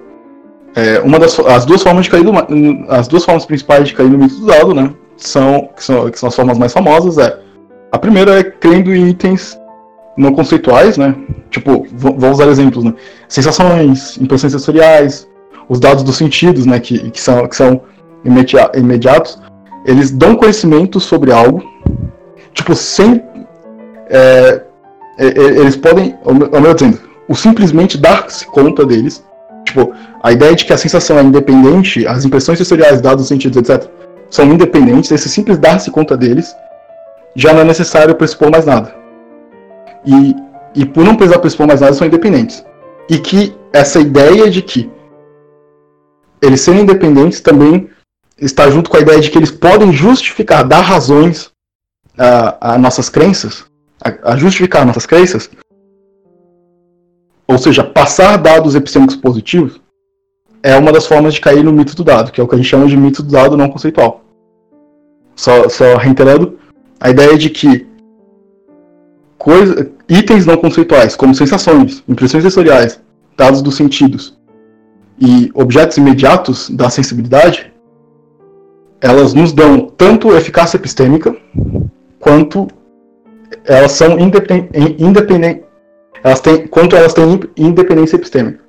É, 0.76 1.00
uma 1.00 1.18
das 1.18 1.40
as 1.40 1.66
duas 1.66 1.82
formas 1.82 2.06
de 2.06 2.12
cair 2.12 2.24
do, 2.24 2.32
as 2.90 3.08
duas 3.08 3.24
formas 3.24 3.46
principais 3.46 3.88
de 3.88 3.94
cair 3.94 4.10
no 4.10 4.18
mito 4.18 4.36
do 4.36 4.46
dado, 4.46 4.74
né, 4.74 4.94
são 5.16 5.70
que, 5.74 5.82
são 5.82 6.12
que 6.12 6.20
são 6.20 6.28
as 6.28 6.36
formas 6.36 6.58
mais 6.58 6.74
famosas 6.74 7.18
é 7.18 7.40
a 7.92 7.98
primeira 7.98 8.40
é 8.40 8.44
crendo 8.44 8.94
em 8.94 9.08
itens 9.08 9.58
não 10.18 10.34
conceituais, 10.34 10.98
né? 10.98 11.16
Tipo, 11.50 11.86
vou 11.92 12.32
usar 12.32 12.48
exemplos, 12.48 12.84
né? 12.84 12.94
Sensações, 13.28 14.18
impressões 14.18 14.54
sensoriais, 14.54 15.28
os 15.68 15.80
dados 15.80 16.04
dos 16.04 16.16
sentidos, 16.16 16.66
né? 16.66 16.80
Que, 16.80 17.12
que 17.12 17.22
são, 17.22 17.48
que 17.48 17.56
são 17.56 17.82
imediatos, 18.74 19.40
eles 19.86 20.12
dão 20.12 20.36
conhecimento 20.36 21.00
sobre 21.00 21.32
algo, 21.32 21.64
tipo, 22.54 22.76
sem. 22.76 23.22
É 24.10 24.65
eles 25.18 25.76
podem, 25.76 26.18
ao 26.24 26.62
meu 26.62 26.74
dizendo, 26.74 27.00
o 27.28 27.36
simplesmente 27.36 27.98
dar-se 27.98 28.46
conta 28.46 28.86
deles, 28.86 29.24
tipo, 29.66 29.94
a 30.22 30.32
ideia 30.32 30.56
de 30.56 30.66
que 30.66 30.74
a 30.74 30.78
sensação 30.78 31.18
é 31.18 31.24
independente, 31.24 32.06
as 32.06 32.26
impressões 32.26 32.58
sensoriais, 32.58 33.02
dados 33.02 33.24
dos 33.24 33.28
sentidos, 33.28 33.58
etc., 33.58 33.90
são 34.30 34.46
independentes, 34.46 35.12
esse 35.12 35.30
simples 35.30 35.58
dar-se 35.58 35.92
conta 35.92 36.18
deles, 36.18 36.56
já 37.36 37.54
não 37.54 37.62
é 37.62 37.64
necessário 37.64 38.16
pressupor 38.16 38.50
mais 38.50 38.66
nada 38.66 39.06
e, 40.06 40.36
e 40.76 40.86
por 40.86 41.04
não 41.04 41.16
precisar 41.16 41.40
pressupor 41.40 41.68
mais 41.68 41.82
nada, 41.82 41.94
são 41.94 42.08
independentes. 42.08 42.64
E 43.10 43.18
que 43.18 43.56
essa 43.74 44.00
ideia 44.00 44.50
de 44.50 44.62
que 44.62 44.90
eles 46.42 46.62
serem 46.62 46.82
independentes 46.82 47.42
também 47.42 47.90
está 48.38 48.70
junto 48.70 48.90
com 48.90 48.98
a 48.98 49.00
ideia 49.00 49.20
de 49.20 49.32
que 49.32 49.38
eles 49.38 49.52
podem 49.52 49.92
justificar, 49.92 50.64
dar 50.64 50.82
razões 50.82 51.52
a, 52.18 52.74
a 52.74 52.78
nossas 52.78 53.10
crenças, 53.10 53.66
a, 54.02 54.36
justificar 54.38 54.86
nossas 54.86 55.06
crenças, 55.06 55.50
ou 57.48 57.58
seja, 57.58 57.84
passar 57.84 58.38
dados 58.38 58.76
epistêmicos 58.76 59.16
positivos, 59.16 59.80
é 60.64 60.76
uma 60.78 60.92
das 60.92 61.06
formas 61.06 61.34
de 61.34 61.42
cair 61.42 61.64
no 61.64 61.72
mito 61.72 61.96
do 61.96 62.04
dado, 62.04 62.32
que 62.32 62.42
é 62.42 62.44
o 62.44 62.48
que 62.48 62.56
a 62.56 62.58
gente 62.58 62.68
chama 62.68 62.88
de 62.88 62.98
mito 62.98 63.22
do 63.22 63.32
dado 63.32 63.56
não 63.56 63.70
conceitual. 63.70 64.24
Só, 65.36 65.70
só 65.70 65.98
reiterando, 65.98 66.58
a 67.00 67.10
ideia 67.10 67.38
de 67.38 67.50
que 67.50 67.88
coisa, 69.38 69.92
itens 70.10 70.46
não 70.46 70.58
conceituais, 70.58 71.16
como 71.16 71.36
sensações, 71.36 72.04
impressões 72.08 72.44
sensoriais, 72.44 73.00
dados 73.38 73.62
dos 73.62 73.76
sentidos 73.76 74.36
e 75.20 75.52
objetos 75.54 75.98
imediatos 75.98 76.70
da 76.70 76.90
sensibilidade, 76.90 77.72
elas 79.00 79.34
nos 79.34 79.54
dão 79.54 79.88
tanto 79.96 80.36
eficácia 80.36 80.78
epistêmica 80.78 81.36
quanto 82.20 82.68
elas 83.64 83.92
são 83.94 84.20
independentes, 84.20 85.64
elas 86.24 86.40
têm, 86.40 86.68
quanto 86.68 86.96
elas 86.96 87.14
têm 87.14 87.40
independência 87.56 88.16
epistêmica. 88.16 88.60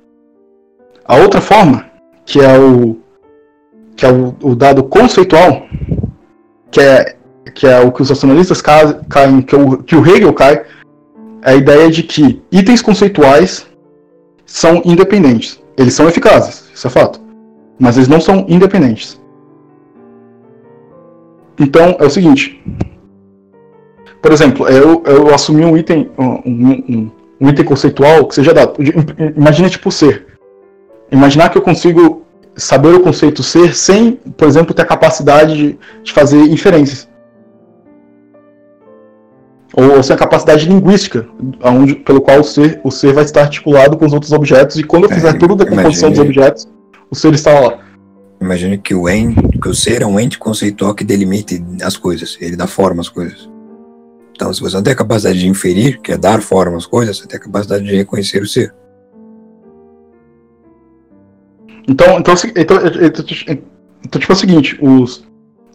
A 1.05 1.15
outra 1.17 1.41
forma, 1.41 1.85
que 2.25 2.39
é 2.39 2.57
o 2.57 2.97
que 3.95 4.05
é 4.05 4.11
o, 4.11 4.35
o 4.43 4.55
dado 4.55 4.83
conceitual, 4.83 5.63
que 6.69 6.79
é 6.79 7.15
que 7.55 7.65
é 7.65 7.79
o 7.79 7.91
que 7.91 8.03
os 8.03 8.09
racionalistas 8.09 8.61
caem, 8.61 9.41
que 9.41 9.55
o, 9.55 9.81
que 9.81 9.95
o 9.95 10.05
Hegel 10.05 10.33
cai, 10.33 10.63
é 11.41 11.51
a 11.51 11.55
ideia 11.55 11.89
de 11.89 12.03
que 12.03 12.43
itens 12.51 12.81
conceituais 12.81 13.65
são 14.45 14.81
independentes. 14.85 15.59
Eles 15.75 15.93
são 15.93 16.07
eficazes, 16.07 16.69
isso 16.73 16.85
é 16.85 16.89
fato. 16.89 17.19
Mas 17.79 17.97
eles 17.97 18.07
não 18.07 18.21
são 18.21 18.45
independentes. 18.47 19.19
Então, 21.59 21.95
é 21.99 22.05
o 22.05 22.09
seguinte. 22.09 22.61
Por 24.21 24.31
exemplo, 24.31 24.67
eu, 24.67 25.03
eu 25.05 25.33
assumi 25.33 25.63
um 25.63 25.77
item, 25.77 26.09
um, 26.17 26.25
um, 26.45 27.11
um 27.39 27.49
item 27.49 27.65
conceitual 27.65 28.25
que 28.27 28.35
seja 28.35 28.53
dado. 28.53 28.73
Imagina 29.35 29.69
tipo 29.69 29.91
ser. 29.91 30.25
Imaginar 31.11 31.49
que 31.49 31.57
eu 31.57 31.61
consigo 31.61 32.23
saber 32.55 32.93
o 32.95 32.99
conceito 32.99 33.43
ser 33.43 33.75
sem, 33.75 34.13
por 34.35 34.47
exemplo, 34.47 34.73
ter 34.73 34.81
a 34.81 34.85
capacidade 34.85 35.55
de, 35.55 35.79
de 36.03 36.11
fazer 36.11 36.39
inferências. 36.41 37.07
Ou 39.73 40.01
sem 40.01 40.15
a 40.15 40.17
capacidade 40.17 40.67
linguística, 40.67 41.27
onde, 41.63 41.95
pelo 41.95 42.19
qual 42.19 42.39
o 42.39 42.43
ser, 42.43 42.81
o 42.83 42.89
ser 42.89 43.13
vai 43.13 43.23
estar 43.23 43.41
articulado 43.41 43.95
com 43.95 44.05
os 44.05 44.13
outros 44.13 44.31
objetos, 44.31 44.77
e 44.77 44.83
quando 44.83 45.03
eu 45.03 45.09
fizer 45.09 45.29
é, 45.29 45.33
tudo 45.33 45.55
da 45.55 45.65
composição 45.65 46.09
dos 46.09 46.19
objetos, 46.19 46.67
o 47.11 47.15
ser 47.15 47.33
está 47.33 47.59
lá. 47.59 47.79
Imagine 48.41 48.77
que 48.77 48.95
o, 48.95 49.05
que 49.05 49.69
o 49.69 49.75
ser 49.75 50.01
é 50.01 50.05
um 50.05 50.19
ente 50.19 50.39
conceitual 50.39 50.95
que 50.95 51.03
delimite 51.03 51.63
as 51.83 51.95
coisas, 51.95 52.37
ele 52.41 52.55
dá 52.55 52.65
forma 52.65 53.01
às 53.01 53.09
coisas. 53.09 53.47
Então, 54.37 54.53
se 54.53 54.61
você 54.61 54.75
não 54.75 54.83
tem 54.83 54.93
a 54.93 54.95
capacidade 54.95 55.39
de 55.39 55.47
inferir, 55.47 55.99
que 55.99 56.11
é 56.11 56.17
dar 56.17 56.43
forma 56.43 56.77
às 56.77 56.85
coisas, 56.85 57.17
você 57.17 57.27
tem 57.27 57.39
a 57.39 57.41
capacidade 57.41 57.83
de 57.83 57.95
reconhecer 57.95 58.39
o 58.39 58.45
ser. 58.45 58.71
Então, 61.87 62.19
então, 62.19 62.35
então, 62.55 62.77
então, 62.85 64.21
tipo 64.21 64.31
é 64.31 64.35
o 64.35 64.37
seguinte, 64.37 64.77
os, 64.79 65.25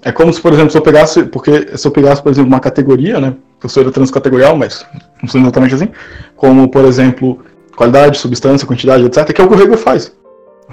é 0.03 0.13
como 0.13 0.33
se, 0.33 0.41
por 0.41 0.53
exemplo, 0.53 0.71
se 0.71 0.79
eu 0.79 0.83
pegasse, 0.83 1.25
porque 1.25 1.77
se 1.77 1.85
eu 1.85 1.91
pegasse, 1.91 2.23
por 2.23 2.31
exemplo, 2.31 2.49
uma 2.49 2.61
categoria, 2.61 3.19
né, 3.19 3.35
que 3.59 3.67
eu 3.67 3.71
sou 3.71 3.91
transcategorial, 3.91 4.57
mas 4.57 4.87
não 5.21 5.29
sou 5.29 5.41
exatamente 5.41 5.75
assim, 5.75 5.89
como, 6.37 6.69
por 6.69 6.85
exemplo, 6.85 7.41
qualidade, 7.77 8.19
substância, 8.19 8.65
quantidade, 8.65 9.05
etc., 9.05 9.33
que 9.33 9.41
é 9.41 9.45
o 9.45 9.49
que 9.49 9.55
o 9.57 9.61
Hegel 9.61 9.77
faz. 9.77 10.13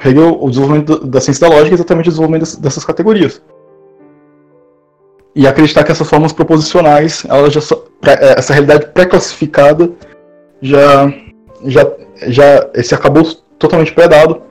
Hegel, 0.06 0.38
o 0.40 0.48
desenvolvimento 0.48 1.08
da 1.08 1.20
ciência 1.20 1.50
da 1.50 1.56
lógica 1.56 1.72
é 1.72 1.74
exatamente 1.74 2.10
o 2.10 2.12
desenvolvimento 2.12 2.60
dessas 2.60 2.86
categorias. 2.86 3.42
E 5.36 5.48
acreditar 5.48 5.84
que 5.84 5.92
essas 5.92 6.10
formas 6.10 6.34
proposicionais, 6.34 7.24
ela 7.30 7.50
já 7.50 7.62
é, 8.06 8.40
essa 8.40 8.54
realidade 8.54 8.88
pré-classificada 8.88 9.92
já, 10.62 11.14
já, 11.66 11.92
já 12.28 12.70
esse 12.74 12.96
acabou 12.96 13.24
totalmente 13.58 13.94
pré-dado 13.94 14.42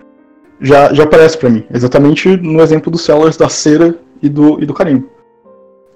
já, 0.60 0.92
já 0.92 1.04
aparece 1.04 1.36
para 1.36 1.50
mim. 1.50 1.64
Exatamente 1.72 2.36
no 2.36 2.60
exemplo 2.60 2.90
dos 2.90 3.02
sellers 3.02 3.36
da 3.36 3.48
cera 3.48 3.94
e 4.22 4.28
do, 4.28 4.62
e 4.62 4.66
do 4.66 4.74
carimbo. 4.74 5.08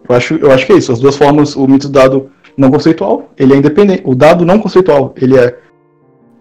Eu 0.09 0.17
acho, 0.17 0.35
eu 0.35 0.51
acho 0.51 0.67
que 0.67 0.73
é 0.73 0.77
isso. 0.77 0.93
As 0.93 1.01
duas 1.01 1.17
formas, 1.17 1.55
o 1.57 1.67
mito 1.67 1.89
do 1.89 1.93
dado 1.93 2.31
não 2.57 2.71
conceitual, 2.71 3.31
ele 3.39 3.55
é 3.55 3.57
independente. 3.57 4.03
O 4.05 4.15
dado 4.15 4.45
não 4.45 4.59
conceitual, 4.59 5.15
ele 5.17 5.39
é, 5.39 5.57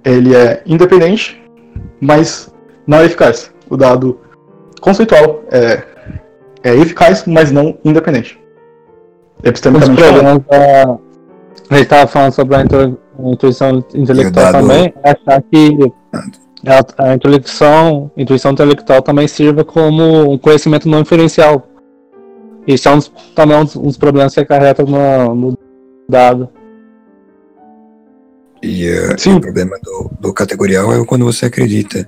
ele 0.04 0.36
é 0.36 0.62
independente, 0.66 1.42
mas 2.00 2.54
não 2.88 3.00
é 3.00 3.06
eficaz. 3.06 3.52
O 3.70 3.78
dado 3.78 4.20
conceitual 4.80 5.44
é, 5.52 5.84
é 6.64 6.76
eficaz, 6.76 7.26
mas 7.26 7.52
não 7.52 7.78
independente. 7.84 8.40
Epistemicamente 9.44 10.02
falando. 10.02 10.46
A 11.70 11.76
gente 11.76 11.84
estava 11.84 12.08
falando 12.08 12.34
sobre 12.34 12.56
a 12.56 12.64
intuição 13.20 13.84
intelectual 13.96 14.52
também, 14.52 14.94
é 15.04 15.12
achar 15.12 15.42
que 15.42 15.94
a, 16.68 17.10
a, 17.10 17.16
intuição, 17.16 18.12
intuição 18.18 18.52
intelectual 18.52 19.02
também 19.02 19.28
sirva 19.28 19.64
como 19.64 20.34
um 20.34 20.38
conhecimento 20.38 20.88
não 20.90 21.00
inferencial. 21.00 21.68
Isso 22.68 22.88
é 22.90 22.92
um, 22.92 23.00
também 23.34 23.58
um 23.58 23.64
dos, 23.64 23.76
um 23.76 23.84
dos 23.84 23.98
problemas 23.98 24.34
que 24.34 24.42
acarreta 24.42 24.84
no, 24.84 25.34
no 25.34 25.58
dado. 26.10 26.50
E, 28.62 28.88
uh, 28.90 29.38
o 29.38 29.42
problema 29.42 29.78
do, 29.82 30.12
do 30.20 30.34
categorial 30.34 30.94
é 30.94 31.04
quando 31.06 31.26
você 31.26 31.48
acredita 31.48 32.08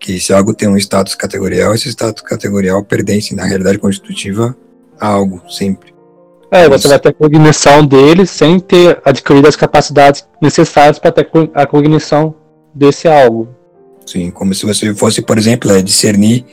que 0.00 0.18
se 0.18 0.32
algo 0.32 0.54
tem 0.54 0.68
um 0.68 0.78
status 0.78 1.14
categorial, 1.14 1.74
esse 1.74 1.88
status 1.90 2.22
categorial 2.22 2.82
pertence 2.82 3.34
na 3.34 3.44
realidade 3.44 3.78
constitutiva 3.78 4.56
a 4.98 5.06
algo, 5.06 5.42
sempre. 5.48 5.94
É, 6.50 6.68
você 6.68 6.88
vai 6.88 6.98
ter 6.98 7.10
a 7.10 7.12
cognição 7.12 7.86
dele 7.86 8.26
sem 8.26 8.58
ter 8.58 9.00
adquirido 9.04 9.46
as 9.46 9.54
capacidades 9.54 10.26
necessárias 10.42 10.98
para 10.98 11.12
ter 11.12 11.30
a 11.54 11.66
cognição 11.66 12.34
desse 12.74 13.06
algo. 13.06 13.48
Sim, 14.04 14.30
como 14.30 14.52
se 14.54 14.66
você 14.66 14.92
fosse, 14.94 15.22
por 15.22 15.38
exemplo, 15.38 15.70
é, 15.70 15.80
discernir 15.80 16.44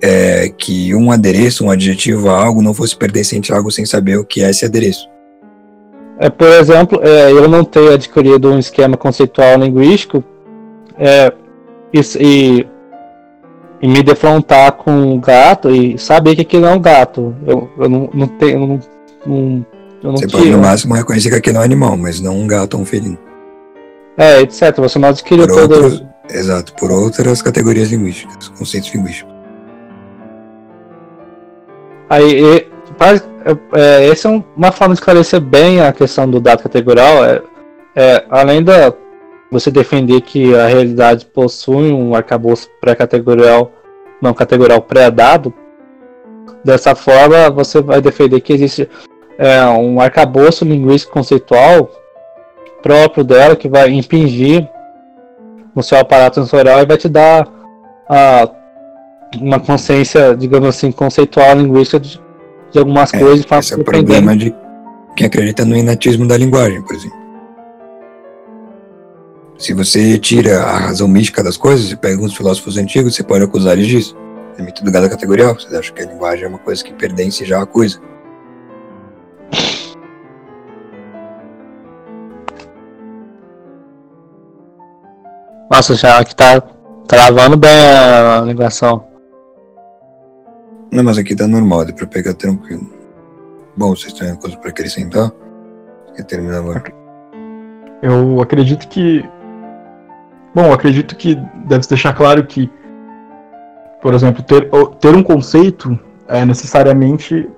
é, 0.00 0.48
que 0.48 0.94
um 0.94 1.12
adereço, 1.12 1.66
um 1.66 1.70
adjetivo 1.70 2.30
a 2.30 2.42
algo 2.42 2.62
não 2.62 2.72
fosse 2.72 2.96
pertencente 2.96 3.52
a 3.52 3.56
algo 3.56 3.70
sem 3.70 3.84
saber 3.84 4.16
o 4.16 4.24
que 4.24 4.42
é 4.42 4.48
esse 4.48 4.64
adereço. 4.64 5.06
É, 6.18 6.30
por 6.30 6.48
exemplo, 6.48 7.00
é, 7.02 7.30
eu 7.30 7.48
não 7.48 7.64
ter 7.64 7.92
adquirido 7.92 8.50
um 8.50 8.58
esquema 8.58 8.96
conceitual 8.96 9.58
linguístico, 9.58 10.24
é, 10.96 11.32
e, 11.92 12.00
e, 12.18 12.66
e, 13.80 13.88
me 13.88 14.02
defrontar 14.02 14.72
com 14.72 14.90
um 14.90 15.20
gato 15.20 15.70
e 15.70 15.98
saber 15.98 16.34
que 16.34 16.42
aquilo 16.42 16.66
é 16.66 16.72
um 16.72 16.80
gato. 16.80 17.34
Eu, 17.46 17.70
eu 17.78 17.88
não, 17.88 18.10
não 18.12 18.26
tenho. 18.26 18.58
Não, 18.58 18.80
não, 19.26 19.66
eu 20.02 20.10
não 20.10 20.16
Você 20.16 20.28
pode 20.28 20.50
no 20.50 20.58
máximo 20.58 20.94
reconhecer 20.94 21.30
que 21.30 21.36
aquilo 21.36 21.58
é 21.58 21.60
um 21.60 21.64
animal, 21.64 21.96
mas 21.96 22.20
não 22.20 22.36
um 22.38 22.46
gato 22.46 22.74
ou 22.74 22.80
um 22.80 22.84
felino. 22.84 23.18
É, 24.16 24.40
etc. 24.40 24.76
Você 24.78 24.98
não 24.98 25.08
adquiriu 25.08 25.46
todo. 25.46 25.74
Outros, 25.74 26.04
exato, 26.30 26.74
por 26.74 26.90
outras 26.90 27.40
categorias 27.42 27.90
linguísticas, 27.90 28.48
conceitos 28.48 28.92
linguísticos. 28.94 29.32
Aí, 32.10 32.42
e, 32.42 32.72
é, 33.74 34.08
essa 34.08 34.28
é 34.28 34.42
uma 34.56 34.70
forma 34.70 34.94
de 34.94 35.00
esclarecer 35.00 35.40
bem 35.40 35.80
a 35.80 35.92
questão 35.92 36.30
do 36.30 36.40
dado 36.40 36.62
categorial. 36.62 37.24
É, 37.24 37.42
é, 37.94 38.24
além 38.30 38.62
da 38.62 38.92
você 39.52 39.70
defender 39.70 40.22
que 40.22 40.54
a 40.54 40.66
realidade 40.66 41.26
possui 41.26 41.92
um 41.92 42.14
arcabouço 42.14 42.70
pré-categorial, 42.80 43.70
não 44.20 44.32
categorial 44.32 44.80
pré-dado, 44.80 45.52
dessa 46.64 46.94
forma 46.94 47.50
você 47.50 47.82
vai 47.82 48.00
defender 48.00 48.40
que 48.40 48.54
existe 48.54 48.88
é, 49.38 49.62
um 49.66 50.00
arcabouço 50.00 50.64
linguístico 50.64 51.12
conceitual 51.12 51.90
próprio 52.82 53.22
dela 53.22 53.54
que 53.54 53.68
vai 53.68 53.90
impingir 53.90 54.66
no 55.76 55.82
seu 55.82 55.98
aparato 55.98 56.40
sensorial 56.40 56.80
e 56.80 56.86
vai 56.86 56.96
te 56.96 57.08
dar 57.08 57.46
a, 58.08 58.50
uma 59.38 59.60
consciência, 59.60 60.34
digamos 60.34 60.70
assim, 60.70 60.90
conceitual 60.90 61.54
linguística 61.54 62.00
de, 62.00 62.18
de 62.70 62.78
algumas 62.78 63.12
é, 63.12 63.18
coisas. 63.18 63.46
Esse 63.50 63.74
é 63.74 63.76
o 63.76 63.84
problema 63.84 64.34
de 64.34 64.54
quem 65.14 65.26
acredita 65.26 65.62
no 65.62 65.76
inatismo 65.76 66.26
da 66.26 66.38
linguagem, 66.38 66.80
por 66.82 66.96
exemplo. 66.96 67.21
Se 69.62 69.72
você 69.72 70.18
tira 70.18 70.60
a 70.60 70.76
razão 70.76 71.06
mística 71.06 71.40
das 71.40 71.56
coisas 71.56 71.92
e 71.92 71.96
pega 71.96 72.20
uns 72.20 72.36
filósofos 72.36 72.76
antigos, 72.76 73.14
você 73.14 73.22
pode 73.22 73.44
acusar 73.44 73.74
eles 73.74 73.86
disso. 73.86 74.16
É 74.58 74.62
mito 74.62 74.82
do 74.82 74.90
gado 74.90 75.08
categorial. 75.08 75.54
Você 75.54 75.76
acha 75.76 75.92
que 75.92 76.02
a 76.02 76.06
linguagem 76.06 76.46
é 76.46 76.48
uma 76.48 76.58
coisa 76.58 76.82
que 76.82 76.92
pertence 76.92 77.44
já 77.44 77.62
à 77.62 77.64
coisa. 77.64 78.00
Nossa, 85.70 85.94
já 85.94 86.24
que 86.24 86.34
tá 86.34 86.60
travando 87.06 87.56
bem 87.56 87.70
a 87.70 88.40
ligação. 88.44 89.06
Não, 90.90 91.04
mas 91.04 91.18
aqui 91.18 91.36
tá 91.36 91.46
normal, 91.46 91.84
dá 91.84 91.92
pra 91.92 92.08
pegar 92.08 92.34
tranquilo. 92.34 92.90
Bom, 93.76 93.94
vocês 93.94 94.12
têm 94.12 94.34
coisa 94.34 94.56
pra 94.56 94.70
acrescentar? 94.70 95.30
Quer 96.16 96.24
terminar 96.24 96.58
agora? 96.58 96.82
Eu 98.02 98.40
acredito 98.40 98.88
que 98.88 99.24
Bom, 100.54 100.72
acredito 100.72 101.16
que 101.16 101.34
deve 101.66 101.82
se 101.82 101.88
deixar 101.88 102.12
claro 102.12 102.44
que, 102.44 102.70
por 104.02 104.12
exemplo, 104.12 104.42
ter, 104.42 104.68
ter 105.00 105.14
um 105.14 105.22
conceito 105.22 105.98
é 106.28 106.44
necessariamente 106.44 107.48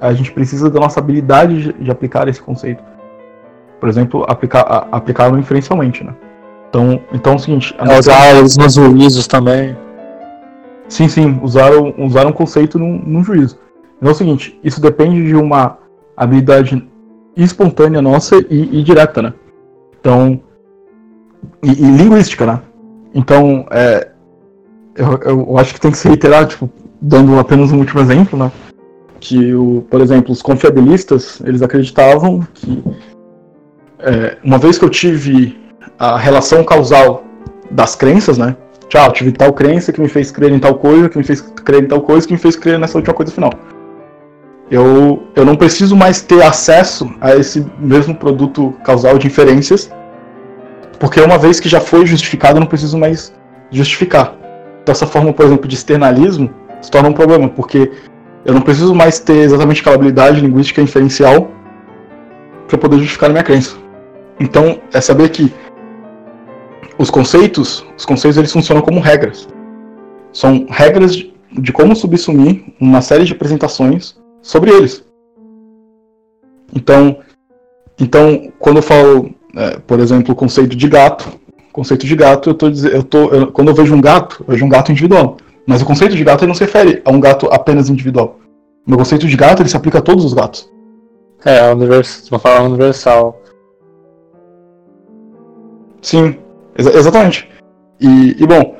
a 0.00 0.12
gente 0.14 0.32
precisa 0.32 0.70
da 0.70 0.80
nossa 0.80 0.98
habilidade 0.98 1.72
de, 1.74 1.90
aplicar 1.90 2.26
esse 2.26 2.40
conceito. 2.40 2.82
Por 3.78 3.88
exemplo, 3.88 4.24
aplicar 4.26 4.88
aplicá-lo 4.90 5.38
inferencialmente, 5.38 6.02
né? 6.02 6.14
Então, 6.68 7.00
então 7.12 7.32
é 7.34 7.36
o 7.36 7.38
seguinte. 7.38 7.74
É, 7.78 7.98
usar 7.98 8.42
os 8.42 8.56
nos 8.56 8.74
juízos 8.74 9.26
também. 9.26 9.76
Sim, 10.88 11.08
sim, 11.08 11.38
usar, 11.42 11.70
usar 11.98 12.26
um 12.26 12.32
conceito 12.32 12.78
num, 12.78 12.98
num 12.98 13.22
juízo. 13.22 13.58
Então 13.96 14.08
é 14.08 14.12
o 14.12 14.14
seguinte, 14.14 14.58
isso 14.64 14.80
depende 14.80 15.24
de 15.26 15.36
uma 15.36 15.78
habilidade 16.16 16.88
espontânea 17.36 18.00
nossa 18.00 18.36
e, 18.50 18.80
e 18.80 18.82
direta, 18.82 19.22
né? 19.22 19.34
Então, 20.00 20.40
e, 21.62 21.70
e 21.70 21.90
linguística, 21.96 22.46
né? 22.46 22.60
Então, 23.14 23.66
é, 23.70 24.08
eu, 24.96 25.18
eu, 25.24 25.58
acho 25.58 25.74
que 25.74 25.80
tem 25.80 25.90
que 25.90 25.98
se 25.98 26.08
reiterar, 26.08 26.46
tipo, 26.46 26.70
dando 27.00 27.38
apenas 27.38 27.72
um 27.72 27.78
último 27.78 28.00
exemplo, 28.00 28.38
né? 28.38 28.50
Que, 29.18 29.54
o, 29.54 29.84
por 29.90 30.00
exemplo, 30.00 30.32
os 30.32 30.42
confiabilistas, 30.42 31.40
eles 31.44 31.62
acreditavam 31.62 32.46
que 32.54 32.82
é, 33.98 34.36
uma 34.42 34.58
vez 34.58 34.78
que 34.78 34.84
eu 34.84 34.90
tive 34.90 35.58
a 35.98 36.16
relação 36.16 36.64
causal 36.64 37.24
das 37.70 37.94
crenças, 37.94 38.38
né? 38.38 38.56
Tchau, 38.88 39.12
tive 39.12 39.32
tal 39.32 39.52
crença 39.52 39.92
que 39.92 40.00
me 40.00 40.08
fez 40.08 40.30
crer 40.30 40.50
em 40.50 40.58
tal 40.58 40.74
coisa, 40.74 41.08
que 41.08 41.18
me 41.18 41.24
fez 41.24 41.40
crer 41.40 41.84
em 41.84 41.86
tal 41.86 42.00
coisa, 42.00 42.26
que 42.26 42.32
me 42.32 42.38
fez 42.38 42.56
crer 42.56 42.78
nessa 42.78 42.98
última 42.98 43.14
coisa 43.14 43.30
final. 43.30 43.52
Eu, 44.70 45.22
eu 45.36 45.44
não 45.44 45.56
preciso 45.56 45.94
mais 45.96 46.22
ter 46.22 46.42
acesso 46.42 47.10
a 47.20 47.36
esse 47.36 47.64
mesmo 47.78 48.14
produto 48.14 48.74
causal 48.84 49.18
de 49.18 49.26
inferências, 49.26 49.90
porque 51.00 51.18
uma 51.18 51.38
vez 51.38 51.58
que 51.58 51.68
já 51.68 51.80
foi 51.80 52.04
justificado, 52.04 52.58
eu 52.58 52.60
não 52.60 52.66
preciso 52.66 52.98
mais 52.98 53.32
justificar. 53.70 54.36
Então, 54.82 54.92
essa 54.92 55.06
forma, 55.06 55.32
por 55.32 55.46
exemplo, 55.46 55.66
de 55.66 55.74
externalismo 55.74 56.54
se 56.82 56.90
torna 56.90 57.08
um 57.08 57.14
problema, 57.14 57.48
porque 57.48 57.90
eu 58.44 58.52
não 58.52 58.60
preciso 58.60 58.94
mais 58.94 59.18
ter 59.18 59.38
exatamente 59.38 59.80
aquela 59.80 59.96
habilidade 59.96 60.42
linguística 60.42 60.82
inferencial 60.82 61.50
para 62.68 62.76
poder 62.76 62.98
justificar 62.98 63.30
a 63.30 63.32
minha 63.32 63.42
crença. 63.42 63.78
Então, 64.38 64.78
é 64.92 65.00
saber 65.00 65.30
que 65.30 65.50
os 66.98 67.10
conceitos, 67.10 67.84
os 67.96 68.04
conceitos 68.04 68.36
eles 68.36 68.52
funcionam 68.52 68.82
como 68.82 69.00
regras. 69.00 69.48
São 70.34 70.66
regras 70.68 71.16
de, 71.16 71.32
de 71.50 71.72
como 71.72 71.96
subsumir 71.96 72.74
uma 72.78 73.00
série 73.00 73.24
de 73.24 73.32
apresentações 73.32 74.20
sobre 74.42 74.70
eles. 74.70 75.02
Então, 76.74 77.20
então 77.98 78.52
quando 78.58 78.76
eu 78.76 78.82
falo, 78.82 79.34
é, 79.56 79.78
por 79.78 80.00
exemplo, 80.00 80.32
o 80.32 80.36
conceito 80.36 80.76
de 80.76 80.88
gato, 80.88 81.28
conceito 81.72 82.06
de 82.06 82.16
gato, 82.16 82.50
eu 82.50 82.54
tô 82.54 82.70
dizendo, 82.70 82.94
eu 82.94 83.02
tô, 83.02 83.28
eu, 83.30 83.52
quando 83.52 83.68
eu 83.68 83.74
vejo 83.74 83.94
um 83.94 84.00
gato, 84.00 84.44
eu 84.46 84.52
vejo 84.52 84.64
um 84.64 84.68
gato 84.68 84.90
individual. 84.90 85.36
Mas 85.66 85.82
o 85.82 85.86
conceito 85.86 86.16
de 86.16 86.24
gato 86.24 86.46
não 86.46 86.54
se 86.54 86.64
refere 86.64 87.02
a 87.04 87.10
um 87.10 87.20
gato 87.20 87.46
apenas 87.46 87.88
individual. 87.88 88.38
O 88.86 88.96
conceito 88.96 89.26
de 89.26 89.36
gato 89.36 89.62
ele 89.62 89.68
se 89.68 89.76
aplica 89.76 89.98
a 89.98 90.02
todos 90.02 90.24
os 90.24 90.32
gatos. 90.32 90.70
É, 91.44 91.72
univers... 91.72 92.28
uma 92.30 92.38
forma 92.38 92.68
universal. 92.68 93.40
Sim, 96.02 96.36
exa 96.76 96.96
exatamente. 96.96 97.48
E, 98.00 98.36
e 98.42 98.46
bom, 98.46 98.76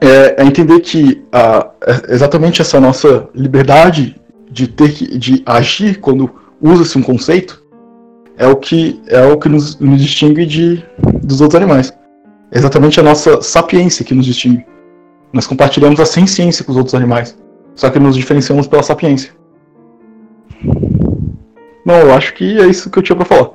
é, 0.00 0.42
é, 0.42 0.44
entender 0.44 0.80
que 0.80 1.24
a, 1.32 1.70
é 1.86 2.12
exatamente 2.12 2.60
essa 2.60 2.78
nossa 2.78 3.28
liberdade 3.34 4.20
de 4.50 4.66
ter 4.68 4.92
que, 4.92 5.18
de 5.18 5.42
agir 5.46 5.98
quando 6.00 6.30
usa-se 6.60 6.98
um 6.98 7.02
conceito 7.02 7.61
é 8.42 8.46
o 8.48 8.56
que 8.56 9.00
é 9.06 9.24
o 9.24 9.38
que 9.38 9.48
nos, 9.48 9.78
nos 9.78 10.00
distingue 10.00 10.44
de, 10.44 10.84
dos 11.22 11.40
outros 11.40 11.62
animais. 11.62 11.96
É 12.50 12.58
exatamente 12.58 12.98
a 12.98 13.02
nossa 13.02 13.40
sapiência 13.40 14.04
que 14.04 14.14
nos 14.14 14.26
distingue. 14.26 14.66
Nós 15.32 15.46
compartilhamos 15.46 16.00
a 16.00 16.04
ciência 16.04 16.64
com 16.64 16.72
os 16.72 16.76
outros 16.76 16.94
animais, 16.94 17.38
só 17.76 17.88
que 17.88 18.00
nos 18.00 18.16
diferenciamos 18.16 18.66
pela 18.66 18.82
sapiência. 18.82 19.32
Bom, 21.86 21.94
eu 21.94 22.12
acho 22.12 22.34
que 22.34 22.60
é 22.60 22.66
isso 22.66 22.90
que 22.90 22.98
eu 22.98 23.02
tinha 23.02 23.16
para 23.16 23.24
falar. 23.24 23.50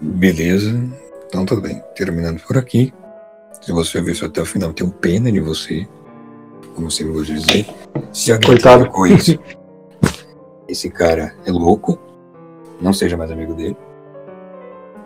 Beleza. 0.00 0.78
Então 1.26 1.46
tudo 1.46 1.62
bem. 1.62 1.82
Terminando 1.96 2.40
por 2.40 2.58
aqui. 2.58 2.92
Se 3.62 3.72
você 3.72 3.98
ouviu 3.98 4.12
isso 4.12 4.26
até 4.26 4.42
o 4.42 4.46
final, 4.46 4.72
tenho 4.74 4.90
pena 4.90 5.32
de 5.32 5.40
você. 5.40 5.86
Como 6.74 6.90
sempre 6.90 7.12
vou 7.12 7.24
dizer. 7.24 7.66
Se 8.12 8.32
alguém 8.32 8.50
Coitado. 8.50 8.90
esse 10.72 10.90
cara 10.90 11.34
é 11.46 11.50
louco. 11.50 11.98
Não 12.80 12.92
seja 12.92 13.16
mais 13.16 13.30
amigo 13.30 13.54
dele. 13.54 13.76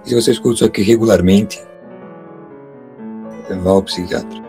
Se 0.02 0.14
você 0.14 0.30
escuta 0.30 0.54
isso 0.54 0.64
aqui 0.64 0.82
regularmente, 0.82 1.62
vá 3.62 3.70
ao 3.70 3.82
psiquiatra. 3.82 4.45